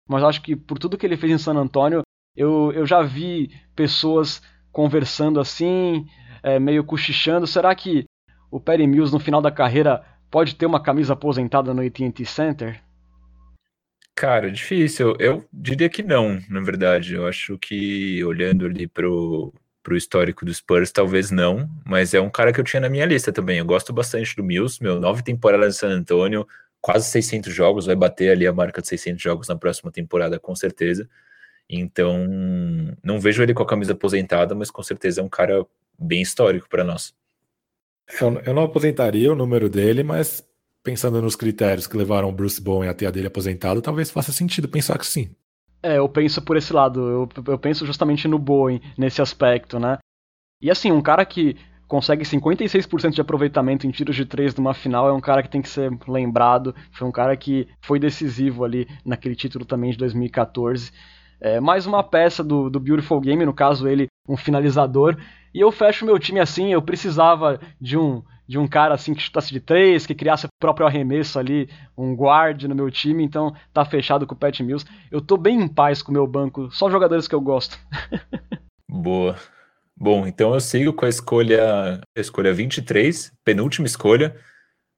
Mas 0.07 0.23
acho 0.23 0.41
que 0.41 0.55
por 0.55 0.79
tudo 0.79 0.97
que 0.97 1.05
ele 1.05 1.17
fez 1.17 1.31
em 1.31 1.37
San 1.37 1.55
Antonio, 1.55 2.01
eu, 2.35 2.71
eu 2.73 2.85
já 2.85 3.01
vi 3.01 3.51
pessoas 3.75 4.41
conversando 4.71 5.39
assim, 5.39 6.05
é, 6.41 6.59
meio 6.59 6.83
cochichando. 6.83 7.45
Será 7.45 7.73
que 7.75 8.05
o 8.49 8.59
Perry 8.59 8.87
Mills 8.87 9.13
no 9.13 9.19
final 9.19 9.41
da 9.41 9.51
carreira 9.51 10.03
pode 10.31 10.55
ter 10.55 10.65
uma 10.65 10.81
camisa 10.81 11.13
aposentada 11.13 11.73
no 11.73 11.81
AT&T 11.85 12.25
Center? 12.25 12.81
Cara, 14.15 14.51
difícil. 14.51 15.15
Eu 15.19 15.43
diria 15.51 15.89
que 15.89 16.03
não, 16.03 16.39
na 16.49 16.61
verdade. 16.61 17.15
Eu 17.15 17.27
acho 17.27 17.57
que 17.57 18.23
olhando 18.23 18.65
ali 18.65 18.87
pro, 18.87 19.53
pro 19.83 19.97
histórico 19.97 20.45
do 20.45 20.53
Spurs, 20.53 20.91
talvez 20.91 21.29
não, 21.29 21.69
mas 21.85 22.13
é 22.13 22.21
um 22.21 22.29
cara 22.29 22.53
que 22.53 22.59
eu 22.59 22.63
tinha 22.63 22.79
na 22.79 22.89
minha 22.89 23.05
lista 23.05 23.31
também. 23.31 23.59
Eu 23.59 23.65
gosto 23.65 23.91
bastante 23.91 24.35
do 24.35 24.43
Mills, 24.43 24.81
meu, 24.81 24.99
nove 24.99 25.21
temporadas 25.21 25.75
em 25.75 25.79
San 25.79 25.89
Antonio, 25.89 26.47
quase 26.81 27.09
600 27.11 27.53
jogos, 27.53 27.85
vai 27.85 27.95
bater 27.95 28.31
ali 28.31 28.47
a 28.47 28.53
marca 28.53 28.81
de 28.81 28.87
600 28.87 29.21
jogos 29.21 29.47
na 29.49 29.57
próxima 29.57 29.91
temporada, 29.91 30.39
com 30.39 30.55
certeza. 30.55 31.07
Então, 31.69 32.27
não 33.03 33.19
vejo 33.19 33.43
ele 33.43 33.53
com 33.53 33.63
a 33.63 33.67
camisa 33.67 33.93
aposentada, 33.93 34.55
mas 34.55 34.71
com 34.71 34.81
certeza 34.81 35.21
é 35.21 35.23
um 35.23 35.29
cara 35.29 35.65
bem 35.99 36.21
histórico 36.21 36.67
para 36.69 36.83
nós. 36.83 37.13
Eu, 38.19 38.39
eu, 38.45 38.53
não 38.53 38.63
aposentaria 38.63 39.31
o 39.31 39.35
número 39.35 39.69
dele, 39.69 40.03
mas 40.03 40.45
pensando 40.83 41.21
nos 41.21 41.35
critérios 41.35 41.87
que 41.87 41.95
levaram 41.95 42.29
o 42.29 42.33
Bruce 42.33 42.61
Bowen 42.61 42.89
até 42.89 43.05
a 43.05 43.11
dele 43.11 43.27
aposentado, 43.27 43.81
talvez 43.81 44.11
faça 44.11 44.31
sentido 44.31 44.67
pensar 44.67 44.97
que 44.97 45.07
sim. 45.07 45.33
É, 45.83 45.97
eu 45.97 46.07
penso 46.07 46.41
por 46.41 46.55
esse 46.55 46.71
lado. 46.71 47.01
Eu, 47.01 47.29
eu 47.47 47.59
penso 47.59 47.85
justamente 47.85 48.27
no 48.27 48.39
Bowen 48.39 48.81
nesse 48.97 49.21
aspecto, 49.21 49.77
né? 49.77 49.97
E 50.61 50.71
assim, 50.71 50.91
um 50.91 51.01
cara 51.01 51.25
que 51.25 51.57
consegue 51.87 52.23
56% 52.23 53.11
de 53.11 53.21
aproveitamento 53.21 53.85
em 53.85 53.91
tiros 53.91 54.15
de 54.15 54.25
três 54.25 54.55
numa 54.55 54.73
final, 54.73 55.07
é 55.09 55.13
um 55.13 55.19
cara 55.19 55.43
que 55.43 55.49
tem 55.49 55.61
que 55.61 55.69
ser 55.69 55.91
lembrado. 56.07 56.73
Foi 56.91 57.07
um 57.07 57.11
cara 57.11 57.35
que 57.35 57.67
foi 57.81 57.99
decisivo 57.99 58.63
ali 58.63 58.87
naquele 59.05 59.35
título 59.35 59.65
também 59.65 59.91
de 59.91 59.97
2014. 59.97 60.91
É, 61.41 61.59
mais 61.59 61.85
uma 61.85 62.01
peça 62.01 62.41
do, 62.41 62.69
do 62.69 62.79
Beautiful 62.79 63.19
Game, 63.19 63.45
no 63.45 63.53
caso 63.53 63.87
ele 63.87 64.07
um 64.27 64.37
finalizador. 64.37 65.17
E 65.53 65.59
eu 65.59 65.71
fecho 65.71 66.05
meu 66.05 66.17
time 66.17 66.39
assim, 66.39 66.71
eu 66.71 66.81
precisava 66.81 67.59
de 67.79 67.97
um 67.97 68.23
de 68.47 68.57
um 68.57 68.67
cara 68.67 68.93
assim 68.93 69.13
que 69.13 69.21
chutasse 69.21 69.51
de 69.51 69.59
três, 69.59 70.05
que 70.05 70.15
criasse 70.15 70.45
o 70.45 70.49
próprio 70.59 70.85
arremesso 70.85 71.39
ali, 71.39 71.69
um 71.97 72.15
guard 72.15 72.63
no 72.63 72.75
meu 72.75 72.91
time, 72.91 73.23
então 73.23 73.55
tá 73.73 73.85
fechado 73.85 74.27
com 74.27 74.35
o 74.35 74.37
Pat 74.37 74.59
Mills. 74.59 74.85
Eu 75.11 75.21
tô 75.21 75.37
bem 75.37 75.61
em 75.61 75.67
paz 75.67 76.01
com 76.01 76.11
o 76.11 76.13
meu 76.13 76.27
banco, 76.27 76.69
só 76.71 76.89
jogadores 76.89 77.27
que 77.27 77.35
eu 77.35 77.41
gosto. 77.41 77.77
Boa. 78.89 79.35
Bom, 79.95 80.27
então 80.27 80.53
eu 80.53 80.59
sigo 80.59 80.91
com 80.91 81.05
a 81.05 81.09
escolha, 81.09 82.01
escolha 82.17 82.53
23, 82.53 83.31
penúltima 83.43 83.87
escolha. 83.87 84.35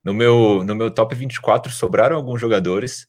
No 0.03 0.13
meu, 0.13 0.63
no 0.63 0.75
meu 0.75 0.91
top 0.91 1.15
24 1.15 1.71
sobraram 1.71 2.15
alguns 2.15 2.39
jogadores, 2.39 3.07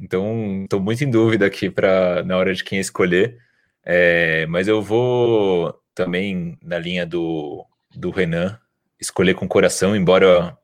então 0.00 0.62
estou 0.64 0.80
muito 0.80 1.02
em 1.04 1.10
dúvida 1.10 1.46
aqui 1.46 1.70
para 1.70 2.22
na 2.24 2.36
hora 2.36 2.54
de 2.54 2.64
quem 2.64 2.78
escolher. 2.78 3.38
É, 3.84 4.46
mas 4.46 4.68
eu 4.68 4.82
vou 4.82 5.74
também 5.94 6.56
na 6.62 6.78
linha 6.78 7.06
do, 7.06 7.64
do 7.94 8.10
Renan 8.10 8.58
escolher 9.02 9.34
com 9.34 9.48
coração, 9.48 9.94
embora. 9.94 10.56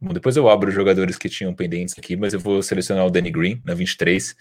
Bom, 0.00 0.12
depois 0.12 0.36
eu 0.36 0.48
abro 0.48 0.68
os 0.68 0.74
jogadores 0.74 1.18
que 1.18 1.28
tinham 1.28 1.54
pendentes 1.54 1.94
aqui, 1.98 2.16
mas 2.16 2.32
eu 2.32 2.40
vou 2.40 2.62
selecionar 2.62 3.04
o 3.06 3.10
Danny 3.10 3.30
Green 3.30 3.60
na 3.64 3.74
23. 3.74 4.36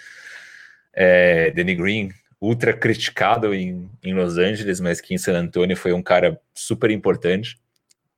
É, 0.94 1.52
Danny 1.52 1.76
Green 1.76 2.10
ultra 2.40 2.74
criticado 2.74 3.54
em, 3.54 3.90
em 4.04 4.14
Los 4.14 4.38
Angeles, 4.38 4.80
mas 4.80 5.02
que 5.02 5.14
em 5.14 5.18
San 5.18 5.38
Antonio 5.38 5.76
foi 5.76 5.94
um 5.94 6.04
cara 6.04 6.40
super 6.54 6.92
importante. 6.92 7.58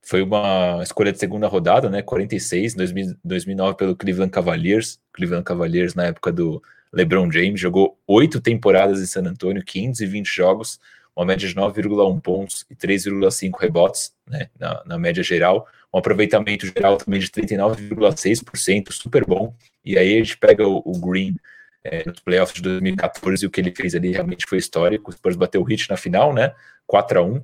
Foi 0.02 0.22
uma 0.22 0.82
escolha 0.82 1.12
de 1.12 1.20
segunda 1.20 1.48
rodada, 1.48 1.90
né? 1.90 2.02
46, 2.02 2.74
2000, 2.74 3.16
2009 3.24 3.78
pelo 3.78 3.96
Cleveland 3.96 4.32
Cavaliers. 4.32 5.00
Cleveland 5.14 5.44
Cavaliers 5.44 5.94
na 5.94 6.06
época 6.06 6.32
do 6.32 6.62
LeBron 6.92 7.32
James 7.32 7.60
jogou 7.60 8.00
oito 8.08 8.42
temporadas 8.42 9.02
em 9.02 9.06
San 9.06 9.26
Antonio, 9.26 9.64
15 9.64 10.04
e 10.04 10.08
20 10.08 10.28
jogos, 10.28 10.80
uma 11.18 11.26
média 11.26 11.48
de 11.48 11.56
9,1 11.56 12.22
pontos 12.22 12.64
e 12.70 12.76
3,5 12.76 13.60
rebotes, 13.60 14.14
né? 14.30 14.50
Na, 14.60 14.84
na 14.86 14.98
média 15.00 15.24
geral, 15.24 15.68
um 15.92 15.98
aproveitamento 15.98 16.68
geral 16.68 16.98
também 16.98 17.20
de 17.20 17.28
39,6%, 17.28 18.92
super 18.92 19.26
bom. 19.26 19.56
E 19.84 19.98
aí 19.98 20.14
a 20.14 20.18
gente 20.20 20.38
pega 20.38 20.68
o, 20.68 20.78
o 20.86 21.00
Green 21.00 21.36
é, 21.84 22.04
nos 22.06 22.20
playoffs 22.20 22.56
de 22.56 22.62
2014, 22.62 23.48
o 23.48 23.50
que 23.50 23.60
ele 23.60 23.74
fez 23.76 23.96
ali 23.96 24.12
realmente 24.12 24.46
foi 24.48 24.60
histórico. 24.60 25.12
Spurs 25.12 25.36
bateu 25.36 25.64
o 25.64 25.72
Heat 25.72 25.90
na 25.90 25.98
final, 25.98 26.32
né? 26.32 26.54
4 26.86 27.20
a 27.20 27.24
1 27.24 27.44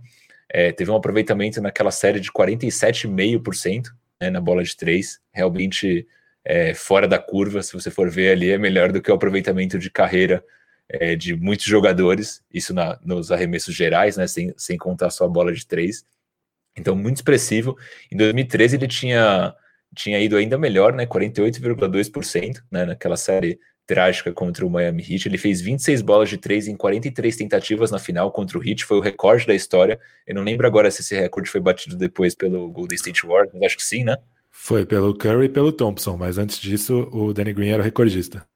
é, 0.50 0.72
Teve 0.72 0.92
um 0.92 0.96
aproveitamento 0.96 1.60
naquela 1.60 1.92
série 1.92 2.20
de 2.20 2.32
47,5% 2.32 3.88
né, 4.22 4.30
na 4.30 4.40
bola 4.40 4.64
de 4.64 4.78
três. 4.78 5.20
Realmente 5.34 6.08
é, 6.46 6.76
fora 6.76 7.08
da 7.08 7.18
curva, 7.18 7.64
se 7.64 7.74
você 7.74 7.90
for 7.90 8.08
ver 8.08 8.34
ali, 8.34 8.52
é 8.52 8.58
melhor 8.60 8.92
do 8.92 9.02
que 9.02 9.12
o 9.12 9.16
aproveitamento 9.16 9.80
de 9.80 9.90
carreira 9.90 10.44
é, 10.94 11.16
de 11.16 11.36
muitos 11.36 11.66
jogadores, 11.66 12.44
isso 12.54 12.74
na, 12.74 13.00
nos 13.04 13.32
arremessos 13.32 13.74
gerais, 13.74 14.16
né? 14.16 14.28
Sem, 14.28 14.54
sem 14.56 14.78
contar 14.78 15.10
só 15.10 15.26
a 15.26 15.30
bola 15.30 15.52
de 15.52 15.66
três. 15.66 16.06
Então, 16.78 16.96
muito 16.96 17.18
expressivo. 17.18 17.76
Em 18.12 18.18
2013, 18.18 18.76
ele 18.76 18.88
tinha, 18.88 19.56
tinha 19.96 20.20
ido 20.20 20.38
ainda 20.38 20.58
melhor, 20.58 20.94
né? 20.94 21.06
48,2%, 21.08 22.62
né? 22.72 22.86
Naquela 22.86 23.18
série 23.18 23.60
trágica 23.86 24.32
contra 24.32 24.66
o 24.66 24.70
Miami 24.70 25.04
Heat. 25.04 25.28
Ele 25.28 25.38
fez 25.38 25.60
26 25.62 26.02
bolas 26.02 26.30
de 26.30 26.38
três 26.38 26.68
em 26.68 26.76
43 26.76 27.36
tentativas 27.36 27.92
na 27.92 28.00
final 28.00 28.32
contra 28.32 28.58
o 28.58 28.64
Heat, 28.64 28.86
foi 28.86 28.98
o 28.98 29.02
recorde 29.02 29.48
da 29.48 29.56
história. 29.56 30.00
Eu 30.26 30.36
não 30.36 30.44
lembro 30.44 30.66
agora 30.66 30.90
se 30.90 31.02
esse 31.02 31.16
recorde 31.16 31.50
foi 31.50 31.60
batido 31.60 31.98
depois 31.98 32.34
pelo 32.36 32.70
Golden 32.72 32.96
State 32.96 33.26
Warriors, 33.26 33.52
acho 33.64 33.78
que 33.78 33.84
sim, 33.84 34.04
né? 34.04 34.16
Foi 34.52 34.86
pelo 34.86 35.18
Curry 35.18 35.48
e 35.48 35.50
pelo 35.50 35.72
Thompson, 35.74 36.16
mas 36.16 36.38
antes 36.38 36.60
disso 36.60 37.10
o 37.12 37.34
Danny 37.34 37.52
Green 37.52 37.70
era 37.70 37.82
o 37.82 37.84
recordista. 37.84 38.48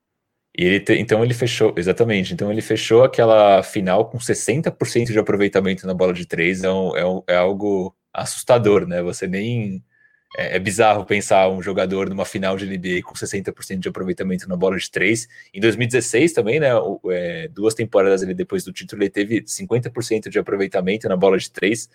E 0.57 0.65
ele 0.65 0.79
te, 0.79 0.93
então 0.93 1.23
ele 1.23 1.33
fechou, 1.35 1.73
exatamente, 1.77 2.33
então 2.33 2.51
ele 2.51 2.61
fechou 2.61 3.03
aquela 3.03 3.61
final 3.61 4.09
com 4.09 4.17
60% 4.17 5.11
de 5.11 5.19
aproveitamento 5.19 5.85
na 5.85 5.93
bola 5.93 6.13
de 6.13 6.25
três, 6.25 6.63
é, 6.63 6.71
um, 6.71 6.97
é, 6.97 7.05
um, 7.05 7.23
é 7.27 7.35
algo 7.35 7.95
assustador, 8.11 8.87
né? 8.87 9.03
Você 9.03 9.27
nem 9.27 9.83
é, 10.35 10.55
é, 10.55 10.59
bizarro 10.59 11.05
pensar 11.05 11.47
um 11.49 11.61
jogador 11.61 12.09
numa 12.09 12.25
final 12.25 12.57
de 12.57 12.65
NBA 12.65 13.01
com 13.03 13.13
60% 13.13 13.79
de 13.79 13.89
aproveitamento 13.89 14.49
na 14.49 14.55
bola 14.57 14.77
de 14.77 14.89
três. 14.89 15.27
Em 15.53 15.59
2016 15.61 16.33
também, 16.33 16.59
né? 16.59 16.75
O, 16.75 16.99
é, 17.11 17.47
duas 17.49 17.73
temporadas 17.75 18.21
depois 18.21 18.63
do 18.63 18.73
título, 18.73 19.03
ele 19.03 19.09
teve 19.11 19.43
50% 19.43 20.29
de 20.29 20.39
aproveitamento 20.39 21.07
na 21.07 21.15
bola 21.15 21.37
de 21.37 21.51
três. 21.51 21.89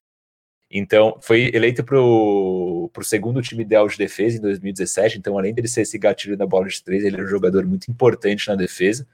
Então, 0.72 1.18
foi 1.20 1.50
eleito 1.52 1.84
para 1.84 2.00
o 2.00 2.90
segundo 3.02 3.42
time 3.42 3.62
ideal 3.62 3.86
de 3.86 3.98
defesa 3.98 4.38
em 4.38 4.40
2017. 4.40 5.18
Então, 5.18 5.36
além 5.38 5.52
dele 5.52 5.68
ser 5.68 5.82
esse 5.82 5.98
gatilho 5.98 6.36
na 6.36 6.46
bola 6.46 6.66
de 6.66 6.82
três, 6.82 7.04
ele 7.04 7.20
é 7.20 7.22
um 7.22 7.26
jogador 7.26 7.66
muito 7.66 7.90
importante 7.90 8.48
na 8.48 8.54
defesa. 8.54 9.06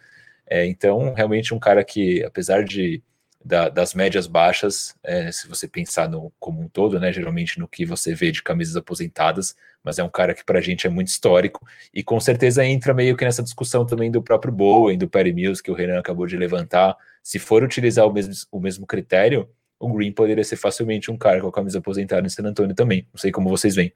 É, 0.46 0.64
então, 0.64 1.12
realmente 1.14 1.52
um 1.52 1.58
cara 1.58 1.84
que, 1.84 2.22
apesar 2.24 2.64
de 2.64 3.02
da, 3.44 3.68
das 3.68 3.94
médias 3.94 4.26
baixas, 4.26 4.94
é, 5.02 5.30
se 5.32 5.48
você 5.48 5.66
pensar 5.66 6.08
no 6.08 6.32
como 6.38 6.60
um 6.60 6.68
todo, 6.68 6.98
né? 7.00 7.12
Geralmente 7.12 7.58
no 7.58 7.68
que 7.68 7.84
você 7.84 8.14
vê 8.14 8.30
de 8.30 8.42
camisas 8.42 8.76
aposentadas, 8.76 9.56
mas 9.82 9.98
é 9.98 10.04
um 10.04 10.08
cara 10.08 10.34
que 10.34 10.44
para 10.44 10.58
a 10.58 10.62
gente 10.62 10.86
é 10.86 10.90
muito 10.90 11.08
histórico 11.08 11.66
e 11.94 12.02
com 12.02 12.20
certeza 12.20 12.64
entra 12.64 12.92
meio 12.92 13.16
que 13.16 13.24
nessa 13.24 13.42
discussão 13.42 13.86
também 13.86 14.10
do 14.10 14.22
próprio 14.22 14.52
Bowen, 14.52 14.98
do 14.98 15.08
Perry 15.08 15.32
Mills, 15.32 15.62
que 15.62 15.70
o 15.70 15.74
Renan 15.74 15.98
acabou 15.98 16.26
de 16.26 16.36
levantar. 16.36 16.96
Se 17.22 17.38
for 17.38 17.62
utilizar 17.62 18.06
o 18.06 18.12
mesmo, 18.12 18.34
o 18.50 18.60
mesmo 18.60 18.86
critério, 18.86 19.48
o 19.78 19.92
Green 19.92 20.12
poderia 20.12 20.44
ser 20.44 20.56
facilmente 20.56 21.10
um 21.10 21.16
cara 21.16 21.40
com 21.40 21.48
a 21.48 21.52
camisa 21.52 21.78
aposentada 21.78 22.26
em 22.26 22.30
San 22.30 22.44
Antonio 22.44 22.74
também. 22.74 23.06
Não 23.12 23.18
sei 23.18 23.30
como 23.30 23.48
vocês 23.48 23.74
veem. 23.74 23.92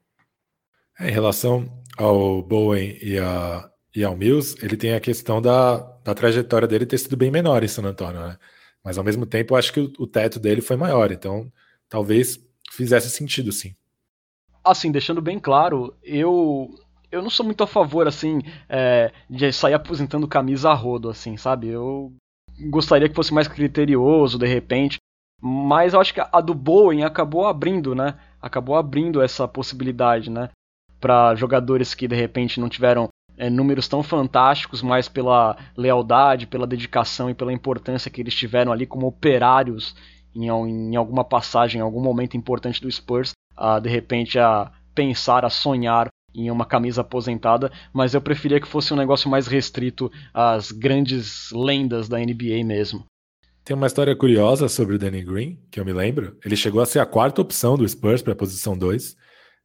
É, 0.98 1.08
em 1.08 1.12
relação 1.12 1.66
ao 1.96 2.42
Bowen 2.42 2.98
e, 3.00 3.18
a, 3.18 3.70
e 3.94 4.04
ao 4.04 4.16
Mills, 4.16 4.56
ele 4.62 4.76
tem 4.76 4.94
a 4.94 5.00
questão 5.00 5.40
da, 5.40 5.78
da 6.04 6.14
trajetória 6.14 6.68
dele 6.68 6.86
ter 6.86 6.98
sido 6.98 7.16
bem 7.16 7.30
menor 7.30 7.64
em 7.64 7.68
San 7.68 7.82
Antonio, 7.82 8.20
né? 8.20 8.38
Mas 8.84 8.98
ao 8.98 9.04
mesmo 9.04 9.26
tempo, 9.26 9.54
eu 9.54 9.58
acho 9.58 9.72
que 9.72 9.80
o, 9.80 9.92
o 9.98 10.06
teto 10.06 10.38
dele 10.38 10.60
foi 10.60 10.76
maior, 10.76 11.12
então 11.12 11.50
talvez 11.88 12.38
fizesse 12.70 13.10
sentido, 13.10 13.52
sim. 13.52 13.74
Assim, 14.64 14.90
deixando 14.90 15.20
bem 15.20 15.38
claro, 15.38 15.94
eu 16.02 16.70
eu 17.10 17.20
não 17.20 17.28
sou 17.28 17.44
muito 17.44 17.62
a 17.62 17.66
favor, 17.66 18.08
assim, 18.08 18.40
é, 18.68 19.12
de 19.28 19.52
sair 19.52 19.74
aposentando 19.74 20.26
camisa 20.26 20.70
a 20.70 20.74
rodo, 20.74 21.10
assim, 21.10 21.36
sabe? 21.36 21.68
Eu 21.68 22.10
gostaria 22.70 23.06
que 23.08 23.14
fosse 23.14 23.34
mais 23.34 23.46
criterioso, 23.46 24.38
de 24.38 24.46
repente. 24.46 24.96
Mas 25.44 25.92
eu 25.92 26.00
acho 26.00 26.14
que 26.14 26.20
a 26.20 26.40
do 26.40 26.54
Bowen 26.54 27.02
acabou 27.02 27.48
abrindo, 27.48 27.96
né? 27.96 28.14
Acabou 28.40 28.76
abrindo 28.76 29.20
essa 29.20 29.48
possibilidade, 29.48 30.30
né? 30.30 30.50
Para 31.00 31.34
jogadores 31.34 31.94
que 31.94 32.06
de 32.06 32.14
repente 32.14 32.60
não 32.60 32.68
tiveram 32.68 33.08
é, 33.36 33.50
números 33.50 33.88
tão 33.88 34.04
fantásticos, 34.04 34.82
mas 34.82 35.08
pela 35.08 35.56
lealdade, 35.76 36.46
pela 36.46 36.64
dedicação 36.64 37.28
e 37.28 37.34
pela 37.34 37.52
importância 37.52 38.08
que 38.08 38.20
eles 38.20 38.36
tiveram 38.36 38.70
ali 38.70 38.86
como 38.86 39.08
operários 39.08 39.96
em, 40.32 40.46
em 40.46 40.94
alguma 40.94 41.24
passagem, 41.24 41.80
em 41.80 41.82
algum 41.82 42.00
momento 42.00 42.36
importante 42.36 42.80
do 42.80 42.90
Spurs, 42.90 43.32
a, 43.56 43.80
de 43.80 43.88
repente 43.88 44.38
a 44.38 44.70
pensar, 44.94 45.44
a 45.44 45.50
sonhar 45.50 46.06
em 46.32 46.52
uma 46.52 46.64
camisa 46.64 47.00
aposentada, 47.00 47.70
mas 47.92 48.14
eu 48.14 48.20
preferia 48.22 48.60
que 48.60 48.68
fosse 48.68 48.94
um 48.94 48.96
negócio 48.96 49.28
mais 49.28 49.48
restrito 49.48 50.10
às 50.32 50.70
grandes 50.70 51.50
lendas 51.52 52.08
da 52.08 52.18
NBA 52.18 52.64
mesmo. 52.64 53.04
Tem 53.64 53.76
uma 53.76 53.86
história 53.86 54.14
curiosa 54.16 54.68
sobre 54.68 54.96
o 54.96 54.98
Danny 54.98 55.22
Green, 55.22 55.58
que 55.70 55.78
eu 55.78 55.84
me 55.84 55.92
lembro. 55.92 56.36
Ele 56.44 56.56
chegou 56.56 56.80
a 56.80 56.86
ser 56.86 56.98
a 56.98 57.06
quarta 57.06 57.40
opção 57.40 57.76
do 57.76 57.88
Spurs 57.88 58.20
para 58.20 58.32
a 58.32 58.36
posição 58.36 58.76
2. 58.76 59.16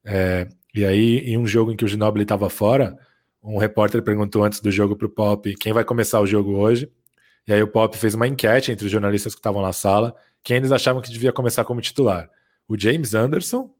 É, 0.05 0.47
e 0.73 0.85
aí, 0.85 1.17
em 1.19 1.37
um 1.37 1.47
jogo 1.47 1.71
em 1.71 1.75
que 1.75 1.83
o 1.83 1.87
Ginobili 1.87 2.23
estava 2.23 2.49
fora, 2.49 2.95
um 3.43 3.57
repórter 3.57 4.03
perguntou 4.03 4.43
antes 4.43 4.59
do 4.59 4.69
jogo 4.69 4.95
para 4.95 5.07
o 5.07 5.09
Pop 5.09 5.55
quem 5.55 5.73
vai 5.73 5.83
começar 5.83 6.19
o 6.19 6.27
jogo 6.27 6.57
hoje. 6.57 6.91
E 7.47 7.53
aí 7.53 7.63
o 7.63 7.67
Pop 7.67 7.97
fez 7.97 8.13
uma 8.13 8.27
enquete 8.27 8.71
entre 8.71 8.85
os 8.85 8.91
jornalistas 8.91 9.33
que 9.33 9.39
estavam 9.39 9.61
na 9.61 9.73
sala, 9.73 10.15
quem 10.43 10.57
eles 10.57 10.71
achavam 10.71 11.01
que 11.01 11.09
devia 11.09 11.33
começar 11.33 11.65
como 11.65 11.81
titular. 11.81 12.29
O 12.67 12.77
James 12.77 13.15
Anderson, 13.15 13.73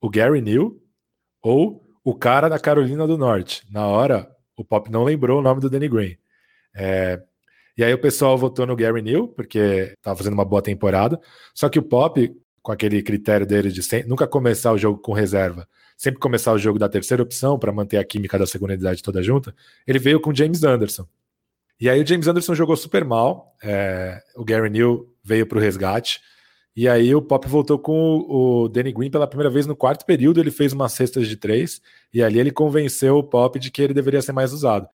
o 0.00 0.08
Gary 0.08 0.40
New 0.40 0.80
ou 1.42 1.84
o 2.02 2.14
cara 2.14 2.48
da 2.48 2.58
Carolina 2.58 3.06
do 3.06 3.18
Norte. 3.18 3.62
Na 3.70 3.86
hora, 3.86 4.30
o 4.56 4.64
Pop 4.64 4.90
não 4.90 5.04
lembrou 5.04 5.40
o 5.40 5.42
nome 5.42 5.60
do 5.60 5.68
Danny 5.68 5.88
Green. 5.88 6.16
É... 6.74 7.20
E 7.76 7.82
aí 7.82 7.92
o 7.92 8.00
pessoal 8.00 8.38
votou 8.38 8.66
no 8.66 8.76
Gary 8.76 9.02
New, 9.02 9.28
porque 9.28 9.94
estava 9.96 10.16
fazendo 10.16 10.34
uma 10.34 10.44
boa 10.44 10.62
temporada. 10.62 11.20
Só 11.52 11.68
que 11.68 11.78
o 11.78 11.82
Pop, 11.82 12.32
com 12.62 12.72
aquele 12.72 13.02
critério 13.02 13.46
dele 13.46 13.70
de 13.70 13.82
nunca 14.06 14.26
começar 14.26 14.72
o 14.72 14.78
jogo 14.78 14.98
com 15.00 15.12
reserva, 15.12 15.68
sempre 15.96 16.20
começar 16.20 16.52
o 16.52 16.58
jogo 16.58 16.78
da 16.78 16.88
terceira 16.88 17.22
opção 17.22 17.58
para 17.58 17.72
manter 17.72 17.98
a 17.98 18.04
química 18.04 18.38
da 18.38 18.46
segunda 18.46 18.74
unidade 18.74 19.02
toda 19.02 19.22
junta, 19.22 19.54
ele 19.86 19.98
veio 19.98 20.20
com 20.20 20.34
James 20.34 20.62
Anderson. 20.62 21.06
E 21.80 21.88
aí 21.88 22.00
o 22.00 22.06
James 22.06 22.28
Anderson 22.28 22.54
jogou 22.54 22.76
super 22.76 23.04
mal, 23.04 23.54
é, 23.62 24.22
o 24.36 24.44
Gary 24.44 24.70
Neal 24.70 25.04
veio 25.22 25.46
para 25.46 25.58
o 25.58 25.60
resgate, 25.60 26.20
e 26.76 26.88
aí 26.88 27.14
o 27.14 27.22
Pop 27.22 27.46
voltou 27.48 27.78
com 27.78 27.92
o, 27.92 28.64
o 28.64 28.68
Danny 28.68 28.92
Green 28.92 29.10
pela 29.10 29.26
primeira 29.26 29.50
vez 29.50 29.66
no 29.66 29.76
quarto 29.76 30.04
período, 30.04 30.40
ele 30.40 30.50
fez 30.50 30.72
umas 30.72 30.92
cestas 30.92 31.26
de 31.28 31.36
três, 31.36 31.80
e 32.12 32.22
ali 32.22 32.38
ele 32.38 32.50
convenceu 32.50 33.16
o 33.16 33.24
Pop 33.24 33.58
de 33.58 33.70
que 33.70 33.82
ele 33.82 33.94
deveria 33.94 34.22
ser 34.22 34.32
mais 34.32 34.52
usado. 34.52 34.88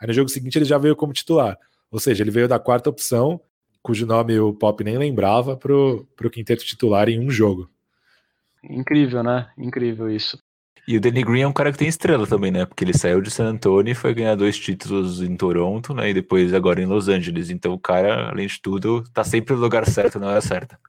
Aí 0.00 0.06
no 0.06 0.12
jogo 0.12 0.28
seguinte 0.28 0.58
ele 0.58 0.64
já 0.64 0.78
veio 0.78 0.96
como 0.96 1.12
titular, 1.12 1.56
ou 1.90 1.98
seja, 1.98 2.22
ele 2.22 2.30
veio 2.30 2.48
da 2.48 2.58
quarta 2.58 2.90
opção, 2.90 3.40
cujo 3.82 4.06
nome 4.06 4.38
o 4.38 4.52
Pop 4.52 4.82
nem 4.84 4.98
lembrava, 4.98 5.56
para 5.56 5.74
o 5.74 6.30
quinteto 6.30 6.64
titular 6.64 7.08
em 7.08 7.18
um 7.18 7.30
jogo. 7.30 7.70
Incrível, 8.62 9.22
né? 9.22 9.50
Incrível 9.56 10.10
isso. 10.10 10.38
E 10.86 10.96
o 10.96 11.00
Danny 11.00 11.22
Green 11.22 11.42
é 11.42 11.46
um 11.46 11.52
cara 11.52 11.70
que 11.70 11.78
tem 11.78 11.86
estrela 11.86 12.26
também, 12.26 12.50
né? 12.50 12.64
Porque 12.64 12.82
ele 12.82 12.96
saiu 12.96 13.20
de 13.20 13.30
San 13.30 13.46
Antonio 13.46 13.92
e 13.92 13.94
foi 13.94 14.14
ganhar 14.14 14.34
dois 14.34 14.58
títulos 14.58 15.20
em 15.20 15.36
Toronto, 15.36 15.92
né? 15.92 16.10
E 16.10 16.14
depois 16.14 16.54
agora 16.54 16.80
em 16.80 16.86
Los 16.86 17.08
Angeles. 17.08 17.50
Então 17.50 17.74
o 17.74 17.78
cara, 17.78 18.30
além 18.30 18.46
de 18.46 18.60
tudo, 18.60 19.04
tá 19.12 19.22
sempre 19.22 19.54
no 19.54 19.60
lugar 19.60 19.86
certo 19.86 20.18
na 20.18 20.28
hora 20.28 20.40
certa. 20.40 20.80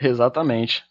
Exatamente. 0.00 0.84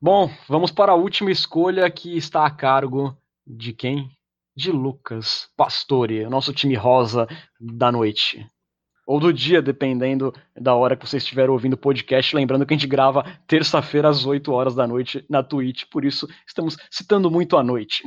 Bom, 0.00 0.30
vamos 0.46 0.70
para 0.70 0.92
a 0.92 0.94
última 0.94 1.30
escolha 1.30 1.90
que 1.90 2.16
está 2.16 2.44
a 2.44 2.50
cargo 2.50 3.16
de 3.46 3.72
quem? 3.72 4.10
De 4.54 4.70
Lucas 4.70 5.48
Pastore, 5.56 6.28
nosso 6.28 6.52
time 6.52 6.74
rosa 6.74 7.26
da 7.58 7.90
noite 7.90 8.46
ou 9.10 9.18
do 9.18 9.32
dia, 9.32 9.60
dependendo 9.60 10.32
da 10.56 10.72
hora 10.72 10.94
que 10.94 11.04
você 11.04 11.16
estiver 11.16 11.50
ouvindo 11.50 11.72
o 11.72 11.76
podcast. 11.76 12.36
Lembrando 12.36 12.64
que 12.64 12.72
a 12.72 12.76
gente 12.76 12.86
grava 12.86 13.24
terça-feira 13.44 14.08
às 14.08 14.24
8 14.24 14.52
horas 14.52 14.72
da 14.76 14.86
noite 14.86 15.24
na 15.28 15.42
Twitch, 15.42 15.82
por 15.90 16.04
isso 16.04 16.28
estamos 16.46 16.76
citando 16.88 17.28
muito 17.28 17.56
à 17.56 17.62
noite. 17.64 18.04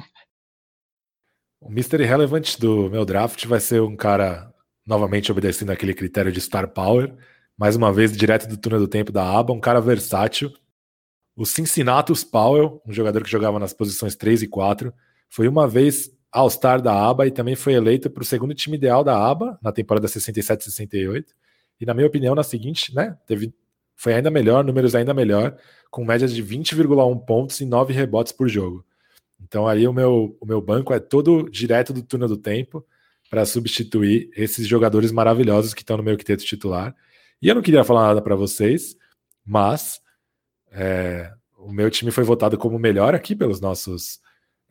O 1.59 1.69
Mystery 1.69 2.05
Relevant 2.05 2.57
do 2.57 2.89
meu 2.89 3.03
draft 3.03 3.45
vai 3.45 3.59
ser 3.59 3.81
um 3.81 3.97
cara 3.97 4.49
novamente 4.87 5.29
obedecendo 5.29 5.71
aquele 5.71 5.93
critério 5.93 6.31
de 6.31 6.39
star 6.39 6.69
power, 6.69 7.13
mais 7.57 7.75
uma 7.75 7.91
vez 7.91 8.15
direto 8.15 8.47
do 8.47 8.55
túnel 8.55 8.79
do 8.79 8.87
tempo 8.87 9.11
da 9.11 9.29
aba, 9.29 9.51
um 9.51 9.59
cara 9.59 9.81
versátil. 9.81 10.53
O 11.35 11.45
Cincinnatus 11.45 12.23
Powell, 12.23 12.81
um 12.87 12.93
jogador 12.93 13.25
que 13.25 13.29
jogava 13.29 13.59
nas 13.59 13.73
posições 13.73 14.15
3 14.15 14.43
e 14.43 14.47
4, 14.47 14.93
foi 15.29 15.49
uma 15.49 15.67
vez 15.67 16.12
All-Star 16.33 16.81
da 16.81 16.93
ABA 16.93 17.27
e 17.27 17.31
também 17.31 17.55
foi 17.55 17.73
eleito 17.73 18.09
para 18.09 18.23
o 18.23 18.25
segundo 18.25 18.55
time 18.55 18.75
ideal 18.75 19.03
da 19.03 19.15
ABA 19.15 19.57
na 19.61 19.71
temporada 19.71 20.07
67-68. 20.07 21.25
E 21.79 21.85
na 21.85 21.93
minha 21.93 22.07
opinião, 22.07 22.33
na 22.33 22.41
seguinte, 22.41 22.93
né, 22.93 23.15
teve, 23.27 23.53
foi 23.95 24.15
ainda 24.15 24.31
melhor, 24.31 24.63
números 24.63 24.95
ainda 24.95 25.13
melhor, 25.13 25.55
com 25.91 26.03
médias 26.03 26.33
de 26.33 26.43
20,1 26.43 27.25
pontos 27.25 27.59
e 27.61 27.65
9 27.65 27.93
rebotes 27.93 28.33
por 28.33 28.49
jogo. 28.49 28.83
Então 29.39 29.67
aí 29.67 29.87
o 29.87 29.93
meu, 29.93 30.35
o 30.41 30.45
meu 30.45 30.59
banco 30.59 30.91
é 30.93 30.99
todo 30.99 31.49
direto 31.49 31.93
do 31.93 32.01
túnel 32.01 32.27
do 32.27 32.37
tempo 32.37 32.83
para 33.29 33.45
substituir 33.45 34.29
esses 34.35 34.67
jogadores 34.67 35.11
maravilhosos 35.11 35.73
que 35.73 35.81
estão 35.81 35.97
no 35.97 36.03
meu 36.03 36.17
quinteto 36.17 36.43
titular. 36.43 36.95
E 37.41 37.47
eu 37.47 37.55
não 37.55 37.61
queria 37.61 37.83
falar 37.83 38.07
nada 38.07 38.21
para 38.21 38.35
vocês, 38.35 38.95
mas 39.45 40.01
é, 40.71 41.31
o 41.57 41.71
meu 41.71 41.91
time 41.91 42.09
foi 42.09 42.23
votado 42.23 42.57
como 42.57 42.79
melhor 42.79 43.13
aqui 43.13 43.35
pelos 43.35 43.61
nossos 43.61 44.22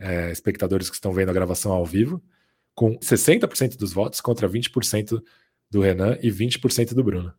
é, 0.03 0.33
espectadores 0.33 0.91
que 0.91 0.97
estão 0.97 1.13
vendo 1.13 1.31
a 1.31 1.33
gravação 1.33 1.73
ao 1.73 1.87
vivo, 1.87 2.21
com 2.75 2.99
60% 2.99 3.77
dos 3.77 3.93
votos 3.93 4.21
contra 4.21 4.49
20% 4.49 5.23
do 5.71 5.81
Renan 5.81 6.19
e 6.21 6.31
20% 6.31 6.93
do 6.93 7.05
Bruno. 7.05 7.33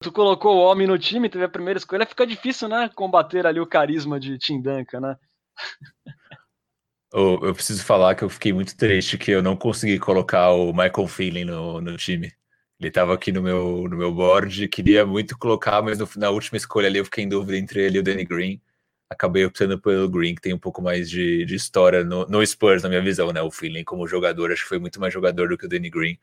Tu 0.00 0.12
colocou 0.12 0.56
o 0.56 0.60
homem 0.60 0.86
no 0.86 0.98
time, 0.98 1.28
teve 1.28 1.44
a 1.44 1.48
primeira 1.48 1.78
escolha, 1.78 2.06
fica 2.06 2.26
difícil, 2.26 2.68
né? 2.68 2.90
Combater 2.94 3.46
ali 3.46 3.60
o 3.60 3.66
carisma 3.66 4.18
de 4.18 4.38
Tim 4.38 4.60
Duncan, 4.60 5.00
né? 5.00 5.16
oh, 7.12 7.38
eu 7.42 7.54
preciso 7.54 7.84
falar 7.84 8.14
que 8.14 8.22
eu 8.22 8.28
fiquei 8.28 8.52
muito 8.52 8.76
triste 8.76 9.18
que 9.18 9.30
eu 9.30 9.42
não 9.42 9.56
consegui 9.56 9.98
colocar 9.98 10.50
o 10.50 10.72
Michael 10.72 11.06
Feeling 11.08 11.44
no, 11.44 11.80
no 11.80 11.96
time. 11.96 12.32
Ele 12.80 12.88
estava 12.88 13.14
aqui 13.14 13.30
no 13.30 13.42
meu, 13.42 13.86
no 13.88 13.96
meu 13.96 14.12
board, 14.12 14.66
queria 14.68 15.06
muito 15.06 15.38
colocar, 15.38 15.82
mas 15.82 15.98
no, 15.98 16.08
na 16.16 16.30
última 16.30 16.56
escolha 16.56 16.88
ali 16.88 16.98
eu 16.98 17.04
fiquei 17.04 17.22
em 17.22 17.28
dúvida 17.28 17.56
entre 17.56 17.80
ele 17.80 17.98
e 17.98 18.00
o 18.00 18.02
Danny 18.02 18.24
Green 18.24 18.60
acabei 19.12 19.44
optando 19.44 19.78
pelo 19.78 20.08
Green, 20.08 20.34
que 20.34 20.40
tem 20.40 20.54
um 20.54 20.58
pouco 20.58 20.82
mais 20.82 21.08
de, 21.08 21.44
de 21.44 21.54
história 21.54 22.02
no, 22.02 22.26
no, 22.26 22.44
Spurs, 22.44 22.82
na 22.82 22.88
minha 22.88 23.02
visão, 23.02 23.32
né? 23.32 23.40
O 23.40 23.50
feeling 23.50 23.84
como 23.84 24.06
jogador, 24.06 24.50
acho 24.50 24.62
que 24.62 24.68
foi 24.68 24.78
muito 24.78 25.00
mais 25.00 25.12
jogador 25.12 25.48
do 25.48 25.56
que 25.56 25.66
o 25.66 25.68
Danny 25.68 25.90
Green, 25.90 26.18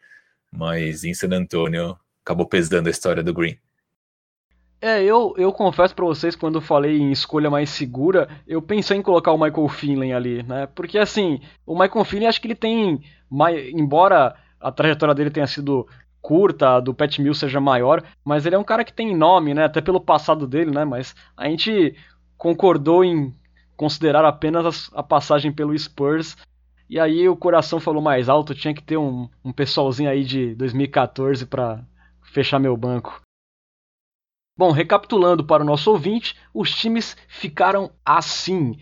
mas 0.52 1.04
em 1.04 1.14
San 1.14 1.30
Antonio 1.32 1.98
acabou 2.24 2.46
pesando 2.46 2.88
a 2.88 2.92
história 2.92 3.24
do 3.24 3.34
Green. 3.34 3.58
É, 4.82 5.04
eu, 5.04 5.34
eu 5.38 5.52
confesso 5.52 5.94
para 5.94 6.06
vocês, 6.06 6.36
quando 6.36 6.56
eu 6.56 6.62
falei 6.62 6.98
em 6.98 7.12
escolha 7.12 7.50
mais 7.50 7.70
segura, 7.70 8.30
eu 8.48 8.62
pensei 8.62 8.98
em 8.98 9.02
colocar 9.02 9.34
o 9.34 9.38
Michael 9.38 9.68
Finley 9.68 10.14
ali, 10.14 10.42
né? 10.44 10.68
Porque 10.68 10.98
assim, 10.98 11.42
o 11.66 11.78
Michael 11.78 12.06
Finley 12.06 12.28
acho 12.28 12.40
que 12.40 12.48
ele 12.48 12.56
tem, 12.56 13.02
embora 13.74 14.36
a 14.60 14.72
trajetória 14.72 15.14
dele 15.14 15.30
tenha 15.30 15.48
sido 15.48 15.86
curta, 16.22 16.76
a 16.76 16.80
do 16.80 16.94
Pat 16.94 17.20
Mills 17.20 17.40
seja 17.40 17.60
maior, 17.60 18.04
mas 18.24 18.46
ele 18.46 18.56
é 18.56 18.60
um 18.60 18.64
cara 18.64 18.84
que 18.84 18.94
tem 18.94 19.16
nome, 19.16 19.54
né? 19.54 19.66
Até 19.66 19.82
pelo 19.82 20.00
passado 20.00 20.48
dele, 20.48 20.72
né? 20.72 20.86
Mas 20.86 21.14
a 21.36 21.48
gente 21.48 21.96
concordou 22.40 23.04
em 23.04 23.36
considerar 23.76 24.26
apenas 24.26 24.90
a 24.94 25.04
passagem 25.04 25.52
pelo 25.52 25.78
Spurs. 25.78 26.38
E 26.90 27.00
aí 27.00 27.30
o 27.30 27.36
coração 27.36 27.80
falou 27.80 28.02
mais 28.02 28.30
alto, 28.30 28.56
tinha 28.56 28.74
que 28.74 28.82
ter 28.82 28.98
um, 28.98 29.30
um 29.44 29.52
pessoalzinho 29.52 30.10
aí 30.10 30.24
de 30.24 30.56
2014 30.56 31.46
para 31.46 31.86
fechar 32.34 32.58
meu 32.58 32.76
banco. 32.76 33.22
Bom, 34.58 34.72
recapitulando 34.72 35.46
para 35.46 35.64
o 35.64 35.66
nosso 35.66 35.92
ouvinte, 35.92 36.36
os 36.54 36.72
times 36.72 37.16
ficaram 37.28 37.92
assim. 38.04 38.80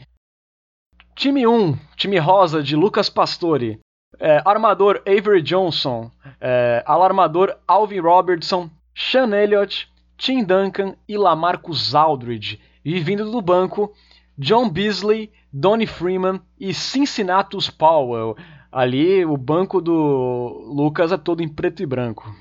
Time 1.16 1.46
1, 1.46 1.78
time 1.96 2.18
rosa 2.20 2.64
de 2.64 2.76
Lucas 2.76 3.10
Pastore. 3.10 3.80
É, 4.20 4.42
armador 4.46 5.02
Avery 5.06 5.42
Johnson. 5.42 6.12
É, 6.40 6.84
alarmador 6.86 7.58
Alvin 7.68 8.00
Robertson. 8.00 8.70
Sean 8.96 9.36
Elliott. 9.36 9.92
Tim 10.18 10.44
Duncan 10.44 10.96
e 11.08 11.16
Lamarcus 11.16 11.94
Aldridge. 11.94 12.60
E 12.88 13.02
vindo 13.02 13.30
do 13.30 13.42
banco, 13.42 13.94
John 14.38 14.70
Beasley, 14.70 15.30
Donnie 15.52 15.86
Freeman 15.86 16.40
e 16.58 16.74
Cincinnati 16.74 17.70
Powell. 17.74 18.34
Ali 18.72 19.26
o 19.26 19.36
banco 19.36 19.82
do 19.82 20.72
Lucas 20.74 21.12
é 21.12 21.18
todo 21.18 21.44
em 21.44 21.50
preto 21.50 21.84
e 21.84 21.86
branco. 21.86 22.34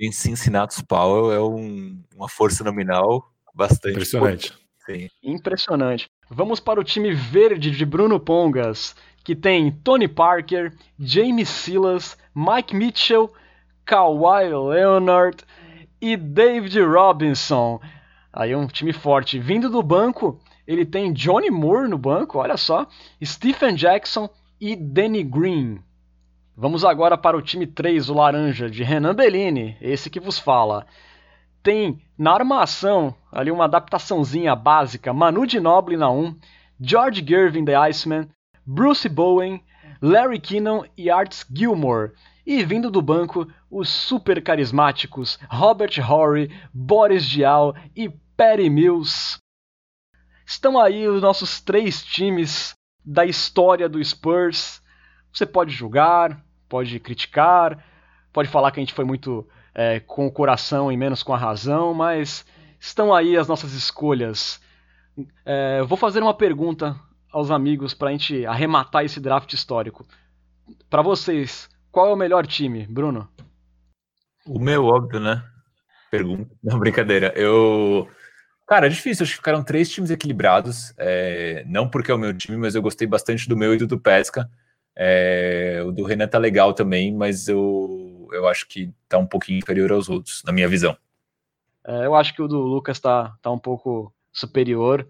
Em 0.00 0.10
Cincinnati 0.10 0.82
Powell 0.86 1.30
é 1.30 1.38
um, 1.38 2.02
uma 2.16 2.30
força 2.30 2.64
nominal 2.64 3.30
bastante 3.54 3.90
impressionante. 3.90 4.54
Sim. 4.86 5.10
Impressionante. 5.22 6.08
Vamos 6.30 6.60
para 6.60 6.80
o 6.80 6.84
time 6.84 7.12
verde 7.12 7.70
de 7.70 7.84
Bruno 7.84 8.18
Pongas, 8.18 8.96
que 9.22 9.36
tem 9.36 9.70
Tony 9.70 10.08
Parker, 10.08 10.74
James 10.98 11.50
Silas, 11.50 12.16
Mike 12.34 12.74
Mitchell, 12.74 13.30
Kawhi 13.84 14.48
Leonard 14.48 15.44
e 16.00 16.16
David 16.16 16.80
Robinson. 16.80 17.78
Aí 18.32 18.54
um 18.54 18.66
time 18.66 18.92
forte. 18.92 19.38
Vindo 19.38 19.68
do 19.68 19.82
banco, 19.82 20.40
ele 20.66 20.86
tem 20.86 21.12
Johnny 21.12 21.50
Moore 21.50 21.88
no 21.88 21.98
banco, 21.98 22.38
olha 22.38 22.56
só, 22.56 22.86
Stephen 23.22 23.74
Jackson 23.74 24.28
e 24.60 24.76
Danny 24.76 25.22
Green. 25.22 25.82
Vamos 26.56 26.84
agora 26.84 27.16
para 27.16 27.36
o 27.36 27.42
time 27.42 27.66
3, 27.66 28.10
o 28.10 28.14
laranja, 28.14 28.70
de 28.70 28.82
Renan 28.82 29.14
Bellini, 29.14 29.76
esse 29.80 30.10
que 30.10 30.20
vos 30.20 30.38
fala. 30.38 30.86
Tem 31.62 32.00
na 32.16 32.32
armação 32.32 33.14
ali 33.32 33.50
uma 33.50 33.64
adaptaçãozinha 33.64 34.54
básica, 34.54 35.12
Manu 35.12 35.48
Ginobili 35.48 35.96
na 35.96 36.10
1, 36.10 36.36
George 36.80 37.24
Gervin 37.26 37.64
The 37.64 37.74
Iceman, 37.74 38.28
Bruce 38.66 39.08
Bowen, 39.08 39.62
Larry 40.02 40.38
Kinnon 40.38 40.84
e 40.96 41.10
Arts 41.10 41.46
Gilmore. 41.50 42.12
E 42.46 42.64
vindo 42.64 42.90
do 42.90 43.00
banco, 43.00 43.46
os 43.70 43.88
super 43.88 44.42
carismáticos 44.42 45.38
Robert 45.48 45.92
Horry, 46.00 46.50
Boris 46.72 47.24
Diaw 47.24 47.74
e 47.94 48.10
Perry 48.40 48.70
Mills. 48.70 49.38
Estão 50.46 50.80
aí 50.80 51.06
os 51.06 51.20
nossos 51.20 51.60
três 51.60 52.02
times 52.02 52.72
da 53.04 53.26
história 53.26 53.86
do 53.86 54.02
Spurs. 54.02 54.80
Você 55.30 55.44
pode 55.44 55.72
julgar, 55.72 56.42
pode 56.66 56.98
criticar, 57.00 57.84
pode 58.32 58.48
falar 58.48 58.70
que 58.70 58.80
a 58.80 58.82
gente 58.82 58.94
foi 58.94 59.04
muito 59.04 59.46
é, 59.74 60.00
com 60.00 60.26
o 60.26 60.32
coração 60.32 60.90
e 60.90 60.96
menos 60.96 61.22
com 61.22 61.34
a 61.34 61.36
razão, 61.36 61.92
mas 61.92 62.46
estão 62.80 63.14
aí 63.14 63.36
as 63.36 63.46
nossas 63.46 63.74
escolhas. 63.74 64.58
É, 65.44 65.82
vou 65.82 65.98
fazer 65.98 66.22
uma 66.22 66.32
pergunta 66.32 66.98
aos 67.30 67.50
amigos 67.50 67.92
para 67.92 68.08
a 68.08 68.12
gente 68.12 68.46
arrematar 68.46 69.04
esse 69.04 69.20
draft 69.20 69.52
histórico. 69.52 70.06
Para 70.88 71.02
vocês, 71.02 71.68
qual 71.92 72.08
é 72.08 72.12
o 72.14 72.16
melhor 72.16 72.46
time, 72.46 72.86
Bruno? 72.86 73.28
O 74.46 74.58
meu, 74.58 74.86
óbvio, 74.86 75.20
né? 75.20 75.44
Pergunta. 76.10 76.50
Não, 76.64 76.78
brincadeira. 76.78 77.34
Eu. 77.36 78.08
Cara, 78.70 78.86
é 78.86 78.88
difícil. 78.88 79.24
Acho 79.24 79.32
que 79.32 79.38
ficaram 79.38 79.64
três 79.64 79.90
times 79.90 80.12
equilibrados. 80.12 80.94
É... 80.96 81.64
Não 81.66 81.88
porque 81.88 82.12
é 82.12 82.14
o 82.14 82.18
meu 82.18 82.32
time, 82.32 82.56
mas 82.56 82.76
eu 82.76 82.80
gostei 82.80 83.04
bastante 83.04 83.48
do 83.48 83.56
meu 83.56 83.74
e 83.74 83.76
do 83.76 83.84
do 83.84 83.98
Pesca. 83.98 84.48
É... 84.94 85.82
O 85.84 85.90
do 85.90 86.04
Renan 86.04 86.28
tá 86.28 86.38
legal 86.38 86.72
também, 86.72 87.12
mas 87.12 87.48
eu, 87.48 88.28
eu 88.32 88.46
acho 88.46 88.68
que 88.68 88.88
tá 89.08 89.18
um 89.18 89.26
pouquinho 89.26 89.58
inferior 89.58 89.90
aos 89.90 90.08
outros, 90.08 90.44
na 90.46 90.52
minha 90.52 90.68
visão. 90.68 90.96
É, 91.84 92.06
eu 92.06 92.14
acho 92.14 92.32
que 92.32 92.40
o 92.40 92.46
do 92.46 92.60
Lucas 92.60 93.00
tá, 93.00 93.34
tá 93.42 93.50
um 93.50 93.58
pouco 93.58 94.14
superior. 94.32 95.04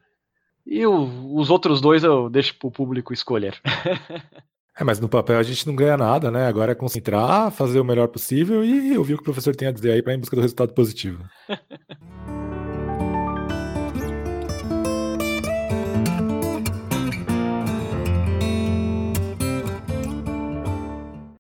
E 0.65 0.87
o, 0.87 1.37
os 1.37 1.51
outros 1.51 1.83
dois 1.83 2.03
eu 2.03 2.31
deixo 2.31 2.59
pro 2.59 2.71
público 2.71 3.13
escolher. 3.13 3.61
É, 4.79 4.85
mas 4.85 4.99
no 4.99 5.11
papel 5.11 5.37
a 5.37 5.43
gente 5.43 5.67
não 5.67 5.77
ganha 5.77 5.95
nada, 5.95 6.31
né? 6.31 6.47
Agora 6.47 6.73
é 6.73 6.75
concentrar, 6.75 7.51
fazer 7.51 7.81
o 7.81 7.85
melhor 7.85 8.09
possível 8.09 8.65
e 8.65 8.97
ouvir 8.97 9.13
o 9.13 9.17
que 9.19 9.23
o 9.23 9.25
professor 9.25 9.55
tem 9.55 9.69
a 9.69 9.73
dizer 9.73 9.93
aí 9.93 10.01
para 10.01 10.15
ir 10.15 10.17
em 10.17 10.21
busca 10.21 10.35
do 10.35 10.41
resultado 10.41 10.73
positivo. 10.73 11.23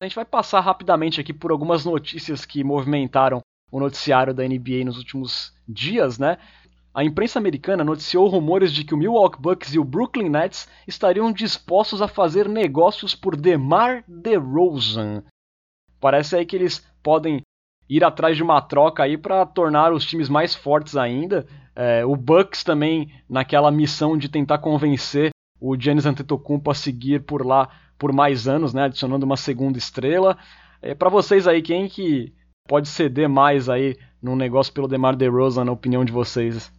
A 0.00 0.06
gente 0.06 0.16
vai 0.16 0.24
passar 0.24 0.60
rapidamente 0.60 1.20
aqui 1.20 1.30
por 1.30 1.50
algumas 1.50 1.84
notícias 1.84 2.46
que 2.46 2.64
movimentaram 2.64 3.42
o 3.70 3.78
noticiário 3.78 4.32
da 4.32 4.42
NBA 4.42 4.82
nos 4.86 4.96
últimos 4.96 5.54
dias, 5.68 6.18
né? 6.18 6.38
A 6.94 7.04
imprensa 7.04 7.38
americana 7.38 7.84
noticiou 7.84 8.26
rumores 8.26 8.72
de 8.72 8.82
que 8.82 8.94
o 8.94 8.96
Milwaukee 8.96 9.38
Bucks 9.38 9.74
e 9.74 9.78
o 9.78 9.84
Brooklyn 9.84 10.30
Nets 10.30 10.66
estariam 10.88 11.30
dispostos 11.30 12.00
a 12.00 12.08
fazer 12.08 12.48
negócios 12.48 13.14
por 13.14 13.36
DeMar 13.36 14.02
DeRozan. 14.08 15.22
Parece 16.00 16.34
aí 16.34 16.46
que 16.46 16.56
eles 16.56 16.82
podem 17.02 17.42
ir 17.86 18.02
atrás 18.02 18.38
de 18.38 18.42
uma 18.42 18.62
troca 18.62 19.02
aí 19.02 19.18
para 19.18 19.44
tornar 19.44 19.92
os 19.92 20.06
times 20.06 20.30
mais 20.30 20.54
fortes 20.54 20.96
ainda. 20.96 21.46
É, 21.76 22.06
o 22.06 22.16
Bucks 22.16 22.64
também 22.64 23.12
naquela 23.28 23.70
missão 23.70 24.16
de 24.16 24.30
tentar 24.30 24.58
convencer 24.58 25.30
o 25.60 25.78
Giannis 25.78 26.06
Antetokounmpo 26.06 26.70
a 26.70 26.74
seguir 26.74 27.22
por 27.22 27.44
lá 27.44 27.68
por 28.00 28.12
mais 28.14 28.48
anos, 28.48 28.72
né, 28.72 28.84
adicionando 28.84 29.26
uma 29.26 29.36
segunda 29.36 29.76
estrela. 29.76 30.38
É, 30.80 30.94
para 30.94 31.10
vocês 31.10 31.46
aí, 31.46 31.60
quem 31.60 31.86
que 31.86 32.32
pode 32.66 32.88
ceder 32.88 33.28
mais 33.28 33.68
aí 33.68 33.94
num 34.22 34.34
negócio 34.34 34.72
pelo 34.72 34.88
DeMar 34.88 35.14
DeRozan, 35.14 35.66
na 35.66 35.72
opinião 35.72 36.02
de 36.02 36.10
vocês? 36.10 36.72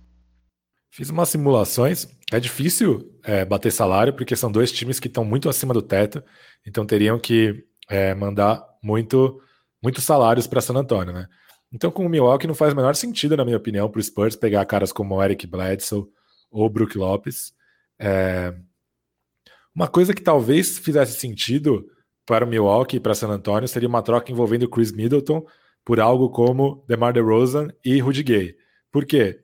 Fiz 0.91 1.11
umas 1.11 1.29
simulações. 1.29 2.07
É 2.31 2.39
difícil 2.39 3.07
é, 3.23 3.45
bater 3.45 3.71
salário, 3.71 4.13
porque 4.13 4.35
são 4.35 4.51
dois 4.51 4.71
times 4.71 4.99
que 4.99 5.07
estão 5.07 5.23
muito 5.23 5.47
acima 5.47 5.75
do 5.75 5.81
teto, 5.81 6.23
então 6.65 6.85
teriam 6.85 7.19
que 7.19 7.63
é, 7.87 8.15
mandar 8.15 8.65
muito, 8.83 9.39
muitos 9.81 10.03
salários 10.03 10.47
para 10.47 10.59
San 10.59 10.75
Antonio, 10.75 11.13
né? 11.13 11.27
Então, 11.71 11.91
com 11.91 12.05
o 12.05 12.09
Milwaukee 12.09 12.47
não 12.47 12.55
faz 12.55 12.73
o 12.73 12.75
menor 12.75 12.95
sentido, 12.95 13.37
na 13.37 13.45
minha 13.45 13.57
opinião, 13.57 13.89
para 13.89 13.99
o 13.99 14.03
Spurs 14.03 14.35
pegar 14.35 14.65
caras 14.65 14.91
como 14.91 15.21
Eric 15.23 15.45
Bledsoe 15.45 16.05
ou 16.49 16.69
Brook 16.69 16.97
Lopes. 16.97 17.53
É... 17.99 18.53
Uma 19.73 19.87
coisa 19.87 20.13
que 20.13 20.21
talvez 20.21 20.77
fizesse 20.77 21.19
sentido 21.19 21.87
para 22.25 22.45
o 22.45 22.47
Milwaukee 22.47 22.97
e 22.97 22.99
para 22.99 23.15
San 23.15 23.29
Antonio 23.29 23.67
seria 23.67 23.87
uma 23.89 24.01
troca 24.01 24.31
envolvendo 24.31 24.69
Chris 24.69 24.91
Middleton 24.91 25.45
por 25.83 25.99
algo 25.99 26.29
como 26.29 26.83
DeMar 26.87 27.13
DeRozan 27.13 27.69
e 27.83 27.99
Rudy 27.99 28.23
Gay. 28.23 28.55
Por 28.91 29.05
quê? 29.05 29.39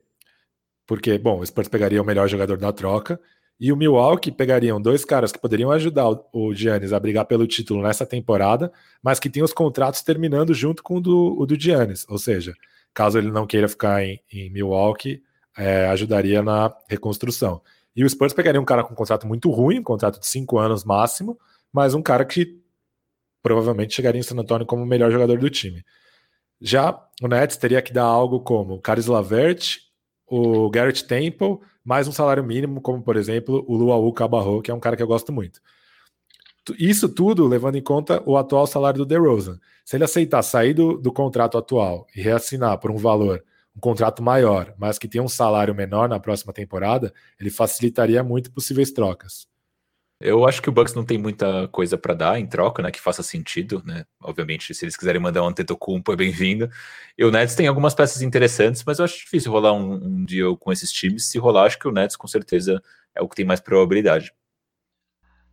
Porque, 0.86 1.18
bom, 1.18 1.40
o 1.40 1.46
Spurs 1.46 1.68
pegaria 1.68 2.00
o 2.00 2.04
melhor 2.04 2.28
jogador 2.28 2.56
da 2.58 2.72
troca 2.72 3.20
e 3.60 3.72
o 3.72 3.76
Milwaukee 3.76 4.30
pegariam 4.30 4.80
dois 4.80 5.04
caras 5.04 5.32
que 5.32 5.40
poderiam 5.40 5.70
ajudar 5.72 6.08
o 6.32 6.54
Giannis 6.54 6.92
a 6.92 7.00
brigar 7.00 7.24
pelo 7.26 7.46
título 7.46 7.82
nessa 7.82 8.06
temporada, 8.06 8.72
mas 9.02 9.18
que 9.18 9.28
tem 9.28 9.42
os 9.42 9.52
contratos 9.52 10.02
terminando 10.02 10.54
junto 10.54 10.82
com 10.82 10.96
o 10.96 11.00
do, 11.00 11.36
o 11.38 11.44
do 11.44 11.58
Giannis. 11.58 12.06
Ou 12.08 12.18
seja, 12.18 12.54
caso 12.94 13.18
ele 13.18 13.30
não 13.30 13.46
queira 13.46 13.68
ficar 13.68 14.04
em, 14.04 14.20
em 14.32 14.50
Milwaukee, 14.50 15.22
é, 15.56 15.86
ajudaria 15.86 16.40
na 16.42 16.72
reconstrução. 16.88 17.60
E 17.98 18.04
o 18.04 18.08
Spurs 18.08 18.32
pegaria 18.32 18.60
um 18.60 18.64
cara 18.64 18.84
com 18.84 18.92
um 18.92 18.96
contrato 18.96 19.26
muito 19.26 19.50
ruim, 19.50 19.80
um 19.80 19.82
contrato 19.82 20.20
de 20.20 20.26
cinco 20.28 20.56
anos 20.56 20.84
máximo, 20.84 21.36
mas 21.72 21.94
um 21.94 22.00
cara 22.00 22.24
que 22.24 22.62
provavelmente 23.42 23.92
chegaria 23.92 24.20
em 24.20 24.22
San 24.22 24.38
Antonio 24.38 24.64
como 24.64 24.84
o 24.84 24.86
melhor 24.86 25.10
jogador 25.10 25.36
do 25.36 25.50
time. 25.50 25.84
Já 26.60 26.96
o 27.20 27.26
Nets 27.26 27.56
teria 27.56 27.82
que 27.82 27.92
dar 27.92 28.04
algo 28.04 28.38
como 28.38 28.80
Caris 28.80 29.06
Lavert 29.06 29.78
o 30.28 30.70
Garrett 30.70 31.08
Temple, 31.08 31.58
mais 31.84 32.06
um 32.06 32.12
salário 32.12 32.44
mínimo, 32.44 32.80
como 32.80 33.02
por 33.02 33.16
exemplo 33.16 33.64
o 33.66 33.76
Luau 33.76 34.12
Cabarro, 34.12 34.62
que 34.62 34.70
é 34.70 34.74
um 34.74 34.78
cara 34.78 34.96
que 34.96 35.02
eu 35.02 35.06
gosto 35.08 35.32
muito. 35.32 35.60
Isso 36.78 37.08
tudo 37.08 37.48
levando 37.48 37.78
em 37.78 37.82
conta 37.82 38.22
o 38.24 38.36
atual 38.36 38.68
salário 38.68 38.98
do 38.98 39.06
DeRozan. 39.06 39.58
Se 39.84 39.96
ele 39.96 40.04
aceitar 40.04 40.42
sair 40.44 40.72
do, 40.72 40.96
do 40.98 41.12
contrato 41.12 41.58
atual 41.58 42.06
e 42.14 42.20
reassinar 42.20 42.78
por 42.78 42.92
um 42.92 42.96
valor, 42.96 43.42
um 43.78 43.80
contrato 43.80 44.20
maior, 44.20 44.74
mas 44.76 44.98
que 44.98 45.06
tenha 45.06 45.22
um 45.22 45.28
salário 45.28 45.72
menor 45.72 46.08
na 46.08 46.18
próxima 46.18 46.52
temporada, 46.52 47.14
ele 47.38 47.48
facilitaria 47.48 48.24
muito 48.24 48.50
possíveis 48.50 48.90
trocas. 48.90 49.46
Eu 50.20 50.48
acho 50.48 50.60
que 50.60 50.68
o 50.68 50.72
Bucks 50.72 50.94
não 50.94 51.04
tem 51.04 51.16
muita 51.16 51.68
coisa 51.68 51.96
para 51.96 52.12
dar 52.12 52.40
em 52.40 52.46
troca, 52.46 52.82
né, 52.82 52.90
que 52.90 53.00
faça 53.00 53.22
sentido, 53.22 53.80
né? 53.86 54.04
Obviamente, 54.20 54.74
se 54.74 54.84
eles 54.84 54.96
quiserem 54.96 55.22
mandar 55.22 55.44
um 55.44 55.46
Antetokounmpo 55.46 56.12
é 56.12 56.16
bem-vindo. 56.16 56.68
E 57.16 57.24
o 57.24 57.30
Nets 57.30 57.54
tem 57.54 57.68
algumas 57.68 57.94
peças 57.94 58.20
interessantes, 58.20 58.82
mas 58.84 58.98
eu 58.98 59.04
acho 59.04 59.16
difícil 59.16 59.52
rolar 59.52 59.72
um, 59.74 59.94
um 59.94 60.24
deal 60.24 60.56
com 60.56 60.72
esses 60.72 60.90
times. 60.90 61.26
Se 61.26 61.38
rolar, 61.38 61.66
acho 61.66 61.78
que 61.78 61.86
o 61.86 61.92
Nets 61.92 62.16
com 62.16 62.26
certeza 62.26 62.82
é 63.14 63.22
o 63.22 63.28
que 63.28 63.36
tem 63.36 63.44
mais 63.44 63.60
probabilidade. 63.60 64.34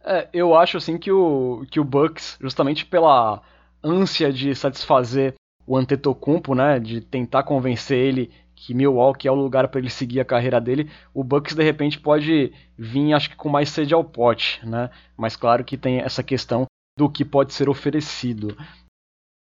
É, 0.03 0.27
eu 0.33 0.55
acho 0.55 0.77
assim 0.77 0.97
que 0.97 1.11
o 1.11 1.63
que 1.69 1.79
o 1.79 1.83
Bucks, 1.83 2.37
justamente 2.41 2.87
pela 2.87 3.43
ânsia 3.83 4.33
de 4.33 4.55
satisfazer 4.55 5.35
o 5.65 5.77
Antetokounmpo, 5.77 6.53
né, 6.53 6.79
de 6.79 7.01
tentar 7.01 7.43
convencer 7.43 7.97
ele 7.97 8.31
que 8.55 8.73
Milwaukee 8.73 9.27
é 9.27 9.31
o 9.31 9.35
lugar 9.35 9.67
para 9.67 9.79
ele 9.79 9.89
seguir 9.89 10.19
a 10.19 10.25
carreira 10.25 10.61
dele, 10.61 10.89
o 11.13 11.23
Bucks 11.23 11.53
de 11.53 11.63
repente 11.63 11.99
pode 11.99 12.53
vir, 12.77 13.13
acho 13.13 13.29
que 13.29 13.35
com 13.35 13.49
mais 13.49 13.69
sede 13.69 13.93
ao 13.93 14.03
pote, 14.03 14.65
né? 14.65 14.89
Mas 15.17 15.35
claro 15.35 15.63
que 15.63 15.77
tem 15.77 15.99
essa 15.99 16.23
questão 16.23 16.65
do 16.97 17.09
que 17.09 17.25
pode 17.25 17.53
ser 17.53 17.67
oferecido. 17.67 18.57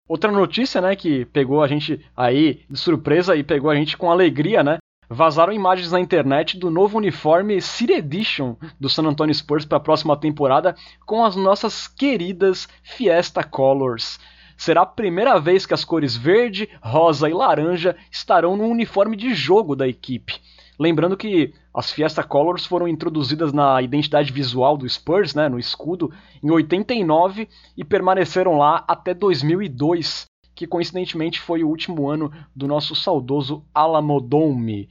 Outra 0.09 0.31
notícia, 0.31 0.81
né, 0.81 0.95
que 0.95 1.25
pegou 1.25 1.61
a 1.61 1.67
gente 1.67 2.03
aí 2.17 2.65
de 2.69 2.77
surpresa 2.77 3.35
e 3.35 3.43
pegou 3.43 3.69
a 3.69 3.75
gente 3.75 3.95
com 3.95 4.11
alegria, 4.11 4.63
né? 4.63 4.77
Vazaram 5.09 5.53
imagens 5.53 5.91
na 5.91 5.99
internet 5.99 6.57
do 6.57 6.71
novo 6.71 6.97
uniforme 6.97 7.61
City 7.61 7.93
Edition 7.93 8.55
do 8.79 8.89
San 8.89 9.03
Antonio 9.03 9.33
Spurs 9.33 9.63
para 9.63 9.77
a 9.77 9.81
próxima 9.81 10.17
temporada 10.17 10.75
com 11.05 11.23
as 11.23 11.35
nossas 11.35 11.87
queridas 11.87 12.67
Fiesta 12.81 13.43
Colors. 13.43 14.19
Será 14.57 14.81
a 14.81 14.85
primeira 14.85 15.39
vez 15.39 15.65
que 15.65 15.73
as 15.73 15.85
cores 15.85 16.15
verde, 16.15 16.69
rosa 16.81 17.29
e 17.29 17.33
laranja 17.33 17.95
estarão 18.11 18.55
no 18.55 18.65
uniforme 18.65 19.15
de 19.15 19.33
jogo 19.33 19.75
da 19.75 19.87
equipe. 19.87 20.39
Lembrando 20.79 21.15
que 21.15 21.53
as 21.73 21.91
Fiesta 21.91 22.23
Colors 22.23 22.65
foram 22.65 22.87
introduzidas 22.87 23.53
na 23.53 23.81
identidade 23.81 24.31
visual 24.31 24.75
do 24.77 24.87
Spurs, 24.89 25.35
né, 25.35 25.47
no 25.47 25.59
escudo, 25.59 26.11
em 26.41 26.49
89 26.51 27.47
e 27.77 27.83
permaneceram 27.83 28.57
lá 28.57 28.83
até 28.87 29.13
2002, 29.13 30.25
que 30.55 30.67
coincidentemente 30.67 31.39
foi 31.39 31.63
o 31.63 31.67
último 31.67 32.09
ano 32.09 32.31
do 32.55 32.67
nosso 32.67 32.95
saudoso 32.95 33.63
Alamodome. 33.73 34.87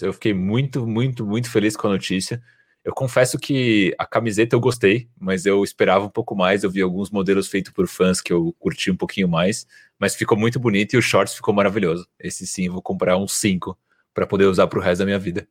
Eu 0.00 0.12
fiquei 0.12 0.32
muito, 0.32 0.86
muito, 0.86 1.26
muito 1.26 1.50
feliz 1.50 1.76
com 1.76 1.88
a 1.88 1.90
notícia. 1.90 2.40
Eu 2.88 2.94
confesso 2.94 3.38
que 3.38 3.94
a 3.98 4.06
camiseta 4.06 4.56
eu 4.56 4.60
gostei, 4.60 5.10
mas 5.20 5.44
eu 5.44 5.62
esperava 5.62 6.06
um 6.06 6.08
pouco 6.08 6.34
mais. 6.34 6.64
Eu 6.64 6.70
vi 6.70 6.80
alguns 6.80 7.10
modelos 7.10 7.46
feitos 7.46 7.70
por 7.70 7.86
fãs 7.86 8.18
que 8.18 8.32
eu 8.32 8.56
curti 8.58 8.90
um 8.90 8.96
pouquinho 8.96 9.28
mais, 9.28 9.66
mas 9.98 10.16
ficou 10.16 10.38
muito 10.38 10.58
bonito 10.58 10.94
e 10.94 10.96
o 10.96 11.02
shorts 11.02 11.34
ficou 11.34 11.52
maravilhoso. 11.52 12.08
Esse 12.18 12.46
sim, 12.46 12.70
vou 12.70 12.80
comprar 12.80 13.18
uns 13.18 13.34
5 13.34 13.78
para 14.14 14.26
poder 14.26 14.46
usar 14.46 14.68
para 14.68 14.78
o 14.78 14.82
resto 14.82 15.00
da 15.00 15.04
minha 15.04 15.18
vida. 15.18 15.46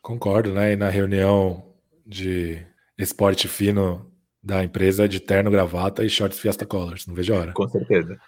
Concordo, 0.00 0.54
né? 0.54 0.74
E 0.74 0.76
na 0.76 0.88
reunião 0.88 1.66
de 2.06 2.64
esporte 2.96 3.48
fino 3.48 4.08
da 4.40 4.62
empresa 4.62 5.08
de 5.08 5.18
terno, 5.18 5.50
gravata 5.50 6.04
e 6.04 6.08
shorts 6.08 6.38
Fiesta 6.38 6.64
Colors. 6.64 7.08
Não 7.08 7.14
vejo 7.16 7.34
a 7.34 7.38
hora. 7.38 7.52
Com 7.54 7.68
certeza. 7.68 8.20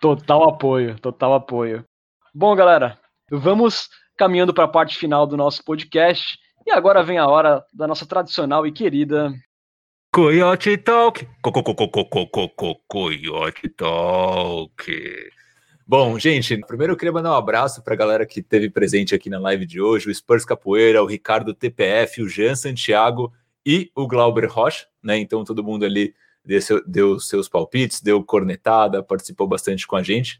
Total 0.00 0.42
apoio, 0.48 0.98
total 1.00 1.34
apoio. 1.34 1.84
Bom, 2.34 2.56
galera, 2.56 2.98
vamos 3.30 3.90
caminhando 4.16 4.54
para 4.54 4.64
a 4.64 4.68
parte 4.68 4.96
final 4.96 5.26
do 5.26 5.36
nosso 5.36 5.62
podcast. 5.62 6.38
E 6.68 6.70
agora 6.70 7.02
vem 7.02 7.16
a 7.16 7.26
hora 7.26 7.64
da 7.72 7.86
nossa 7.86 8.04
tradicional 8.04 8.66
e 8.66 8.70
querida 8.70 9.32
Coyote 10.12 10.76
Talk. 10.76 11.26
Coyote 12.86 13.70
Talk. 13.70 15.30
Bom, 15.86 16.18
gente, 16.18 16.58
primeiro 16.66 16.92
eu 16.92 16.96
queria 16.98 17.10
mandar 17.10 17.30
um 17.30 17.36
abraço 17.36 17.82
para 17.82 17.94
a 17.94 17.96
galera 17.96 18.26
que 18.26 18.40
esteve 18.40 18.68
presente 18.68 19.14
aqui 19.14 19.30
na 19.30 19.38
live 19.38 19.64
de 19.64 19.80
hoje, 19.80 20.10
o 20.10 20.14
Spurs 20.14 20.44
Capoeira, 20.44 21.02
o 21.02 21.06
Ricardo 21.06 21.54
TPF, 21.54 22.20
o 22.20 22.28
Jean 22.28 22.54
Santiago 22.54 23.32
e 23.64 23.90
o 23.96 24.06
Glauber 24.06 24.44
Rocha, 24.44 24.86
né? 25.02 25.16
Então 25.16 25.44
todo 25.44 25.64
mundo 25.64 25.86
ali 25.86 26.14
deu, 26.44 26.60
seu, 26.60 26.86
deu 26.86 27.18
seus 27.18 27.48
palpites, 27.48 28.02
deu 28.02 28.22
cornetada, 28.22 29.02
participou 29.02 29.48
bastante 29.48 29.86
com 29.86 29.96
a 29.96 30.02
gente. 30.02 30.38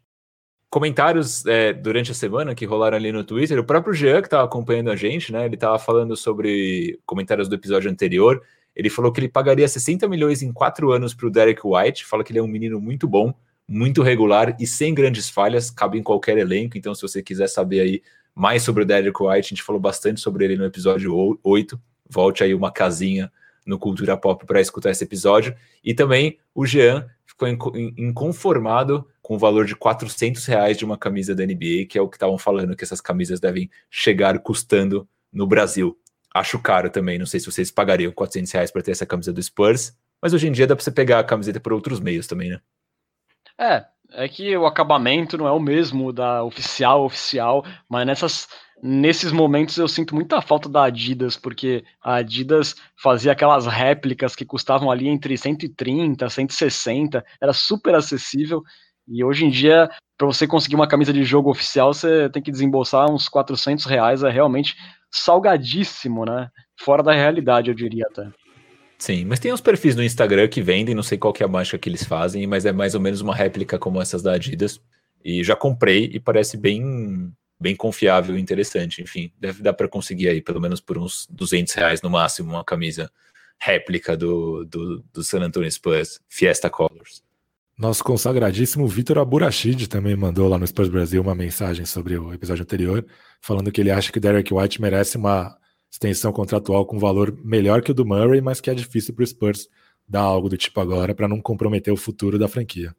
Comentários 0.70 1.46
é, 1.46 1.72
durante 1.72 2.10
a 2.10 2.14
semana 2.14 2.54
que 2.54 2.66
rolaram 2.66 2.96
ali 2.96 3.10
no 3.10 3.24
Twitter, 3.24 3.58
o 3.58 3.64
próprio 3.64 3.94
Jean 3.94 4.20
que 4.20 4.26
estava 4.26 4.44
acompanhando 4.44 4.90
a 4.90 4.96
gente, 4.96 5.32
né? 5.32 5.46
Ele 5.46 5.54
estava 5.54 5.78
falando 5.78 6.14
sobre 6.16 7.00
comentários 7.06 7.48
do 7.48 7.54
episódio 7.54 7.90
anterior. 7.90 8.42
Ele 8.76 8.90
falou 8.90 9.10
que 9.10 9.20
ele 9.20 9.28
pagaria 9.28 9.66
60 9.66 10.06
milhões 10.08 10.42
em 10.42 10.52
quatro 10.52 10.92
anos 10.92 11.14
para 11.14 11.26
o 11.26 11.30
Derek 11.30 11.62
White, 11.64 12.04
fala 12.04 12.22
que 12.22 12.32
ele 12.32 12.38
é 12.38 12.42
um 12.42 12.46
menino 12.46 12.80
muito 12.80 13.08
bom 13.08 13.34
muito 13.68 14.02
regular 14.02 14.56
e 14.58 14.66
sem 14.66 14.94
grandes 14.94 15.28
falhas, 15.28 15.70
cabe 15.70 15.98
em 15.98 16.02
qualquer 16.02 16.38
elenco. 16.38 16.78
Então, 16.78 16.94
se 16.94 17.02
você 17.02 17.22
quiser 17.22 17.48
saber 17.48 17.80
aí 17.80 18.02
mais 18.34 18.62
sobre 18.62 18.82
o 18.82 18.86
Derek 18.86 19.22
White, 19.22 19.46
a 19.46 19.48
gente 19.50 19.62
falou 19.62 19.80
bastante 19.80 20.20
sobre 20.20 20.46
ele 20.46 20.56
no 20.56 20.64
episódio 20.64 21.38
8. 21.44 21.78
Volte 22.08 22.42
aí 22.42 22.54
uma 22.54 22.72
casinha 22.72 23.30
no 23.66 23.78
Cultura 23.78 24.16
Pop 24.16 24.46
para 24.46 24.60
escutar 24.60 24.90
esse 24.90 25.04
episódio. 25.04 25.54
E 25.84 25.92
também 25.92 26.38
o 26.54 26.64
Jean 26.64 27.06
ficou 27.38 27.72
inconformado 27.96 29.06
com 29.22 29.36
o 29.36 29.38
valor 29.38 29.64
de 29.64 29.76
400 29.76 30.44
reais 30.46 30.76
de 30.76 30.84
uma 30.84 30.98
camisa 30.98 31.34
da 31.34 31.46
NBA, 31.46 31.86
que 31.88 31.96
é 31.96 32.02
o 32.02 32.08
que 32.08 32.16
estavam 32.16 32.36
falando 32.36 32.74
que 32.74 32.82
essas 32.82 33.00
camisas 33.00 33.38
devem 33.38 33.70
chegar 33.88 34.36
custando 34.40 35.08
no 35.32 35.46
Brasil. 35.46 35.96
Acho 36.34 36.58
caro 36.58 36.90
também, 36.90 37.18
não 37.18 37.26
sei 37.26 37.38
se 37.38 37.46
vocês 37.46 37.70
pagariam 37.70 38.10
400 38.10 38.52
reais 38.52 38.70
para 38.72 38.82
ter 38.82 38.90
essa 38.90 39.06
camisa 39.06 39.32
do 39.32 39.40
Spurs, 39.42 39.96
mas 40.20 40.34
hoje 40.34 40.48
em 40.48 40.52
dia 40.52 40.66
dá 40.66 40.74
para 40.74 40.82
você 40.82 40.90
pegar 40.90 41.20
a 41.20 41.24
camiseta 41.24 41.60
por 41.60 41.72
outros 41.72 42.00
meios 42.00 42.26
também, 42.26 42.50
né? 42.50 42.60
É, 43.56 43.84
é 44.12 44.28
que 44.28 44.56
o 44.56 44.66
acabamento 44.66 45.38
não 45.38 45.46
é 45.46 45.52
o 45.52 45.60
mesmo 45.60 46.12
da 46.12 46.42
oficial 46.42 47.04
oficial, 47.04 47.64
mas 47.88 48.06
nessas 48.06 48.48
nesses 48.82 49.32
momentos 49.32 49.76
eu 49.76 49.88
sinto 49.88 50.14
muita 50.14 50.40
falta 50.40 50.68
da 50.68 50.84
Adidas, 50.84 51.36
porque 51.36 51.84
a 52.02 52.16
Adidas 52.16 52.74
fazia 52.96 53.32
aquelas 53.32 53.66
réplicas 53.66 54.34
que 54.34 54.44
custavam 54.44 54.90
ali 54.90 55.08
entre 55.08 55.36
130, 55.36 56.28
160, 56.28 57.24
era 57.40 57.52
super 57.52 57.94
acessível, 57.94 58.62
e 59.08 59.24
hoje 59.24 59.46
em 59.46 59.50
dia, 59.50 59.88
para 60.18 60.26
você 60.26 60.46
conseguir 60.46 60.74
uma 60.74 60.86
camisa 60.86 61.12
de 61.12 61.24
jogo 61.24 61.50
oficial, 61.50 61.94
você 61.94 62.28
tem 62.28 62.42
que 62.42 62.50
desembolsar 62.50 63.10
uns 63.10 63.28
400 63.28 63.86
reais, 63.86 64.22
é 64.22 64.30
realmente 64.30 64.76
salgadíssimo, 65.10 66.26
né? 66.26 66.50
Fora 66.78 67.02
da 67.02 67.12
realidade, 67.12 67.70
eu 67.70 67.74
diria 67.74 68.04
até. 68.10 68.28
Sim, 68.98 69.24
mas 69.24 69.38
tem 69.38 69.52
uns 69.52 69.60
perfis 69.60 69.96
no 69.96 70.02
Instagram 70.02 70.48
que 70.48 70.60
vendem, 70.60 70.94
não 70.94 71.02
sei 71.02 71.16
qual 71.16 71.32
que 71.32 71.42
é 71.42 71.46
a 71.46 71.48
mágica 71.48 71.78
que 71.78 71.88
eles 71.88 72.04
fazem, 72.04 72.46
mas 72.46 72.66
é 72.66 72.72
mais 72.72 72.94
ou 72.94 73.00
menos 73.00 73.20
uma 73.20 73.34
réplica 73.34 73.78
como 73.78 74.02
essas 74.02 74.22
da 74.22 74.34
Adidas. 74.34 74.80
E 75.24 75.42
já 75.42 75.56
comprei 75.56 76.10
e 76.12 76.20
parece 76.20 76.56
bem 76.56 77.32
bem 77.60 77.74
confiável 77.74 78.36
e 78.36 78.40
interessante. 78.40 79.02
Enfim, 79.02 79.32
deve 79.38 79.62
dar 79.62 79.72
para 79.72 79.88
conseguir 79.88 80.28
aí 80.28 80.40
pelo 80.40 80.60
menos 80.60 80.80
por 80.80 80.98
uns 80.98 81.26
200 81.30 81.72
reais 81.74 82.02
no 82.02 82.10
máximo 82.10 82.50
uma 82.50 82.64
camisa 82.64 83.10
réplica 83.60 84.16
do, 84.16 84.64
do, 84.64 85.04
do 85.12 85.24
San 85.24 85.40
Antonio 85.40 85.70
Spurs 85.70 86.20
Fiesta 86.28 86.70
Colors. 86.70 87.22
Nosso 87.76 88.02
consagradíssimo 88.02 88.88
Vitor 88.88 89.18
Aburachid 89.18 89.88
também 89.88 90.16
mandou 90.16 90.48
lá 90.48 90.58
no 90.58 90.66
Spurs 90.66 90.88
Brasil 90.88 91.22
uma 91.22 91.34
mensagem 91.34 91.86
sobre 91.86 92.18
o 92.18 92.32
episódio 92.32 92.62
anterior, 92.62 93.06
falando 93.40 93.70
que 93.70 93.80
ele 93.80 93.90
acha 93.90 94.10
que 94.10 94.18
Derek 94.18 94.52
White 94.52 94.80
merece 94.80 95.16
uma 95.16 95.56
extensão 95.90 96.32
contratual 96.32 96.84
com 96.84 96.98
valor 96.98 97.36
melhor 97.44 97.82
que 97.82 97.92
o 97.92 97.94
do 97.94 98.04
Murray, 98.04 98.40
mas 98.40 98.60
que 98.60 98.68
é 98.68 98.74
difícil 98.74 99.14
para 99.14 99.22
o 99.22 99.26
Spurs 99.26 99.68
dar 100.08 100.22
algo 100.22 100.48
do 100.48 100.56
tipo 100.56 100.80
agora 100.80 101.14
para 101.14 101.28
não 101.28 101.40
comprometer 101.40 101.92
o 101.92 101.96
futuro 101.96 102.38
da 102.38 102.48
franquia. 102.48 102.94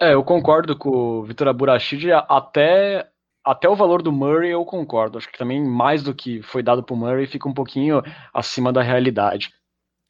É, 0.00 0.14
eu 0.14 0.22
concordo 0.22 0.76
com 0.76 0.90
o 0.90 1.24
Vitor 1.24 1.48
Aburachid, 1.48 2.10
até, 2.12 3.08
até 3.46 3.68
o 3.68 3.76
valor 3.76 4.02
do 4.02 4.10
Murray 4.10 4.50
eu 4.50 4.64
concordo. 4.64 5.16
Acho 5.16 5.30
que 5.30 5.38
também 5.38 5.64
mais 5.64 6.02
do 6.02 6.14
que 6.14 6.42
foi 6.42 6.62
dado 6.62 6.82
para 6.82 6.94
o 6.94 6.96
Murray 6.96 7.26
fica 7.26 7.48
um 7.48 7.54
pouquinho 7.54 8.02
acima 8.34 8.72
da 8.72 8.82
realidade. 8.82 9.52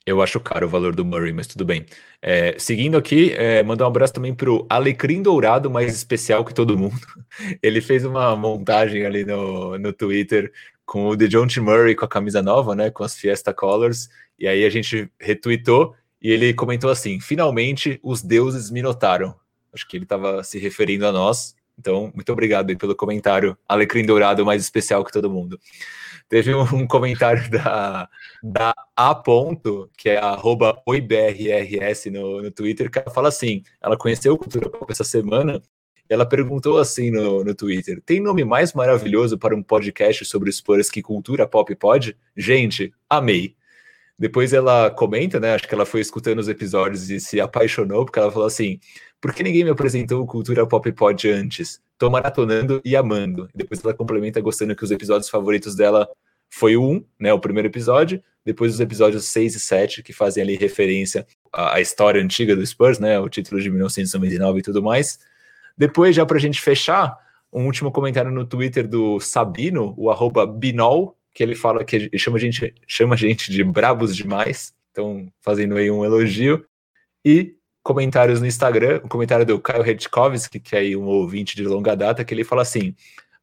Eu 0.06 0.22
acho 0.22 0.38
caro 0.38 0.66
o 0.66 0.70
valor 0.70 0.94
do 0.94 1.04
Murray, 1.04 1.32
mas 1.32 1.48
tudo 1.48 1.64
bem. 1.64 1.84
É, 2.22 2.56
seguindo 2.58 2.96
aqui, 2.96 3.32
é, 3.32 3.62
mandar 3.62 3.84
um 3.84 3.88
abraço 3.88 4.12
também 4.12 4.32
para 4.32 4.48
o 4.48 4.64
Alecrim 4.70 5.20
Dourado, 5.20 5.68
mais 5.68 5.94
especial 5.94 6.44
que 6.44 6.54
todo 6.54 6.78
mundo. 6.78 6.94
Ele 7.60 7.80
fez 7.80 8.04
uma 8.04 8.36
montagem 8.36 9.04
ali 9.04 9.24
no, 9.24 9.76
no 9.76 9.92
Twitter 9.92 10.52
com 10.84 11.08
o 11.08 11.16
DeJounte 11.16 11.60
Murray 11.60 11.96
com 11.96 12.04
a 12.04 12.08
camisa 12.08 12.40
nova, 12.40 12.76
né, 12.76 12.88
com 12.88 13.02
as 13.02 13.16
Fiesta 13.16 13.52
Colors, 13.52 14.08
e 14.38 14.46
aí 14.46 14.64
a 14.64 14.70
gente 14.70 15.10
retweetou 15.20 15.96
e 16.22 16.30
ele 16.30 16.54
comentou 16.54 16.88
assim: 16.88 17.18
finalmente 17.18 17.98
os 18.00 18.22
deuses 18.22 18.70
me 18.70 18.80
notaram. 18.80 19.34
Acho 19.74 19.86
que 19.88 19.96
ele 19.96 20.04
estava 20.04 20.44
se 20.44 20.58
referindo 20.58 21.04
a 21.04 21.12
nós. 21.12 21.55
Então, 21.78 22.10
muito 22.14 22.32
obrigado 22.32 22.76
pelo 22.76 22.96
comentário, 22.96 23.56
Alecrim 23.68 24.04
Dourado, 24.04 24.44
mais 24.44 24.62
especial 24.62 25.04
que 25.04 25.12
todo 25.12 25.30
mundo. 25.30 25.58
Teve 26.28 26.54
um, 26.54 26.86
comentário 26.86 27.48
da, 27.50 28.08
da 28.42 28.74
A. 28.96 29.14
Ponto, 29.14 29.90
que 29.96 30.08
é 30.08 30.18
arroba 30.18 30.80
oibrrs 30.86 32.06
no, 32.06 32.42
no 32.42 32.50
Twitter, 32.50 32.90
que 32.90 32.98
ela 32.98 33.10
fala 33.10 33.28
assim: 33.28 33.62
ela 33.80 33.96
conheceu 33.96 34.36
Cultura 34.36 34.68
Pop 34.68 34.90
essa 34.90 35.04
semana 35.04 35.62
ela 36.08 36.26
perguntou 36.26 36.78
assim 36.78 37.10
no, 37.10 37.44
no 37.44 37.54
Twitter: 37.54 38.00
tem 38.04 38.20
nome 38.20 38.44
mais 38.44 38.72
maravilhoso 38.72 39.38
para 39.38 39.54
um 39.54 39.62
podcast 39.62 40.24
sobre 40.24 40.50
Spurs 40.52 40.90
que 40.90 41.02
cultura 41.02 41.46
pop 41.46 41.74
pode? 41.74 42.16
Gente, 42.36 42.92
amei. 43.08 43.54
Depois 44.18 44.52
ela 44.52 44.90
comenta, 44.90 45.38
né? 45.38 45.54
Acho 45.54 45.68
que 45.68 45.74
ela 45.74 45.84
foi 45.84 46.00
escutando 46.00 46.38
os 46.38 46.48
episódios 46.48 47.10
e 47.10 47.20
se 47.20 47.38
apaixonou, 47.40 48.04
porque 48.04 48.18
ela 48.18 48.30
falou 48.30 48.46
assim: 48.46 48.78
por 49.20 49.32
que 49.32 49.42
ninguém 49.42 49.64
me 49.64 49.70
apresentou 49.70 50.22
o 50.22 50.26
Cultura 50.26 50.66
Pop 50.66 50.90
Pod 50.92 51.28
antes? 51.28 51.80
Tô 51.98 52.10
maratonando 52.10 52.80
e 52.84 52.94
amando. 52.94 53.48
Depois 53.54 53.82
ela 53.82 53.94
complementa 53.94 54.40
gostando 54.40 54.76
que 54.76 54.84
os 54.84 54.90
episódios 54.90 55.28
favoritos 55.28 55.74
dela 55.74 56.08
foi 56.50 56.76
o 56.76 56.82
1, 56.82 57.04
né? 57.18 57.32
O 57.32 57.40
primeiro 57.40 57.68
episódio, 57.68 58.22
depois 58.44 58.74
os 58.74 58.80
episódios 58.80 59.24
6 59.26 59.56
e 59.56 59.60
7, 59.60 60.02
que 60.02 60.12
fazem 60.12 60.42
ali 60.42 60.56
referência 60.56 61.26
à, 61.52 61.76
à 61.76 61.80
história 61.80 62.22
antiga 62.22 62.54
do 62.54 62.64
Spurs, 62.64 62.98
né? 62.98 63.18
O 63.18 63.28
título 63.28 63.60
de 63.60 63.70
1999 63.70 64.58
e 64.58 64.62
tudo 64.62 64.82
mais. 64.82 65.18
Depois, 65.76 66.14
já 66.14 66.24
para 66.24 66.36
a 66.36 66.40
gente 66.40 66.60
fechar, 66.60 67.18
um 67.52 67.66
último 67.66 67.90
comentário 67.90 68.30
no 68.30 68.46
Twitter 68.46 68.86
do 68.86 69.18
Sabino, 69.20 69.94
o 69.96 70.10
arroba 70.10 70.46
Binol, 70.46 71.16
que 71.34 71.42
ele 71.42 71.54
fala 71.54 71.84
que 71.84 71.96
ele 71.96 72.18
chama 72.18 72.36
a 72.36 72.40
gente, 72.40 72.74
chama 72.86 73.14
a 73.14 73.18
gente 73.18 73.50
de 73.50 73.62
brabos 73.64 74.14
demais. 74.14 74.74
Então, 74.90 75.30
fazendo 75.42 75.76
aí 75.76 75.90
um 75.90 76.04
elogio. 76.04 76.64
E 77.24 77.55
comentários 77.86 78.40
no 78.40 78.46
Instagram, 78.48 79.00
um 79.04 79.08
comentário 79.08 79.46
do 79.46 79.60
Caio 79.60 79.80
Redkovski, 79.80 80.58
que 80.58 80.74
é 80.74 80.80
aí 80.80 80.96
um 80.96 81.04
ouvinte 81.04 81.54
de 81.54 81.62
longa 81.62 81.94
data, 81.94 82.24
que 82.24 82.34
ele 82.34 82.42
fala 82.42 82.62
assim: 82.62 82.96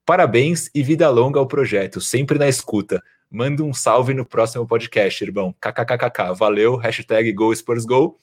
Parabéns 0.06 0.70
e 0.76 0.84
vida 0.84 1.10
longa 1.10 1.40
ao 1.40 1.48
projeto, 1.48 2.02
sempre 2.02 2.38
na 2.38 2.50
escuta. 2.50 3.02
Manda 3.32 3.64
um 3.64 3.74
salve 3.74 4.14
no 4.14 4.26
próximo 4.26 4.68
podcast, 4.68 5.24
irmão. 5.24 5.56
KKKKK. 5.62 6.36
Valeu, 6.36 6.76
hashtag 6.76 7.32
GoSpursGo. 7.32 8.18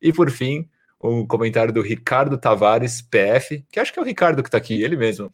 E 0.00 0.12
por 0.12 0.30
fim, 0.30 0.68
um 1.02 1.26
comentário 1.26 1.72
do 1.72 1.82
Ricardo 1.82 2.38
Tavares, 2.38 3.02
PF, 3.02 3.64
que 3.68 3.80
acho 3.80 3.92
que 3.92 3.98
é 3.98 4.02
o 4.02 4.04
Ricardo 4.04 4.44
que 4.44 4.48
está 4.48 4.58
aqui, 4.58 4.80
ele 4.80 4.96
mesmo. 4.96 5.32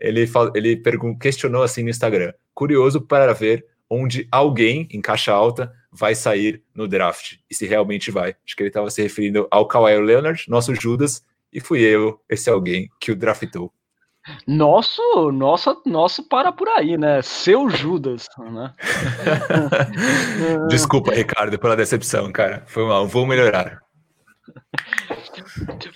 Ele, 0.00 0.28
ele 0.56 0.82
questionou 1.20 1.62
assim 1.62 1.84
no 1.84 1.90
Instagram: 1.90 2.32
curioso 2.52 3.00
para 3.00 3.32
ver 3.32 3.64
onde 3.88 4.26
alguém, 4.32 4.88
em 4.90 5.00
caixa 5.00 5.32
alta, 5.32 5.72
vai 5.98 6.14
sair 6.14 6.62
no 6.72 6.86
draft. 6.86 7.38
E 7.50 7.54
se 7.54 7.66
realmente 7.66 8.10
vai. 8.10 8.36
Acho 8.46 8.54
que 8.54 8.62
ele 8.62 8.70
estava 8.70 8.88
se 8.88 9.02
referindo 9.02 9.48
ao 9.50 9.66
Kawhi 9.66 9.98
Leonard, 9.98 10.44
nosso 10.48 10.74
Judas, 10.74 11.24
e 11.52 11.60
fui 11.60 11.80
eu, 11.80 12.20
esse 12.28 12.48
alguém, 12.48 12.88
que 13.00 13.10
o 13.10 13.16
draftou. 13.16 13.72
Nosso, 14.46 15.32
nosso, 15.32 15.82
nosso 15.86 16.28
para 16.28 16.52
por 16.52 16.68
aí, 16.68 16.96
né? 16.98 17.20
Seu 17.22 17.68
Judas, 17.70 18.28
né? 18.38 18.74
Desculpa, 20.68 21.14
Ricardo, 21.14 21.58
pela 21.58 21.74
decepção, 21.74 22.30
cara. 22.30 22.62
Foi 22.66 22.84
mal, 22.84 23.06
vou 23.08 23.26
melhorar. 23.26 23.80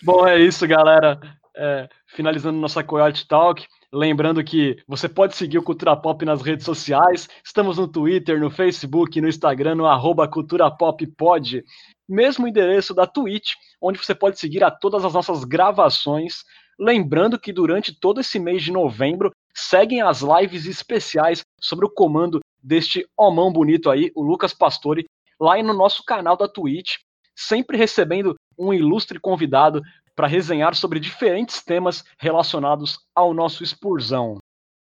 Bom, 0.02 0.26
é 0.26 0.40
isso, 0.40 0.66
galera. 0.66 1.20
É, 1.54 1.88
finalizando 2.08 2.58
nossa 2.58 2.82
Coyote 2.82 3.28
Talk. 3.28 3.66
Lembrando 3.94 4.42
que 4.42 4.82
você 4.88 5.06
pode 5.06 5.36
seguir 5.36 5.58
o 5.58 5.62
Cultura 5.62 5.94
Pop 5.94 6.24
nas 6.24 6.40
redes 6.40 6.64
sociais. 6.64 7.28
Estamos 7.44 7.76
no 7.76 7.86
Twitter, 7.86 8.40
no 8.40 8.50
Facebook, 8.50 9.20
no 9.20 9.28
Instagram, 9.28 9.74
no 9.74 9.86
arroba 9.86 10.26
Cultura 10.26 10.70
Pop 10.70 11.06
Pod. 11.08 11.62
Mesmo 12.08 12.48
endereço 12.48 12.94
da 12.94 13.06
Twitch, 13.06 13.52
onde 13.78 13.98
você 13.98 14.14
pode 14.14 14.40
seguir 14.40 14.64
a 14.64 14.70
todas 14.70 15.04
as 15.04 15.12
nossas 15.12 15.44
gravações. 15.44 16.42
Lembrando 16.80 17.38
que 17.38 17.52
durante 17.52 17.94
todo 17.94 18.22
esse 18.22 18.38
mês 18.38 18.62
de 18.62 18.72
novembro 18.72 19.30
seguem 19.54 20.00
as 20.00 20.22
lives 20.22 20.64
especiais 20.64 21.42
sobre 21.60 21.84
o 21.84 21.90
comando 21.90 22.40
deste 22.62 23.06
homão 23.14 23.52
bonito 23.52 23.90
aí, 23.90 24.10
o 24.14 24.22
Lucas 24.22 24.54
Pastore, 24.54 25.04
lá 25.38 25.62
no 25.62 25.74
nosso 25.74 26.02
canal 26.02 26.34
da 26.34 26.48
Twitch, 26.48 26.94
sempre 27.36 27.76
recebendo 27.76 28.34
um 28.58 28.72
ilustre 28.72 29.20
convidado 29.20 29.82
para 30.14 30.26
resenhar 30.26 30.74
sobre 30.74 31.00
diferentes 31.00 31.62
temas 31.62 32.04
relacionados 32.18 32.98
ao 33.14 33.32
nosso 33.32 33.64
Spurzão. 33.64 34.38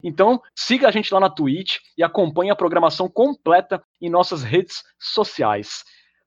Então, 0.03 0.41
siga 0.55 0.89
a 0.89 0.91
gente 0.91 1.13
lá 1.13 1.21
na 1.21 1.31
Twitch 1.31 1.79
e 1.97 2.03
acompanhe 2.03 2.51
a 2.51 2.57
programação 2.57 3.09
completa 3.09 3.83
em 4.01 4.11
nossas 4.11 4.43
redes 4.43 4.83
sociais. 4.99 5.85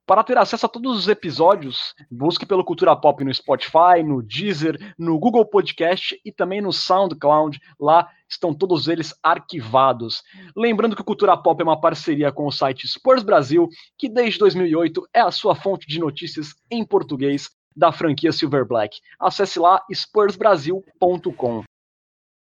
Para 0.09 0.23
ter 0.23 0.39
acesso 0.39 0.65
a 0.65 0.69
todos 0.69 0.97
os 0.97 1.07
episódios, 1.07 1.93
busque 2.09 2.43
pelo 2.43 2.63
Cultura 2.63 2.95
Pop 2.95 3.23
no 3.23 3.31
Spotify, 3.31 4.01
no 4.03 4.23
Deezer, 4.23 4.95
no 4.97 5.19
Google 5.19 5.45
Podcast 5.45 6.19
e 6.25 6.31
também 6.31 6.61
no 6.61 6.73
SoundCloud. 6.73 7.59
Lá 7.79 8.09
estão 8.27 8.51
todos 8.51 8.87
eles 8.87 9.13
arquivados. 9.21 10.23
Lembrando 10.57 10.95
que 10.95 11.03
o 11.03 11.05
Cultura 11.05 11.37
Pop 11.37 11.61
é 11.61 11.63
uma 11.63 11.79
parceria 11.79 12.31
com 12.31 12.47
o 12.47 12.51
site 12.51 12.87
Spurs 12.87 13.21
Brasil, 13.21 13.69
que 13.99 14.09
desde 14.09 14.39
2008 14.39 15.07
é 15.13 15.21
a 15.21 15.29
sua 15.29 15.53
fonte 15.53 15.85
de 15.85 15.99
notícias 15.99 16.55
em 16.71 16.83
português 16.83 17.47
da 17.79 17.91
franquia 17.93 18.31
Silver 18.31 18.65
Black. 18.65 18.99
Acesse 19.17 19.57
lá 19.57 19.81
spursbrasil.com. 19.89 21.63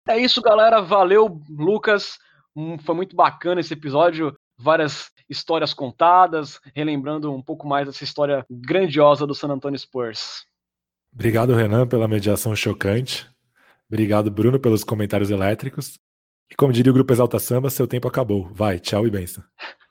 É 0.07 0.17
isso, 0.17 0.41
galera. 0.41 0.81
Valeu, 0.81 1.39
Lucas. 1.47 2.17
Hum, 2.55 2.79
foi 2.79 2.95
muito 2.95 3.15
bacana 3.15 3.61
esse 3.61 3.73
episódio. 3.73 4.35
Várias 4.57 5.11
histórias 5.29 5.73
contadas, 5.73 6.59
relembrando 6.75 7.31
um 7.31 7.41
pouco 7.41 7.67
mais 7.67 7.85
dessa 7.85 8.03
história 8.03 8.43
grandiosa 8.49 9.27
do 9.27 9.35
San 9.35 9.49
Antonio 9.49 9.77
Spurs. 9.77 10.43
Obrigado, 11.13 11.53
Renan, 11.53 11.87
pela 11.87 12.07
mediação 12.07 12.55
chocante. 12.55 13.29
Obrigado, 13.87 14.31
Bruno, 14.31 14.59
pelos 14.59 14.83
comentários 14.83 15.29
elétricos. 15.29 15.93
E 16.51 16.55
como 16.55 16.73
diria 16.73 16.91
o 16.91 16.93
grupo 16.93 17.13
Exalta 17.13 17.37
Samba, 17.37 17.69
seu 17.69 17.87
tempo 17.87 18.07
acabou. 18.07 18.49
Vai, 18.51 18.79
tchau 18.79 19.05
e 19.05 19.11
benção. 19.11 19.43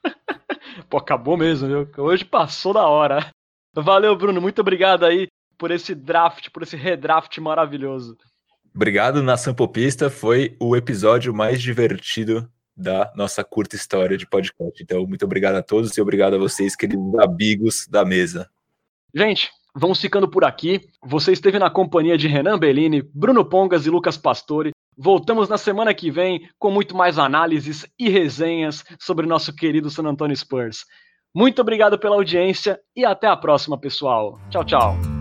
Pô, 0.91 0.99
acabou 0.99 1.37
mesmo, 1.37 1.69
viu? 1.69 2.05
Hoje 2.05 2.25
passou 2.25 2.73
da 2.75 2.87
hora. 2.87 3.33
Valeu, 3.75 4.17
Bruno. 4.17 4.41
Muito 4.41 4.61
obrigado 4.61 5.05
aí 5.05 5.29
por 5.57 5.71
esse 5.71 5.95
draft, 5.95 6.51
por 6.51 6.63
esse 6.63 6.77
redraft 6.77 7.39
maravilhoso. 7.41 8.17
Obrigado, 8.75 9.23
Nação 9.23 9.55
Popista. 9.55 10.09
Foi 10.09 10.57
o 10.61 10.77
episódio 10.77 11.35
mais 11.35 11.61
divertido 11.61 12.49
da 12.77 13.13
nossa 13.17 13.43
curta 13.43 13.75
história 13.75 14.17
de 14.17 14.25
podcast. 14.25 14.81
Então, 14.81 15.05
muito 15.05 15.25
obrigado 15.25 15.57
a 15.57 15.63
todos 15.63 15.97
e 15.97 16.01
obrigado 16.01 16.37
a 16.37 16.39
vocês, 16.39 16.77
queridos 16.77 17.19
amigos 17.19 17.89
da 17.89 18.05
mesa. 18.05 18.49
Gente, 19.13 19.51
vamos 19.75 20.01
ficando 20.01 20.29
por 20.31 20.45
aqui. 20.45 20.81
Você 21.03 21.33
esteve 21.33 21.59
na 21.59 21.69
companhia 21.69 22.17
de 22.17 22.29
Renan 22.29 22.57
Bellini, 22.57 23.03
Bruno 23.03 23.45
Pongas 23.45 23.85
e 23.85 23.91
Lucas 23.91 24.17
Pastore. 24.17 24.71
Voltamos 24.97 25.49
na 25.49 25.59
semana 25.59 25.93
que 25.93 26.11
vem 26.11 26.49
com 26.59 26.71
muito 26.71 26.97
mais 26.97 27.19
análises 27.19 27.85
e 27.99 28.09
resenhas 28.09 28.85
sobre 28.99 29.27
nosso 29.27 29.53
querido 29.55 29.91
San 29.91 30.05
Antonio 30.05 30.37
Spurs. 30.37 30.85
Muito 31.39 31.63
obrigado 31.63 31.97
pela 31.97 32.17
audiência 32.17 32.81
e 32.97 33.05
até 33.05 33.29
a 33.29 33.37
próxima, 33.37 33.79
pessoal. 33.79 34.41
Tchau, 34.51 34.65
tchau. 34.65 35.18